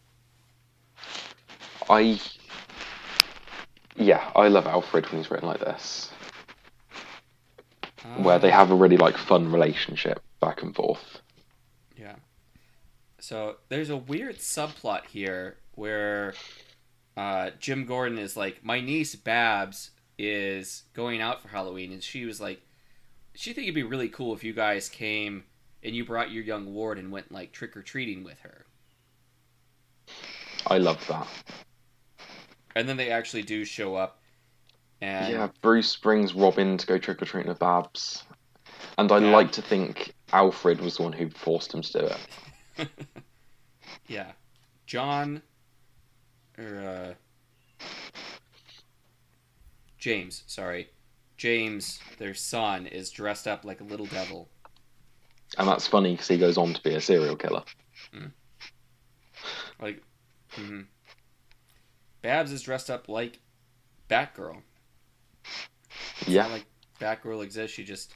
I. 1.89 2.21
Yeah, 3.95 4.31
I 4.35 4.49
love 4.49 4.67
Alfred 4.67 5.07
when 5.07 5.21
he's 5.21 5.31
written 5.31 5.49
like 5.49 5.61
this, 5.61 6.11
where 8.17 8.39
they 8.39 8.51
Uh, 8.51 8.57
have 8.57 8.71
a 8.71 8.75
really 8.75 8.97
like 8.97 9.19
fun 9.19 9.53
relationship 9.53 10.23
back 10.41 10.63
and 10.63 10.75
forth. 10.75 11.21
Yeah. 11.97 12.17
So 13.19 13.57
there's 13.69 13.91
a 13.91 13.97
weird 13.97 14.39
subplot 14.39 15.07
here 15.07 15.59
where 15.75 16.35
uh, 17.17 17.51
Jim 17.61 17.85
Gordon 17.85 18.19
is 18.19 18.37
like, 18.37 18.65
my 18.65 18.81
niece 18.81 19.15
Babs 19.15 19.91
is 20.19 20.85
going 20.95 21.21
out 21.21 21.43
for 21.43 21.49
Halloween, 21.49 21.93
and 21.93 22.03
she 22.03 22.25
was 22.25 22.41
like, 22.41 22.63
she 23.35 23.53
think 23.53 23.67
it'd 23.67 23.75
be 23.75 23.83
really 23.83 24.09
cool 24.09 24.35
if 24.35 24.43
you 24.43 24.53
guys 24.55 24.89
came 24.89 25.45
and 25.83 25.95
you 25.95 26.05
brought 26.05 26.31
your 26.31 26.45
young 26.45 26.73
ward 26.73 26.99
and 26.99 27.13
went 27.13 27.31
like 27.31 27.53
trick 27.53 27.77
or 27.77 27.83
treating 27.83 28.25
with 28.25 28.41
her. 28.41 28.65
I 30.67 30.79
love 30.79 31.05
that. 31.09 31.27
And 32.75 32.89
then 32.89 32.97
they 32.97 33.11
actually 33.11 33.43
do 33.43 33.65
show 33.65 33.95
up, 33.97 34.19
and 35.01 35.33
Yeah, 35.33 35.49
Bruce 35.61 35.95
brings 35.97 36.35
Robin 36.35 36.79
to 36.79 36.87
go 36.87 36.97
trick 36.99 37.21
or 37.21 37.27
treating 37.27 37.51
with 37.51 37.59
Babs, 37.59 38.23
and 38.97 39.13
I 39.13 39.19
Yeah. 39.19 39.31
like 39.31 39.53
to 39.53 39.63
think 39.63 40.15
Alfred 40.33 40.81
was 40.81 40.97
the 40.97 41.03
one 41.03 41.13
who 41.13 41.29
forced 41.31 41.75
him 41.75 41.83
to 41.83 41.93
do 41.93 42.11
it. 42.79 42.89
yeah, 44.09 44.33
John 44.87 45.43
or 46.59 46.79
uh, 46.79 47.15
James, 49.99 50.45
sorry, 50.47 50.89
James, 51.37 52.01
their 52.19 52.35
son, 52.35 52.87
is 52.87 53.11
dressed 53.11 53.47
up 53.47 53.65
like 53.65 53.81
a 53.81 53.85
little 53.85 54.07
devil. 54.07 54.49
And 55.59 55.69
that's 55.69 55.87
funny 55.87 56.13
because 56.13 56.29
he 56.29 56.39
goes 56.39 56.57
on 56.57 56.73
to 56.73 56.83
be 56.83 56.95
a 56.95 57.01
serial 57.01 57.37
killer. 57.37 57.63
Like, 59.81 60.03
mhm. 60.57 60.87
Babs 62.23 62.53
is 62.53 62.63
dressed 62.63 62.91
up 62.91 63.09
like 63.09 63.41
Batgirl. 64.09 64.63
It's 66.21 66.29
Yeah, 66.29 66.43
not 66.43 66.51
like 66.53 66.67
Batgirl 67.01 67.43
exists. 67.43 67.75
She 67.77 67.85
just, 67.85 68.15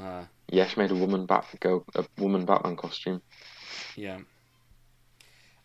uh, 0.00 0.24
yeah, 0.48 0.66
she 0.66 0.80
made 0.80 0.90
a 0.90 0.94
woman 0.94 1.26
bat 1.26 1.46
go 1.60 1.84
a 1.94 2.04
woman 2.18 2.44
Batman 2.46 2.76
costume. 2.76 3.20
yeah. 3.96 4.20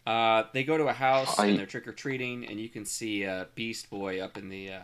Uh, 0.05 0.43
they 0.53 0.65
go 0.65 0.77
to 0.77 0.87
a 0.87 0.93
house 0.93 1.39
I- 1.39 1.45
and 1.47 1.57
they're 1.59 1.65
trick 1.65 1.87
or 1.87 1.93
treating, 1.93 2.45
and 2.45 2.59
you 2.59 2.67
can 2.67 2.83
see 2.83 3.25
uh, 3.25 3.45
Beast 3.55 3.89
Boy 3.89 4.19
up 4.19 4.37
in 4.37 4.49
the 4.49 4.71
uh, 4.73 4.81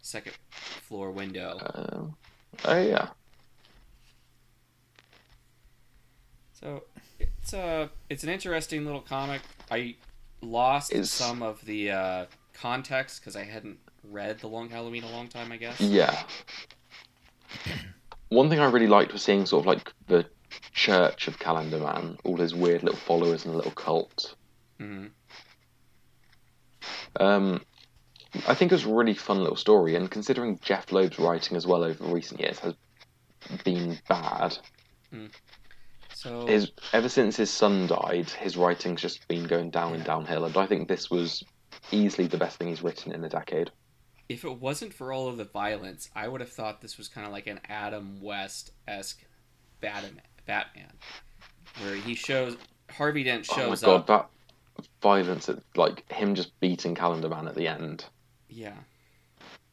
second 0.00 0.32
floor 0.48 1.10
window. 1.10 1.58
Um, 1.74 2.16
oh 2.64 2.80
yeah, 2.80 3.08
So 6.52 6.84
it's 7.18 7.52
uh 7.52 7.88
it's 8.08 8.22
an 8.22 8.30
interesting 8.30 8.84
little 8.84 9.00
comic. 9.00 9.42
I 9.72 9.94
lost 10.42 10.92
Is- 10.92 11.10
some 11.10 11.42
of 11.42 11.64
the 11.64 11.90
uh, 11.90 12.26
context 12.52 13.20
because 13.20 13.36
I 13.36 13.44
hadn't 13.44 13.78
read 14.10 14.38
The 14.40 14.48
Long 14.48 14.68
Halloween 14.68 15.04
a 15.04 15.10
long 15.10 15.28
time. 15.28 15.50
I 15.52 15.56
guess. 15.56 15.80
yeah. 15.80 16.22
One 18.28 18.48
thing 18.48 18.60
I 18.60 18.66
really 18.70 18.86
liked 18.86 19.12
was 19.12 19.22
seeing 19.22 19.44
sort 19.46 19.62
of 19.62 19.66
like 19.66 19.92
the 20.06 20.24
church 20.72 21.28
of 21.28 21.38
Calendar 21.38 21.78
Man, 21.78 22.18
all 22.24 22.36
his 22.38 22.54
weird 22.54 22.82
little 22.82 22.98
followers 22.98 23.44
and 23.44 23.54
a 23.54 23.56
little 23.56 23.72
cult. 23.72 24.34
hmm 24.78 25.06
Um, 27.20 27.60
I 28.48 28.54
think 28.54 28.72
it 28.72 28.74
was 28.76 28.84
a 28.86 28.92
really 28.92 29.14
fun 29.14 29.40
little 29.40 29.56
story, 29.56 29.94
and 29.96 30.10
considering 30.10 30.58
Jeph 30.62 30.92
Loeb's 30.92 31.18
writing 31.18 31.56
as 31.56 31.66
well 31.66 31.84
over 31.84 32.04
recent 32.04 32.40
years 32.40 32.58
has 32.60 32.74
been 33.64 33.98
bad, 34.08 34.56
So 36.14 36.46
his 36.46 36.70
ever 36.92 37.08
since 37.08 37.36
his 37.36 37.50
son 37.50 37.86
died, 37.86 38.30
his 38.30 38.56
writing's 38.56 39.00
just 39.00 39.26
been 39.28 39.44
going 39.44 39.70
down 39.70 39.94
and 39.94 40.04
downhill, 40.04 40.44
and 40.44 40.56
I 40.56 40.66
think 40.66 40.88
this 40.88 41.10
was 41.10 41.44
easily 41.90 42.26
the 42.26 42.38
best 42.38 42.58
thing 42.58 42.68
he's 42.68 42.82
written 42.82 43.12
in 43.12 43.24
a 43.24 43.28
decade. 43.28 43.70
if 44.28 44.44
it 44.44 44.60
wasn't 44.60 44.94
for 44.94 45.12
all 45.12 45.28
of 45.28 45.36
the 45.36 45.44
violence, 45.44 46.08
I 46.14 46.28
would 46.28 46.40
have 46.40 46.50
thought 46.50 46.80
this 46.80 46.96
was 46.96 47.08
kind 47.08 47.26
of 47.26 47.32
like 47.32 47.46
an 47.46 47.60
Adam 47.68 48.20
West 48.20 48.72
esque 48.86 49.24
Batman. 49.80 50.20
Batman, 50.46 50.92
where 51.82 51.94
he 51.94 52.14
shows 52.14 52.56
Harvey 52.90 53.22
Dent 53.22 53.46
oh 53.52 53.70
my 53.70 53.76
god, 53.76 54.10
up. 54.10 54.30
that 54.76 54.88
violence 55.00 55.48
at 55.48 55.58
like 55.76 56.10
him 56.10 56.34
just 56.34 56.58
beating 56.60 56.94
Calendar 56.94 57.28
Man 57.28 57.46
at 57.46 57.54
the 57.54 57.68
end. 57.68 58.04
Yeah. 58.48 58.74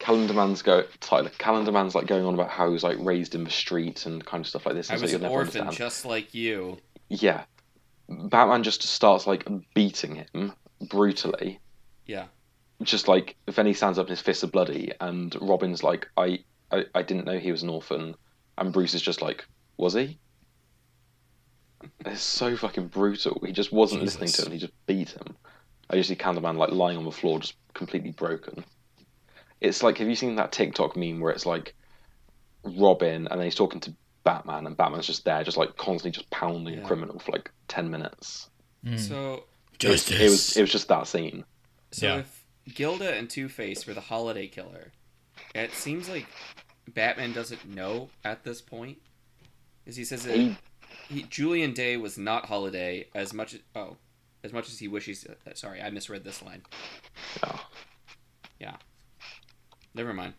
Calendar 0.00 0.32
Man's 0.32 0.62
go 0.62 0.84
Tyler. 0.98 1.30
Calendar 1.38 1.70
Man's 1.70 1.94
like 1.94 2.06
going 2.06 2.24
on 2.24 2.34
about 2.34 2.48
how 2.48 2.66
he 2.66 2.72
was 2.72 2.82
like 2.82 2.96
raised 2.98 3.34
in 3.34 3.44
the 3.44 3.50
street 3.50 4.06
and 4.06 4.24
kind 4.24 4.40
of 4.40 4.48
stuff 4.48 4.66
like 4.66 4.74
this. 4.74 4.90
I 4.90 4.96
so 4.96 5.02
was 5.02 5.12
an 5.12 5.26
orphan 5.26 5.60
understand. 5.60 5.76
just 5.76 6.04
like 6.06 6.34
you. 6.34 6.78
Yeah. 7.08 7.44
Batman 8.08 8.62
just 8.62 8.82
starts 8.82 9.26
like 9.26 9.46
beating 9.74 10.16
him 10.16 10.54
brutally. 10.88 11.60
Yeah. 12.06 12.24
Just 12.82 13.08
like 13.08 13.36
if 13.46 13.58
any 13.58 13.74
stands 13.74 13.98
up 13.98 14.06
and 14.06 14.10
his 14.10 14.22
fists 14.22 14.42
are 14.42 14.48
bloody 14.48 14.90
and 15.00 15.36
Robin's 15.40 15.84
like, 15.84 16.08
I, 16.16 16.40
I, 16.72 16.86
I 16.94 17.02
didn't 17.02 17.26
know 17.26 17.38
he 17.38 17.52
was 17.52 17.62
an 17.62 17.68
orphan 17.68 18.14
and 18.56 18.72
Bruce 18.72 18.94
is 18.94 19.02
just 19.02 19.20
like, 19.20 19.44
was 19.76 19.92
he? 19.92 20.18
It's 22.06 22.22
so 22.22 22.56
fucking 22.56 22.88
brutal. 22.88 23.42
He 23.44 23.52
just 23.52 23.70
wasn't 23.70 24.02
listening 24.02 24.30
to 24.30 24.46
him. 24.46 24.52
He 24.52 24.58
just 24.58 24.86
beat 24.86 25.10
him. 25.10 25.36
I 25.90 25.96
just 25.96 26.08
see 26.08 26.16
Candleman 26.16 26.56
like 26.56 26.70
lying 26.70 26.96
on 26.96 27.04
the 27.04 27.10
floor, 27.10 27.38
just 27.38 27.54
completely 27.74 28.12
broken. 28.12 28.64
It's 29.60 29.82
like, 29.82 29.98
have 29.98 30.08
you 30.08 30.14
seen 30.14 30.36
that 30.36 30.52
TikTok 30.52 30.96
meme 30.96 31.20
where 31.20 31.32
it's 31.32 31.46
like 31.46 31.74
Robin 32.64 33.26
and 33.28 33.38
then 33.38 33.44
he's 33.44 33.54
talking 33.54 33.80
to 33.80 33.94
Batman 34.24 34.66
and 34.66 34.76
Batman's 34.76 35.06
just 35.06 35.24
there, 35.24 35.42
just 35.44 35.56
like 35.56 35.76
constantly 35.76 36.10
just 36.10 36.30
pounding 36.30 36.74
Yeah. 36.74 36.80
a 36.80 36.86
criminal 36.86 37.18
for 37.18 37.32
like 37.32 37.50
ten 37.68 37.90
minutes. 37.90 38.48
So 38.96 39.44
Justice. 39.78 40.20
It 40.20 40.24
was 40.24 40.56
it 40.56 40.60
was 40.62 40.72
just 40.72 40.88
that 40.88 41.06
scene. 41.06 41.44
So 41.90 42.06
Yeah. 42.06 42.16
if 42.18 42.44
Gilda 42.74 43.14
and 43.14 43.28
Two 43.28 43.48
Face 43.48 43.86
were 43.86 43.94
the 43.94 44.00
holiday 44.00 44.46
killer, 44.46 44.92
it 45.54 45.72
seems 45.72 46.08
like 46.08 46.26
Batman 46.88 47.32
doesn't 47.32 47.66
know 47.68 48.08
at 48.24 48.44
this 48.44 48.60
point. 48.60 48.98
As 49.86 49.96
he 49.96 50.04
says 50.04 50.24
that 50.24 50.36
He 50.36 50.56
he, 51.08 51.22
Julian 51.24 51.72
Day 51.72 51.96
was 51.96 52.16
not 52.18 52.46
holiday 52.46 53.06
as 53.14 53.32
much 53.34 53.54
as 53.54 53.60
oh, 53.74 53.96
as 54.44 54.52
much 54.52 54.68
as 54.68 54.78
he 54.78 54.88
wishes. 54.88 55.24
Uh, 55.26 55.34
sorry, 55.54 55.80
I 55.82 55.90
misread 55.90 56.24
this 56.24 56.42
line. 56.42 56.62
oh, 57.42 57.66
Never 59.94 60.12
mind. 60.12 60.34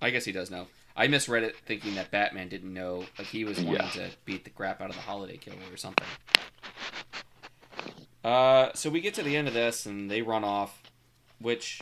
I 0.00 0.10
guess 0.10 0.24
he 0.24 0.32
does 0.32 0.50
know. 0.50 0.66
I 0.96 1.08
misread 1.08 1.42
it 1.42 1.56
thinking 1.66 1.94
that 1.96 2.10
Batman 2.10 2.48
didn't 2.48 2.72
know, 2.72 3.04
like 3.18 3.26
he 3.28 3.44
was 3.44 3.58
wanting 3.60 3.74
Yeah. 3.82 3.90
to 3.90 4.10
beat 4.24 4.44
the 4.44 4.50
crap 4.50 4.80
out 4.80 4.90
of 4.90 4.96
the 4.96 5.02
holiday 5.02 5.36
killer 5.36 5.56
or 5.72 5.76
something. 5.76 6.06
Uh, 8.22 8.70
so 8.74 8.88
we 8.90 9.00
get 9.00 9.14
to 9.14 9.22
the 9.22 9.36
end 9.36 9.48
of 9.48 9.54
this 9.54 9.86
and 9.86 10.10
they 10.10 10.22
run 10.22 10.44
off, 10.44 10.82
which 11.38 11.80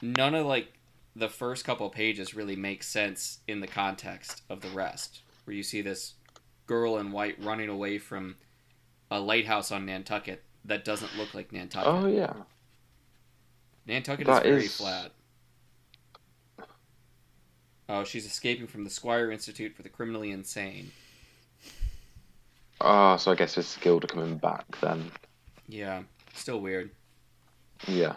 none 0.00 0.34
of 0.34 0.46
like 0.46 0.72
the 1.16 1.28
first 1.28 1.64
couple 1.64 1.88
pages 1.90 2.34
really 2.34 2.54
make 2.56 2.82
sense 2.82 3.40
in 3.48 3.60
the 3.60 3.66
context 3.66 4.42
of 4.48 4.60
the 4.60 4.68
rest. 4.70 5.22
Where 5.44 5.56
you 5.56 5.62
see 5.62 5.82
this 5.82 6.14
girl 6.66 6.98
in 6.98 7.10
white 7.10 7.42
running 7.42 7.68
away 7.68 7.98
from 7.98 8.36
a 9.10 9.18
lighthouse 9.18 9.72
on 9.72 9.86
Nantucket 9.86 10.44
that 10.64 10.84
doesn't 10.84 11.16
look 11.16 11.34
like 11.34 11.52
Nantucket. 11.52 11.88
oh 11.88 12.06
yeah. 12.06 12.34
Nantucket 13.86 14.26
That 14.26 14.44
is 14.46 14.50
very 14.50 14.64
is- 14.66 14.76
flat. 14.76 15.12
Oh, 17.92 18.04
she's 18.04 18.24
escaping 18.24 18.68
from 18.68 18.84
the 18.84 18.90
Squire 18.90 19.32
Institute 19.32 19.74
for 19.74 19.82
the 19.82 19.88
Criminally 19.88 20.30
Insane. 20.30 20.92
Ah, 22.80 23.16
so 23.16 23.32
I 23.32 23.34
guess 23.34 23.58
it's 23.58 23.76
Gilda 23.78 24.06
coming 24.06 24.38
back 24.38 24.64
then. 24.80 25.10
Yeah, 25.68 26.02
still 26.34 26.60
weird. 26.60 26.90
Yeah. 27.88 28.14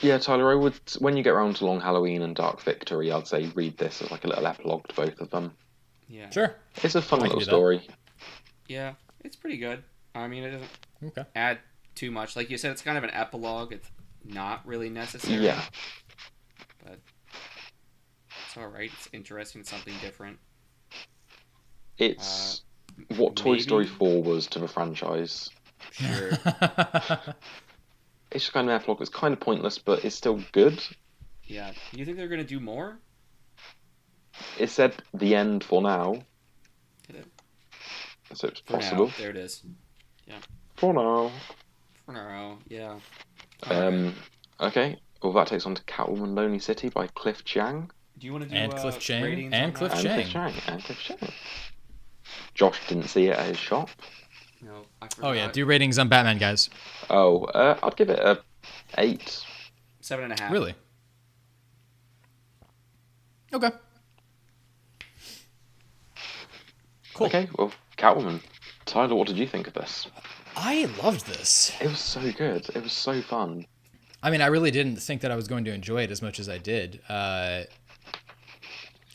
Yeah, 0.00 0.16
Tyler, 0.18 0.52
I 0.52 0.54
would 0.54 0.74
when 1.00 1.16
you 1.16 1.22
get 1.22 1.30
around 1.30 1.56
to 1.56 1.66
Long 1.66 1.80
Halloween 1.80 2.22
and 2.22 2.34
Dark 2.36 2.62
Victory, 2.62 3.10
I'd 3.12 3.26
say 3.26 3.46
read 3.54 3.76
this 3.76 4.00
as 4.00 4.10
like 4.10 4.24
a 4.24 4.28
little 4.28 4.46
epilogue 4.46 4.86
to 4.88 4.94
both 4.94 5.20
of 5.20 5.30
them. 5.30 5.52
Yeah, 6.08 6.30
Sure. 6.30 6.54
It's 6.82 6.94
a 6.94 7.02
fun 7.02 7.18
I 7.20 7.22
little 7.24 7.38
do 7.40 7.44
that. 7.44 7.50
story. 7.50 7.88
yeah, 8.68 8.94
it's 9.24 9.36
pretty 9.36 9.58
good. 9.58 9.82
I 10.14 10.26
mean, 10.28 10.44
it 10.44 10.50
doesn't 10.52 10.70
Okay. 11.18 11.24
add 11.36 11.58
too 11.94 12.10
much. 12.10 12.36
Like 12.36 12.48
you 12.48 12.56
said, 12.58 12.70
it's 12.72 12.82
kind 12.82 12.96
of 12.96 13.04
an 13.04 13.10
epilogue. 13.10 13.72
It's 13.72 13.90
not 14.24 14.66
really 14.66 14.88
necessary. 14.88 15.44
Yeah. 15.44 15.60
It's 18.50 18.56
all 18.58 18.68
right. 18.68 18.90
It's 18.92 19.08
interesting. 19.12 19.60
It's 19.60 19.70
something 19.70 19.94
different. 20.02 20.38
It's 21.98 22.62
what 23.16 23.36
Toy 23.36 23.58
Story 23.58 23.86
4 23.86 24.22
was 24.22 24.46
to 24.48 24.58
the 24.58 24.68
franchise. 24.68 25.48
Sure. 25.92 26.30
It's 28.32 28.44
just 28.44 28.52
kind 28.52 28.68
of 28.68 28.74
an 28.76 28.80
epilogue. 28.80 29.00
It's 29.00 29.10
kind 29.10 29.34
of 29.34 29.40
pointless, 29.40 29.78
but 29.78 30.04
it's 30.04 30.14
still 30.14 30.40
good. 30.52 30.80
yeah. 31.44 31.72
Do 31.92 31.98
you 31.98 32.04
think 32.04 32.16
they're 32.16 32.28
gonna 32.28 32.44
do 32.44 32.60
more? 32.60 32.96
It 34.56 34.70
said 34.70 34.94
the 35.12 35.34
end 35.34 35.64
for 35.64 35.82
now, 35.82 36.22
Did 37.08 37.16
it? 37.16 37.26
so 38.34 38.46
it's 38.46 38.60
For 38.60 38.74
possible. 38.74 39.06
now. 39.08 39.12
There 39.18 39.30
it 39.30 39.36
is. 39.36 39.64
Yeah. 40.26 40.38
For 40.76 40.94
now. 40.94 41.32
For 42.06 42.12
now. 42.12 42.58
Yeah. 42.68 42.90
All 42.92 43.00
right. 43.68 43.82
Um, 43.88 44.14
okay. 44.60 44.96
Well, 45.22 45.32
that 45.32 45.48
takes 45.48 45.66
on 45.66 45.74
to 45.74 45.82
Catwoman 45.82 46.36
Lonely 46.36 46.60
City 46.60 46.88
by 46.88 47.08
Cliff 47.08 47.44
Chiang. 47.44 47.90
Do 48.20 48.26
you 48.26 48.32
want 48.32 48.44
to 48.44 48.50
do 48.50 48.54
and 48.56 48.74
uh, 48.74 48.76
Cliff 48.78 48.98
Chiang, 48.98 49.54
and 49.54 49.74
Cliff 49.74 49.92
that? 49.92 50.02
Chiang. 50.02 50.14
Cliff 50.14 50.30
Chiang. 50.30 50.52
And 50.66 50.84
Cliff 50.84 50.98
Chiang. 50.98 51.32
Josh 52.54 52.78
didn't 52.86 53.08
see 53.08 53.28
it 53.28 53.36
at 53.38 53.46
his 53.48 53.56
shop. 53.56 53.88
No, 54.60 54.82
I 55.00 55.08
Oh 55.22 55.32
yeah, 55.32 55.50
do 55.50 55.64
ratings 55.64 55.98
on 55.98 56.08
Batman, 56.08 56.36
guys. 56.36 56.68
Oh, 57.08 57.44
uh, 57.44 57.78
I'd 57.82 57.96
give 57.96 58.10
it 58.10 58.18
a 58.18 58.38
eight. 58.98 59.42
seven 60.02 60.30
and 60.30 60.38
a 60.38 60.42
half. 60.42 60.52
Really? 60.52 60.74
Okay. 63.54 63.70
Cool. 67.14 67.26
Okay, 67.26 67.48
well, 67.56 67.72
Catwoman. 67.96 68.40
Tyler, 68.84 69.14
what 69.14 69.28
did 69.28 69.38
you 69.38 69.46
think 69.46 69.66
of 69.66 69.72
this? 69.72 70.08
I 70.56 70.84
loved 71.02 71.26
this. 71.26 71.72
It 71.80 71.88
was 71.88 71.98
so 72.00 72.30
good. 72.32 72.68
It 72.74 72.82
was 72.82 72.92
so 72.92 73.22
fun. 73.22 73.66
I 74.22 74.30
mean, 74.30 74.42
I 74.42 74.46
really 74.46 74.70
didn't 74.70 74.96
think 74.96 75.22
that 75.22 75.30
I 75.30 75.36
was 75.36 75.48
going 75.48 75.64
to 75.64 75.72
enjoy 75.72 76.02
it 76.02 76.10
as 76.10 76.20
much 76.20 76.38
as 76.38 76.48
I 76.50 76.58
did. 76.58 77.00
Uh, 77.08 77.62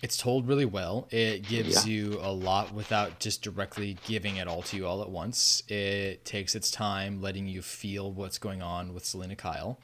it's 0.01 0.17
told 0.17 0.47
really 0.47 0.65
well. 0.65 1.07
It 1.11 1.43
gives 1.47 1.85
Yeah. 1.87 1.93
you 1.93 2.19
a 2.21 2.31
lot 2.31 2.73
without 2.73 3.19
just 3.19 3.41
directly 3.41 3.97
giving 4.05 4.37
it 4.37 4.47
all 4.47 4.61
to 4.63 4.75
you 4.77 4.85
all 4.85 5.01
at 5.01 5.09
once. 5.09 5.63
It 5.69 6.25
takes 6.25 6.53
its 6.55 6.69
time 6.69 7.21
letting 7.21 7.47
you 7.47 7.61
feel 7.61 8.11
what's 8.11 8.37
going 8.37 8.61
on 8.61 8.93
with 8.93 9.05
Selina 9.05 9.35
Kyle. 9.35 9.79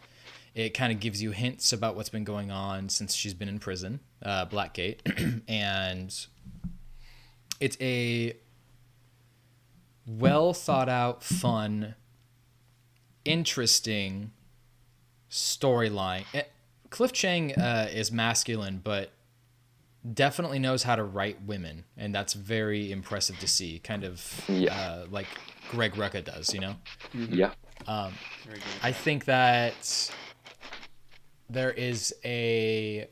It 0.54 0.72
kind 0.74 0.92
of 0.92 1.00
gives 1.00 1.22
you 1.24 1.32
hints 1.32 1.72
about 1.72 1.96
what's 1.96 2.10
been 2.10 2.26
going 2.26 2.52
on 2.52 2.90
since 2.90 3.16
she's 3.16 3.34
been 3.34 3.48
in 3.48 3.58
prison, 3.60 4.02
uh, 4.22 4.46
Blackgate, 4.48 5.00
and 5.48 6.14
it's 7.62 7.78
a 7.80 8.36
well 10.06 10.54
thought 10.54 10.90
out, 10.90 11.24
fun, 11.24 11.96
interesting 13.24 14.32
storyline. 15.30 16.26
Eh, 16.34 16.44
Cliff 16.90 17.14
Chiang 17.14 17.54
uh, 17.54 17.88
is 17.92 18.12
masculine, 18.12 18.82
but 18.84 19.12
definitely 20.14 20.60
knows 20.60 20.84
how 20.84 20.96
to 20.96 21.04
write 21.04 21.42
women, 21.44 21.84
and 21.98 22.14
that's 22.14 22.34
very 22.34 22.92
impressive 22.92 23.38
to 23.40 23.48
see. 23.48 23.80
Kind 23.80 24.04
of 24.04 24.44
Yeah. 24.48 24.76
uh, 24.76 25.06
like 25.10 25.28
Greg 25.70 25.94
Rucka 25.94 26.24
does, 26.24 26.54
you 26.54 26.60
know. 26.60 26.76
Yeah. 27.14 27.54
Um, 27.88 28.14
I 28.84 28.92
think 28.92 29.26
that 29.26 30.12
there 31.50 31.72
is 31.72 32.14
a. 32.24 33.08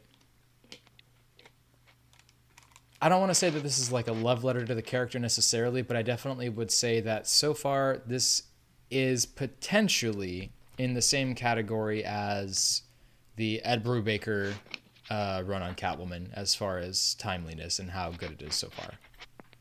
I 3.02 3.08
don't 3.08 3.20
want 3.22 3.30
to 3.30 3.36
say 3.36 3.50
that 3.50 3.64
this 3.64 3.80
is 3.80 3.92
like 3.92 4.08
a 4.10 4.12
love 4.14 4.44
letter 4.44 4.66
to 4.66 4.76
the 4.76 4.82
character 4.82 5.20
necessarily, 5.20 5.82
but 5.82 5.96
I 5.96 6.02
definitely 6.02 6.50
would 6.50 6.70
say 6.70 7.00
that 7.02 7.28
so 7.28 7.54
far 7.54 8.02
this 8.06 8.44
is 8.92 9.26
potentially 9.26 10.52
in 10.78 10.94
the 10.96 11.02
same 11.02 11.34
category 11.34 12.04
as 12.04 12.82
the 13.38 13.62
Ed 13.64 13.84
Brubaker 13.86 14.54
uh, 15.10 15.44
run 15.46 15.62
on 15.62 15.76
Catwoman 15.76 16.30
as 16.34 16.56
far 16.56 16.78
as 16.78 17.16
timeliness 17.16 17.80
and 17.80 17.92
how 17.92 18.12
good 18.12 18.32
it 18.32 18.42
is 18.42 18.56
so 18.56 18.70
far. 18.70 18.92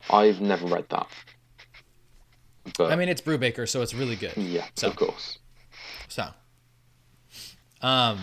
I've 0.09 0.41
never 0.41 0.65
read 0.67 0.85
that. 0.89 1.07
But 2.77 2.91
I 2.91 2.95
mean, 2.95 3.09
it's 3.09 3.21
Brubaker, 3.21 3.67
so 3.67 3.81
it's 3.81 3.93
really 3.93 4.15
good. 4.15 4.35
yeah, 4.37 4.65
so- 4.75 4.87
of 4.87 4.95
course. 4.95 5.39
So, 6.07 6.27
um, 7.81 8.19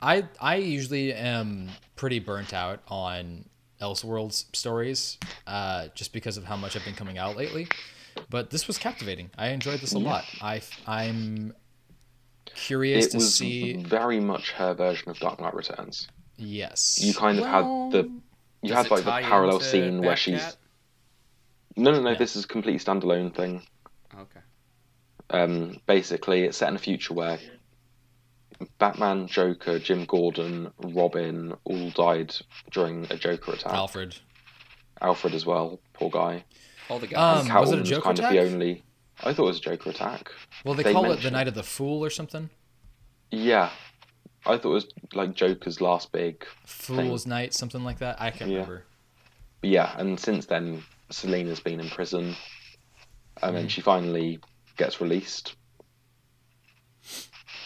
I 0.00 0.24
I 0.40 0.56
usually 0.56 1.12
am 1.12 1.68
pretty 1.96 2.18
burnt 2.18 2.52
out 2.52 2.80
on 2.88 3.46
Elseworlds 3.80 4.54
stories, 4.54 5.18
uh, 5.46 5.88
just 5.94 6.12
because 6.12 6.36
of 6.36 6.44
how 6.44 6.56
much 6.56 6.76
I've 6.76 6.84
been 6.84 6.94
coming 6.94 7.18
out 7.18 7.36
lately. 7.36 7.66
But 8.30 8.50
this 8.50 8.66
was 8.68 8.78
captivating. 8.78 9.30
I 9.36 9.48
enjoyed 9.48 9.80
this 9.80 9.94
a 9.94 9.98
Yeah. 9.98 10.08
lot. 10.10 10.24
I 10.40 10.62
I'm 10.86 11.54
curious 12.54 13.06
It 13.06 13.10
to 13.12 13.16
was 13.18 13.34
see. 13.34 13.76
very 13.82 14.20
much 14.20 14.52
her 14.52 14.74
version 14.74 15.08
of 15.10 15.18
Dark 15.18 15.40
Knight 15.40 15.54
Returns. 15.54 16.08
Yes, 16.36 17.00
You 17.02 17.14
kind 17.14 17.38
of 17.38 17.46
had 17.46 17.64
the 17.92 18.10
you 18.62 18.72
had 18.74 18.90
like 18.90 19.04
the 19.04 19.10
parallel 19.10 19.56
into 19.56 19.66
scene 19.68 20.00
where 20.00 20.14
Batcat? 20.14 20.18
she's 20.18 20.56
no 21.76 21.90
no 21.92 22.00
no 22.00 22.10
Yeah. 22.10 22.18
this 22.18 22.34
is 22.36 22.44
a 22.44 22.48
completely 22.48 22.78
standalone 22.80 23.34
thing. 23.34 23.62
Okay. 24.18 24.40
Um, 25.30 25.80
basically, 25.86 26.42
it's 26.44 26.58
set 26.58 26.68
in 26.68 26.76
a 26.76 26.78
future 26.78 27.14
where 27.14 27.38
Batman, 28.78 29.26
Joker, 29.26 29.78
Jim 29.78 30.04
Gordon, 30.04 30.70
Robin 30.78 31.54
all 31.64 31.90
died 31.90 32.34
during 32.70 33.06
a 33.10 33.16
Joker 33.16 33.52
attack. 33.52 33.72
Alfred. 33.72 34.16
Alfred 35.00 35.34
as 35.34 35.44
well, 35.44 35.80
poor 35.92 36.10
guy. 36.10 36.44
All 36.88 36.98
the 36.98 37.06
guys. 37.08 37.48
Um, 37.48 37.54
was 37.54 37.72
it 37.72 37.78
a 37.78 37.82
Catwoman's 37.82 37.88
Joker 37.90 38.02
kind 38.02 38.18
of 38.18 38.24
attack? 38.26 38.32
the 38.32 38.40
only. 38.52 38.84
I 39.22 39.32
thought 39.32 39.44
it 39.44 39.46
was 39.46 39.60
Joker 39.60 39.90
attack. 39.90 40.30
Well, 40.64 40.74
they, 40.74 40.82
They 40.82 40.92
call 40.92 41.10
it 41.12 41.22
the 41.22 41.30
Night 41.30 41.48
of 41.48 41.54
the 41.54 41.62
Fool 41.62 42.04
or 42.04 42.10
something. 42.10 42.50
Yeah, 43.30 43.70
I 44.46 44.56
thought 44.56 44.70
it 44.70 44.74
was 44.74 44.86
like 45.14 45.34
Joker's 45.34 45.80
last 45.80 46.12
big. 46.12 46.44
Fool's 46.66 47.26
Night, 47.26 47.54
something 47.54 47.84
like 47.84 47.98
that. 47.98 48.20
I 48.20 48.30
can't 48.30 48.50
Yeah. 48.50 48.56
remember. 48.58 48.84
But 49.60 49.70
yeah, 49.70 49.94
and 49.98 50.18
since 50.20 50.46
then, 50.46 50.82
Selina's 51.10 51.60
been 51.60 51.80
in 51.80 51.88
prison, 51.88 52.36
and 53.42 53.50
Hmm. 53.50 53.54
then 53.54 53.68
she 53.68 53.80
finally 53.80 54.40
gets 54.76 55.00
released, 55.00 55.54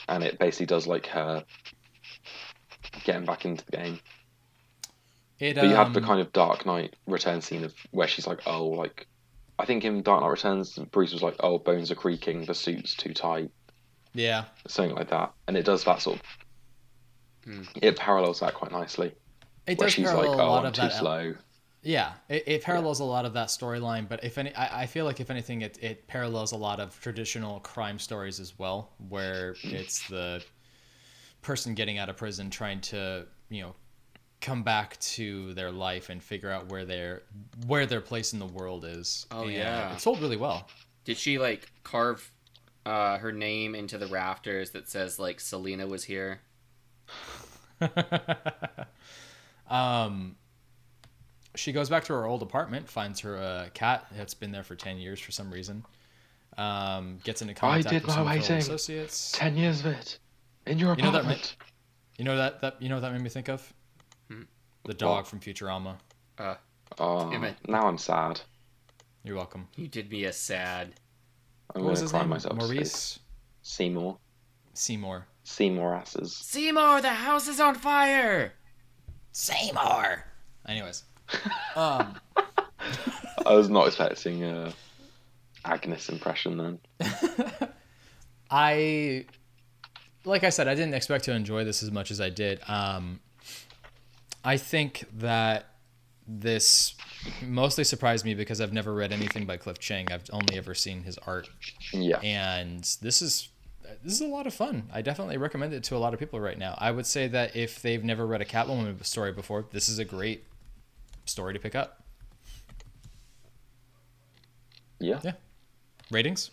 and 0.08 0.22
it 0.22 0.38
basically 0.38 0.66
does 0.66 0.86
like 0.86 1.06
her 1.06 1.44
getting 3.04 3.24
back 3.24 3.44
into 3.44 3.64
the 3.64 3.72
game. 3.76 4.00
It, 5.38 5.54
But 5.54 5.64
you 5.68 5.74
have 5.76 5.92
the 5.94 6.00
um, 6.00 6.06
kind 6.06 6.20
of 6.20 6.32
Dark 6.32 6.66
Knight 6.66 6.96
Return 7.06 7.40
scene 7.40 7.64
of 7.64 7.74
where 7.92 8.08
she's 8.08 8.26
like, 8.26 8.40
oh, 8.46 8.66
like, 8.68 9.06
I 9.58 9.64
think 9.64 9.84
in 9.84 10.02
Dark 10.02 10.20
Knight 10.20 10.28
Returns, 10.28 10.78
Bruce 10.90 11.12
was 11.12 11.22
like, 11.22 11.36
oh, 11.40 11.58
bones 11.58 11.90
are 11.90 11.96
creaking, 11.96 12.44
the 12.44 12.54
suit's 12.54 12.94
too 12.94 13.12
tight, 13.12 13.50
yeah. 14.14 14.44
something 14.66 14.94
like 14.94 15.10
that, 15.10 15.32
and 15.46 15.56
it 15.56 15.64
does 15.64 15.84
that 15.84 16.00
sort 16.00 16.20
of. 16.20 16.22
Hmm. 17.44 17.62
It 17.82 17.96
parallels 17.96 18.40
that 18.40 18.54
quite 18.54 18.72
nicely. 18.72 19.14
It 19.66 19.78
where 19.78 19.86
does 19.86 19.94
she's 19.94 20.06
parallel 20.06 20.30
like, 20.30 20.38
a 20.38 20.42
oh, 20.42 20.50
lot 20.50 20.60
I'm 20.60 20.66
of 20.66 20.72
too 20.74 20.82
that. 20.82 20.92
slow. 20.92 21.34
Yeah, 21.82 22.12
it, 22.28 22.44
it 22.46 22.62
parallels 22.62 23.00
a 23.00 23.04
lot 23.04 23.24
of 23.24 23.34
that 23.34 23.48
storyline, 23.48 24.08
but 24.08 24.24
if 24.24 24.36
any, 24.36 24.54
I, 24.54 24.82
I 24.82 24.86
feel 24.86 25.04
like 25.04 25.20
if 25.20 25.30
anything, 25.30 25.62
it, 25.62 25.78
it 25.80 26.06
parallels 26.08 26.52
a 26.52 26.56
lot 26.56 26.80
of 26.80 26.98
traditional 27.00 27.60
crime 27.60 27.98
stories 27.98 28.40
as 28.40 28.58
well, 28.58 28.90
where 29.08 29.54
it's 29.62 30.06
the 30.08 30.42
person 31.42 31.74
getting 31.74 31.98
out 31.98 32.08
of 32.08 32.16
prison 32.16 32.50
trying 32.50 32.80
to, 32.80 33.26
you 33.48 33.62
know, 33.62 33.74
come 34.40 34.62
back 34.62 34.98
to 35.00 35.52
their 35.54 35.70
life 35.72 36.10
and 36.10 36.22
figure 36.22 36.50
out 36.50 36.70
where 36.70 36.84
their 36.84 37.22
where 37.66 37.86
their 37.86 38.00
place 38.00 38.32
in 38.32 38.38
the 38.38 38.46
world 38.46 38.84
is. 38.84 39.26
Oh, 39.30 39.42
And 39.42 39.52
yeah. 39.52 39.92
it's 39.92 40.02
sold 40.04 40.20
really 40.20 40.36
well. 40.36 40.68
Did 41.04 41.16
she 41.16 41.38
like 41.38 41.70
carve 41.84 42.30
uh, 42.86 43.18
her 43.18 43.32
name 43.32 43.74
into 43.74 43.98
the 43.98 44.06
rafters 44.06 44.70
that 44.70 44.88
says 44.88 45.18
like 45.18 45.40
Selina 45.40 45.86
was 45.86 46.04
here? 46.04 46.40
um, 49.70 50.36
she 51.54 51.72
goes 51.72 51.88
back 51.88 52.04
to 52.04 52.12
her 52.12 52.26
old 52.26 52.42
apartment, 52.42 52.88
finds 52.88 53.20
her 53.20 53.36
a 53.36 53.70
cat 53.74 54.06
that's 54.16 54.34
been 54.34 54.52
there 54.52 54.62
for 54.62 54.74
ten 54.76 54.98
years 54.98 55.18
for 55.20 55.32
some 55.32 55.50
reason. 55.50 55.84
Um, 56.56 57.18
gets 57.24 57.40
into 57.42 57.54
contact 57.54 57.88
did 57.88 58.02
with 58.02 58.08
my 58.08 58.14
some 58.14 58.20
old 58.20 58.28
waiting. 58.30 58.56
associates. 58.58 59.32
Ten 59.32 59.56
years 59.56 59.80
of 59.80 59.86
it 59.86 60.18
in 60.66 60.78
your 60.78 60.94
You 60.94 61.02
know 61.02 61.10
that 61.12 61.18
apartment. 61.20 61.56
You 62.18 62.24
know 62.24 62.36
that 62.36 62.60
that 62.60 62.80
you 62.82 62.88
know 62.88 62.96
what 62.96 63.00
that 63.02 63.12
made 63.12 63.22
me 63.22 63.28
think 63.30 63.48
of? 63.48 63.72
The 64.84 64.94
dog 64.94 65.16
What? 65.18 65.26
from 65.26 65.40
Futurama. 65.40 65.96
Uh, 66.38 66.54
oh, 66.98 67.30
Damn 67.30 67.44
it. 67.44 67.56
now 67.66 67.86
I'm 67.86 67.98
sad. 67.98 68.40
You're 69.24 69.36
welcome. 69.36 69.68
you 69.76 69.88
did 69.88 70.10
me 70.10 70.24
a 70.24 70.32
sad. 70.32 70.94
I'm 71.74 71.82
what 71.82 71.90
was 71.90 71.98
gonna 72.00 72.04
his 72.04 72.10
cry 72.12 72.20
name? 72.20 72.28
myself. 72.30 72.58
to 72.58 72.64
sleep. 72.66 72.76
Maurice 72.78 73.18
Seymour. 73.62 74.18
Seymour. 74.74 75.26
Seymour 75.44 75.94
asses. 75.94 76.34
Seymour, 76.34 77.00
the 77.02 77.08
house 77.10 77.48
is 77.48 77.60
on 77.60 77.74
fire. 77.74 78.54
Seymour. 79.32 80.24
Anyways, 80.66 81.04
um, 81.76 82.16
I 83.46 83.54
was 83.54 83.68
not 83.68 83.86
expecting 83.86 84.44
a 84.44 84.72
Agnes 85.64 86.08
impression 86.08 86.56
then. 86.56 86.78
I 88.50 89.26
like 90.24 90.44
I 90.44 90.50
said, 90.50 90.68
I 90.68 90.74
didn't 90.74 90.94
expect 90.94 91.24
to 91.24 91.32
enjoy 91.32 91.64
this 91.64 91.82
as 91.82 91.90
much 91.90 92.10
as 92.10 92.20
I 92.20 92.30
did. 92.30 92.60
Um, 92.68 93.20
I 94.44 94.56
think 94.56 95.04
that 95.18 95.66
this 96.26 96.94
mostly 97.42 97.84
surprised 97.84 98.24
me 98.24 98.34
because 98.34 98.60
I've 98.60 98.72
never 98.72 98.92
read 98.94 99.12
anything 99.12 99.46
by 99.46 99.56
Cliff 99.56 99.78
Chiang. 99.78 100.10
I've 100.12 100.24
only 100.32 100.56
ever 100.56 100.74
seen 100.74 101.02
his 101.02 101.18
art, 101.18 101.48
Yeah. 101.92 102.18
and 102.20 102.82
this 103.02 103.22
is 103.22 103.48
this 104.04 104.12
is 104.12 104.20
a 104.20 104.26
lot 104.26 104.46
of 104.46 104.52
fun. 104.52 104.88
I 104.92 105.00
definitely 105.00 105.38
recommend 105.38 105.72
it 105.72 105.82
to 105.84 105.96
a 105.96 105.98
lot 105.98 106.12
of 106.12 106.20
people 106.20 106.38
right 106.40 106.58
now. 106.58 106.74
I 106.78 106.90
would 106.90 107.06
say 107.06 107.26
that 107.28 107.56
if 107.56 107.80
they've 107.80 108.04
never 108.04 108.26
read 108.26 108.42
a 108.42 108.44
Catwoman 108.44 109.02
story 109.04 109.32
before, 109.32 109.64
this 109.72 109.88
is 109.88 109.98
a 109.98 110.04
great 110.04 110.44
story 111.24 111.54
to 111.54 111.58
pick 111.58 111.74
up. 111.74 112.02
Yeah. 115.00 115.20
Yeah. 115.22 115.32
Ratings? 116.10 116.50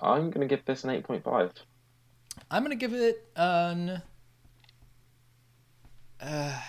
I'm 0.00 0.30
gonna 0.30 0.46
give 0.46 0.64
this 0.64 0.84
an 0.84 0.90
eight 0.90 1.04
point 1.04 1.22
five. 1.24 1.52
I'm 2.50 2.62
gonna 2.62 2.76
give 2.76 2.92
it 2.94 3.28
an. 3.36 4.02
Uh, 6.20 6.58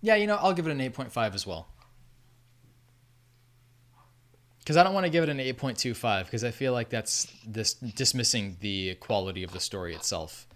yeah, 0.00 0.16
you 0.16 0.26
know, 0.26 0.36
I'll 0.36 0.52
give 0.52 0.66
it 0.66 0.72
an 0.72 0.78
8.5 0.78 1.34
as 1.34 1.46
well. 1.46 1.68
Because 4.58 4.76
I 4.76 4.84
don't 4.84 4.94
want 4.94 5.06
to 5.06 5.10
give 5.10 5.24
it 5.24 5.28
an 5.28 5.38
8.25 5.38 6.24
because 6.24 6.44
I 6.44 6.52
feel 6.52 6.72
like 6.72 6.88
that's 6.88 7.26
this 7.44 7.74
dismissing 7.74 8.56
the 8.60 8.94
quality 8.96 9.42
of 9.42 9.52
the 9.52 9.58
story 9.58 9.92
itself. 9.94 10.46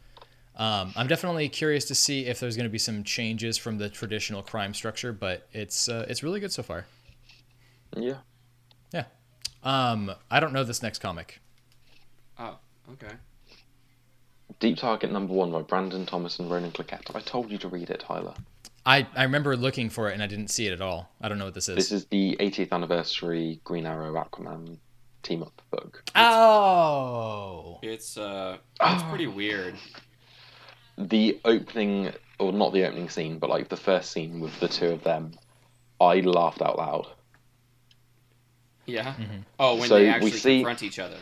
Um, 0.57 0.93
I'm 0.97 1.09
definitely 1.09 1.49
curious 1.49 1.85
to 1.87 1.95
see 1.95 2.27
if 2.27 2.41
there's 2.41 2.57
going 2.57 2.69
to 2.69 2.71
be 2.71 2.79
some 2.79 3.03
changes 3.03 3.59
from 3.59 3.79
the 3.79 3.91
traditional 3.91 4.43
crime 4.43 4.75
structure, 4.75 5.13
but 5.13 5.49
it's 5.53 5.89
uh, 5.89 6.07
it's 6.09 6.23
really 6.23 6.41
good 6.41 6.53
so 6.53 6.63
far. 6.63 6.87
Yeah. 7.97 8.19
Yeah. 8.93 9.05
Um, 9.63 10.13
I 10.31 10.41
don't 10.41 10.53
know 10.53 10.65
this 10.65 10.83
next 10.83 11.01
comic. 11.01 11.41
Oh, 12.39 12.59
okay. 12.93 13.15
Deep 14.59 14.79
Target 14.79 15.13
number 15.13 15.35
one 15.35 15.51
by 15.53 15.63
Brandon 15.63 16.07
Thomas 16.07 16.39
and 16.39 16.51
Ronan 16.51 16.73
Cliquet. 16.73 17.15
I 17.15 17.21
told 17.21 17.51
you 17.51 17.59
to 17.59 17.69
read 17.69 17.91
it, 17.91 18.01
Tyler. 18.01 18.35
I, 18.87 19.07
I 19.15 19.25
remember 19.25 19.57
looking 19.57 19.91
for 19.91 20.09
it 20.09 20.15
and 20.15 20.23
I 20.23 20.27
didn't 20.27 20.49
see 20.49 20.67
it 20.67 20.73
at 20.73 20.81
all. 20.81 21.11
I 21.21 21.29
don't 21.29 21.39
know 21.39 21.45
what 21.47 21.55
this 21.55 21.69
is. 21.69 21.77
This 21.77 21.93
is 21.93 22.07
the 22.07 22.37
80th 22.41 22.73
anniversary 22.73 23.61
Green 23.65 23.85
Arrow 23.85 24.15
Aquaman 24.15 24.79
team 25.23 25.43
up 25.43 25.61
book. 25.71 26.03
Oh. 26.15 27.81
It's 27.83 28.17
uh, 28.17 28.57
it's 28.81 29.03
Oh. 29.03 29.07
pretty 29.11 29.27
weird. 29.27 29.75
The 30.97 31.39
opening, 31.45 32.13
or 32.39 32.53
not 32.53 32.73
the 32.73 32.85
opening 32.85 33.11
scene, 33.11 33.39
but 33.39 33.51
like 33.51 33.69
the 33.69 33.77
first 33.77 34.13
scene 34.13 34.41
with 34.41 34.59
the 34.61 34.69
two 34.69 34.87
of 34.89 35.03
them, 35.05 35.33
I 36.01 36.21
laughed 36.21 36.63
out 36.63 36.79
loud. 36.79 37.07
Yeah. 38.87 39.15
Mhm. 39.15 39.45
Oh, 39.59 39.75
when 39.77 39.89
So 39.89 39.97
they 39.97 40.03
we 40.05 40.09
actually 40.09 40.31
see- 40.31 40.59
confront 40.59 40.83
each 40.83 40.99
other. 40.99 41.19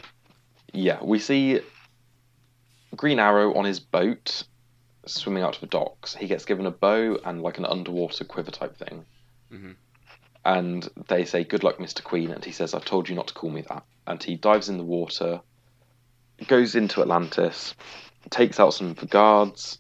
Yeah, 0.73 1.03
we 1.03 1.19
see 1.19 1.61
Green 2.97 3.19
Arrow 3.19 3.55
on 3.55 3.65
his 3.65 3.81
boat 3.81 4.45
swimming 5.07 5.43
out 5.43 5.55
to 5.55 5.61
the 5.61 5.67
docks. 5.67 6.15
He 6.15 6.27
gets 6.27 6.45
given 6.45 6.67
a 6.67 6.71
bow 6.71 7.19
and 7.25 7.43
like 7.43 7.59
an 7.59 7.67
underwater 7.67 8.25
quiver 8.25 8.51
type 8.51 8.77
thing. 8.77 9.05
Mhm. 9.53 9.77
And 10.45 10.89
they 11.09 11.25
say, 11.25 11.45
Good 11.45 11.63
luck, 11.65 11.79
Mr. 11.79 12.03
Queen. 12.03 12.31
And 12.31 12.45
he 12.45 12.53
says, 12.53 12.75
I've 12.75 12.85
told 12.85 13.09
you 13.09 13.15
not 13.15 13.29
to 13.29 13.35
call 13.35 13.51
me 13.51 13.63
that. 13.69 13.85
And 14.07 14.23
he 14.23 14.37
dives 14.37 14.69
in 14.69 14.77
the 14.79 14.85
water, 14.85 15.41
goes 16.47 16.75
into 16.75 17.01
Atlantis, 17.01 17.75
takes 18.31 18.59
out 18.61 18.75
some 18.75 18.89
of 18.89 18.97
the 18.97 19.07
guards, 19.07 19.79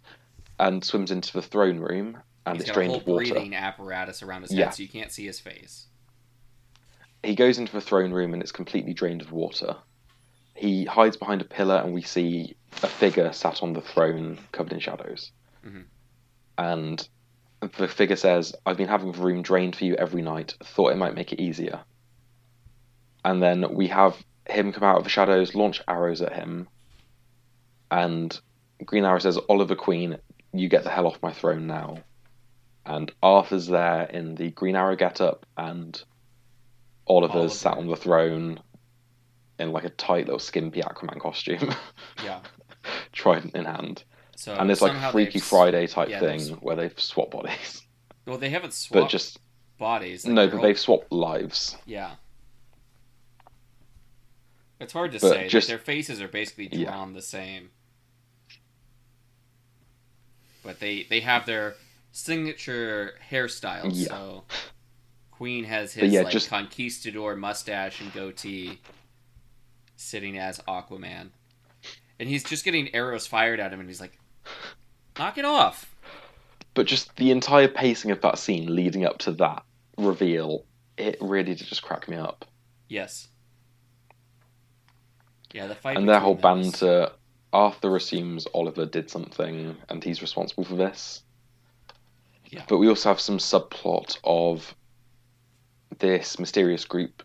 and 0.59 0.85
swims 0.85 1.11
into 1.11 1.32
the 1.32 1.43
throne 1.43 1.78
room. 1.78 2.19
And 2.47 2.57
He's 2.57 2.62
it's 2.65 2.70
got 2.70 2.73
a 2.73 2.74
drained 2.86 3.03
whole 3.05 3.15
water. 3.15 3.32
breathing 3.32 3.55
apparatus 3.55 4.23
around 4.23 4.43
his 4.43 4.51
head, 4.53 4.59
Yeah. 4.59 4.70
so 4.70 4.82
you 4.82 4.89
can't 4.89 5.11
see 5.12 5.24
his 5.27 5.41
face. 5.41 5.86
He 7.23 7.35
goes 7.35 7.57
into 7.59 7.73
the 7.73 7.81
throne 7.81 8.12
room 8.12 8.35
and 8.35 8.43
it's 8.43 8.53
completely 8.53 8.93
drained 8.93 9.23
of 9.23 9.32
water. 9.32 9.77
He 10.55 10.85
hides 10.85 11.16
behind 11.16 11.40
a 11.40 11.44
pillar 11.44 11.76
and 11.76 11.93
we 11.93 12.02
see 12.02 12.56
a 12.82 12.89
figure 12.89 13.32
sat 13.32 13.62
on 13.62 13.72
the 13.72 13.81
throne 13.81 14.39
covered 14.52 14.72
in 14.72 14.81
shadows. 14.81 15.32
Mhm. 15.64 15.85
And 16.56 17.09
the 17.60 17.89
figure 17.89 18.16
says, 18.16 18.55
I've 18.64 18.76
been 18.76 18.89
having 18.89 19.12
the 19.12 19.20
room 19.22 19.43
drained 19.43 19.74
for 19.76 19.85
you 19.85 19.94
every 19.97 20.22
night, 20.22 20.55
thought 20.62 20.93
it 20.93 20.98
might 20.98 21.14
make 21.14 21.32
it 21.32 21.40
easier. 21.40 21.81
And 23.24 23.43
then 23.43 23.74
we 23.74 23.89
have 23.89 24.22
him 24.48 24.72
come 24.72 24.85
out 24.85 24.98
of 24.98 25.05
the 25.05 25.10
shadows, 25.10 25.55
launch 25.55 25.81
arrows 25.89 26.20
at 26.20 26.35
him, 26.35 26.68
and 27.90 28.39
Green 28.85 29.05
Arrow 29.05 29.18
says, 29.18 29.39
Oliver 29.48 29.76
Queen, 29.76 30.18
you 30.52 30.68
get 30.68 30.85
the 30.85 30.90
hell 30.90 31.06
off 31.06 31.22
my 31.22 31.32
throne 31.32 31.66
now. 31.66 31.98
And 32.85 33.10
Arthur's 33.22 33.66
there 33.66 34.02
in 34.02 34.35
the 34.35 34.51
Green 34.51 34.76
Arrow 34.76 34.97
getup, 34.97 35.47
and 35.56 36.01
Oliver's 37.06 37.35
Oliver. 37.36 37.55
sat 37.55 37.78
on 37.78 37.86
the 37.86 37.97
throne 37.97 38.60
in 39.59 39.72
like 39.72 39.85
a 39.85 39.90
tight 39.90 40.26
little 40.26 40.39
skimpy 40.39 40.81
Aquaman 40.82 41.20
costume, 41.20 41.72
Yeah. 42.24 42.40
trident 43.12 43.55
in 43.55 43.64
hand. 43.64 44.05
So 44.36 44.55
and 44.55 44.70
it's 44.70 44.82
like 44.82 44.93
a 44.93 45.10
Freaky 45.12 45.35
they've 45.35 45.43
Friday 45.44 45.86
type 45.86 46.09
yeah, 46.09 46.20
thing 46.20 46.39
they've 46.40 46.62
where 46.62 46.76
they've 46.76 46.98
swapped 47.01 47.31
bodies. 47.32 47.81
Well, 48.26 48.39
they 48.39 48.48
haven't 48.48 48.72
swapped 48.72 49.05
But 49.05 49.10
just, 49.10 49.39
bodies. 49.76 50.24
like, 50.24 50.32
no, 50.32 50.47
but 50.48 50.56
all- 50.56 50.62
they've 50.62 50.78
swapped 50.78 51.12
lives. 51.12 51.76
Yeah. 51.85 52.12
It's 54.81 54.94
hard 54.94 55.12
to 55.12 55.18
But 55.20 55.31
say. 55.31 55.39
like, 55.43 55.48
just- 55.51 55.68
their 55.68 55.76
faces 55.78 56.22
are 56.22 56.28
basically 56.28 56.68
Yeah. 56.72 57.05
the 57.12 57.20
same. 57.20 57.68
But 60.62 60.81
they 60.81 61.02
they 61.05 61.20
have 61.20 61.44
their 61.47 61.74
signature 62.12 63.14
hairstyles. 63.31 63.90
Yeah. 63.93 64.09
So 64.09 64.44
Queen 65.31 65.64
has 65.64 65.93
his 65.93 66.12
yeah, 66.12 66.22
like 66.22 66.32
just- 66.32 66.48
conquistador 66.48 67.36
mustache 67.36 68.01
and 68.01 68.12
goatee, 68.14 68.81
sitting 69.96 70.38
as 70.38 70.58
Aquaman, 70.60 71.30
and 72.18 72.28
he's 72.28 72.44
just 72.44 72.64
getting 72.64 72.94
arrows 72.94 73.26
fired 73.26 73.60
at 73.60 73.72
him, 73.72 73.80
and 73.80 73.88
he's 73.88 74.00
like, 74.00 74.18
"Knock 75.18 75.38
it 75.38 75.44
off!" 75.44 75.94
But 76.74 76.86
just 76.86 77.14
the 77.16 77.30
entire 77.30 77.68
pacing 77.68 78.10
of 78.10 78.20
that 78.22 78.38
scene 78.38 78.74
leading 78.74 79.04
up 79.04 79.18
to 79.18 79.32
that 79.32 79.64
reveal, 79.96 80.64
it 80.96 81.16
really 81.20 81.54
did 81.54 81.66
just 81.66 81.82
crack 81.82 82.08
me 82.08 82.16
up. 82.16 82.44
Yes. 82.88 83.28
Yeah, 85.52 85.68
the 85.68 85.76
fight. 85.76 85.96
and 85.96 86.08
their 86.08 86.20
whole 86.20 86.34
banter. 86.34 87.10
Arthur 87.52 87.94
assumes 87.94 88.48
Oliver 88.52 88.84
did 88.84 89.08
something 89.08 89.76
and 89.88 90.02
he's 90.02 90.20
responsible 90.20 90.64
for 90.64 90.74
this. 90.74 91.22
Yeah. 92.50 92.64
But 92.68 92.78
we 92.78 92.88
also 92.88 93.10
have 93.10 93.20
some 93.20 93.38
subplot 93.38 94.18
of 94.24 94.74
this 96.00 96.40
mysterious 96.40 96.84
group 96.84 97.22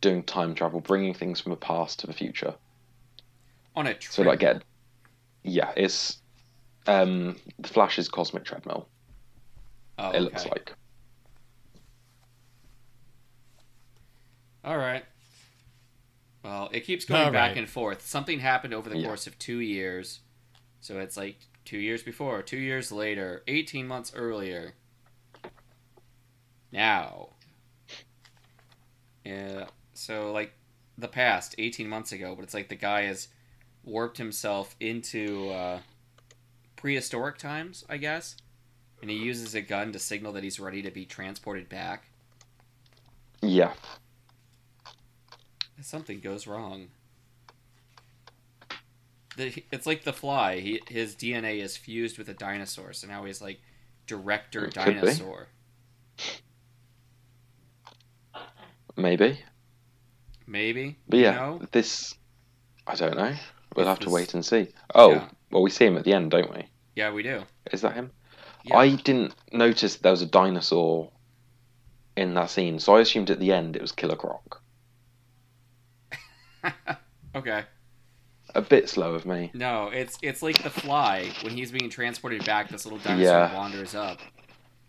doing 0.00 0.22
time 0.22 0.54
travel, 0.54 0.80
bringing 0.80 1.14
things 1.14 1.40
from 1.40 1.50
the 1.50 1.56
past 1.56 1.98
to 2.00 2.06
the 2.06 2.12
future. 2.12 2.54
on 3.76 3.86
a 3.86 3.94
trip. 3.94 4.12
So 4.12 4.22
like 4.22 4.40
get, 4.40 4.62
yeah, 5.44 5.72
it's 5.76 6.18
Um, 6.86 7.36
the 7.58 7.68
Flash's 7.68 8.08
cosmic 8.08 8.44
treadmill. 8.44 8.88
Oh, 9.98 10.10
It 10.12 10.20
looks 10.20 10.42
okay. 10.42 10.50
like. 10.50 10.74
All 14.64 14.76
right. 14.76 15.04
Well, 16.42 16.68
it 16.72 16.80
keeps 16.80 17.04
going 17.04 17.26
All 17.26 17.30
back 17.32 17.50
right. 17.50 17.58
and 17.58 17.68
forth. 17.68 18.06
Something 18.06 18.40
happened 18.40 18.74
over 18.74 18.88
the 18.88 18.98
Yeah. 18.98 19.06
course 19.06 19.26
of 19.26 19.38
two 19.38 19.60
years. 19.60 20.20
So 20.80 20.98
it's 20.98 21.16
like 21.16 21.36
two 21.64 21.78
years 21.78 22.02
before, 22.02 22.42
two 22.42 22.56
years 22.58 22.90
later, 22.92 23.42
18 23.46 23.86
months 23.86 24.12
earlier. 24.14 24.74
Now. 26.72 27.30
Yeah. 29.24 29.66
So, 29.98 30.30
like, 30.30 30.52
the 30.96 31.08
past, 31.08 31.56
18 31.58 31.88
months 31.88 32.12
ago, 32.12 32.34
but 32.36 32.44
it's 32.44 32.54
like 32.54 32.68
the 32.68 32.76
guy 32.76 33.02
has 33.02 33.28
warped 33.84 34.18
himself 34.18 34.76
into 34.78 35.50
uh, 35.50 35.80
prehistoric 36.76 37.36
times, 37.36 37.84
I 37.88 37.96
guess. 37.96 38.36
And 39.00 39.10
he 39.10 39.16
uses 39.16 39.56
a 39.56 39.60
gun 39.60 39.92
to 39.92 39.98
signal 39.98 40.32
that 40.34 40.44
he's 40.44 40.60
ready 40.60 40.82
to 40.82 40.90
be 40.92 41.04
transported 41.04 41.68
back. 41.68 42.10
Yeah. 43.42 43.72
something 45.80 46.20
goes 46.20 46.46
wrong. 46.46 46.88
The, 49.36 49.64
it's 49.72 49.86
like 49.86 50.04
the 50.04 50.12
fly. 50.12 50.60
He, 50.60 50.80
his 50.88 51.16
DNA 51.16 51.60
is 51.60 51.76
fused 51.76 52.18
with 52.18 52.28
a 52.28 52.34
dinosaur, 52.34 52.92
so 52.92 53.08
now 53.08 53.24
he's 53.24 53.42
like 53.42 53.60
director 54.06 54.66
dinosaur. 54.66 55.48
Maybe. 58.96 59.40
Maybe. 60.48 60.96
But 61.08 61.18
yeah, 61.18 61.32
know? 61.32 61.60
this. 61.72 62.14
I 62.86 62.94
don't 62.94 63.16
know. 63.16 63.34
We'll 63.76 63.86
have 63.86 64.00
to 64.00 64.10
wait 64.10 64.32
and 64.32 64.44
see. 64.44 64.68
Oh, 64.94 65.10
Yeah. 65.12 65.28
well, 65.50 65.62
we 65.62 65.68
see 65.70 65.84
him 65.84 65.98
at 65.98 66.04
the 66.04 66.14
end, 66.14 66.30
don't 66.30 66.50
we? 66.52 66.66
Yeah, 66.96 67.12
we 67.12 67.22
do. 67.22 67.42
Is 67.70 67.82
that 67.82 67.92
him? 67.94 68.10
Yeah. 68.64 68.78
I 68.78 68.94
didn't 68.96 69.34
notice 69.52 69.96
there 69.96 70.10
was 70.10 70.22
a 70.22 70.26
dinosaur 70.26 71.12
in 72.16 72.32
that 72.34 72.48
scene, 72.50 72.78
so 72.78 72.96
I 72.96 73.00
assumed 73.00 73.28
at 73.30 73.38
the 73.38 73.52
end 73.52 73.76
it 73.76 73.82
was 73.82 73.92
Killer 73.92 74.16
Croc. 74.16 74.62
okay. 77.34 77.64
A 78.54 78.62
bit 78.62 78.88
slow 78.88 79.14
of 79.14 79.26
me. 79.26 79.50
No, 79.54 79.88
it's 79.88 80.16
it's 80.22 80.42
like 80.42 80.62
the 80.62 80.70
fly 80.70 81.30
when 81.42 81.52
he's 81.54 81.70
being 81.70 81.90
transported 81.90 82.44
back. 82.46 82.70
This 82.70 82.86
little 82.86 82.98
dinosaur 82.98 83.22
Yeah. 83.34 83.54
wanders 83.54 83.94
up. 83.94 84.18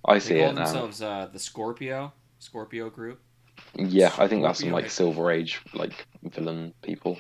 I 0.06 0.14
They 0.15 0.19
see 0.22 0.40
call 0.40 0.49
it 0.49 0.53
now. 0.53 0.64
themselves 0.64 1.02
uh, 1.02 1.27
the 1.31 1.40
Scorpio 1.40 2.14
Scorpio 2.40 2.90
group. 2.90 3.22
Yeah, 3.76 4.14
I 4.18 4.28
think 4.28 4.44
that's 4.44 4.60
some 4.60 4.72
like 4.72 4.90
Silver 4.90 5.32
Age 5.32 5.62
like 5.74 6.06
villain 6.24 6.74
people. 6.82 7.18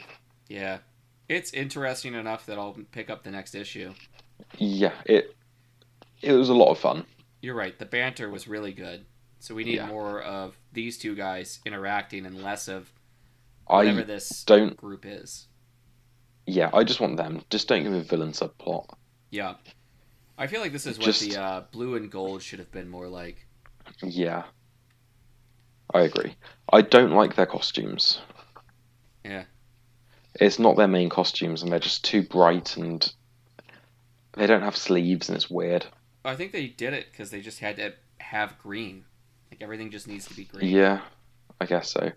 Yeah, 0.47 0.79
it's 1.27 1.53
interesting 1.53 2.13
enough 2.15 2.45
that 2.47 2.57
I'll 2.57 2.75
pick 2.91 3.09
up 3.09 3.23
the 3.23 3.31
next 3.31 3.55
issue. 3.55 3.93
Yeah, 4.57 4.93
it 5.05 5.35
it 6.21 6.33
was 6.33 6.49
a 6.49 6.53
lot 6.53 6.69
of 6.71 6.79
fun. 6.79 7.05
You're 7.41 7.55
right. 7.55 7.77
The 7.77 7.85
banter 7.85 8.29
was 8.29 8.47
really 8.47 8.73
good. 8.73 9.05
So 9.39 9.55
we 9.55 9.63
need 9.63 9.75
Yeah. 9.75 9.87
more 9.87 10.21
of 10.21 10.57
these 10.73 10.97
two 10.97 11.15
guys 11.15 11.59
interacting 11.65 12.25
and 12.25 12.41
less 12.43 12.67
of 12.67 12.91
whatever 13.67 14.01
I 14.01 14.03
this 14.03 14.43
don't. 14.43 14.75
group 14.75 15.05
is. 15.05 15.47
Yeah, 16.45 16.69
I 16.73 16.83
just 16.83 16.99
want 16.99 17.15
them. 17.15 17.43
Just 17.49 17.67
don't 17.69 17.83
give 17.83 17.93
a 17.93 18.01
villain 18.01 18.31
subplot. 18.33 18.87
Yeah. 19.29 19.55
I 20.37 20.47
feel 20.47 20.59
like 20.61 20.71
this 20.73 20.85
is 20.87 20.97
what 20.97 21.05
Just- 21.05 21.21
the 21.21 21.37
uh, 21.41 21.61
blue 21.71 21.95
and 21.95 22.11
gold 22.11 22.41
should 22.41 22.59
have 22.59 22.71
been 22.71 22.89
more 22.89 23.07
like. 23.07 23.45
Yeah, 24.01 24.43
I 25.93 26.01
agree. 26.01 26.35
I 26.71 26.81
don't 26.81 27.11
like 27.11 27.35
their 27.35 27.45
costumes. 27.45 28.19
Yeah. 29.25 29.43
It's 30.35 30.59
not 30.59 30.77
their 30.77 30.87
main 30.87 31.09
costumes, 31.09 31.63
and 31.63 31.71
they're 31.71 31.79
just 31.79 32.05
too 32.05 32.21
bright, 32.21 32.77
and 32.77 33.11
they 34.33 34.47
don't 34.47 34.61
have 34.61 34.77
sleeves, 34.77 35.29
and 35.29 35.35
it's 35.35 35.49
weird. 35.49 35.85
I 36.23 36.35
think 36.35 36.51
they 36.51 36.67
did 36.67 36.93
it 36.93 37.07
because 37.11 37.31
they 37.31 37.41
just 37.41 37.59
had 37.59 37.77
to 37.77 37.93
have 38.19 38.57
green. 38.59 39.05
Like 39.51 39.61
everything 39.61 39.89
just 39.89 40.07
needs 40.07 40.27
to 40.27 40.35
be 40.35 40.45
green. 40.45 40.69
Yeah, 40.69 41.01
I 41.59 41.65
guess 41.65 41.91
so. 41.91 42.11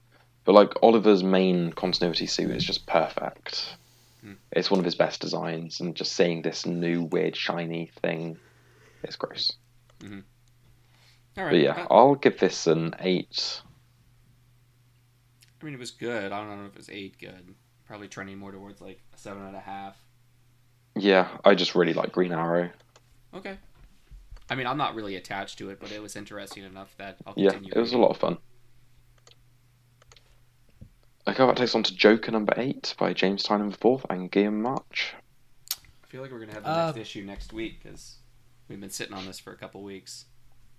But 0.45 0.53
like 0.53 0.83
Oliver's 0.83 1.23
main 1.23 1.73
continuity 1.73 2.27
suit 2.27 2.51
is 2.51 2.65
just 2.65 2.87
perfect. 2.87 3.77
Hmm. 4.23 4.35
It's 4.51 4.71
one 4.71 4.81
of 4.81 4.85
his 4.85 4.95
best 4.95 5.21
designs, 5.21 5.81
and 5.81 5.95
just 5.95 6.13
seeing 6.13 6.43
this 6.43 6.67
new 6.67 7.05
weird 7.05 7.37
shiny 7.37 7.91
thing 8.03 8.39
is 9.05 9.17
gross. 9.17 9.53
All 11.37 11.45
right. 11.45 11.51
But 11.51 11.61
yeah, 11.61 11.83
uh, 11.85 11.87
I'll 11.91 12.15
give 12.15 12.39
this 12.39 12.67
an 12.67 12.95
eight. 13.01 13.61
I 15.61 15.65
mean, 15.65 15.75
it 15.75 15.81
was 15.81 15.91
good. 15.93 16.33
I 16.33 16.39
don't 16.41 16.59
know 16.59 16.67
if 16.67 16.73
it 16.73 16.77
was 16.79 16.91
eight 16.91 17.19
good. 17.19 17.55
Probably 17.87 18.09
trending 18.09 18.39
more 18.39 18.53
towards 18.53 18.81
like 18.81 19.01
a 19.15 19.19
seven 19.19 19.45
and 19.45 19.57
a 19.57 19.61
half. 19.61 19.97
Yeah, 20.97 21.29
I 21.45 21.55
just 21.55 21.75
really 21.75 21.95
like 21.95 22.13
Green 22.13 22.33
Arrow. 22.33 22.71
Okay. 23.35 23.57
I 24.51 24.55
mean, 24.55 24.67
I'm 24.67 24.77
not 24.77 24.95
really 24.95 25.17
attached 25.17 25.57
to 25.59 25.71
it, 25.71 25.79
but 25.81 25.91
it 25.93 26.03
was 26.03 26.17
interesting 26.17 26.65
enough 26.65 26.95
that 26.99 27.17
I'll 27.27 27.35
Yeah, 27.37 27.53
it 27.75 27.79
was 27.79 27.93
a 27.93 27.99
lot 27.99 28.11
of 28.11 28.19
fun. 28.19 28.37
Okay, 31.27 31.47
that 31.47 31.57
takes 31.57 31.75
on 31.75 31.85
to 31.85 31.95
Joker 31.95 32.33
number 32.33 32.53
eight 32.57 32.95
by 32.99 33.13
James 33.13 33.45
Tynion 33.45 33.73
IV 33.73 34.05
and 34.11 34.31
Guillem 34.31 34.61
March. 34.61 35.15
I 35.71 36.07
feel 36.09 36.21
like 36.21 36.33
we're 36.33 36.41
gonna 36.41 36.53
have 36.55 36.65
the 36.65 36.69
Uh, 36.71 36.87
next 36.87 36.99
issue 36.99 37.25
next 37.25 37.53
week 37.53 37.83
because 37.83 38.17
we've 38.69 38.81
been 38.81 38.91
sitting 38.91 39.15
on 39.15 39.25
this 39.25 39.39
for 39.39 39.53
a 39.53 39.57
couple 39.57 39.83
weeks. 39.83 40.27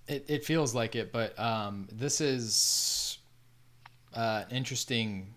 It, 0.08 0.26
it 0.28 0.46
feels 0.46 0.76
like 0.76 0.96
it, 0.96 1.12
but 1.12 1.38
um, 1.40 1.88
this 1.92 2.20
is 2.20 3.18
uh, 4.16 4.44
an 4.50 4.56
interesting 4.56 5.34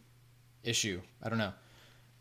issue. 0.65 1.01
I 1.23 1.29
don't 1.29 1.39
know. 1.39 1.53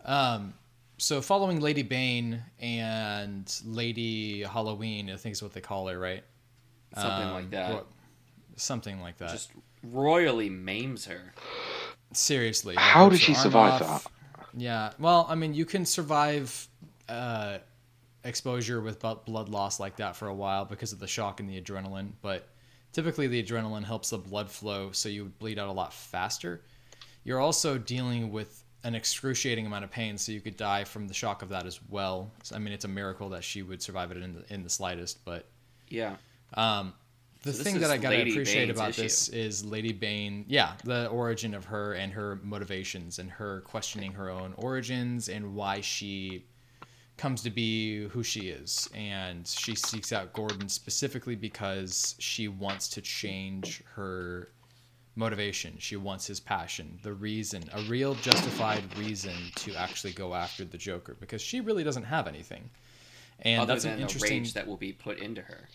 Um, 0.06 0.54
so 0.98 1.22
following 1.22 1.60
Lady 1.60 1.82
Bane 1.82 2.42
and 2.60 3.52
Lady 3.66 4.44
Halloween, 4.44 5.10
I 5.10 5.18
think 5.18 5.34
is 5.34 5.42
what 5.44 5.54
they 5.54 5.62
call 5.62 5.88
her, 5.88 5.98
right? 6.00 6.24
Something 6.94 7.28
Um, 7.28 7.34
like 7.34 7.50
that. 7.52 7.74
what- 7.74 7.88
something 8.58 9.02
like 9.02 9.18
that. 9.18 9.32
Just 9.32 9.52
royally 9.84 10.50
maims 10.50 11.06
her. 11.06 11.34
Seriously. 12.14 12.76
How 12.78 13.06
rips 13.06 13.18
did 13.18 13.26
she 13.26 13.34
survive 13.34 13.82
off. 13.82 14.08
Yeah. 14.56 14.92
Well, 15.00 15.26
I 15.28 15.36
mean, 15.36 15.54
you 15.54 15.66
can 15.66 15.86
survive 15.86 16.68
uh, 17.10 17.58
exposure 18.26 18.82
with 18.82 19.00
blood 19.00 19.48
loss 19.50 19.80
like 19.80 19.96
that 19.98 20.16
for 20.18 20.28
a 20.28 20.34
while 20.34 20.66
because 20.66 20.92
of 20.92 21.00
the 21.00 21.08
shock 21.08 21.40
and 21.40 21.48
the 21.50 21.62
adrenaline, 21.62 22.12
but 22.22 22.50
typically 22.92 23.28
the 23.28 23.42
adrenaline 23.42 23.84
helps 23.84 24.10
the 24.10 24.18
blood 24.18 24.50
flow 24.52 24.92
so 24.92 25.08
you 25.08 25.26
bleed 25.40 25.58
out 25.60 25.70
a 25.70 25.72
lot 25.72 25.94
faster. 25.94 26.62
You're 27.24 27.40
also 27.40 27.78
dealing 27.78 28.32
with 28.32 28.64
an 28.84 28.94
excruciating 28.96 29.66
amount 29.66 29.84
of 29.84 29.92
pain, 29.92 30.18
so 30.18 30.32
you 30.32 30.42
could 30.42 30.58
die 30.58 30.84
from 30.84 31.08
the 31.08 31.14
shock 31.14 31.42
of 31.42 31.50
that 31.50 31.66
as 31.66 31.80
well. 31.90 32.32
So, 32.44 32.56
I 32.56 32.60
mean, 32.60 32.74
it's 32.74 32.86
a 32.86 32.90
miracle 32.90 33.30
that 33.30 33.44
she 33.44 33.64
would 33.64 33.82
survive 33.82 34.12
it 34.12 34.18
in 34.18 34.34
the, 34.34 34.54
in 34.54 34.64
the 34.64 34.70
slightest, 34.70 35.24
but 35.26 35.48
Yeah. 35.90 36.18
um, 36.54 36.94
the 37.42 37.54
So 37.54 37.64
thing 37.64 37.80
that 37.80 37.90
I 37.92 37.98
gotta 37.98 38.18
Lady 38.18 38.32
appreciate 38.32 38.68
Bane's 38.68 38.78
about 38.80 38.90
issue. 38.92 39.02
this 39.04 39.30
is 39.30 39.64
Lady 39.66 39.92
Bane. 39.94 40.46
Yeah, 40.48 40.74
the 40.84 41.08
origin 41.08 41.54
of 41.54 41.66
her 41.66 41.94
and 41.94 42.12
her 42.14 42.40
motivations 42.44 43.18
and 43.20 43.30
her 43.32 43.62
questioning 43.62 44.14
her 44.14 44.30
own 44.32 44.54
origins 44.58 45.30
and 45.30 45.54
why 45.56 45.82
she 45.82 46.46
comes 47.18 47.42
to 47.44 47.50
be 47.50 48.08
who 48.08 48.24
she 48.24 48.50
is. 48.50 48.90
And 48.94 49.48
she 49.48 49.76
seeks 49.76 50.12
out 50.12 50.34
Gordon 50.34 50.70
specifically 50.70 51.36
because 51.36 52.16
she 52.20 52.48
wants 52.48 52.90
to 52.90 53.02
change 53.02 53.84
her 53.96 54.50
motivation. 55.16 55.76
She 55.80 55.96
wants 55.96 56.28
his 56.28 56.40
passion, 56.40 57.00
the 57.02 57.14
reason, 57.14 57.64
a 57.74 57.82
real 57.84 58.16
justified 58.16 58.84
reason 58.98 59.36
to 59.56 59.76
actually 59.76 60.14
go 60.14 60.34
after 60.34 60.66
the 60.66 60.78
Joker 60.78 61.16
because 61.20 61.42
she 61.42 61.62
really 61.62 61.84
doesn't 61.84 62.04
have 62.04 62.28
anything. 62.28 62.70
And 63.40 63.62
Other 63.62 63.74
that's 63.74 63.84
than 63.84 63.94
an 63.94 63.98
the 64.00 64.04
interesting 64.04 64.44
rage 64.44 64.54
that 64.54 64.68
will 64.68 64.78
be 64.78 64.94
put 64.94 65.20
into 65.20 65.42
her. 65.42 65.70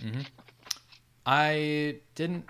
Mm-hmm. 0.00 0.20
I 1.26 1.96
didn't 2.14 2.46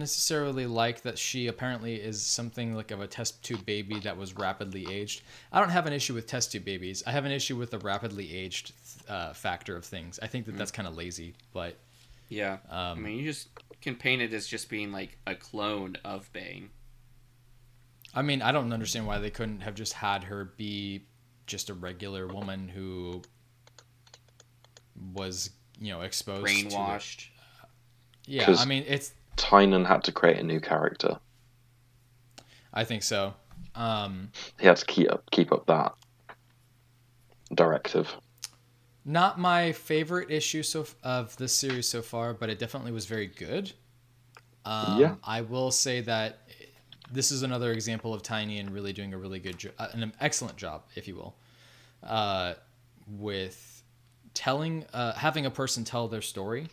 necessarily 0.00 0.66
like 0.66 1.02
that 1.02 1.16
she 1.18 1.46
apparently 1.46 1.94
is 1.94 2.20
something 2.20 2.74
like 2.74 2.90
of 2.90 3.00
a 3.00 3.06
test 3.06 3.44
tube 3.44 3.64
baby 3.64 4.00
that 4.00 4.16
was 4.16 4.34
rapidly 4.36 4.86
aged. 4.92 5.22
I 5.52 5.60
don't 5.60 5.70
have 5.70 5.86
an 5.86 5.92
issue 5.92 6.14
with 6.14 6.26
test 6.26 6.50
tube 6.50 6.64
babies. 6.64 7.04
I 7.06 7.12
have 7.12 7.24
an 7.24 7.30
issue 7.32 7.56
with 7.56 7.70
the 7.70 7.78
rapidly 7.78 8.34
aged 8.36 8.72
uh, 9.08 9.32
factor 9.32 9.76
of 9.76 9.84
things. 9.84 10.18
I 10.20 10.26
think 10.26 10.46
that 10.46 10.56
that's 10.58 10.72
kind 10.72 10.88
of 10.88 10.96
lazy, 10.96 11.34
but 11.52 11.76
Yeah. 12.28 12.58
I 12.68 12.90
um, 12.90 13.02
mean, 13.04 13.16
you 13.18 13.24
just 13.24 13.48
can 13.80 13.94
paint 13.94 14.20
it 14.22 14.32
as 14.32 14.46
just 14.48 14.68
being 14.68 14.90
like 14.90 15.16
a 15.26 15.34
clone 15.36 15.96
of 16.04 16.32
Bane. 16.32 16.70
I 18.12 18.22
mean, 18.22 18.42
I 18.42 18.50
don't 18.50 18.72
understand 18.72 19.06
why 19.06 19.18
they 19.18 19.30
couldn't 19.30 19.60
have 19.60 19.76
just 19.76 19.92
had 19.92 20.24
her 20.24 20.44
be 20.56 21.04
just 21.46 21.70
a 21.70 21.74
regular 21.74 22.26
woman 22.26 22.68
who 22.68 23.22
was, 25.14 25.50
you 25.80 25.92
know, 25.92 26.00
exposed 26.02 26.46
to 26.46 26.52
it. 26.52 26.72
Brainwashed. 26.72 27.26
Yeah, 28.26 28.44
'Cause- 28.46 28.60
I 28.60 28.64
mean, 28.64 28.84
it's 28.86 29.12
Tynion 29.40 29.86
had 29.86 30.04
to 30.04 30.12
create 30.12 30.38
a 30.38 30.42
new 30.42 30.60
character. 30.60 31.18
I 32.72 32.84
think 32.84 33.02
so. 33.02 33.34
Um 33.74 34.30
He 34.58 34.66
had 34.66 34.76
to 34.76 34.86
keep 34.86 35.10
up 35.10 35.30
keep 35.30 35.50
up 35.52 35.66
that 35.66 35.94
directive. 37.54 38.14
Not 39.04 39.38
my 39.40 39.72
favorite 39.72 40.30
issue 40.30 40.62
so 40.62 40.86
of 41.02 41.36
this 41.38 41.54
series 41.54 41.88
so 41.88 42.02
far, 42.02 42.34
but 42.34 42.50
it 42.50 42.58
definitely 42.58 42.92
was 42.92 43.06
very 43.06 43.26
good. 43.26 43.72
Um, 44.64 45.00
Yeah. 45.00 45.14
I 45.24 45.40
will 45.40 45.70
say 45.70 46.02
that 46.02 46.40
this 47.10 47.32
is 47.32 47.42
another 47.42 47.72
example 47.72 48.12
of 48.12 48.22
Tynion 48.22 48.72
really 48.72 48.92
doing 48.92 49.14
a 49.14 49.18
really 49.18 49.40
good 49.40 49.58
job, 49.58 49.72
an 49.78 50.12
excellent 50.20 50.56
job, 50.58 50.82
if 50.94 51.08
you 51.08 51.16
will, 51.16 51.34
uh, 52.02 52.54
with 53.08 53.82
telling 54.34 54.84
uh, 54.92 55.14
having 55.14 55.46
a 55.46 55.50
person 55.50 55.82
tell 55.82 56.06
their 56.08 56.22
story 56.22 56.68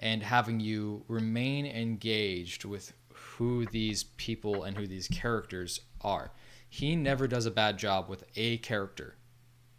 and 0.00 0.22
having 0.22 0.58
you 0.58 1.04
remain 1.08 1.66
engaged 1.66 2.64
with 2.64 2.92
who 3.12 3.66
these 3.66 4.02
people 4.02 4.64
and 4.64 4.76
who 4.76 4.86
these 4.86 5.06
characters 5.08 5.80
are. 6.00 6.32
He 6.68 6.96
never 6.96 7.28
does 7.28 7.46
a 7.46 7.50
bad 7.50 7.78
job 7.78 8.08
with 8.08 8.24
a 8.36 8.58
character 8.58 9.16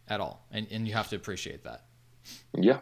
at 0.07 0.19
all, 0.19 0.45
and, 0.52 0.68
and 0.72 0.88
you 0.88 0.93
have 0.93 1.10
to 1.10 1.15
appreciate 1.15 1.64
that. 1.64 1.85
Yeah. 2.53 2.80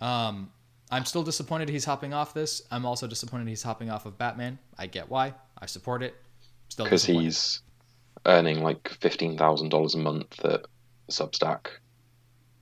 Um, 0.00 0.50
I'm 0.90 1.04
still 1.04 1.22
disappointed 1.22 1.68
he's 1.68 1.84
hopping 1.84 2.12
off 2.12 2.34
this. 2.34 2.62
I'm 2.70 2.84
also 2.84 3.06
disappointed 3.06 3.48
he's 3.48 3.62
hopping 3.62 3.90
off 3.90 4.06
of 4.06 4.18
Batman. 4.18 4.58
I 4.78 4.86
get 4.86 5.08
why. 5.08 5.34
I 5.58 5.66
support 5.66 6.02
it. 6.02 6.14
Still 6.68 6.86
Because 6.86 7.04
he's 7.04 7.62
earning 8.26 8.62
like 8.62 8.88
fifteen 9.00 9.36
thousand 9.36 9.68
dollars 9.70 9.94
a 9.94 9.98
month 9.98 10.44
at 10.44 10.66
Substack, 11.10 11.66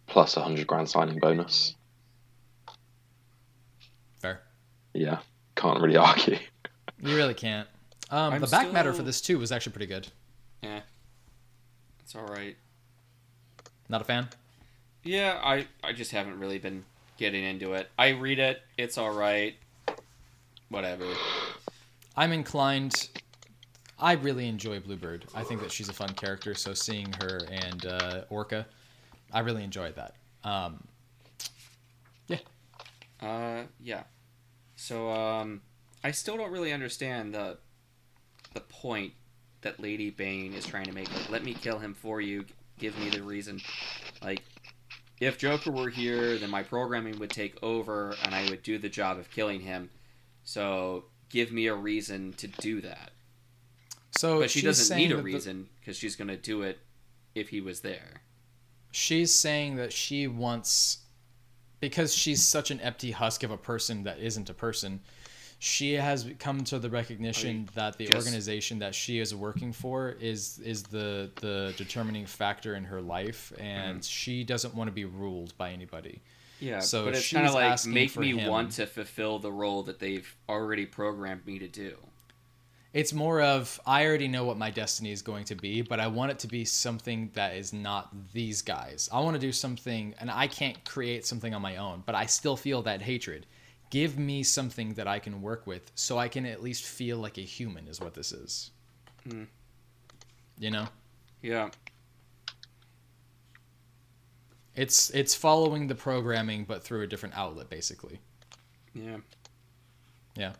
plus 0.07 0.37
a 0.37 0.43
hundred 0.43 0.67
grand 0.67 0.89
signing 0.89 1.19
bonus. 1.19 1.75
fair. 4.21 4.43
Yeah, 4.95 5.19
can't 5.57 5.81
really 5.81 5.97
argue. 5.99 6.39
You 7.01 7.17
really 7.17 7.35
can't. 7.35 7.69
Um, 8.11 8.41
the 8.41 8.47
back 8.47 8.73
matter 8.73 8.93
for 8.93 9.03
this 9.03 9.21
too 9.21 9.39
was 9.39 9.53
actually 9.53 9.73
pretty 9.73 9.87
good. 9.87 10.09
Yeah, 10.63 10.81
it's 12.03 12.15
all 12.15 12.27
right. 12.27 12.57
Not 13.89 14.01
a 14.01 14.05
fan. 14.05 14.29
Yeah, 15.05 15.39
I 15.43 15.67
I 15.83 15.93
just 15.93 16.11
haven't 16.11 16.39
really 16.39 16.59
been 16.59 16.85
getting 17.19 17.45
into 17.45 17.75
it. 17.75 17.89
I 17.99 18.11
read 18.11 18.39
it. 18.39 18.63
It's 18.77 18.99
all 18.99 19.13
right. 19.13 19.55
Whatever. 20.69 21.07
I'm 22.17 22.33
inclined. 22.33 23.09
I 23.99 24.13
really 24.13 24.49
enjoy 24.49 24.81
Bluebird. 24.81 25.25
I 25.35 25.43
think 25.43 25.61
that 25.63 25.73
she's 25.73 25.89
a 25.89 25.93
fun 25.93 26.11
character. 26.15 26.55
So 26.55 26.73
seeing 26.75 27.13
her 27.21 27.41
and 27.51 27.87
uh, 27.87 28.25
Orca, 28.31 28.67
I 29.33 29.41
really 29.41 29.65
enjoyed 29.65 29.97
that. 29.97 30.15
Um, 30.45 30.85
yeah. 32.29 32.39
Uh, 33.21 33.63
yeah. 33.81 34.03
So 34.79 35.11
um, 35.11 35.61
I 36.05 36.13
still 36.13 36.37
don't 36.37 36.53
really 36.53 36.73
understand 36.73 37.35
the 37.35 37.59
the 38.55 38.61
point 38.61 39.13
that 39.63 39.81
Lady 39.81 40.09
Bane 40.11 40.55
is 40.55 40.65
trying 40.65 40.87
to 40.87 40.93
make. 40.93 41.13
Like, 41.13 41.31
let 41.31 41.45
me 41.45 41.53
kill 41.53 41.81
him 41.81 41.95
for 41.95 42.21
you. 42.21 42.45
Give 42.79 42.97
me 42.99 43.11
the 43.11 43.23
reason. 43.23 43.61
Like, 44.23 44.43
if 45.21 45.37
Joker 45.37 45.73
were 45.73 45.91
here, 45.91 46.39
then 46.39 46.49
my 46.49 46.63
programming 46.63 47.19
would 47.19 47.31
take 47.31 47.61
over, 47.61 48.15
and 48.23 48.33
I 48.35 48.49
would 48.51 48.63
do 48.63 48.79
the 48.79 48.89
job 48.89 49.19
of 49.19 49.29
killing 49.33 49.61
him. 49.61 49.91
So 50.45 51.05
give 51.29 51.51
me 51.51 51.67
a 51.67 51.75
reason 51.75 52.33
to 52.35 52.47
do 52.47 52.81
that. 52.83 53.11
so 54.13 54.39
But 54.39 54.51
she 54.51 54.63
doesn't 54.63 54.97
need 54.97 55.11
a 55.11 55.21
reason 55.21 55.69
because 55.81 55.99
she's 55.99 56.15
gonna 56.15 56.37
do 56.37 56.63
it 56.63 56.79
if 57.35 57.49
he 57.49 57.61
was 57.61 57.81
there. 57.81 58.23
she's 58.93 59.35
saying 59.35 59.75
that 59.77 59.93
she 59.93 60.29
wants 60.29 60.99
because 61.81 62.15
she's 62.15 62.45
such 62.45 62.71
an 62.71 62.81
empty 62.81 63.11
husk 63.11 63.43
of 63.43 63.51
a 63.51 63.57
person 63.57 64.05
that 64.05 64.19
isn't 64.19 64.51
a 64.51 64.55
person 64.55 65.01
she 65.61 65.95
has 65.95 66.25
come 66.39 66.63
to 66.63 66.79
the 66.79 66.89
recognition 66.89 67.69
that 67.75 67.99
the 67.99 68.15
organization 68.15 68.79
that 68.79 68.95
she 68.95 69.19
is 69.19 69.35
working 69.35 69.73
for 69.73 70.17
is 70.21 70.61
is 70.61 70.85
the 70.85 71.31
the 71.41 71.75
determining 71.77 72.27
factor 72.27 72.77
in 72.77 72.85
her 72.85 73.01
life 73.01 73.53
and 73.59 73.99
mm-hmm. 73.99 74.03
she 74.03 74.45
doesn't 74.45 74.75
want 74.75 74.87
to 74.87 74.93
be 74.93 75.05
ruled 75.05 75.57
by 75.59 75.73
anybody 75.73 76.21
Yeah, 76.61 76.81
So 76.81 77.05
but 77.05 77.15
it's 77.15 77.23
she's 77.23 77.37
kind 77.37 77.49
of 77.49 77.55
like 77.55 77.85
make 77.87 78.17
me 78.17 78.37
him. 78.37 78.49
want 78.51 78.73
to 78.73 78.87
fulfill 78.87 79.39
the 79.39 79.53
role 79.53 79.83
that 79.85 79.99
they've 79.99 80.33
already 80.49 80.87
programmed 80.87 81.47
me 81.47 81.59
to 81.59 81.69
do. 81.69 81.97
It's 82.99 83.13
more 83.13 83.41
of 83.41 83.81
i 83.87 84.05
already 84.05 84.27
know 84.27 84.45
what 84.45 84.59
my 84.59 84.71
destiny 84.71 85.13
is 85.13 85.23
going 85.23 85.45
to 85.45 85.55
be 85.55 85.83
but 85.83 86.01
i 86.01 86.07
want 86.09 86.33
it 86.33 86.39
to 86.39 86.49
be 86.49 86.65
something 86.65 87.31
that 87.33 87.55
is 87.55 87.73
not 87.73 88.13
these 88.33 88.61
guys 88.61 89.09
i 89.13 89.21
want 89.21 89.35
to 89.35 89.41
do 89.41 89.53
something 89.53 90.13
and 90.21 90.29
i 90.31 90.49
can't 90.49 90.85
create 90.85 91.25
something 91.25 91.55
on 91.55 91.63
my 91.63 91.77
own 91.77 92.03
but 92.07 92.15
i 92.17 92.27
still 92.27 92.57
feel 92.57 92.83
that 92.83 93.01
hatred 93.01 93.47
give 93.91 94.19
me 94.19 94.43
something 94.43 94.95
that 94.95 95.07
i 95.07 95.19
can 95.21 95.41
work 95.41 95.65
with 95.65 95.93
so 95.95 96.19
i 96.19 96.27
can 96.27 96.45
at 96.45 96.61
least 96.61 96.85
feel 96.85 97.19
like 97.19 97.39
a 97.39 97.43
human 97.43 97.87
is 97.87 98.01
what 98.01 98.15
this 98.15 98.33
is 98.33 98.71
Hmm. 99.23 99.45
you 100.59 100.71
know 100.71 100.89
Yeah, 101.43 101.69
it's 104.75 105.11
it's 105.11 105.35
following 105.37 105.87
the 105.87 105.95
programming 105.95 106.65
but 106.65 106.83
through 106.83 107.03
a 107.03 107.07
different 107.07 107.37
outlet 107.37 107.71
basically 107.71 108.19
yeah. 108.95 109.19
Yeah. 110.37 110.53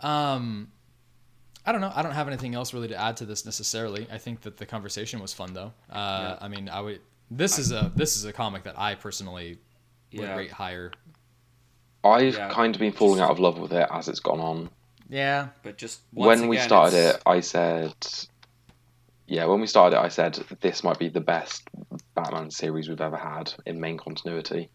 Um, 0.00 0.68
I 1.64 1.72
don't 1.72 1.80
know. 1.80 1.92
I 1.94 2.02
don't 2.02 2.12
have 2.12 2.26
anything 2.28 2.54
else 2.54 2.74
really 2.74 2.88
to 2.88 2.96
add 2.96 3.16
to 3.18 3.24
this 3.24 3.44
necessarily. 3.44 4.06
I 4.10 4.18
think 4.18 4.40
that 4.42 4.56
the 4.56 4.66
conversation 4.66 5.20
was 5.20 5.32
fun 5.32 5.52
though. 5.54 5.72
Uh, 5.90 6.36
Yeah. 6.38 6.38
I 6.40 6.48
mean, 6.48 6.68
I 6.68 6.80
would. 6.80 7.00
This 7.30 7.58
is 7.58 7.70
a 7.72 7.92
this 7.94 8.16
is 8.16 8.24
a 8.24 8.32
comic 8.32 8.64
that 8.64 8.78
I 8.78 8.94
personally 8.96 9.58
would 10.12 10.22
Yeah. 10.22 10.36
rate 10.36 10.50
higher. 10.50 10.92
I've 12.04 12.34
Yeah, 12.34 12.48
kind 12.50 12.74
of 12.74 12.80
been 12.80 12.92
falling 12.92 13.20
out 13.20 13.30
of 13.30 13.38
love 13.38 13.58
with 13.58 13.72
it 13.72 13.86
as 13.90 14.08
it's 14.08 14.18
gone 14.20 14.40
on. 14.40 14.70
Yeah. 15.08 15.48
But 15.62 15.78
just 15.78 16.00
once 16.12 16.40
when 16.40 16.48
we 16.48 16.58
started 16.58 16.96
it's- 16.96 17.14
it, 17.16 17.22
I 17.26 17.40
said, 17.40 17.94
yeah, 19.26 19.44
when 19.44 19.60
we 19.60 19.66
started 19.68 19.96
it, 19.96 20.00
I 20.02 20.08
said 20.08 20.34
this 20.60 20.82
might 20.82 20.98
be 20.98 21.08
the 21.08 21.20
best 21.20 21.62
Batman 22.14 22.50
series 22.50 22.88
we've 22.88 23.00
ever 23.00 23.16
had 23.16 23.54
in 23.66 23.80
main 23.80 23.98
continuity. 23.98 24.68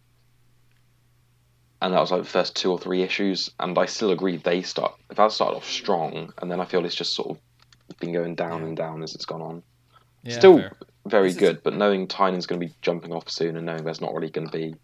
And 1.81 1.93
that 1.93 1.99
was 1.99 2.11
like 2.11 2.23
the 2.23 2.27
first 2.29 2.55
two 2.55 2.71
or 2.71 2.79
three 2.79 3.03
issues, 3.03 3.51
and 3.59 3.77
I 3.77 3.85
still 3.85 4.11
agree 4.11 4.37
they 4.37 4.63
start. 4.63 4.95
That 5.15 5.31
started 5.31 5.57
off 5.57 5.65
strong, 5.69 6.33
and 6.41 6.49
then 6.51 6.59
I 6.59 6.65
feel 6.65 6.83
it's 6.85 6.95
just 6.95 7.13
sort 7.13 7.29
of 7.29 7.99
been 7.99 8.13
going 8.13 8.33
down 8.35 8.61
Yeah. 8.61 8.67
and 8.67 8.77
down 8.77 9.03
as 9.03 9.13
it's 9.13 9.25
gone 9.25 9.41
on. 9.43 9.63
Yeah. 10.23 10.37
Still 10.39 10.57
fair. 10.57 10.71
Very 11.05 11.27
This 11.27 11.35
is- 11.35 11.39
good, 11.39 11.63
but 11.63 11.75
knowing 11.75 12.07
Tynion's 12.07 12.47
going 12.47 12.59
to 12.59 12.67
be 12.67 12.73
jumping 12.81 13.13
off 13.13 13.29
soon, 13.29 13.55
and 13.57 13.65
knowing 13.65 13.83
there's 13.83 14.01
not 14.01 14.13
really 14.13 14.29
going 14.31 14.49
to 14.49 14.57
be 14.57 14.75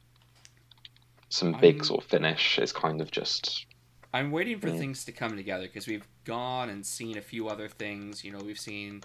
some 1.30 1.54
big 1.60 1.78
I'm- 1.78 1.84
sort 1.84 2.04
of 2.04 2.10
finish, 2.10 2.60
is 2.60 2.72
kind 2.72 3.02
of 3.02 3.10
just 3.12 3.66
I'm 4.14 4.30
waiting 4.30 4.60
for 4.60 4.70
things 4.70 5.04
to 5.06 5.12
come 5.12 5.36
together 5.36 5.64
because 5.64 5.88
we've 5.88 6.08
gone 6.24 6.70
and 6.70 6.86
seen 6.86 7.18
a 7.18 7.22
few 7.22 7.48
other 7.48 7.68
things. 7.68 8.24
You 8.24 8.32
know, 8.32 8.38
we've 8.44 8.60
seen 8.60 9.02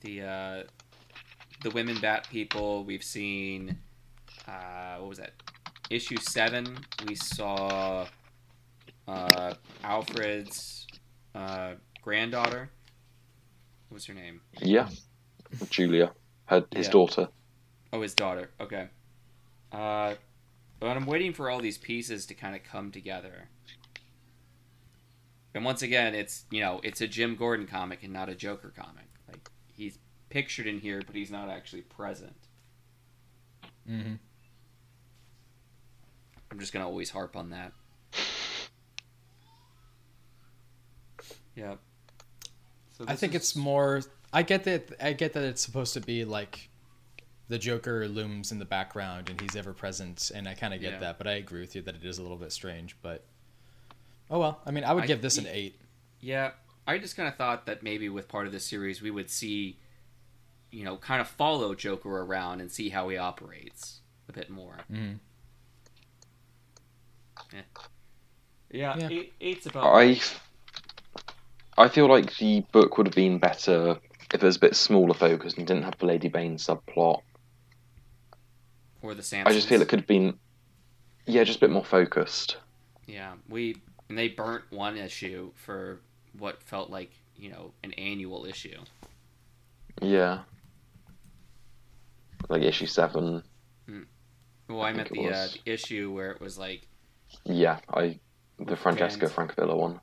the 0.00 0.22
uh, 0.22 0.62
the 1.62 1.70
women 1.70 2.00
bat 2.00 2.26
people. 2.30 2.84
We've 2.84 3.04
seen 3.04 3.78
uh, 4.46 4.96
what 4.96 5.08
was 5.10 5.18
that? 5.18 5.34
Issue 5.90 6.18
seven. 6.18 6.78
We 7.06 7.14
saw 7.14 8.06
uh, 9.06 9.54
Alfred's 9.82 10.86
uh, 11.34 11.74
granddaughter. 12.02 12.70
What's 13.88 14.06
her 14.06 14.14
name? 14.14 14.40
yeah. 14.60 14.88
Julia, 15.70 16.12
her 16.46 16.66
his 16.74 16.86
Yeah. 16.86 16.92
daughter. 16.92 17.28
Oh, 17.90 18.02
his 18.02 18.12
daughter. 18.14 18.50
Okay. 18.60 18.88
Uh, 19.72 20.14
but 20.78 20.94
I'm 20.96 21.06
waiting 21.06 21.32
for 21.32 21.48
all 21.48 21.58
these 21.60 21.78
pieces 21.78 22.26
to 22.26 22.34
kind 22.34 22.54
of 22.54 22.62
come 22.62 22.90
together. 22.92 23.48
And 25.54 25.64
once 25.64 25.80
again, 25.80 26.14
it's 26.14 26.44
you 26.50 26.60
know 26.60 26.80
it's 26.84 27.00
a 27.00 27.08
Jim 27.08 27.34
Gordon 27.34 27.66
comic 27.66 28.02
and 28.02 28.12
not 28.12 28.28
a 28.28 28.34
Joker 28.34 28.72
comic. 28.76 29.06
Like 29.26 29.48
he's 29.66 29.98
pictured 30.28 30.66
in 30.66 30.80
here, 30.80 31.00
but 31.06 31.16
he's 31.16 31.30
not 31.30 31.48
actually 31.48 31.82
present. 31.82 32.36
hmm 33.86 34.14
I'm 36.50 36.58
just 36.58 36.72
gonna 36.72 36.86
always 36.86 37.10
harp 37.10 37.36
on 37.36 37.50
that. 37.50 37.72
Yep. 41.56 41.78
So 42.96 43.04
I 43.08 43.16
think 43.16 43.34
is- 43.34 43.42
it's 43.42 43.56
more. 43.56 44.02
I 44.32 44.42
get 44.42 44.64
that. 44.64 44.92
I 45.00 45.12
get 45.12 45.32
that 45.32 45.42
it's 45.44 45.62
supposed 45.62 45.94
to 45.94 46.00
be 46.00 46.24
like 46.24 46.68
the 47.48 47.58
Joker 47.58 48.06
looms 48.08 48.52
in 48.52 48.58
the 48.58 48.64
background 48.64 49.30
and 49.30 49.40
he's 49.40 49.56
ever 49.56 49.72
present, 49.72 50.30
and 50.34 50.48
I 50.48 50.54
kind 50.54 50.74
of 50.74 50.80
get 50.80 50.94
Yeah. 50.94 50.98
that. 51.00 51.18
But 51.18 51.26
I 51.26 51.32
agree 51.32 51.60
with 51.60 51.74
you 51.74 51.82
that 51.82 51.94
it 51.94 52.04
is 52.04 52.18
a 52.18 52.22
little 52.22 52.36
bit 52.36 52.52
strange. 52.52 52.96
But 53.02 53.24
oh 54.30 54.38
well. 54.38 54.60
I 54.66 54.70
mean, 54.70 54.84
I 54.84 54.92
would 54.92 55.04
I- 55.04 55.06
give 55.06 55.22
this 55.22 55.38
an 55.38 55.46
eight. 55.46 55.80
Yeah, 56.20 56.52
I 56.86 56.98
just 56.98 57.16
kind 57.16 57.28
of 57.28 57.36
thought 57.36 57.66
that 57.66 57.82
maybe 57.82 58.08
with 58.08 58.28
part 58.28 58.46
of 58.46 58.52
the 58.52 58.60
series 58.60 59.00
we 59.00 59.10
would 59.10 59.30
see, 59.30 59.78
you 60.70 60.84
know, 60.84 60.96
kind 60.96 61.20
of 61.20 61.28
follow 61.28 61.74
Joker 61.74 62.20
around 62.20 62.60
and 62.60 62.70
see 62.72 62.88
how 62.90 63.08
he 63.08 63.16
operates 63.16 64.00
a 64.28 64.32
bit 64.32 64.50
more. 64.50 64.78
hmm 64.88 65.14
Yeah, 67.52 68.96
Yeah. 68.96 69.08
Eight, 69.10 69.32
eight's 69.40 69.66
about. 69.66 69.84
I, 69.94 70.20
I 71.76 71.88
feel 71.88 72.06
like 72.08 72.36
the 72.36 72.60
book 72.72 72.98
would 72.98 73.06
have 73.06 73.14
been 73.14 73.38
better 73.38 73.98
if 74.32 74.42
it 74.42 74.42
was 74.42 74.56
a 74.56 74.60
bit 74.60 74.76
smaller 74.76 75.14
focused 75.14 75.56
and 75.56 75.66
didn't 75.66 75.84
have 75.84 75.98
the 75.98 76.06
Lady 76.06 76.28
Bane 76.28 76.56
subplot. 76.56 77.22
or 79.00 79.14
the 79.14 79.22
Samsons. 79.22 79.46
I 79.46 79.52
just 79.52 79.68
feel 79.68 79.80
it 79.80 79.88
could 79.88 80.00
have 80.00 80.06
been, 80.08 80.38
yeah, 81.26 81.44
just 81.44 81.58
a 81.58 81.60
bit 81.60 81.70
more 81.70 81.84
focused. 81.84 82.58
Yeah, 83.06 83.32
we 83.48 83.76
and 84.08 84.18
they 84.18 84.28
burnt 84.28 84.64
one 84.70 84.96
issue 84.96 85.50
for 85.54 86.00
what 86.38 86.62
felt 86.62 86.90
like 86.90 87.10
you 87.36 87.50
know 87.50 87.72
an 87.82 87.92
annual 87.94 88.44
issue. 88.44 88.78
Yeah. 90.02 90.40
Like 92.48 92.62
issue 92.62 92.86
seven. 92.86 93.42
Well, 94.68 94.82
I, 94.82 94.90
I 94.90 94.92
meant 94.92 95.10
the, 95.10 95.28
uh, 95.28 95.48
the 95.64 95.72
issue 95.72 96.12
where 96.12 96.30
it 96.30 96.40
was 96.40 96.58
like 96.58 96.86
Yeah, 97.44 97.78
I 97.92 98.20
the 98.58 98.76
Vans. 98.76 99.16
Francavilla 99.16 99.76
one. 99.76 100.00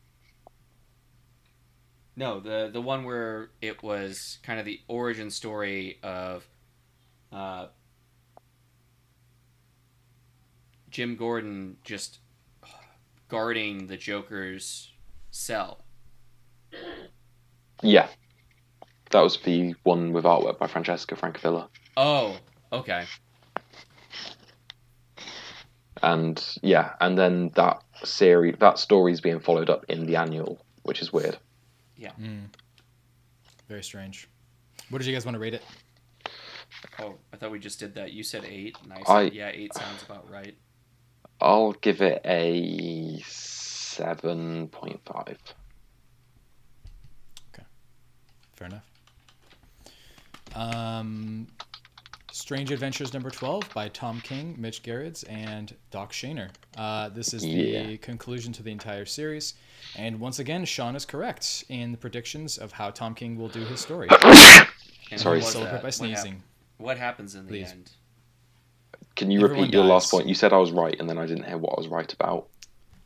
no 2.16 2.40
the 2.40 2.70
the 2.72 2.82
one 2.82 3.04
where 3.04 3.50
it 3.62 3.84
was 3.84 4.40
kind 4.44 4.60
of 4.60 4.66
the 4.66 4.80
origin 4.88 5.30
story 5.30 6.00
of 6.02 6.48
uh, 7.32 7.68
Jim 10.90 11.16
Gordon 11.16 11.78
just 11.84 12.20
guarding 13.28 13.88
the 13.88 13.98
Joker's 13.98 14.94
cell. 15.32 15.84
Yeah, 17.82 18.08
that 19.12 19.22
was 19.22 19.38
the 19.42 19.76
one 19.84 20.14
with 20.14 20.24
artwork 20.24 20.58
by 20.58 20.68
Francesco 20.68 21.16
Francavilla, 21.16 21.68
Oh, 21.98 22.38
okay. 22.72 23.06
And 26.06 26.58
yeah, 26.62 26.94
and 27.02 27.18
then 27.18 27.52
that 27.56 27.82
series, 28.04 28.56
that 28.60 28.80
story's 28.80 29.20
being 29.22 29.40
followed 29.40 29.70
up 29.70 29.86
in 29.90 30.06
the 30.06 30.16
annual, 30.16 30.64
which 30.84 31.02
is 31.02 31.12
weird. 31.12 31.38
Yeah. 31.98 32.12
Very 33.68 33.84
strange. 33.84 34.30
What 34.90 35.00
did 35.00 35.08
you 35.08 35.14
guys 35.14 35.26
want 35.26 35.36
to 35.36 35.40
rate 35.40 35.56
it? 35.56 35.64
Oh, 37.00 37.16
I 37.34 37.38
thought 37.38 37.52
we 37.52 37.60
just 37.60 37.80
did 37.80 37.96
that. 37.96 38.14
You 38.14 38.24
said 38.24 38.46
eight, 38.46 38.78
and 38.84 38.94
I 38.94 38.98
said 38.98 39.06
I- 39.08 39.22
yeah, 39.24 39.50
eight 39.54 39.74
sounds 39.74 40.04
about 40.04 40.30
right. 40.30 40.56
I'll 41.42 41.74
give 41.74 42.02
it 42.02 42.22
a 42.24 43.20
seven 43.26 44.68
point 44.70 45.02
five. 45.06 45.38
Okay. 47.54 47.66
Fair 48.56 48.68
enough. 48.68 48.84
Um, 50.54 51.48
Strange 52.46 52.70
Adventures 52.70 53.12
number 53.12 53.32
12 53.32 53.74
by 53.74 53.90
Tom 53.90 54.22
King, 54.22 54.54
Mitch 54.60 54.84
Gerads, 54.84 55.24
and 55.24 55.74
Doc 55.90 56.12
Shaner. 56.14 56.50
Uh, 56.78 57.10
this 57.10 57.34
is 57.34 57.42
the 57.42 57.48
Yeah. 57.48 57.96
conclusion 57.98 58.54
to 58.54 58.62
the 58.62 58.70
entire 58.72 59.06
series. 59.06 59.56
And 59.96 60.20
once 60.20 60.38
again, 60.38 60.64
Sean 60.66 60.96
is 60.96 61.06
correct 61.08 61.64
in 61.70 61.92
the 61.92 61.98
predictions 61.98 62.60
of 62.60 62.74
how 62.74 62.92
Tom 62.92 63.16
King 63.16 63.36
will 63.36 63.48
do 63.50 63.62
his 63.66 63.80
story. 63.80 64.10
And 65.12 65.20
Sorry. 65.20 65.38
what 65.40 65.46
was 65.46 65.54
Celebrate 65.54 65.72
that? 65.72 65.82
by 65.82 65.88
What 65.88 65.94
hap- 65.94 65.94
sneezing. 65.94 66.44
What, 66.78 66.98
happens 67.00 67.34
in 67.34 67.46
the 67.46 67.50
Please. 67.50 67.72
end? 67.72 67.92
Can 69.16 69.32
you 69.32 69.40
Everyone 69.40 69.62
repeat 69.62 69.74
your 69.74 69.84
last 69.86 70.12
point? 70.12 70.28
You 70.28 70.36
said 70.36 70.54
I 70.54 70.58
was 70.58 70.70
right, 70.72 70.96
and 71.00 71.10
then 71.10 71.18
I 71.18 71.26
didn't 71.26 71.46
hear 71.46 71.58
what 71.58 71.74
I 71.76 71.80
was 71.82 71.88
right 71.88 72.14
about. 72.14 72.48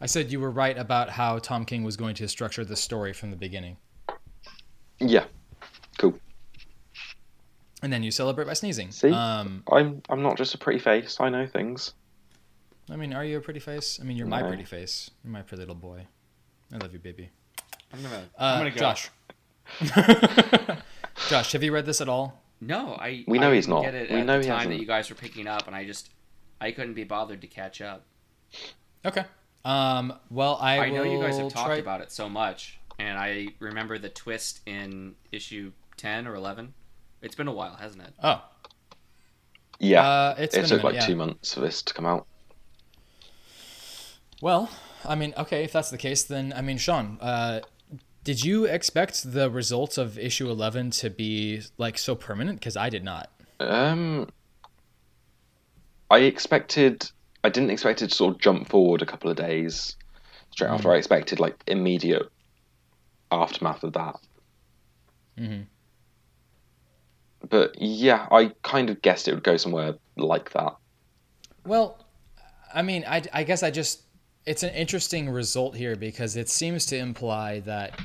I 0.01 0.05
said 0.05 0.33
you 0.33 0.41
were 0.41 0.51
right 0.51 0.77
about 0.77 1.09
how 1.11 1.39
Tom 1.39 1.63
King 1.63 1.83
was 1.83 1.95
going 1.95 2.15
to 2.15 2.27
structure 2.27 2.65
the 2.65 2.75
story 2.75 3.13
from 3.13 3.31
the 3.31 3.37
beginning. 3.37 3.77
Yeah, 4.99 5.23
cool. 5.23 5.29
And 7.81 7.93
then 7.93 8.03
you 8.03 8.11
celebrate 8.11 8.45
by 8.45 8.53
sneezing. 8.53 8.91
See? 8.91 9.11
Um, 9.11 9.63
I'm 9.71 10.01
I'm 10.09 10.21
not 10.21 10.37
just 10.37 10.53
a 10.53 10.57
pretty 10.57 10.79
face. 10.79 11.17
I 11.19 11.29
know 11.29 11.47
things. 11.47 11.93
I 12.91 12.95
mean, 12.95 13.13
are 13.13 13.23
you 13.23 13.37
a 13.37 13.41
pretty 13.41 13.59
face? 13.59 13.99
I 14.01 14.03
mean, 14.03 14.17
you're 14.17 14.27
my 14.27 14.41
pretty 14.41 14.65
face. 14.65 15.11
You're 15.23 15.31
my 15.31 15.43
pretty 15.43 15.61
little 15.61 15.75
boy. 15.75 16.07
I 16.73 16.77
love 16.77 16.91
you, 16.91 16.99
baby. 16.99 17.29
I'm 17.93 18.01
gonna. 18.01 18.23
Uh, 18.37 18.43
I'm 18.43 18.59
gonna 18.59 18.71
go. 18.71 18.77
Josh. 18.77 19.09
Josh, 21.29 21.51
have 21.51 21.63
you 21.63 21.71
read 21.71 21.85
this 21.85 22.01
at 22.01 22.09
all? 22.09 22.41
No, 22.61 22.95
I. 22.99 23.23
We 23.27 23.39
know 23.39 23.51
I 23.51 23.55
he's 23.55 23.67
didn't. 23.67 23.83
Get 23.83 23.95
it 23.95 24.09
We 24.09 24.17
at 24.17 24.25
know 24.25 24.37
the 24.37 24.43
he 24.43 24.49
time 24.49 24.57
hasn't. 24.57 24.75
that 24.75 24.81
you 24.81 24.87
guys 24.87 25.09
were 25.09 25.15
picking 25.15 25.47
up, 25.47 25.67
and 25.67 25.75
I 25.75 25.85
just, 25.85 26.09
I 26.59 26.71
couldn't 26.71 26.93
be 26.95 27.03
bothered 27.03 27.41
to 27.41 27.47
catch 27.47 27.81
up. 27.81 28.05
Okay. 29.05 29.23
Um, 29.65 30.13
well, 30.29 30.57
I, 30.59 30.79
I, 30.79 30.89
know 30.89 31.03
you 31.03 31.19
guys 31.21 31.37
have 31.37 31.51
talked 31.51 31.67
try- 31.67 31.77
about 31.77 32.01
it 32.01 32.11
so 32.11 32.29
much, 32.29 32.79
and 32.97 33.17
I 33.17 33.49
remember 33.59 33.97
the 33.97 34.09
twist 34.09 34.61
in 34.65 35.15
issue 35.31 35.71
ten 35.97 36.27
or 36.27 36.35
eleven. 36.35 36.73
It's 37.21 37.35
been 37.35 37.47
a 37.47 37.53
while, 37.53 37.75
hasn't 37.75 38.03
it? 38.03 38.13
Oh, 38.23 38.41
Yeah, 39.79 40.07
uh, 40.07 40.35
it's 40.37 40.55
it 40.55 40.59
been 40.59 40.65
a 40.65 40.67
took 40.67 40.77
minute, 40.77 40.83
like 40.85 40.95
yeah. 40.95 41.07
two 41.07 41.15
months 41.15 41.53
for 41.53 41.59
this 41.61 41.81
to 41.83 41.93
come 41.93 42.05
out. 42.05 42.25
Well, 44.41 44.69
I 45.05 45.15
mean, 45.15 45.33
okay, 45.37 45.63
if 45.63 45.71
that's 45.73 45.89
the 45.89 45.97
case, 45.97 46.23
then 46.23 46.53
I 46.55 46.61
mean, 46.61 46.77
Sean, 46.77 47.17
uh, 47.19 47.59
did 48.23 48.43
you 48.43 48.65
expect 48.65 49.31
the 49.33 49.49
results 49.49 49.97
of 49.97 50.17
issue 50.17 50.49
eleven 50.49 50.91
to 50.91 51.09
be 51.09 51.61
like 51.77 51.97
so 51.97 52.15
permanent? 52.15 52.59
Because 52.59 52.77
I 52.77 52.89
did 52.89 53.03
not. 53.03 53.29
Um, 53.59 54.29
I 56.09 56.19
expected. 56.19 57.09
I 57.43 57.49
didn't 57.49 57.69
expect 57.71 58.01
it 58.01 58.09
to 58.09 58.15
sort 58.15 58.35
of 58.35 58.41
jump 58.41 58.69
forward 58.69 59.01
a 59.01 59.05
couple 59.05 59.29
of 59.29 59.37
days 59.37 59.95
straight 60.51 60.69
after. 60.69 60.91
I 60.91 60.97
expected 60.97 61.39
like 61.39 61.61
immediate 61.67 62.29
aftermath 63.31 63.83
of 63.83 63.93
that. 63.93 64.15
Mhm. 65.37 65.65
But 67.47 67.81
yeah, 67.81 68.27
I 68.31 68.51
kind 68.63 68.89
of 68.89 69.01
guessed 69.01 69.27
it 69.27 69.33
would 69.33 69.43
go 69.43 69.57
somewhere 69.57 69.95
like 70.17 70.51
that. 70.51 70.75
Well, 71.65 72.05
I 72.73 72.81
mean, 72.81 73.05
I, 73.07 73.23
I 73.33 73.43
guess 73.43 73.63
I 73.63 73.71
just 73.71 74.03
it's 74.45 74.63
an 74.63 74.73
interesting 74.73 75.29
result 75.29 75.75
here 75.75 75.95
because 75.95 76.35
it 76.35 76.49
seems 76.49 76.85
to 76.87 76.97
imply 76.97 77.59
that 77.61 77.99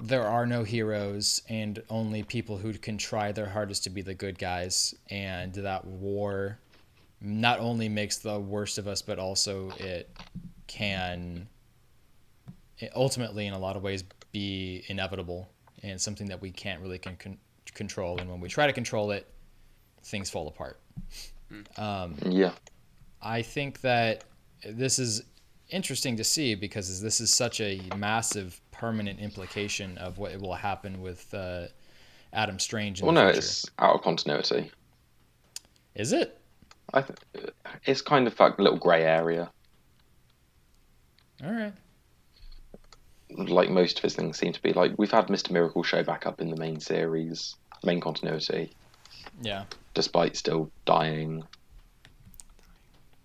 there 0.00 0.24
are 0.24 0.46
no 0.46 0.62
heroes 0.62 1.42
and 1.48 1.82
only 1.88 2.22
people 2.22 2.56
who 2.58 2.72
can 2.72 2.98
try 2.98 3.32
their 3.32 3.48
hardest 3.48 3.84
to 3.84 3.90
be 3.90 4.02
the 4.02 4.14
good 4.14 4.38
guys 4.38 4.94
and 5.10 5.54
that 5.54 5.84
war 5.84 6.58
not 7.20 7.58
only 7.60 7.88
makes 7.88 8.18
the 8.18 8.38
worst 8.38 8.78
of 8.78 8.86
us 8.86 9.00
but 9.00 9.18
also 9.18 9.70
it 9.78 10.10
can 10.66 11.48
ultimately 12.94 13.46
in 13.46 13.54
a 13.54 13.58
lot 13.58 13.76
of 13.76 13.82
ways 13.82 14.04
be 14.32 14.84
inevitable 14.88 15.48
and 15.82 16.00
something 16.00 16.28
that 16.28 16.40
we 16.40 16.50
can't 16.50 16.80
really 16.82 16.98
con- 16.98 17.38
control 17.76 18.18
and 18.18 18.28
when 18.28 18.40
we 18.40 18.48
try 18.48 18.66
to 18.66 18.72
control 18.72 19.12
it 19.12 19.28
things 20.02 20.28
fall 20.28 20.48
apart 20.48 20.80
um, 21.76 22.16
Yeah, 22.24 22.52
I 23.22 23.42
think 23.42 23.80
that 23.82 24.24
this 24.64 24.98
is 24.98 25.22
interesting 25.68 26.16
to 26.16 26.24
see 26.24 26.54
because 26.54 27.00
this 27.00 27.20
is 27.20 27.30
such 27.30 27.60
a 27.60 27.80
massive 27.96 28.60
permanent 28.72 29.20
implication 29.20 29.96
of 29.98 30.18
what 30.18 30.36
will 30.40 30.54
happen 30.54 31.00
with 31.00 31.32
uh, 31.34 31.66
Adam 32.32 32.58
Strange. 32.58 33.00
In 33.00 33.06
well, 33.06 33.14
the 33.14 33.20
no, 33.20 33.26
future. 33.28 33.38
it's 33.38 33.70
out 33.78 33.94
of 33.94 34.02
continuity. 34.02 34.70
Is 35.94 36.12
it? 36.12 36.38
I 36.92 37.02
th- 37.02 37.50
it's 37.84 38.02
kind 38.02 38.26
of 38.26 38.38
like 38.38 38.58
a 38.58 38.62
little 38.62 38.78
grey 38.78 39.04
area. 39.04 39.50
All 41.44 41.52
right. 41.52 41.72
Like 43.30 43.70
most 43.70 43.98
of 43.98 44.02
his 44.02 44.14
things 44.14 44.38
seem 44.38 44.52
to 44.52 44.62
be. 44.62 44.72
Like 44.72 44.92
we've 44.98 45.10
had 45.10 45.28
Mister 45.30 45.52
Miracle 45.52 45.82
show 45.82 46.02
back 46.02 46.26
up 46.26 46.40
in 46.40 46.50
the 46.50 46.56
main 46.56 46.80
series, 46.80 47.56
main 47.84 48.00
continuity, 48.00 48.70
Yeah. 49.42 49.64
despite 49.94 50.36
still 50.36 50.70
dying. 50.84 51.44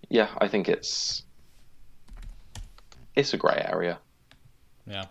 Yeah, 0.08 0.28
I 0.38 0.48
think 0.48 0.68
it's 0.68 1.22
it's 3.14 3.34
a 3.34 3.36
grey 3.36 3.62
area. 3.64 3.98
Yeah. 4.86 5.06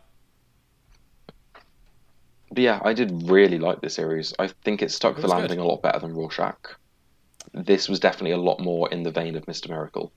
But 2.54 2.64
yeah, 2.64 2.82
I 2.84 2.94
did 2.94 3.30
really 3.30 3.58
like 3.60 3.80
this 3.82 3.94
series. 3.96 4.34
I 4.38 4.48
think 4.48 4.82
it 4.82 4.92
stuck 4.92 5.14
It 5.14 5.16
the 5.18 5.22
was 5.24 5.32
good. 5.32 5.38
landing 5.40 5.60
a 5.60 5.66
lot 5.66 5.82
better 5.82 6.00
than 6.00 6.14
Rorschach. 6.14 6.76
This 7.54 7.88
was 7.90 8.00
definitely 8.00 8.32
a 8.32 8.38
lot 8.38 8.60
more 8.60 8.90
in 8.90 9.04
the 9.04 9.12
vein 9.12 9.36
of 9.36 9.48
Mister 9.48 9.70
Miracle. 9.70 10.12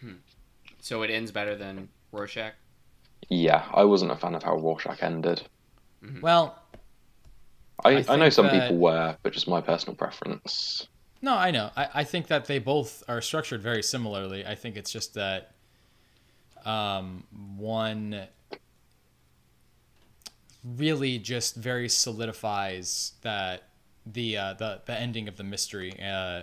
Hmm. 0.00 0.14
So 0.80 1.02
it 1.02 1.10
ends 1.10 1.30
better 1.30 1.56
than 1.56 1.88
Rorschach. 2.12 2.54
Yeah, 3.28 3.68
I 3.72 3.84
wasn't 3.84 4.10
a 4.10 4.16
fan 4.16 4.34
of 4.34 4.42
how 4.42 4.56
Rorschach 4.56 5.02
ended. 5.02 5.42
Well, 6.22 6.58
I, 7.84 7.96
I 7.96 8.04
I, 8.08 8.16
know 8.16 8.28
some 8.30 8.46
that- 8.46 8.60
people 8.62 8.78
were, 8.78 9.16
but 9.22 9.32
just 9.32 9.48
my 9.48 9.60
personal 9.60 9.94
preference. 9.96 10.86
no, 11.22 11.34
I 11.34 11.50
know. 11.50 11.70
I, 11.76 11.88
I 11.94 12.04
think 12.04 12.26
that 12.28 12.46
they 12.46 12.58
both 12.58 13.02
are 13.08 13.20
structured 13.20 13.62
very 13.62 13.82
similarly. 13.82 14.44
I 14.46 14.54
think 14.54 14.76
it's 14.76 14.90
just 14.90 15.14
that 15.14 15.52
um, 16.64 17.24
one 17.56 18.26
really 20.64 21.18
just 21.18 21.56
very 21.56 21.88
solidifies 21.88 23.12
that 23.22 23.64
the 24.06 24.36
uh, 24.36 24.54
the 24.54 24.80
the 24.86 24.94
ending 24.94 25.28
of 25.28 25.36
the 25.36 25.44
mystery 25.44 25.94
uh, 26.02 26.42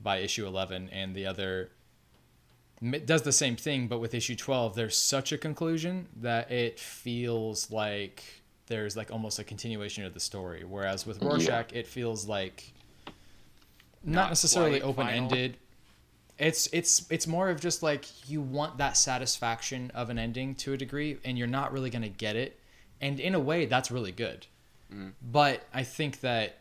by 0.00 0.18
issue 0.18 0.46
eleven, 0.46 0.88
and 0.90 1.14
the 1.14 1.26
other 1.26 1.70
does 3.04 3.22
the 3.22 3.32
same 3.32 3.56
thing, 3.56 3.88
but 3.88 3.98
with 4.00 4.14
issue 4.14 4.36
twelve, 4.36 4.74
there's 4.74 4.96
such 4.96 5.32
a 5.32 5.38
conclusion 5.38 6.08
that 6.16 6.50
it 6.50 6.78
feels 6.80 7.70
like 7.70 8.41
there's 8.72 8.96
like 8.96 9.10
almost 9.12 9.38
a 9.38 9.44
continuation 9.44 10.02
of 10.04 10.14
the 10.14 10.20
story. 10.20 10.64
Whereas 10.64 11.06
with 11.06 11.20
Yeah. 11.20 11.28
Rorschach, 11.28 11.72
it 11.74 11.86
feels 11.86 12.26
like 12.26 12.72
not, 14.02 14.22
Not 14.22 14.28
necessarily 14.30 14.80
open 14.82 15.08
ended. 15.08 15.58
It's 16.38 16.68
it's 16.72 17.06
it's 17.10 17.26
more 17.26 17.50
of 17.50 17.60
just 17.60 17.82
like 17.82 18.06
you 18.28 18.40
want 18.40 18.78
that 18.78 18.96
satisfaction 18.96 19.92
of 19.94 20.10
an 20.10 20.18
ending 20.18 20.54
to 20.56 20.72
a 20.72 20.76
degree, 20.76 21.18
and 21.24 21.38
you're 21.38 21.46
not 21.60 21.72
really 21.72 21.90
gonna 21.90 22.08
get 22.08 22.34
it. 22.34 22.58
And 23.00 23.20
in 23.20 23.34
a 23.34 23.38
way, 23.40 23.66
that's 23.66 23.90
really 23.90 24.10
good. 24.10 24.46
Mm. 24.92 25.12
But 25.20 25.66
I 25.72 25.84
think 25.84 26.20
that 26.20 26.58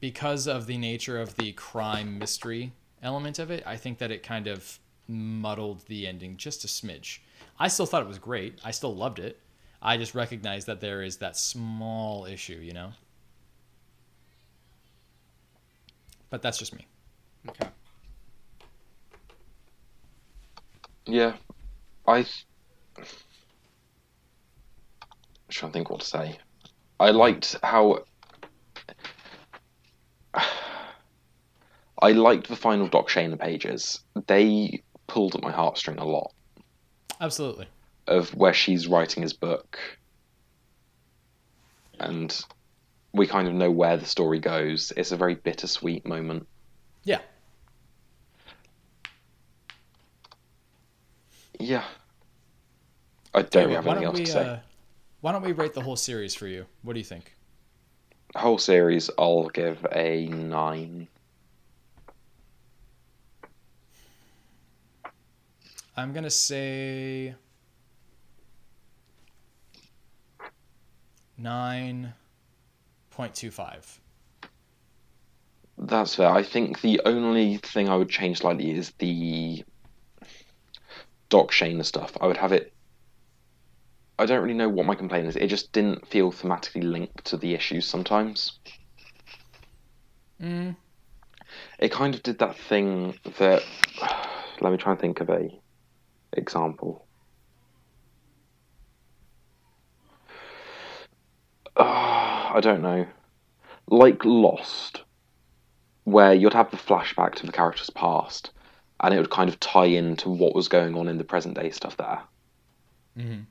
because 0.00 0.46
of 0.48 0.66
the 0.66 0.76
nature 0.76 1.20
of 1.20 1.36
the 1.36 1.52
crime 1.52 2.18
mystery 2.18 2.72
element 3.02 3.38
of 3.38 3.50
it, 3.50 3.62
I 3.64 3.76
think 3.76 3.98
that 3.98 4.10
it 4.10 4.22
kind 4.22 4.46
of 4.48 4.78
muddled 5.06 5.86
the 5.86 6.06
ending 6.06 6.36
just 6.36 6.64
a 6.64 6.66
smidge. 6.66 7.20
I 7.58 7.68
still 7.68 7.86
thought 7.86 8.02
it 8.02 8.08
was 8.08 8.18
great. 8.18 8.58
I 8.64 8.72
still 8.72 8.94
loved 8.94 9.18
it. 9.18 9.38
I 9.82 9.96
just 9.96 10.14
recognize 10.14 10.66
that 10.66 10.80
there 10.80 11.02
is 11.02 11.16
that 11.18 11.36
small 11.36 12.24
issue, 12.24 12.58
you 12.62 12.72
know? 12.72 12.92
But 16.30 16.40
that's 16.40 16.58
just 16.58 16.74
me. 16.74 16.86
Okay. 17.48 17.68
Yeah, 21.04 21.34
I. 22.06 22.18
I'm 22.18 23.04
trying 25.50 25.72
to 25.72 25.76
think 25.76 25.90
what 25.90 26.00
to 26.00 26.06
say. 26.06 26.38
I 27.00 27.10
liked 27.10 27.56
how. 27.62 28.04
I 32.00 32.12
liked 32.12 32.48
the 32.48 32.56
final 32.56 32.86
Doc 32.86 33.08
Shaner 33.08 33.38
pages. 33.38 34.00
They 34.26 34.82
pulled 35.06 35.34
at 35.34 35.42
my 35.42 35.52
heartstring 35.52 36.00
a 36.00 36.04
lot 36.04 36.32
Absolutely. 37.22 37.68
Of 38.12 38.34
where 38.34 38.52
she's 38.52 38.86
writing 38.86 39.22
his 39.22 39.32
book, 39.32 39.78
and 41.98 42.44
we 43.14 43.26
kind 43.26 43.48
of 43.48 43.54
know 43.54 43.70
where 43.70 43.96
the 43.96 44.06
story 44.06 44.38
goes. 44.38 44.92
It's 44.96 45.12
a 45.12 45.16
very 45.16 45.34
bittersweet 45.34 46.06
moment. 46.06 46.46
Yeah. 47.04 47.20
Yeah. 51.58 51.84
I 53.34 53.42
don't 53.42 53.64
really 53.64 53.74
have 53.74 53.86
anything 53.86 54.04
else 54.04 54.18
we, 54.18 54.24
to 54.26 54.30
say. 54.30 54.46
uh, 54.46 54.56
why 55.20 55.32
don't 55.32 55.42
we 55.42 55.52
rate 55.52 55.72
the 55.72 55.80
whole 55.80 55.96
series 55.96 56.34
for 56.34 56.46
you? 56.46 56.66
What 56.82 56.92
do 56.92 56.98
you 57.00 57.04
think? 57.04 57.34
whole 58.34 58.58
series, 58.58 59.10
I'll 59.18 59.48
give 59.48 59.86
a 59.92 60.26
nine. 60.26 61.06
I'm 65.94 66.14
gonna 66.14 66.30
say 66.30 67.34
nine 71.42 72.14
point 73.10 73.34
two 73.34 73.50
five. 73.50 74.00
That's 75.78 76.14
fair. 76.14 76.28
I 76.30 76.42
think 76.42 76.80
the 76.80 77.00
only 77.04 77.56
thing 77.56 77.88
I 77.88 77.96
would 77.96 78.08
change 78.08 78.38
slightly 78.38 78.70
is 78.70 78.92
the 78.98 79.64
Doc 81.28 81.50
Shaner 81.50 81.84
stuff. 81.84 82.16
I 82.20 82.26
would 82.26 82.36
have 82.36 82.52
it. 82.52 82.72
I 84.18 84.26
don't 84.26 84.42
really 84.42 84.54
know 84.54 84.68
what 84.68 84.86
my 84.86 84.94
complaint 84.94 85.26
is. 85.26 85.36
It 85.36 85.48
just 85.48 85.72
didn't 85.72 86.06
feel 86.06 86.30
thematically 86.30 86.84
linked 86.84 87.24
to 87.26 87.36
the 87.36 87.54
issues 87.54 87.86
sometimes. 87.86 88.58
Mm, 90.40 90.76
It 91.78 91.90
kind 91.90 92.14
of 92.14 92.22
did 92.22 92.38
that 92.38 92.56
thing 92.56 93.18
that. 93.38 93.62
Let 94.60 94.70
me 94.70 94.76
try 94.76 94.92
and 94.92 95.00
think 95.00 95.20
of 95.20 95.30
a 95.30 95.48
example. 96.34 97.06
Uh, 101.76 101.82
I 102.54 102.60
don't 102.60 102.82
know. 102.82 103.06
Like 103.88 104.24
Lost, 104.24 105.02
where 106.04 106.32
you'd 106.34 106.54
have 106.54 106.70
the 106.70 106.76
flashback 106.76 107.34
to 107.36 107.46
the 107.46 107.52
character's 107.52 107.90
past, 107.90 108.50
and 109.00 109.12
it 109.12 109.18
would 109.18 109.30
kind 109.30 109.48
of 109.48 109.58
tie 109.60 109.86
into 109.86 110.28
what 110.30 110.54
was 110.54 110.68
going 110.68 110.96
on 110.96 111.08
in 111.08 111.18
the 111.18 111.24
present 111.24 111.54
day 111.54 111.70
stuff 111.70 111.96
there. 111.96 112.20
mhm. 113.18 113.46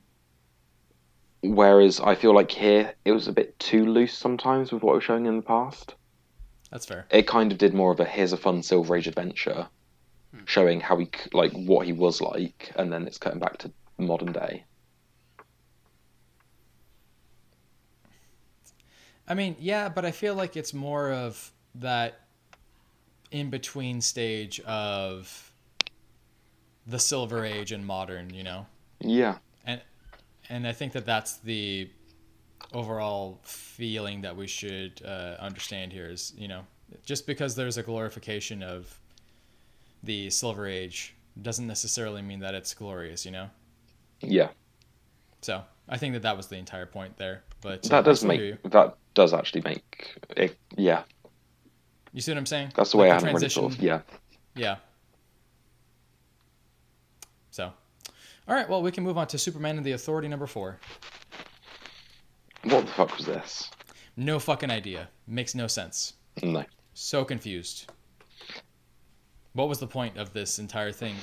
Whereas 1.44 1.98
I 2.00 2.14
feel 2.14 2.34
like 2.34 2.52
here 2.52 2.94
it 3.04 3.10
was 3.12 3.26
a 3.26 3.32
bit 3.32 3.58
too 3.58 3.84
loose 3.84 4.16
sometimes 4.16 4.70
with 4.72 4.82
what 4.84 4.94
was 4.94 5.02
showing 5.04 5.26
in 5.26 5.36
the 5.36 5.42
past. 5.42 5.94
That's 6.70 6.86
fair. 6.86 7.04
It 7.10 7.26
kind 7.26 7.50
of 7.50 7.58
did 7.58 7.74
more 7.74 7.90
of 7.92 7.98
a 8.00 8.04
here's 8.04 8.32
a 8.32 8.36
fun 8.36 8.62
Silver 8.62 8.96
Age 8.96 9.08
adventure, 9.08 9.66
Hmm. 10.32 10.44
showing 10.46 10.80
how 10.80 10.96
he 10.98 11.10
like 11.32 11.52
what 11.52 11.84
he 11.84 11.92
was 11.92 12.20
like, 12.20 12.72
and 12.76 12.92
then 12.92 13.06
it's 13.06 13.18
cutting 13.18 13.40
back 13.40 13.58
to 13.58 13.72
modern 13.98 14.32
day. 14.32 14.64
I 19.26 19.34
mean, 19.34 19.56
yeah, 19.58 19.88
but 19.88 20.04
I 20.04 20.10
feel 20.10 20.34
like 20.34 20.56
it's 20.56 20.74
more 20.74 21.12
of 21.12 21.52
that 21.76 22.20
in 23.30 23.50
between 23.50 24.00
stage 24.00 24.60
of 24.60 25.52
the 26.86 26.98
Silver 26.98 27.44
Age 27.44 27.72
and 27.72 27.86
modern, 27.86 28.34
you 28.34 28.42
know? 28.42 28.66
Yeah, 29.00 29.38
And 29.64 29.80
and 30.48 30.66
I 30.66 30.72
think 30.72 30.92
that 30.92 31.06
that's 31.06 31.36
the 31.38 31.88
overall 32.72 33.40
feeling 33.42 34.22
that 34.22 34.36
we 34.36 34.46
should 34.46 35.00
uh, 35.04 35.36
understand 35.38 35.92
here 35.92 36.08
is, 36.08 36.32
you 36.36 36.48
know, 36.48 36.62
just 37.04 37.26
because 37.26 37.54
there's 37.54 37.78
a 37.78 37.82
glorification 37.82 38.62
of 38.62 38.98
the 40.02 40.30
Silver 40.30 40.66
Age 40.66 41.14
doesn't 41.40 41.66
necessarily 41.66 42.22
mean 42.22 42.40
that 42.40 42.54
it's 42.54 42.74
glorious, 42.74 43.24
you 43.24 43.30
know? 43.30 43.48
yeah. 44.20 44.48
So 45.40 45.62
I 45.88 45.98
think 45.98 46.14
that 46.14 46.22
that 46.22 46.36
was 46.36 46.46
the 46.46 46.56
entire 46.56 46.86
point 46.86 47.16
there. 47.16 47.42
But 47.62 47.86
uh, 47.86 47.88
That 47.88 47.98
I 47.98 48.02
does 48.02 48.18
still 48.18 48.30
hear 48.32 48.44
you. 48.44 48.58
make 48.62 48.72
that 48.72 48.96
does 49.14 49.32
actually 49.32 49.62
make 49.62 50.18
it. 50.36 50.56
Yeah, 50.76 51.04
You 52.12 52.20
see 52.20 52.32
what 52.32 52.38
I'm 52.38 52.46
saying? 52.46 52.72
that's 52.76 52.90
the 52.90 52.96
way 52.98 53.08
Like 53.08 53.12
I 53.22 53.26
hadn't 53.26 53.34
really 53.34 53.48
thought. 53.48 53.78
Yeah, 53.78 54.00
Yeah. 54.54 54.76
So, 57.50 57.70
all 58.48 58.54
right. 58.54 58.68
Well, 58.68 58.80
we 58.82 58.90
can 58.90 59.04
move 59.04 59.18
on 59.18 59.26
to 59.28 59.38
Superman 59.38 59.76
and 59.76 59.84
the 59.84 59.92
Authority 59.92 60.26
number 60.28 60.46
four. 60.46 60.78
what 62.64 62.86
the 62.86 62.92
fuck 62.92 63.16
was 63.16 63.26
this? 63.26 63.70
No 64.16 64.38
fucking 64.38 64.70
idea. 64.70 65.08
Makes 65.26 65.54
no 65.54 65.66
sense. 65.66 66.14
No, 66.42 66.64
So 66.94 67.24
confused. 67.24 67.90
What 69.52 69.68
was 69.68 69.78
the 69.80 69.86
point 69.86 70.16
of 70.16 70.32
this 70.32 70.58
entire 70.58 70.92
thing? 70.92 71.14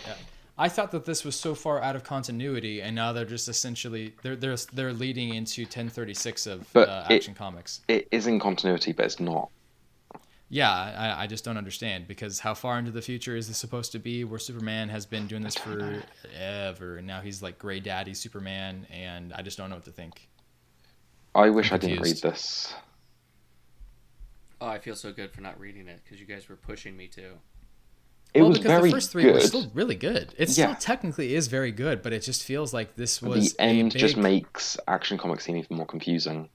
I 0.61 0.67
thought 0.67 0.91
that 0.91 1.05
this 1.05 1.23
was 1.23 1.35
so 1.37 1.55
far 1.55 1.81
out 1.81 1.95
of 1.95 2.03
continuity, 2.03 2.81
and 2.81 2.93
now 2.93 3.13
they're 3.13 3.23
just 3.23 3.47
essentially 3.47 4.13
they're 4.23 4.35
they're 4.35 4.57
they're 4.73 4.91
leading 4.93 5.33
into 5.33 5.61
1036 5.63 6.45
of 6.47 6.67
But 6.73 6.89
uh, 6.89 7.05
it- 7.09 7.15
Action 7.15 7.33
Comics. 7.33 7.79
it 7.87 8.09
is 8.11 8.27
in 8.27 8.39
continuity, 8.41 8.91
but 8.91 9.05
it's 9.05 9.19
not. 9.21 9.49
Yeah, 10.51 10.69
I, 10.71 11.23
I 11.23 11.27
just 11.27 11.45
don't 11.45 11.57
understand 11.57 12.07
because 12.07 12.39
how 12.39 12.55
far 12.55 12.77
into 12.79 12.89
the 12.91 13.03
future 13.03 13.35
is 13.37 13.47
this 13.47 13.57
supposed 13.57 13.91
to 13.93 13.99
be? 13.99 14.23
Where 14.23 14.39
Superman 14.39 14.89
has 14.89 15.05
been 15.05 15.27
doing 15.27 15.43
this 15.43 15.55
forever, 15.55 16.97
and 16.97 17.07
now 17.07 17.21
he's 17.21 17.41
like 17.41 17.57
Gray 17.59 17.79
Daddy 17.79 18.13
Superman, 18.15 18.85
and 18.91 19.31
I 19.33 19.41
just 19.43 19.57
don't 19.57 19.69
know 19.69 19.75
what 19.75 19.85
to 19.85 19.91
think. 19.91 20.27
I 21.35 21.51
wish 21.51 21.71
I'm 21.71 21.79
didn't 21.79 22.01
read 22.01 22.17
this. 22.17 22.73
Oh, 24.59 24.67
I 24.67 24.79
feel 24.79 24.95
so 24.95 25.13
good 25.13 25.31
for 25.31 25.39
not 25.41 25.57
reading 25.59 25.87
it 25.87 26.01
because 26.03 26.19
you 26.19 26.25
guys 26.25 26.49
were 26.49 26.55
pushing 26.57 26.97
me 26.97 27.07
to. 27.09 27.33
It 28.33 28.41
well, 28.41 28.49
was 28.49 28.59
because 28.59 28.71
very 28.71 28.89
the 28.89 28.95
first 28.95 29.11
three 29.11 29.23
good. 29.23 29.33
were 29.33 29.39
still 29.41 29.71
really 29.73 29.95
good. 29.95 30.33
It 30.37 30.49
Yeah. 30.49 30.73
still 30.73 30.75
technically 30.75 31.33
is 31.33 31.47
very 31.47 31.71
good, 31.71 32.01
but 32.03 32.13
it 32.13 32.21
just 32.21 32.43
feels 32.43 32.73
like 32.73 32.95
this 32.95 33.21
was 33.21 33.53
the 33.53 33.61
end 33.61 33.95
a 33.95 33.97
just 33.97 34.17
makes 34.17 34.77
Action 34.87 35.17
Comics 35.17 35.45
seem 35.45 35.57
even 35.57 35.77
more 35.77 35.85
confusing 35.87 36.49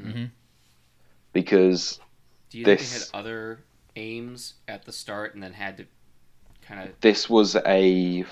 Mhm. 0.00 0.30
because 1.32 2.00
Do 2.50 2.58
you 2.58 2.64
think 2.64 2.78
they 2.78 2.84
This- 2.84 3.10
had 3.10 3.18
other 3.18 3.64
aims 3.96 4.54
at 4.68 4.84
the 4.84 4.92
start 4.92 5.34
and 5.34 5.42
then 5.42 5.52
had 5.52 5.76
to 5.78 5.86
kind 6.62 6.88
of? 6.88 7.00
this 7.00 7.28
was 7.28 7.56
a 7.66 8.24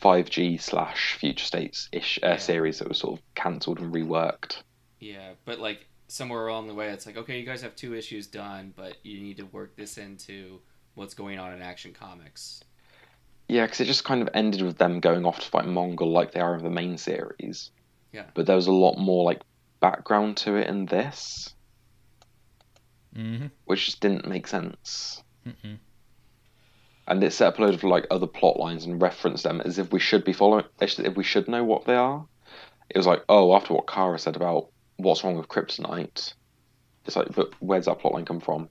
5G 0.00 0.58
slash 0.58 1.14
Future 1.14 1.44
States 1.44 1.88
ish 1.92 2.18
uh, 2.22 2.26
Yeah. 2.28 2.36
series 2.36 2.78
that 2.78 2.88
was 2.88 2.98
sort 2.98 3.18
of 3.18 3.24
cancelled 3.34 3.78
and 3.80 3.92
reworked. 3.92 4.58
Yeah, 5.00 5.32
but 5.44 5.58
like 5.58 5.86
somewhere 6.08 6.46
along 6.46 6.68
the 6.68 6.74
way, 6.74 6.90
it's 6.90 7.06
like 7.06 7.16
okay, 7.16 7.40
you 7.40 7.46
guys 7.46 7.62
have 7.62 7.74
two 7.74 7.94
issues 7.94 8.26
done, 8.26 8.72
but 8.76 8.98
you 9.02 9.18
need 9.20 9.38
to 9.38 9.46
work 9.46 9.74
this 9.76 9.96
into 9.98 10.60
what's 10.94 11.14
going 11.14 11.38
on 11.38 11.52
in 11.52 11.62
Action 11.62 11.92
Comics. 11.92 12.62
Yeah, 13.48 13.64
because 13.66 13.80
it 13.80 13.84
just 13.86 14.04
kind 14.04 14.22
of 14.22 14.28
ended 14.34 14.62
with 14.62 14.78
them 14.78 15.00
going 15.00 15.24
off 15.26 15.40
to 15.40 15.46
fight 15.46 15.66
Mongul 15.66 16.12
like 16.12 16.32
they 16.32 16.40
are 16.40 16.56
in 16.56 16.64
the 16.64 16.70
main 16.70 16.96
series. 16.96 17.70
Yeah. 18.12 18.24
But 18.34 18.46
there 18.46 18.56
was 18.56 18.66
a 18.68 18.72
lot 18.72 18.96
more 18.96 19.24
like 19.24 19.42
background 19.80 20.36
to 20.38 20.56
it 20.56 20.68
in 20.68 20.86
this, 20.86 21.54
Mhm. 23.14 23.50
which 23.64 23.86
just 23.86 24.00
didn't 24.00 24.26
make 24.26 24.46
sense. 24.46 25.22
Mm-mm. 25.46 25.78
And 27.06 27.22
it 27.22 27.32
set 27.32 27.48
up 27.48 27.58
a 27.58 27.62
load 27.62 27.74
of 27.74 27.84
like 27.84 28.06
other 28.10 28.26
plot 28.26 28.58
lines 28.58 28.86
and 28.86 29.00
referenced 29.00 29.44
them 29.44 29.60
as 29.60 29.78
if 29.78 29.92
we 29.92 30.00
should 30.00 30.24
be 30.24 30.32
following, 30.32 30.64
as 30.80 30.98
if 30.98 31.14
we 31.16 31.22
should 31.24 31.48
know 31.48 31.62
what 31.64 31.84
they 31.84 31.94
are. 31.96 32.26
It 32.88 32.96
was 32.96 33.06
like, 33.06 33.22
oh, 33.28 33.54
after 33.54 33.74
what 33.74 33.86
Kara 33.86 34.18
said 34.18 34.36
about 34.36 34.70
what's 34.96 35.22
wrong 35.22 35.36
with 35.36 35.48
Kryptonite, 35.48 36.32
it's 37.04 37.16
like, 37.16 37.34
but 37.34 37.52
where's 37.60 37.84
that 37.86 37.98
plot 37.98 38.14
line 38.14 38.24
come 38.24 38.40
from? 38.40 38.70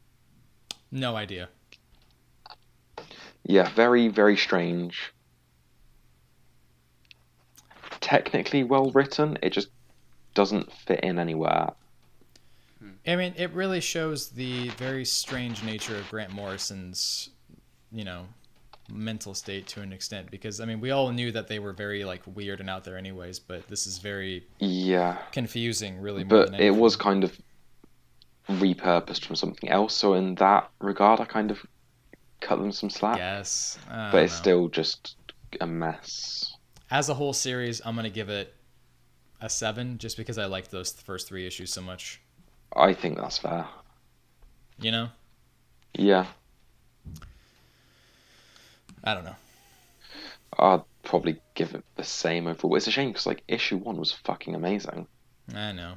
No 0.91 1.15
idea. 1.15 1.49
Yeah, 3.45 3.69
very, 3.73 4.07
very 4.07 4.37
strange. 4.37 5.13
Technically 7.99 8.63
well 8.63 8.91
written, 8.91 9.37
it 9.41 9.51
just 9.51 9.69
doesn't 10.33 10.71
fit 10.71 11.01
in 11.01 11.19
anywhere. 11.19 11.71
Hmm. 12.79 12.89
I 13.05 13.15
mean, 13.15 13.33
it 13.37 13.51
really 13.51 13.81
shows 13.81 14.29
the 14.29 14.69
very 14.69 15.05
strange 15.05 15.63
nature 15.63 15.97
of 15.97 16.09
Grant 16.09 16.31
Morrison's, 16.31 17.29
you 17.91 18.03
know, 18.03 18.25
mental 18.89 19.33
state 19.33 19.67
to 19.67 19.81
an 19.81 19.93
extent. 19.93 20.31
Because 20.31 20.59
I 20.59 20.65
mean, 20.65 20.79
we 20.79 20.91
all 20.91 21.11
knew 21.11 21.31
that 21.31 21.47
they 21.47 21.59
were 21.59 21.73
very 21.73 22.03
like 22.03 22.21
weird 22.25 22.59
and 22.59 22.69
out 22.69 22.83
there, 22.83 22.97
anyways. 22.97 23.39
But 23.39 23.67
this 23.67 23.87
is 23.87 23.99
very 23.99 24.45
Yeah, 24.59 25.17
confusing, 25.31 25.99
really. 25.99 26.23
But 26.23 26.59
it 26.59 26.75
was 26.75 26.95
kind 26.95 27.23
of 27.23 27.37
repurposed 28.49 29.25
from 29.25 29.35
something 29.35 29.69
else. 29.69 29.93
So 29.93 30.13
in 30.13 30.35
that 30.35 30.69
regard, 30.79 31.19
I 31.19 31.25
kind 31.25 31.51
of 31.51 31.65
cut 32.43 32.57
them 32.59 32.71
some 32.71 32.89
slack. 32.89 33.17
Yes, 33.17 33.77
but 33.87 34.11
don't 34.11 34.23
it's 34.23 34.33
know. 34.33 34.41
still 34.41 34.67
just 34.69 35.15
a 35.61 35.67
mess. 35.67 36.55
as 36.91 37.09
a 37.09 37.13
whole 37.13 37.33
series, 37.33 37.81
I'm 37.85 37.95
gonna 37.95 38.09
give 38.09 38.29
it 38.29 38.53
a 39.41 39.49
seven, 39.49 39.97
just 39.97 40.17
because 40.17 40.37
I 40.37 40.45
liked 40.45 40.71
those 40.71 40.91
first 40.91 41.27
three 41.27 41.45
issues 41.47 41.71
so 41.73 41.81
much. 41.81 42.21
I 42.75 42.93
think 42.93 43.17
that's 43.17 43.37
fair. 43.37 43.67
You 44.79 44.91
know, 44.91 45.09
Yeah, 45.93 46.25
I 49.03 49.13
don't 49.13 49.25
know. 49.25 49.35
I'd 50.57 50.81
probably 51.03 51.39
give 51.55 51.73
it 51.75 51.83
the 51.95 52.03
same 52.03 52.47
overall. 52.47 52.75
It's 52.75 52.87
a 52.87 52.91
shame 52.91 53.09
because 53.09 53.25
like 53.25 53.43
issue 53.47 53.77
one 53.77 53.97
was 53.97 54.11
fucking 54.11 54.55
amazing. 54.55 55.07
I 55.53 55.71
know. 55.71 55.95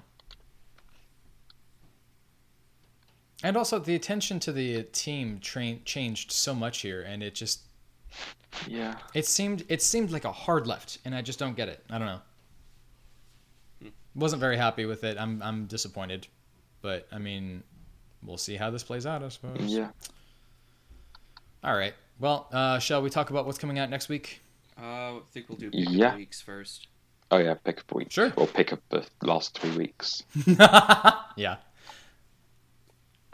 And 3.43 3.57
also, 3.57 3.79
the 3.79 3.95
attention 3.95 4.41
to 4.41 4.53
the 4.53 4.83
team 4.85 5.39
train 5.41 5.83
changed 5.85 6.33
so 6.33 6.55
much 6.55 6.79
here, 6.81 7.03
and 7.03 7.23
it 7.23 7.35
just 7.35 7.61
Yeah. 8.67 8.99
it 9.15 9.27
seemed 9.27 9.65
it 9.69 9.83
seemed 9.83 10.11
like 10.11 10.25
a 10.25 10.33
hard 10.33 10.67
left, 10.67 10.99
and 11.05 11.15
I 11.15 11.21
just 11.23 11.39
don't 11.39 11.55
get 11.57 11.69
it. 11.69 11.85
I 11.91 11.99
don't 11.99 12.07
know. 12.07 13.91
Wasn't 14.15 14.41
very 14.41 14.57
happy 14.57 14.87
with 14.87 15.05
it. 15.05 15.19
I'm 15.19 15.43
I'm 15.43 15.67
disappointed, 15.67 16.27
but 16.81 17.07
I 17.13 17.19
mean, 17.19 17.63
we'll 18.23 18.39
see 18.39 18.57
how 18.57 18.71
this 18.71 18.83
plays 18.83 19.05
out. 19.05 19.23
I 19.23 19.29
suppose. 19.29 19.61
Yeah. 19.71 19.91
All 21.63 21.77
right. 21.77 21.93
Well, 22.19 22.49
uh, 22.53 22.79
shall 22.79 23.03
we 23.03 23.11
talk 23.11 23.29
about 23.29 23.45
what's 23.45 23.59
coming 23.59 23.79
out 23.79 23.91
next 23.91 24.09
week? 24.09 24.41
Uh, 24.79 25.17
I 25.17 25.21
think 25.33 25.51
we'll 25.51 25.59
do 25.59 25.71
pick 25.71 25.89
Yeah. 25.91 26.13
the 26.13 26.17
weeks 26.17 26.41
first. 26.41 26.87
Oh 27.31 27.37
yeah, 27.37 27.55
pick 27.55 27.81
up 27.81 27.93
a 27.93 27.95
week. 27.97 28.11
Sure. 28.11 28.33
Or 28.37 28.47
pick 28.47 28.73
up 28.73 28.81
the 28.89 29.07
last 29.23 29.59
three 29.59 29.77
weeks. 29.77 30.23
yeah. 30.47 31.57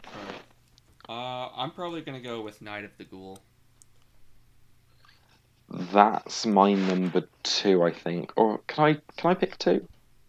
Alright. 0.05 0.41
Uh, 1.07 1.42
I'm 1.55 1.71
probably 1.71 2.01
gonna 2.01 2.19
go 2.21 2.41
with 2.41 2.61
Night 2.61 2.83
of 2.83 2.97
the 2.97 3.03
Ghoul. 3.03 3.39
That's 5.69 6.45
my 6.45 6.73
number 6.73 7.23
two, 7.41 7.83
I 7.83 7.91
think. 7.91 8.31
Or 8.35 8.59
can 8.67 8.85
I 8.85 8.93
can 9.17 9.31
I 9.31 9.33
pick 9.33 9.57
two? 9.57 9.87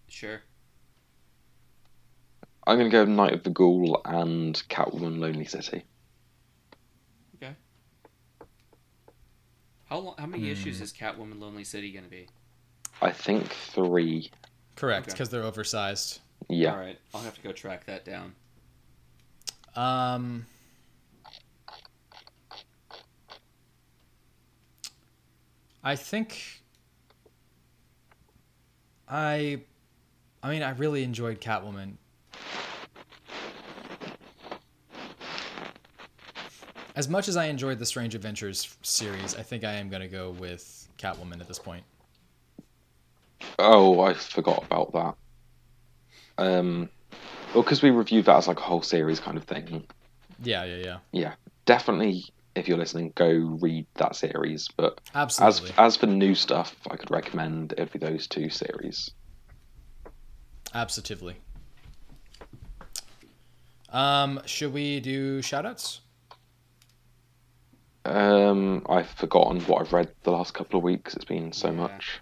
Sure. 0.08 0.40
I'm 2.66 2.78
gonna 2.78 2.88
go 2.90 3.04
Night 3.04 3.32
of 3.32 3.42
the 3.42 3.50
Ghoul 3.50 4.00
and 4.04 4.54
Catwoman 4.68 5.18
Lonely 5.18 5.44
City. 5.44 5.84
Okay. 7.36 7.54
How 9.86 9.98
long? 9.98 10.14
How 10.18 10.26
many 10.26 10.44
Hmm. 10.44 10.52
issues 10.52 10.80
is 10.80 10.92
Catwoman 10.92 11.40
Lonely 11.40 11.64
City 11.64 11.92
gonna 11.92 12.08
be? 12.08 12.28
I 13.02 13.10
think 13.12 13.52
three. 13.52 14.30
Correct, 14.76 15.06
Okay. 15.08 15.14
because 15.14 15.28
they're 15.30 15.42
oversized. 15.42 16.20
Yeah. 16.48 16.72
All 16.72 16.78
right, 16.78 16.98
I'll 17.12 17.22
have 17.22 17.34
to 17.34 17.42
go 17.42 17.52
track 17.52 17.86
that 17.86 18.04
down. 18.04 18.34
Um. 19.76 20.46
I 25.84 25.96
think 25.96 26.62
I 29.06 29.60
I 30.42 30.50
mean 30.50 30.62
I 30.62 30.70
really 30.70 31.04
enjoyed 31.04 31.42
Catwoman. 31.42 31.96
As 36.96 37.08
much 37.08 37.28
as 37.28 37.36
I 37.36 37.46
enjoyed 37.46 37.78
the 37.78 37.86
Strange 37.86 38.14
Adventures 38.14 38.76
series, 38.82 39.34
I 39.34 39.42
think 39.42 39.64
I 39.64 39.72
am 39.72 39.90
going 39.90 40.02
to 40.02 40.08
go 40.08 40.30
with 40.30 40.88
Catwoman 40.96 41.40
at 41.40 41.48
this 41.48 41.58
point. 41.58 41.84
Oh, 43.58 44.00
I 44.00 44.14
forgot 44.14 44.62
about 44.62 44.92
that. 44.92 45.14
Um, 46.38 46.88
well, 47.52 47.64
because 47.64 47.82
we 47.82 47.90
reviewed 47.90 48.26
that 48.26 48.36
as 48.36 48.48
like 48.48 48.58
a 48.58 48.62
whole 48.62 48.82
series 48.82 49.18
kind 49.20 49.36
of 49.36 49.44
thing. 49.44 49.84
Yeah, 50.42 50.64
yeah, 50.64 50.76
yeah. 50.76 50.98
Yeah, 51.12 51.34
definitely. 51.66 52.24
If 52.54 52.68
you're 52.68 52.78
listening, 52.78 53.12
go 53.16 53.28
read 53.60 53.86
that 53.94 54.14
series. 54.16 54.68
But 54.76 55.00
as 55.14 55.40
Absolutely. 55.40 55.70
as 55.70 55.78
as 55.78 55.96
for 55.96 56.06
new 56.06 56.34
stuff, 56.34 56.74
I 56.90 56.96
could 56.96 57.10
recommend 57.10 57.72
it'd 57.72 57.92
be 57.92 57.98
those 57.98 58.26
two 58.28 58.48
series. 58.50 59.10
Absolutely. 60.72 61.36
Um, 63.90 64.40
should 64.44 64.72
we 64.72 65.00
do 65.00 65.40
shoutouts? 65.40 66.00
Um, 68.04 68.84
I've 68.88 69.08
forgotten 69.10 69.60
what 69.62 69.80
I've 69.80 69.92
read 69.92 70.12
the 70.24 70.30
last 70.32 70.52
couple 70.52 70.78
of 70.78 70.84
weeks. 70.84 71.14
It's 71.14 71.24
been 71.24 71.52
so 71.52 71.68
Yeah. 71.68 71.74
much. 71.76 72.20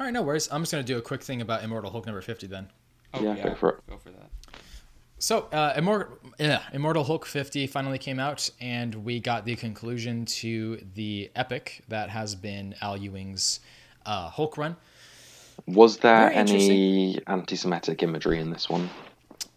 All 0.00 0.06
right, 0.06 0.12
no 0.12 0.22
worries. 0.22 0.48
I'm 0.50 0.62
just 0.62 0.72
gonna 0.72 0.84
do 0.84 0.96
a 0.98 1.02
quick 1.02 1.22
thing 1.22 1.40
about 1.40 1.62
Immortal 1.62 1.90
Hulk 1.90 2.06
number 2.06 2.20
fifty 2.22 2.46
then. 2.46 2.70
Oh, 3.14 3.22
Yeah, 3.22 3.42
go 3.44 3.54
for 3.54 3.70
it. 3.70 3.86
Go 3.88 3.98
for 3.98 4.10
that. 4.10 4.30
So, 5.22 5.42
uh, 5.52 5.74
Immortal, 5.76 6.18
yeah, 6.40 6.62
Immortal 6.72 7.04
Hulk 7.04 7.26
50 7.26 7.68
finally 7.68 7.96
came 7.98 8.18
out, 8.18 8.50
and 8.60 8.92
we 9.04 9.20
got 9.20 9.44
the 9.44 9.54
conclusion 9.54 10.24
to 10.24 10.84
the 10.96 11.30
epic 11.36 11.84
that 11.86 12.10
has 12.10 12.34
been 12.34 12.74
Al 12.80 12.96
Ewing's 12.96 13.60
uh, 14.04 14.28
Hulk 14.30 14.58
run. 14.58 14.74
Was 15.66 15.98
there 15.98 16.30
Very 16.30 16.34
any 16.34 17.20
anti-Semitic 17.28 18.02
imagery 18.02 18.40
in 18.40 18.50
this 18.50 18.68
one? 18.68 18.90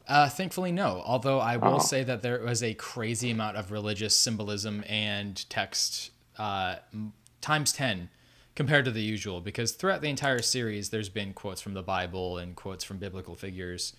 Uh, 0.08 0.30
thankfully, 0.30 0.72
no. 0.72 1.02
Although 1.04 1.40
I 1.40 1.58
will 1.58 1.78
Oh. 1.78 1.80
say 1.80 2.04
that 2.04 2.22
there 2.22 2.40
was 2.42 2.62
a 2.62 2.76
crazy 2.76 3.32
amount 3.32 3.58
of 3.58 3.72
religious 3.72 4.14
symbolism 4.14 4.84
and 4.88 5.50
text 5.50 6.12
uh, 6.38 6.76
times 7.42 7.74
10 7.74 8.10
compared 8.54 8.86
to 8.86 8.92
the 8.92 9.02
usual, 9.02 9.42
because 9.42 9.72
throughout 9.72 10.02
the 10.02 10.10
entire 10.10 10.44
series, 10.44 10.92
there's 10.92 11.10
been 11.10 11.34
quotes 11.34 11.60
from 11.60 11.74
the 11.74 11.82
Bible 11.82 12.38
and 12.38 12.56
quotes 12.56 12.84
from 12.84 13.00
biblical 13.00 13.36
figures. 13.36 13.94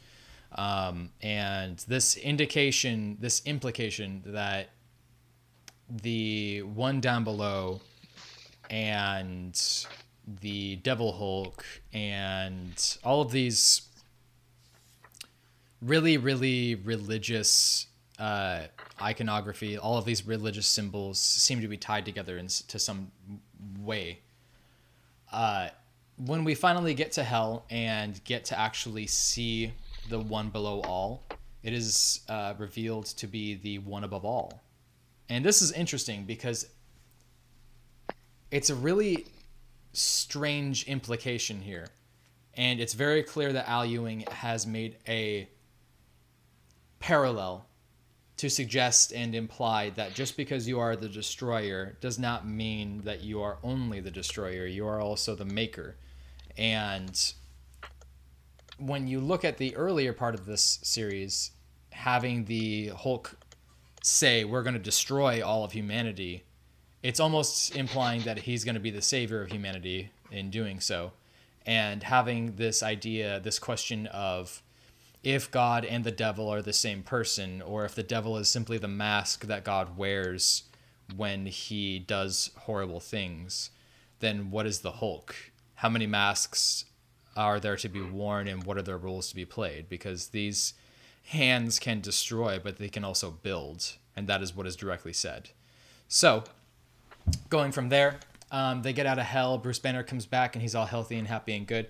Um, 0.52 1.10
and 1.20 1.78
this 1.88 2.16
indication, 2.16 3.18
this 3.20 3.42
implication 3.44 4.22
that 4.26 4.70
the 5.88 6.62
one 6.62 7.00
down 7.00 7.24
below 7.24 7.80
and 8.70 9.60
the 10.40 10.76
Devil 10.76 11.12
Hulk 11.12 11.64
and 11.92 12.98
all 13.04 13.20
of 13.20 13.30
these 13.30 13.82
really, 15.82 16.16
really 16.16 16.74
religious 16.74 17.86
uh, 18.18 18.62
iconography, 19.00 19.76
all 19.76 19.98
of 19.98 20.04
these 20.04 20.26
religious 20.26 20.66
symbols 20.66 21.18
seem 21.18 21.60
to 21.60 21.68
be 21.68 21.76
tied 21.76 22.04
together 22.04 22.38
in, 22.38 22.46
to 22.46 22.78
some 22.78 23.10
way. 23.80 24.20
Uh, 25.32 25.68
when 26.24 26.44
we 26.44 26.54
finally 26.54 26.94
get 26.94 27.12
to 27.12 27.22
hell 27.22 27.64
and 27.70 28.22
get 28.24 28.44
to 28.46 28.58
actually 28.58 29.06
see 29.06 29.72
the 30.08 30.20
one 30.20 30.50
below 30.50 30.80
all, 30.82 31.24
it 31.62 31.72
is 31.72 32.20
uh, 32.28 32.54
revealed 32.58 33.06
to 33.06 33.26
be 33.26 33.54
the 33.54 33.78
one 33.78 34.04
above 34.04 34.24
all. 34.24 34.62
And 35.28 35.44
this 35.44 35.62
is 35.62 35.72
interesting 35.72 36.24
because 36.24 36.66
it's 38.50 38.70
a 38.70 38.74
really 38.74 39.26
strange 39.92 40.86
implication 40.86 41.60
here. 41.60 41.88
And 42.54 42.80
it's 42.80 42.94
very 42.94 43.22
clear 43.22 43.52
that 43.52 43.68
Al 43.68 43.84
Ewing 43.84 44.20
has 44.30 44.66
made 44.66 44.96
a 45.08 45.48
parallel 47.00 47.66
to 48.36 48.50
suggest 48.50 49.12
and 49.12 49.34
imply 49.34 49.90
that 49.90 50.14
just 50.14 50.36
because 50.36 50.68
you 50.68 50.78
are 50.78 50.94
the 50.94 51.08
destroyer 51.08 51.96
does 52.00 52.18
not 52.18 52.46
mean 52.46 53.02
that 53.04 53.22
you 53.22 53.40
are 53.40 53.58
only 53.62 54.00
the 54.00 54.10
destroyer, 54.10 54.66
you 54.66 54.86
are 54.86 55.00
also 55.00 55.34
the 55.34 55.44
maker. 55.44 55.96
And 56.56 57.32
when 58.78 59.06
you 59.06 59.20
look 59.20 59.44
at 59.44 59.58
the 59.58 59.74
earlier 59.76 60.12
part 60.12 60.34
of 60.34 60.46
this 60.46 60.78
series, 60.82 61.52
having 61.90 62.44
the 62.44 62.88
Hulk 62.88 63.36
say, 64.02 64.44
We're 64.44 64.62
going 64.62 64.74
to 64.74 64.80
destroy 64.80 65.44
all 65.44 65.64
of 65.64 65.72
humanity, 65.72 66.44
it's 67.02 67.20
almost 67.20 67.76
implying 67.76 68.22
that 68.22 68.40
he's 68.40 68.64
going 68.64 68.74
to 68.74 68.80
be 68.80 68.90
the 68.90 69.02
savior 69.02 69.42
of 69.42 69.50
humanity 69.50 70.10
in 70.30 70.50
doing 70.50 70.80
so. 70.80 71.12
And 71.64 72.02
having 72.02 72.56
this 72.56 72.82
idea, 72.82 73.40
this 73.40 73.58
question 73.58 74.06
of 74.08 74.62
if 75.22 75.50
God 75.50 75.84
and 75.84 76.04
the 76.04 76.12
devil 76.12 76.48
are 76.48 76.62
the 76.62 76.72
same 76.72 77.02
person, 77.02 77.60
or 77.60 77.84
if 77.84 77.94
the 77.94 78.02
devil 78.02 78.36
is 78.36 78.48
simply 78.48 78.78
the 78.78 78.88
mask 78.88 79.46
that 79.46 79.64
God 79.64 79.96
wears 79.96 80.64
when 81.14 81.46
he 81.46 81.98
does 81.98 82.50
horrible 82.60 83.00
things, 83.00 83.70
then 84.20 84.50
what 84.50 84.66
is 84.66 84.80
the 84.80 84.92
Hulk? 84.92 85.34
How 85.76 85.88
many 85.88 86.06
masks 86.06 86.84
are 87.36 87.60
there 87.60 87.76
to 87.76 87.88
be 87.88 88.00
worn, 88.00 88.48
and 88.48 88.64
what 88.64 88.76
are 88.76 88.82
their 88.82 88.96
roles 88.96 89.28
to 89.28 89.34
be 89.34 89.44
played? 89.44 89.88
Because 89.88 90.28
these 90.28 90.74
hands 91.26 91.78
can 91.78 92.00
destroy, 92.00 92.58
but 92.62 92.78
they 92.78 92.88
can 92.88 93.04
also 93.04 93.30
build, 93.30 93.96
and 94.14 94.26
that 94.28 94.42
is 94.42 94.54
what 94.54 94.66
is 94.66 94.76
directly 94.76 95.12
said. 95.12 95.50
So, 96.08 96.44
going 97.48 97.72
from 97.72 97.88
there, 97.88 98.20
um, 98.50 98.82
they 98.82 98.92
get 98.92 99.06
out 99.06 99.18
of 99.18 99.24
hell. 99.24 99.58
Bruce 99.58 99.78
Banner 99.78 100.02
comes 100.02 100.26
back, 100.26 100.54
and 100.54 100.62
he's 100.62 100.74
all 100.74 100.86
healthy 100.86 101.16
and 101.16 101.26
happy 101.26 101.54
and 101.54 101.66
good. 101.66 101.88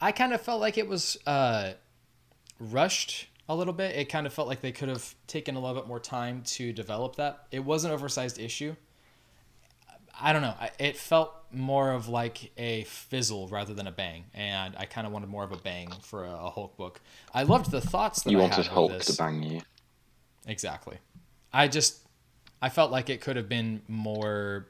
I 0.00 0.12
kind 0.12 0.32
of 0.32 0.40
felt 0.40 0.60
like 0.60 0.78
it 0.78 0.88
was 0.88 1.18
uh, 1.26 1.72
rushed 2.58 3.28
a 3.48 3.54
little 3.54 3.72
bit. 3.72 3.96
It 3.96 4.06
kind 4.06 4.26
of 4.26 4.32
felt 4.32 4.48
like 4.48 4.60
they 4.60 4.72
could 4.72 4.88
have 4.88 5.14
taken 5.26 5.56
a 5.56 5.60
little 5.60 5.80
bit 5.80 5.88
more 5.88 6.00
time 6.00 6.42
to 6.42 6.72
develop 6.72 7.16
that. 7.16 7.46
It 7.50 7.64
was 7.64 7.84
an 7.84 7.90
oversized 7.90 8.38
issue. 8.38 8.74
I 10.20 10.32
don't 10.32 10.42
know. 10.42 10.54
It 10.78 10.96
felt 10.96 11.34
more 11.52 11.92
of 11.92 12.08
like 12.08 12.50
a 12.56 12.84
fizzle 12.84 13.48
rather 13.48 13.74
than 13.74 13.86
a 13.86 13.92
bang, 13.92 14.24
and 14.34 14.74
I 14.76 14.84
kind 14.84 15.06
of 15.06 15.12
wanted 15.12 15.28
more 15.28 15.44
of 15.44 15.52
a 15.52 15.56
bang 15.56 15.90
for 16.02 16.24
a, 16.24 16.32
a 16.32 16.50
Hulk 16.50 16.76
book. 16.76 17.00
I 17.32 17.44
loved 17.44 17.70
the 17.70 17.80
thoughts 17.80 18.22
that 18.22 18.30
You 18.30 18.38
I 18.38 18.42
wanted 18.42 18.66
Hulk 18.66 18.92
with 18.92 19.04
to 19.06 19.16
bang 19.16 19.42
you. 19.42 19.60
Exactly. 20.46 20.98
I 21.52 21.68
just 21.68 22.00
I 22.60 22.68
felt 22.68 22.90
like 22.90 23.10
it 23.10 23.20
could 23.20 23.36
have 23.36 23.48
been 23.48 23.82
more 23.86 24.66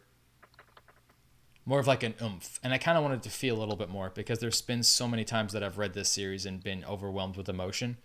more 1.68 1.78
of 1.78 1.86
like 1.86 2.02
an 2.02 2.14
oomph. 2.22 2.58
And 2.62 2.72
I 2.72 2.78
kind 2.78 2.96
of 2.96 3.04
wanted 3.04 3.22
to 3.24 3.30
feel 3.30 3.56
a 3.56 3.60
little 3.60 3.76
bit 3.76 3.90
more 3.90 4.10
because 4.14 4.38
there's 4.38 4.62
been 4.62 4.82
so 4.82 5.06
many 5.06 5.24
times 5.24 5.52
that 5.52 5.62
I've 5.62 5.76
read 5.76 5.92
this 5.92 6.08
series 6.08 6.46
and 6.46 6.62
been 6.62 6.82
overwhelmed 6.84 7.36
with 7.36 7.48
emotion. 7.48 7.98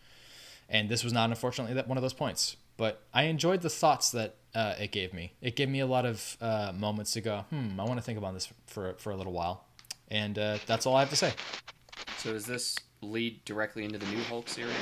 And 0.67 0.89
this 0.89 1.01
was 1.03 1.13
not 1.13 1.29
unfortunately 1.29 1.73
that 1.75 1.87
one 1.87 1.97
of 1.97 2.01
those 2.01 2.13
points. 2.13 2.57
But 2.77 3.03
I 3.13 3.23
enjoyed 3.23 3.61
the 3.61 3.69
thoughts 3.69 4.11
that 4.11 4.35
uh, 4.55 4.75
it 4.79 4.91
gave 4.91 5.13
me. 5.13 5.33
It 5.41 5.55
gave 5.55 5.69
me 5.69 5.79
a 5.79 5.85
lot 5.85 6.05
of 6.05 6.37
uh, 6.41 6.73
moments 6.75 7.13
to 7.13 7.21
go, 7.21 7.45
hmm, 7.49 7.79
I 7.79 7.83
want 7.83 7.97
to 7.97 8.01
think 8.03 8.17
about 8.17 8.33
this 8.33 8.51
for 8.67 8.95
for 8.97 9.11
a 9.11 9.15
little 9.15 9.33
while. 9.33 9.65
And 10.09 10.37
uh, 10.37 10.57
that's 10.65 10.85
all 10.85 10.95
I 10.95 10.99
have 10.99 11.09
to 11.09 11.15
say. 11.15 11.33
So 12.17 12.33
does 12.33 12.45
this 12.45 12.75
lead 13.01 13.43
directly 13.45 13.83
into 13.83 13.97
the 13.97 14.05
new 14.07 14.21
Hulk 14.23 14.47
series? 14.47 14.75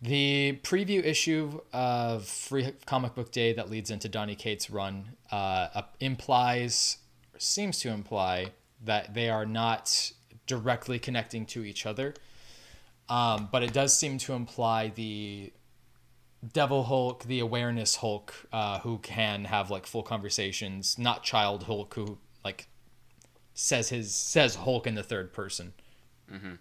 The 0.00 0.60
preview 0.62 1.04
issue 1.04 1.60
of 1.72 2.24
Free 2.26 2.72
Comic 2.86 3.16
Book 3.16 3.32
Day 3.32 3.52
that 3.54 3.68
leads 3.68 3.90
into 3.90 4.08
Donny 4.08 4.36
Cates' 4.36 4.70
run 4.70 5.16
uh, 5.32 5.82
implies, 5.98 6.98
or 7.34 7.40
seems 7.40 7.80
to 7.80 7.88
imply, 7.88 8.52
that 8.84 9.14
they 9.14 9.28
are 9.28 9.44
not 9.44 10.12
directly 10.46 11.00
connecting 11.00 11.46
to 11.46 11.64
each 11.64 11.84
other. 11.84 12.14
Um, 13.08 13.48
but 13.50 13.62
it 13.64 13.72
does 13.72 13.98
seem 13.98 14.18
to 14.18 14.34
imply 14.34 14.92
the 14.94 15.52
Devil 16.52 16.84
Hulk, 16.84 17.24
the 17.24 17.40
Awareness 17.40 17.96
Hulk, 17.96 18.34
uh, 18.52 18.78
who 18.80 18.98
can 18.98 19.44
have 19.44 19.70
like 19.70 19.86
full 19.86 20.02
conversations, 20.02 20.96
not 20.98 21.24
Child 21.24 21.64
Hulk, 21.64 21.94
who 21.94 22.18
like 22.44 22.68
says 23.54 23.88
his 23.88 24.14
says 24.14 24.54
Hulk 24.56 24.86
in 24.86 24.94
the 24.94 25.02
third 25.02 25.32
person. 25.32 25.72
Mm-hmm. 26.32 26.52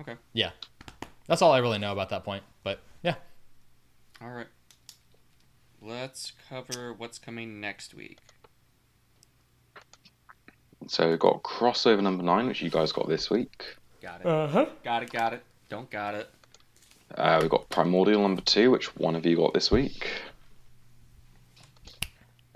Okay. 0.00 0.14
Yeah, 0.32 0.50
that's 1.26 1.42
all 1.42 1.52
I 1.52 1.58
really 1.58 1.78
know 1.78 1.92
about 1.92 2.08
that 2.10 2.24
point. 2.24 2.42
But 2.64 2.80
yeah, 3.02 3.14
All 4.20 4.30
right. 4.30 4.46
Let's 5.80 6.32
cover 6.48 6.92
what's 6.92 7.18
coming 7.20 7.60
next 7.60 7.94
week. 7.94 8.18
So 10.88 11.08
we've 11.08 11.18
got 11.18 11.42
crossover 11.42 12.02
number 12.02 12.24
nine, 12.24 12.48
which 12.48 12.62
you 12.62 12.70
guys 12.70 12.92
got 12.92 13.08
this 13.08 13.30
week. 13.30 13.64
Got 14.02 14.20
it. 14.22 14.26
uh-huh. 14.26 14.66
got 14.82 15.02
it. 15.02 15.12
Got 15.12 15.34
it. 15.34 15.44
Don't 15.68 15.90
got 15.90 16.14
it. 16.14 16.28
Uh, 17.14 17.38
we've 17.40 17.50
got 17.50 17.68
Primordial 17.70 18.22
number 18.22 18.42
two, 18.42 18.70
which 18.70 18.94
one 18.96 19.16
of 19.16 19.24
you 19.26 19.36
got 19.36 19.54
this 19.54 19.70
week. 19.70 20.08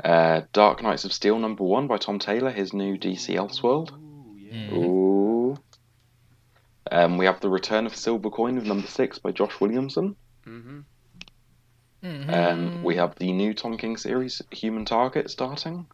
Uh, 0.04 0.42
Dark 0.52 0.82
Knights 0.82 1.04
of 1.04 1.12
Steel 1.12 1.38
number 1.38 1.64
one 1.64 1.86
by 1.86 1.96
Tom 1.96 2.18
Taylor, 2.18 2.50
his 2.50 2.72
new 2.72 2.96
DC 2.98 3.34
Elseworld. 3.36 3.92
Ooh, 3.92 4.36
yeah. 4.36 4.68
Mm. 4.68 4.72
Ooh. 4.72 5.58
Um, 6.90 7.18
we 7.18 7.24
have 7.26 7.40
The 7.40 7.48
Return 7.48 7.86
of 7.86 7.94
Silver 7.96 8.28
Coin 8.30 8.58
of 8.58 8.64
number 8.66 8.86
six 8.86 9.18
by 9.18 9.30
Josh 9.32 9.58
Williamson. 9.60 10.16
Mm-hmm. 10.46 10.80
Um, 12.30 12.82
we 12.82 12.96
have 12.96 13.14
the 13.14 13.32
new 13.32 13.54
Tom 13.54 13.76
King 13.78 13.96
series, 13.96 14.42
Human 14.50 14.84
Target, 14.84 15.30
starting. 15.30 15.86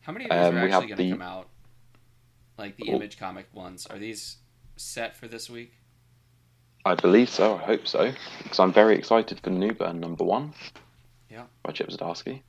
How 0.00 0.12
many 0.12 0.24
of 0.24 0.30
these 0.30 0.46
Um, 0.48 0.56
are 0.56 0.58
actually 0.68 0.70
going 0.70 0.88
to 0.88 0.94
the- 0.96 1.10
come 1.12 1.22
out? 1.22 1.48
Like 2.58 2.76
the 2.76 2.90
Oh. 2.90 2.96
image 2.96 3.18
comic 3.18 3.46
ones. 3.52 3.86
Are 3.86 3.98
these 3.98 4.38
set 4.76 5.14
for 5.16 5.28
this 5.28 5.48
week? 5.50 5.72
I 6.84 6.94
believe 6.94 7.30
so. 7.30 7.56
I 7.56 7.62
hope 7.62 7.86
so, 7.86 8.12
because 8.42 8.60
I'm 8.60 8.72
very 8.72 8.96
excited 8.96 9.40
for 9.40 9.50
Newburn 9.50 10.00
number 10.00 10.24
one. 10.24 10.52
Yeah. 11.30 11.44
By 11.62 11.72
Chip 11.72 11.88
Zdarsky. 11.88 12.42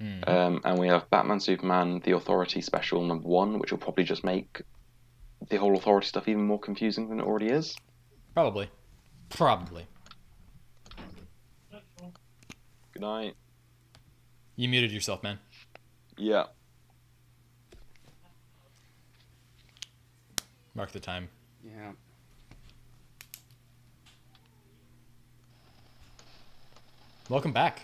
Mm. 0.00 0.28
Um, 0.28 0.60
and 0.64 0.78
we 0.78 0.88
have 0.88 1.08
Batman 1.10 1.40
Superman 1.40 2.00
The 2.04 2.12
Authority 2.12 2.60
special 2.60 3.02
number 3.02 3.28
one, 3.28 3.58
which 3.58 3.72
will 3.72 3.78
probably 3.78 4.04
just 4.04 4.24
make 4.24 4.62
the 5.48 5.56
whole 5.56 5.76
Authority 5.76 6.06
stuff 6.06 6.28
even 6.28 6.46
more 6.46 6.58
confusing 6.58 7.08
than 7.08 7.20
it 7.20 7.24
already 7.24 7.48
is. 7.48 7.76
Probably, 8.32 8.68
probably. 9.28 9.86
Good 12.92 13.02
night. 13.02 13.34
You 14.56 14.68
muted 14.68 14.92
yourself, 14.92 15.22
man. 15.22 15.40
Yeah. 16.16 16.44
Mark 20.76 20.92
the 20.92 21.00
time. 21.00 21.28
Yeah. 21.64 21.92
Welcome 27.28 27.52
back. 27.52 27.82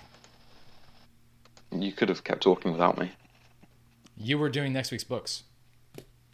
You 1.73 1.93
could 1.93 2.09
have 2.09 2.25
kept 2.25 2.43
talking 2.43 2.73
without 2.73 2.99
me. 2.99 3.13
You 4.17 4.39
were 4.39 4.49
doing 4.51 4.73
next 4.73 4.91
week's 4.91 5.05
books. 5.05 5.45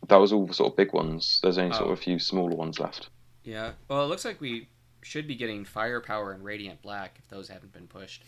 That 0.08 0.16
was 0.16 0.32
all 0.32 0.46
the 0.46 0.54
sort 0.54 0.72
of 0.72 0.76
big 0.76 0.92
ones. 0.92 1.40
There's 1.42 1.58
only 1.58 1.72
sort 1.72 1.88
Oh. 1.88 1.92
of 1.92 1.98
a 1.98 2.02
few 2.02 2.18
smaller 2.18 2.54
ones 2.54 2.80
left. 2.80 3.08
Yeah. 3.44 3.72
Well, 3.88 4.02
it 4.04 4.08
looks 4.08 4.24
like 4.24 4.40
we 4.40 4.68
should 5.02 5.26
be 5.28 5.36
getting 5.36 5.64
Firepower 5.64 6.32
and 6.32 6.44
Radiant 6.44 6.82
Black 6.82 7.16
if 7.18 7.28
those 7.28 7.48
haven't 7.48 7.72
been 7.72 7.86
pushed. 7.86 8.24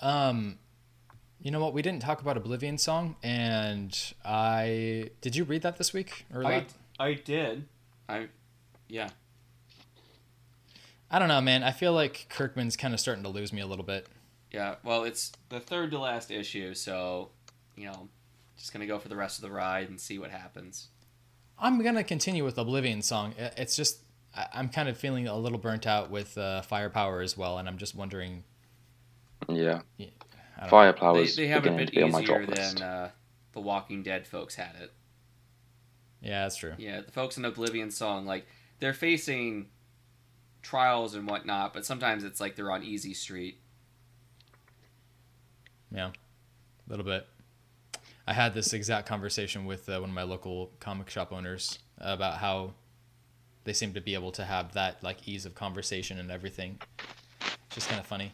Um, 0.00 0.58
you 1.40 1.50
know 1.50 1.60
what? 1.60 1.72
We 1.72 1.82
didn't 1.82 2.02
talk 2.02 2.20
about 2.20 2.36
Oblivion 2.36 2.78
song, 2.78 3.16
and 3.22 3.96
I 4.24 5.10
did. 5.20 5.34
You 5.34 5.44
read 5.44 5.62
that 5.62 5.76
this 5.76 5.92
week 5.92 6.24
or 6.32 6.44
I, 6.44 6.50
that? 6.60 6.72
I 7.00 7.14
did. 7.14 7.66
I, 8.08 8.28
yeah. 8.88 9.08
I 11.14 11.20
don't 11.20 11.28
know, 11.28 11.40
man. 11.40 11.62
I 11.62 11.70
feel 11.70 11.92
like 11.92 12.26
Kirkman's 12.28 12.76
kind 12.76 12.92
of 12.92 12.98
starting 12.98 13.22
to 13.22 13.30
lose 13.30 13.52
me 13.52 13.60
a 13.60 13.66
little 13.68 13.84
bit. 13.84 14.08
Yeah. 14.50 14.74
Well, 14.82 15.04
it's 15.04 15.30
the 15.48 15.60
third 15.60 15.92
to 15.92 16.00
last 16.00 16.32
issue, 16.32 16.74
so 16.74 17.30
you 17.76 17.86
know, 17.86 18.08
just 18.58 18.72
gonna 18.72 18.88
go 18.88 18.98
for 18.98 19.06
the 19.08 19.14
rest 19.14 19.38
of 19.38 19.42
the 19.42 19.54
ride 19.54 19.88
and 19.88 20.00
see 20.00 20.18
what 20.18 20.32
happens. 20.32 20.88
I'm 21.56 21.80
gonna 21.84 22.02
continue 22.02 22.44
with 22.44 22.58
Oblivion 22.58 23.00
song. 23.00 23.32
It's 23.38 23.76
just 23.76 24.00
I- 24.36 24.48
I'm 24.54 24.68
kind 24.68 24.88
of 24.88 24.98
feeling 24.98 25.28
a 25.28 25.36
little 25.38 25.58
burnt 25.58 25.86
out 25.86 26.10
with 26.10 26.36
uh, 26.36 26.62
Firepower 26.62 27.20
as 27.20 27.38
well, 27.38 27.58
and 27.58 27.68
I'm 27.68 27.78
just 27.78 27.94
wondering. 27.94 28.42
Yeah. 29.48 29.82
I 30.58 30.68
don't 30.68 31.16
They, 31.36 31.42
they 31.44 31.46
have 31.46 31.64
it 31.64 31.72
a 31.74 31.76
bit 31.76 31.86
to 31.90 31.94
be 31.94 32.02
on 32.02 32.10
my 32.10 32.22
easier 32.22 32.44
than 32.44 32.82
uh, 32.82 33.10
the 33.52 33.60
Walking 33.60 34.02
Dead 34.02 34.26
folks 34.26 34.56
had 34.56 34.74
it. 34.80 34.92
Yeah, 36.20 36.42
that's 36.42 36.56
true. 36.56 36.74
Yeah, 36.76 37.02
the 37.02 37.12
folks 37.12 37.36
in 37.36 37.44
Oblivion 37.44 37.92
song, 37.92 38.26
like 38.26 38.48
they're 38.80 38.94
facing 38.94 39.68
trials 40.64 41.14
and 41.14 41.28
whatnot, 41.28 41.72
but 41.72 41.86
sometimes 41.86 42.24
it's 42.24 42.40
like 42.40 42.56
they're 42.56 42.72
on 42.72 42.82
easy 42.82 43.14
street. 43.14 43.58
Yeah, 45.92 46.08
a 46.08 46.90
little 46.90 47.04
bit. 47.04 47.26
I 48.26 48.32
had 48.32 48.54
this 48.54 48.72
exact 48.72 49.06
conversation 49.06 49.66
with 49.66 49.88
uh, 49.88 50.00
one 50.00 50.10
of 50.10 50.14
my 50.14 50.22
local 50.22 50.70
comic 50.80 51.10
shop 51.10 51.32
owners 51.32 51.78
about 51.98 52.38
how 52.38 52.72
they 53.64 53.72
seem 53.72 53.92
to 53.94 54.00
be 54.00 54.14
able 54.14 54.32
to 54.32 54.44
have 54.44 54.72
that 54.74 55.02
like 55.02 55.28
ease 55.28 55.46
of 55.46 55.54
conversation 55.54 56.18
and 56.18 56.30
everything. 56.30 56.78
It's 57.40 57.74
Just 57.76 57.88
kind 57.88 58.00
of 58.00 58.06
funny. 58.06 58.32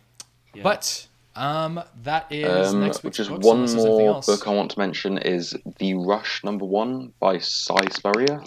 Yeah. 0.55 0.62
But 0.62 1.07
um, 1.36 1.82
that 2.02 2.27
is 2.31 2.73
Um, 2.73 2.81
next 2.81 3.02
week's 3.02 3.16
just 3.19 3.31
books, 3.31 3.44
one 3.44 3.57
unless 3.59 3.73
there's 3.73 3.85
anything 3.85 4.07
more 4.07 4.15
else. 4.16 4.27
book 4.27 4.47
I 4.47 4.55
want 4.55 4.70
to 4.73 4.78
mention 4.78 5.19
is 5.19 5.57
The 5.78 5.94
Rush 5.94 6.43
number 6.44 6.65
one 6.65 7.12
by 7.20 7.39
Si 7.39 7.74
Spurrier, 7.90 8.43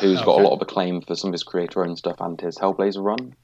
who's 0.00 0.20
got 0.22 0.40
a 0.40 0.42
lot 0.42 0.52
of 0.52 0.62
acclaim 0.62 1.00
for 1.02 1.14
some 1.14 1.28
of 1.28 1.32
his 1.32 1.42
creator-owned 1.42 1.98
stuff 1.98 2.16
and 2.20 2.40
his 2.40 2.56
Hellblazer 2.58 3.02
run. 3.02 3.34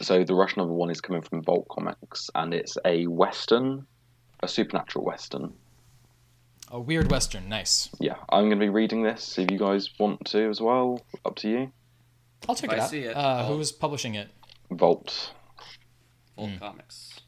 So 0.00 0.24
The 0.24 0.34
Rush 0.34 0.56
number 0.56 0.74
one 0.74 0.90
is 0.90 1.00
coming 1.00 1.22
from 1.22 1.42
Vault 1.42 1.66
Comics, 1.70 2.30
and 2.34 2.52
it's 2.52 2.76
a 2.84 3.06
western, 3.06 3.86
a 4.40 4.48
supernatural 4.48 5.04
western. 5.04 5.52
A 6.70 6.80
weird 6.80 7.10
western, 7.10 7.48
nice. 7.48 7.90
Yeah, 8.00 8.16
I'm 8.30 8.44
going 8.48 8.58
to 8.58 8.64
be 8.64 8.70
reading 8.70 9.02
this. 9.02 9.38
If 9.38 9.50
you 9.50 9.58
guys 9.58 9.90
want 9.98 10.24
to 10.26 10.48
as 10.48 10.60
well, 10.60 11.02
up 11.24 11.36
to 11.36 11.48
you. 11.48 11.72
I'll 12.48 12.54
check 12.54 12.70
If 12.70 12.76
it 12.76 12.80
I 12.80 12.84
out. 12.84 12.90
see 12.90 13.00
it, 13.00 13.16
uh, 13.16 13.46
who's 13.46 13.70
publishing 13.72 14.14
it? 14.14 14.28
Vault. 14.70 15.32
Old 16.36 16.50
Hmm. 16.50 16.56
comics. 16.58 17.20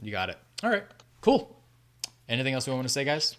You 0.00 0.12
got 0.12 0.28
it. 0.28 0.38
All 0.62 0.70
right, 0.70 0.84
cool. 1.22 1.56
Anything 2.28 2.54
else 2.54 2.66
we 2.68 2.74
want 2.74 2.84
to 2.84 2.92
say, 2.92 3.04
guys? 3.04 3.36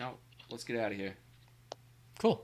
No, 0.00 0.14
let's 0.50 0.64
get 0.64 0.78
out 0.80 0.90
of 0.90 0.96
here. 0.98 1.14
Cool. 2.22 2.40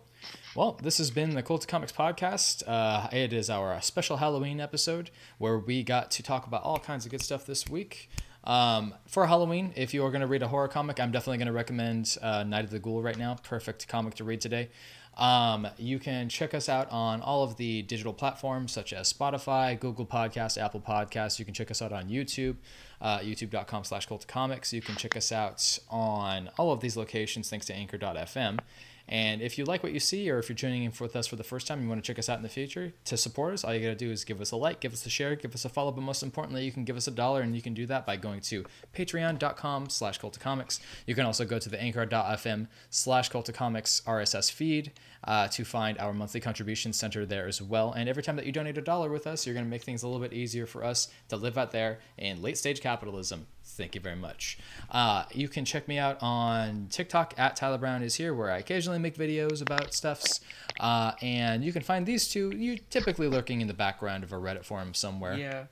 Well, 0.56 0.76
this 0.82 0.98
has 0.98 1.12
been 1.12 1.36
the 1.36 1.42
Cult 1.44 1.68
Comics 1.68 1.92
podcast. 1.92 2.64
Uh, 2.66 3.06
it 3.12 3.32
is 3.32 3.48
our 3.48 3.80
special 3.80 4.16
Halloween 4.16 4.58
episode 4.58 5.12
where 5.38 5.56
we 5.56 5.84
got 5.84 6.10
to 6.10 6.22
talk 6.24 6.48
about 6.48 6.64
all 6.64 6.80
kinds 6.80 7.04
of 7.04 7.12
good 7.12 7.22
stuff 7.22 7.46
this 7.46 7.68
week. 7.68 8.10
Um, 8.42 8.92
for 9.06 9.28
Halloween, 9.28 9.72
if 9.76 9.94
you 9.94 10.04
are 10.04 10.10
going 10.10 10.22
to 10.22 10.26
read 10.26 10.42
a 10.42 10.48
horror 10.48 10.66
comic, 10.66 10.98
I'm 10.98 11.12
definitely 11.12 11.38
going 11.38 11.46
to 11.46 11.52
recommend 11.52 12.16
uh, 12.20 12.42
Night 12.42 12.64
of 12.64 12.70
the 12.70 12.80
Ghoul 12.80 13.02
right 13.02 13.16
now. 13.16 13.36
Perfect 13.44 13.86
comic 13.86 14.14
to 14.14 14.24
read 14.24 14.40
today. 14.40 14.70
Um, 15.16 15.68
you 15.76 16.00
can 16.00 16.28
check 16.28 16.54
us 16.54 16.68
out 16.68 16.90
on 16.90 17.22
all 17.22 17.44
of 17.44 17.56
the 17.56 17.82
digital 17.82 18.12
platforms 18.12 18.72
such 18.72 18.92
as 18.92 19.12
Spotify, 19.12 19.78
Google 19.78 20.06
Podcasts, 20.06 20.60
Apple 20.60 20.80
Podcasts. 20.80 21.38
You 21.38 21.44
can 21.44 21.54
check 21.54 21.70
us 21.70 21.80
out 21.80 21.92
on 21.92 22.08
YouTube, 22.08 22.56
uh, 23.00 23.20
youtube.com 23.20 23.84
slash 23.84 24.06
cult 24.06 24.26
comics. 24.26 24.72
You 24.72 24.82
can 24.82 24.96
check 24.96 25.16
us 25.16 25.30
out 25.30 25.78
on 25.88 26.50
all 26.58 26.72
of 26.72 26.80
these 26.80 26.96
locations 26.96 27.48
thanks 27.48 27.66
to 27.66 27.74
anchor.fm. 27.74 28.58
And 29.08 29.40
if 29.40 29.56
you 29.56 29.64
like 29.64 29.82
what 29.82 29.92
you 29.92 30.00
see, 30.00 30.30
or 30.30 30.38
if 30.38 30.48
you're 30.48 30.56
tuning 30.56 30.84
in 30.84 30.92
with 31.00 31.16
us 31.16 31.26
for 31.26 31.36
the 31.36 31.44
first 31.44 31.66
time, 31.66 31.82
you 31.82 31.88
want 31.88 32.02
to 32.02 32.06
check 32.06 32.18
us 32.18 32.28
out 32.28 32.36
in 32.36 32.42
the 32.42 32.48
future 32.48 32.92
to 33.06 33.16
support 33.16 33.54
us, 33.54 33.64
all 33.64 33.72
you 33.72 33.80
got 33.80 33.88
to 33.88 33.94
do 33.94 34.10
is 34.10 34.24
give 34.24 34.40
us 34.40 34.50
a 34.50 34.56
like, 34.56 34.80
give 34.80 34.92
us 34.92 35.06
a 35.06 35.10
share, 35.10 35.34
give 35.34 35.54
us 35.54 35.64
a 35.64 35.68
follow, 35.68 35.90
but 35.90 36.02
most 36.02 36.22
importantly, 36.22 36.64
you 36.64 36.72
can 36.72 36.84
give 36.84 36.96
us 36.96 37.06
a 37.06 37.10
dollar, 37.10 37.40
and 37.40 37.56
you 37.56 37.62
can 37.62 37.72
do 37.72 37.86
that 37.86 38.04
by 38.04 38.16
going 38.16 38.40
to 38.40 38.64
patreon.com 38.94 39.88
slash 39.88 40.20
cultocomics. 40.20 40.80
You 41.06 41.14
can 41.14 41.24
also 41.24 41.44
go 41.44 41.58
to 41.58 41.68
the 41.68 41.80
anchor.fm 41.80 42.66
slash 42.90 43.30
cultocomics 43.30 44.02
RSS 44.04 44.52
feed 44.52 44.92
uh, 45.24 45.48
to 45.48 45.64
find 45.64 45.98
our 45.98 46.12
monthly 46.12 46.40
contribution 46.40 46.92
center 46.92 47.24
there 47.24 47.46
as 47.46 47.62
well. 47.62 47.92
And 47.92 48.08
every 48.08 48.22
time 48.22 48.36
that 48.36 48.46
you 48.46 48.52
donate 48.52 48.78
a 48.78 48.82
dollar 48.82 49.08
with 49.08 49.26
us, 49.26 49.46
you're 49.46 49.54
going 49.54 49.66
to 49.66 49.70
make 49.70 49.82
things 49.82 50.02
a 50.02 50.08
little 50.08 50.22
bit 50.22 50.32
easier 50.32 50.66
for 50.66 50.84
us 50.84 51.08
to 51.28 51.36
live 51.36 51.56
out 51.56 51.72
there 51.72 52.00
in 52.18 52.42
late 52.42 52.58
stage 52.58 52.80
capitalism. 52.80 53.46
Thank 53.78 53.94
you 53.94 54.00
very 54.00 54.16
much. 54.16 54.58
Uh, 54.90 55.24
you 55.32 55.48
can 55.48 55.64
check 55.64 55.86
me 55.88 55.98
out 55.98 56.18
on 56.20 56.88
TikTok 56.90 57.32
at 57.38 57.54
Tyler 57.56 57.78
Brown 57.78 58.02
is 58.02 58.16
here, 58.16 58.34
where 58.34 58.50
I 58.50 58.58
occasionally 58.58 58.98
make 58.98 59.16
videos 59.16 59.62
about 59.62 59.94
stuffs. 59.94 60.40
Uh, 60.80 61.12
and 61.22 61.64
you 61.64 61.72
can 61.72 61.82
find 61.82 62.04
these 62.04 62.28
two. 62.28 62.50
You 62.54 62.78
typically 62.90 63.28
lurking 63.28 63.60
in 63.60 63.68
the 63.68 63.74
background 63.74 64.24
of 64.24 64.32
a 64.32 64.36
Reddit 64.36 64.64
forum 64.64 64.94
somewhere. 64.94 65.34
Yeah. 65.38 65.64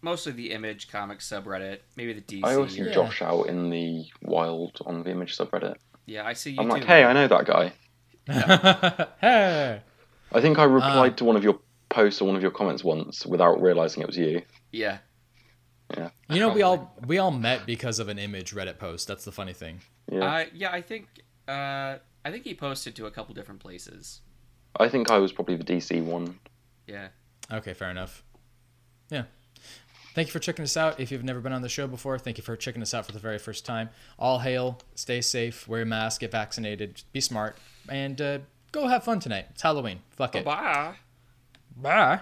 Mostly 0.00 0.32
the 0.32 0.52
Image 0.52 0.88
Comics 0.90 1.28
subreddit, 1.28 1.80
maybe 1.96 2.12
the 2.14 2.22
DC. 2.22 2.40
I 2.44 2.54
always 2.54 2.72
see 2.72 2.82
Yeah. 2.84 2.92
Josh 2.92 3.20
out 3.20 3.48
in 3.48 3.68
the 3.68 4.06
wild 4.22 4.78
on 4.86 5.02
the 5.02 5.10
Image 5.10 5.36
subreddit. 5.36 5.74
Yeah, 6.06 6.24
I 6.24 6.32
see 6.32 6.52
you 6.52 6.60
I'm 6.60 6.68
too. 6.68 6.72
like, 6.74 6.84
hey, 6.84 7.04
I 7.04 7.12
know 7.12 7.28
that 7.28 7.44
guy. 7.46 7.72
hey. 9.20 9.82
I 10.32 10.40
think 10.40 10.58
I 10.58 10.64
replied 10.64 11.12
Ah. 11.12 11.16
to 11.16 11.24
one 11.24 11.36
of 11.36 11.42
your 11.44 11.58
posts 11.88 12.20
or 12.22 12.26
one 12.26 12.36
of 12.36 12.42
your 12.42 12.50
comments 12.52 12.84
once 12.84 13.26
without 13.26 13.60
realizing 13.60 14.02
it 14.02 14.06
was 14.06 14.16
you. 14.16 14.42
Yeah. 15.96 16.10
You 16.28 16.40
know, 16.40 16.50
we 16.50 16.62
all 16.62 16.96
we 17.06 17.18
all 17.18 17.30
met 17.30 17.66
because 17.66 17.98
of 17.98 18.08
an 18.08 18.18
image 18.18 18.54
Reddit 18.54 18.78
post. 18.78 19.08
That's 19.08 19.24
the 19.24 19.32
funny 19.32 19.52
thing. 19.52 19.80
Yeah. 20.10 20.24
Uh, 20.24 20.44
yeah, 20.54 20.70
I 20.70 20.80
think 20.80 21.06
uh, 21.48 21.96
I 22.24 22.30
think 22.30 22.44
he 22.44 22.54
posted 22.54 22.94
to 22.96 23.06
a 23.06 23.10
couple 23.10 23.34
different 23.34 23.60
places. 23.60 24.20
I 24.78 24.88
think 24.88 25.10
I 25.10 25.18
was 25.18 25.32
probably 25.32 25.56
the 25.56 25.64
DC 25.64 26.02
one. 26.04 26.38
Yeah. 26.86 27.08
Okay, 27.52 27.74
fair 27.74 27.90
enough. 27.90 28.22
Yeah. 29.10 29.24
Thank 30.14 30.28
you 30.28 30.32
for 30.32 30.38
checking 30.40 30.64
us 30.64 30.76
out. 30.76 30.98
If 30.98 31.12
you've 31.12 31.24
never 31.24 31.40
been 31.40 31.52
on 31.52 31.62
the 31.62 31.68
show 31.68 31.86
before, 31.86 32.18
thank 32.18 32.36
you 32.36 32.42
for 32.42 32.56
checking 32.56 32.82
us 32.82 32.94
out 32.94 33.06
for 33.06 33.12
the 33.12 33.20
very 33.20 33.38
first 33.38 33.64
time. 33.64 33.90
All 34.18 34.40
hail, 34.40 34.78
stay 34.94 35.20
safe, 35.20 35.68
wear 35.68 35.82
a 35.82 35.86
mask, 35.86 36.20
get 36.20 36.32
vaccinated, 36.32 37.02
be 37.12 37.20
smart, 37.20 37.56
and 37.88 38.20
uh, 38.20 38.38
go 38.72 38.88
have 38.88 39.04
fun 39.04 39.20
tonight. 39.20 39.46
It's 39.50 39.62
Halloween. 39.62 40.00
Fuck 40.10 40.34
it. 40.36 40.44
Bye. 40.44 40.94
Bye. 41.76 42.20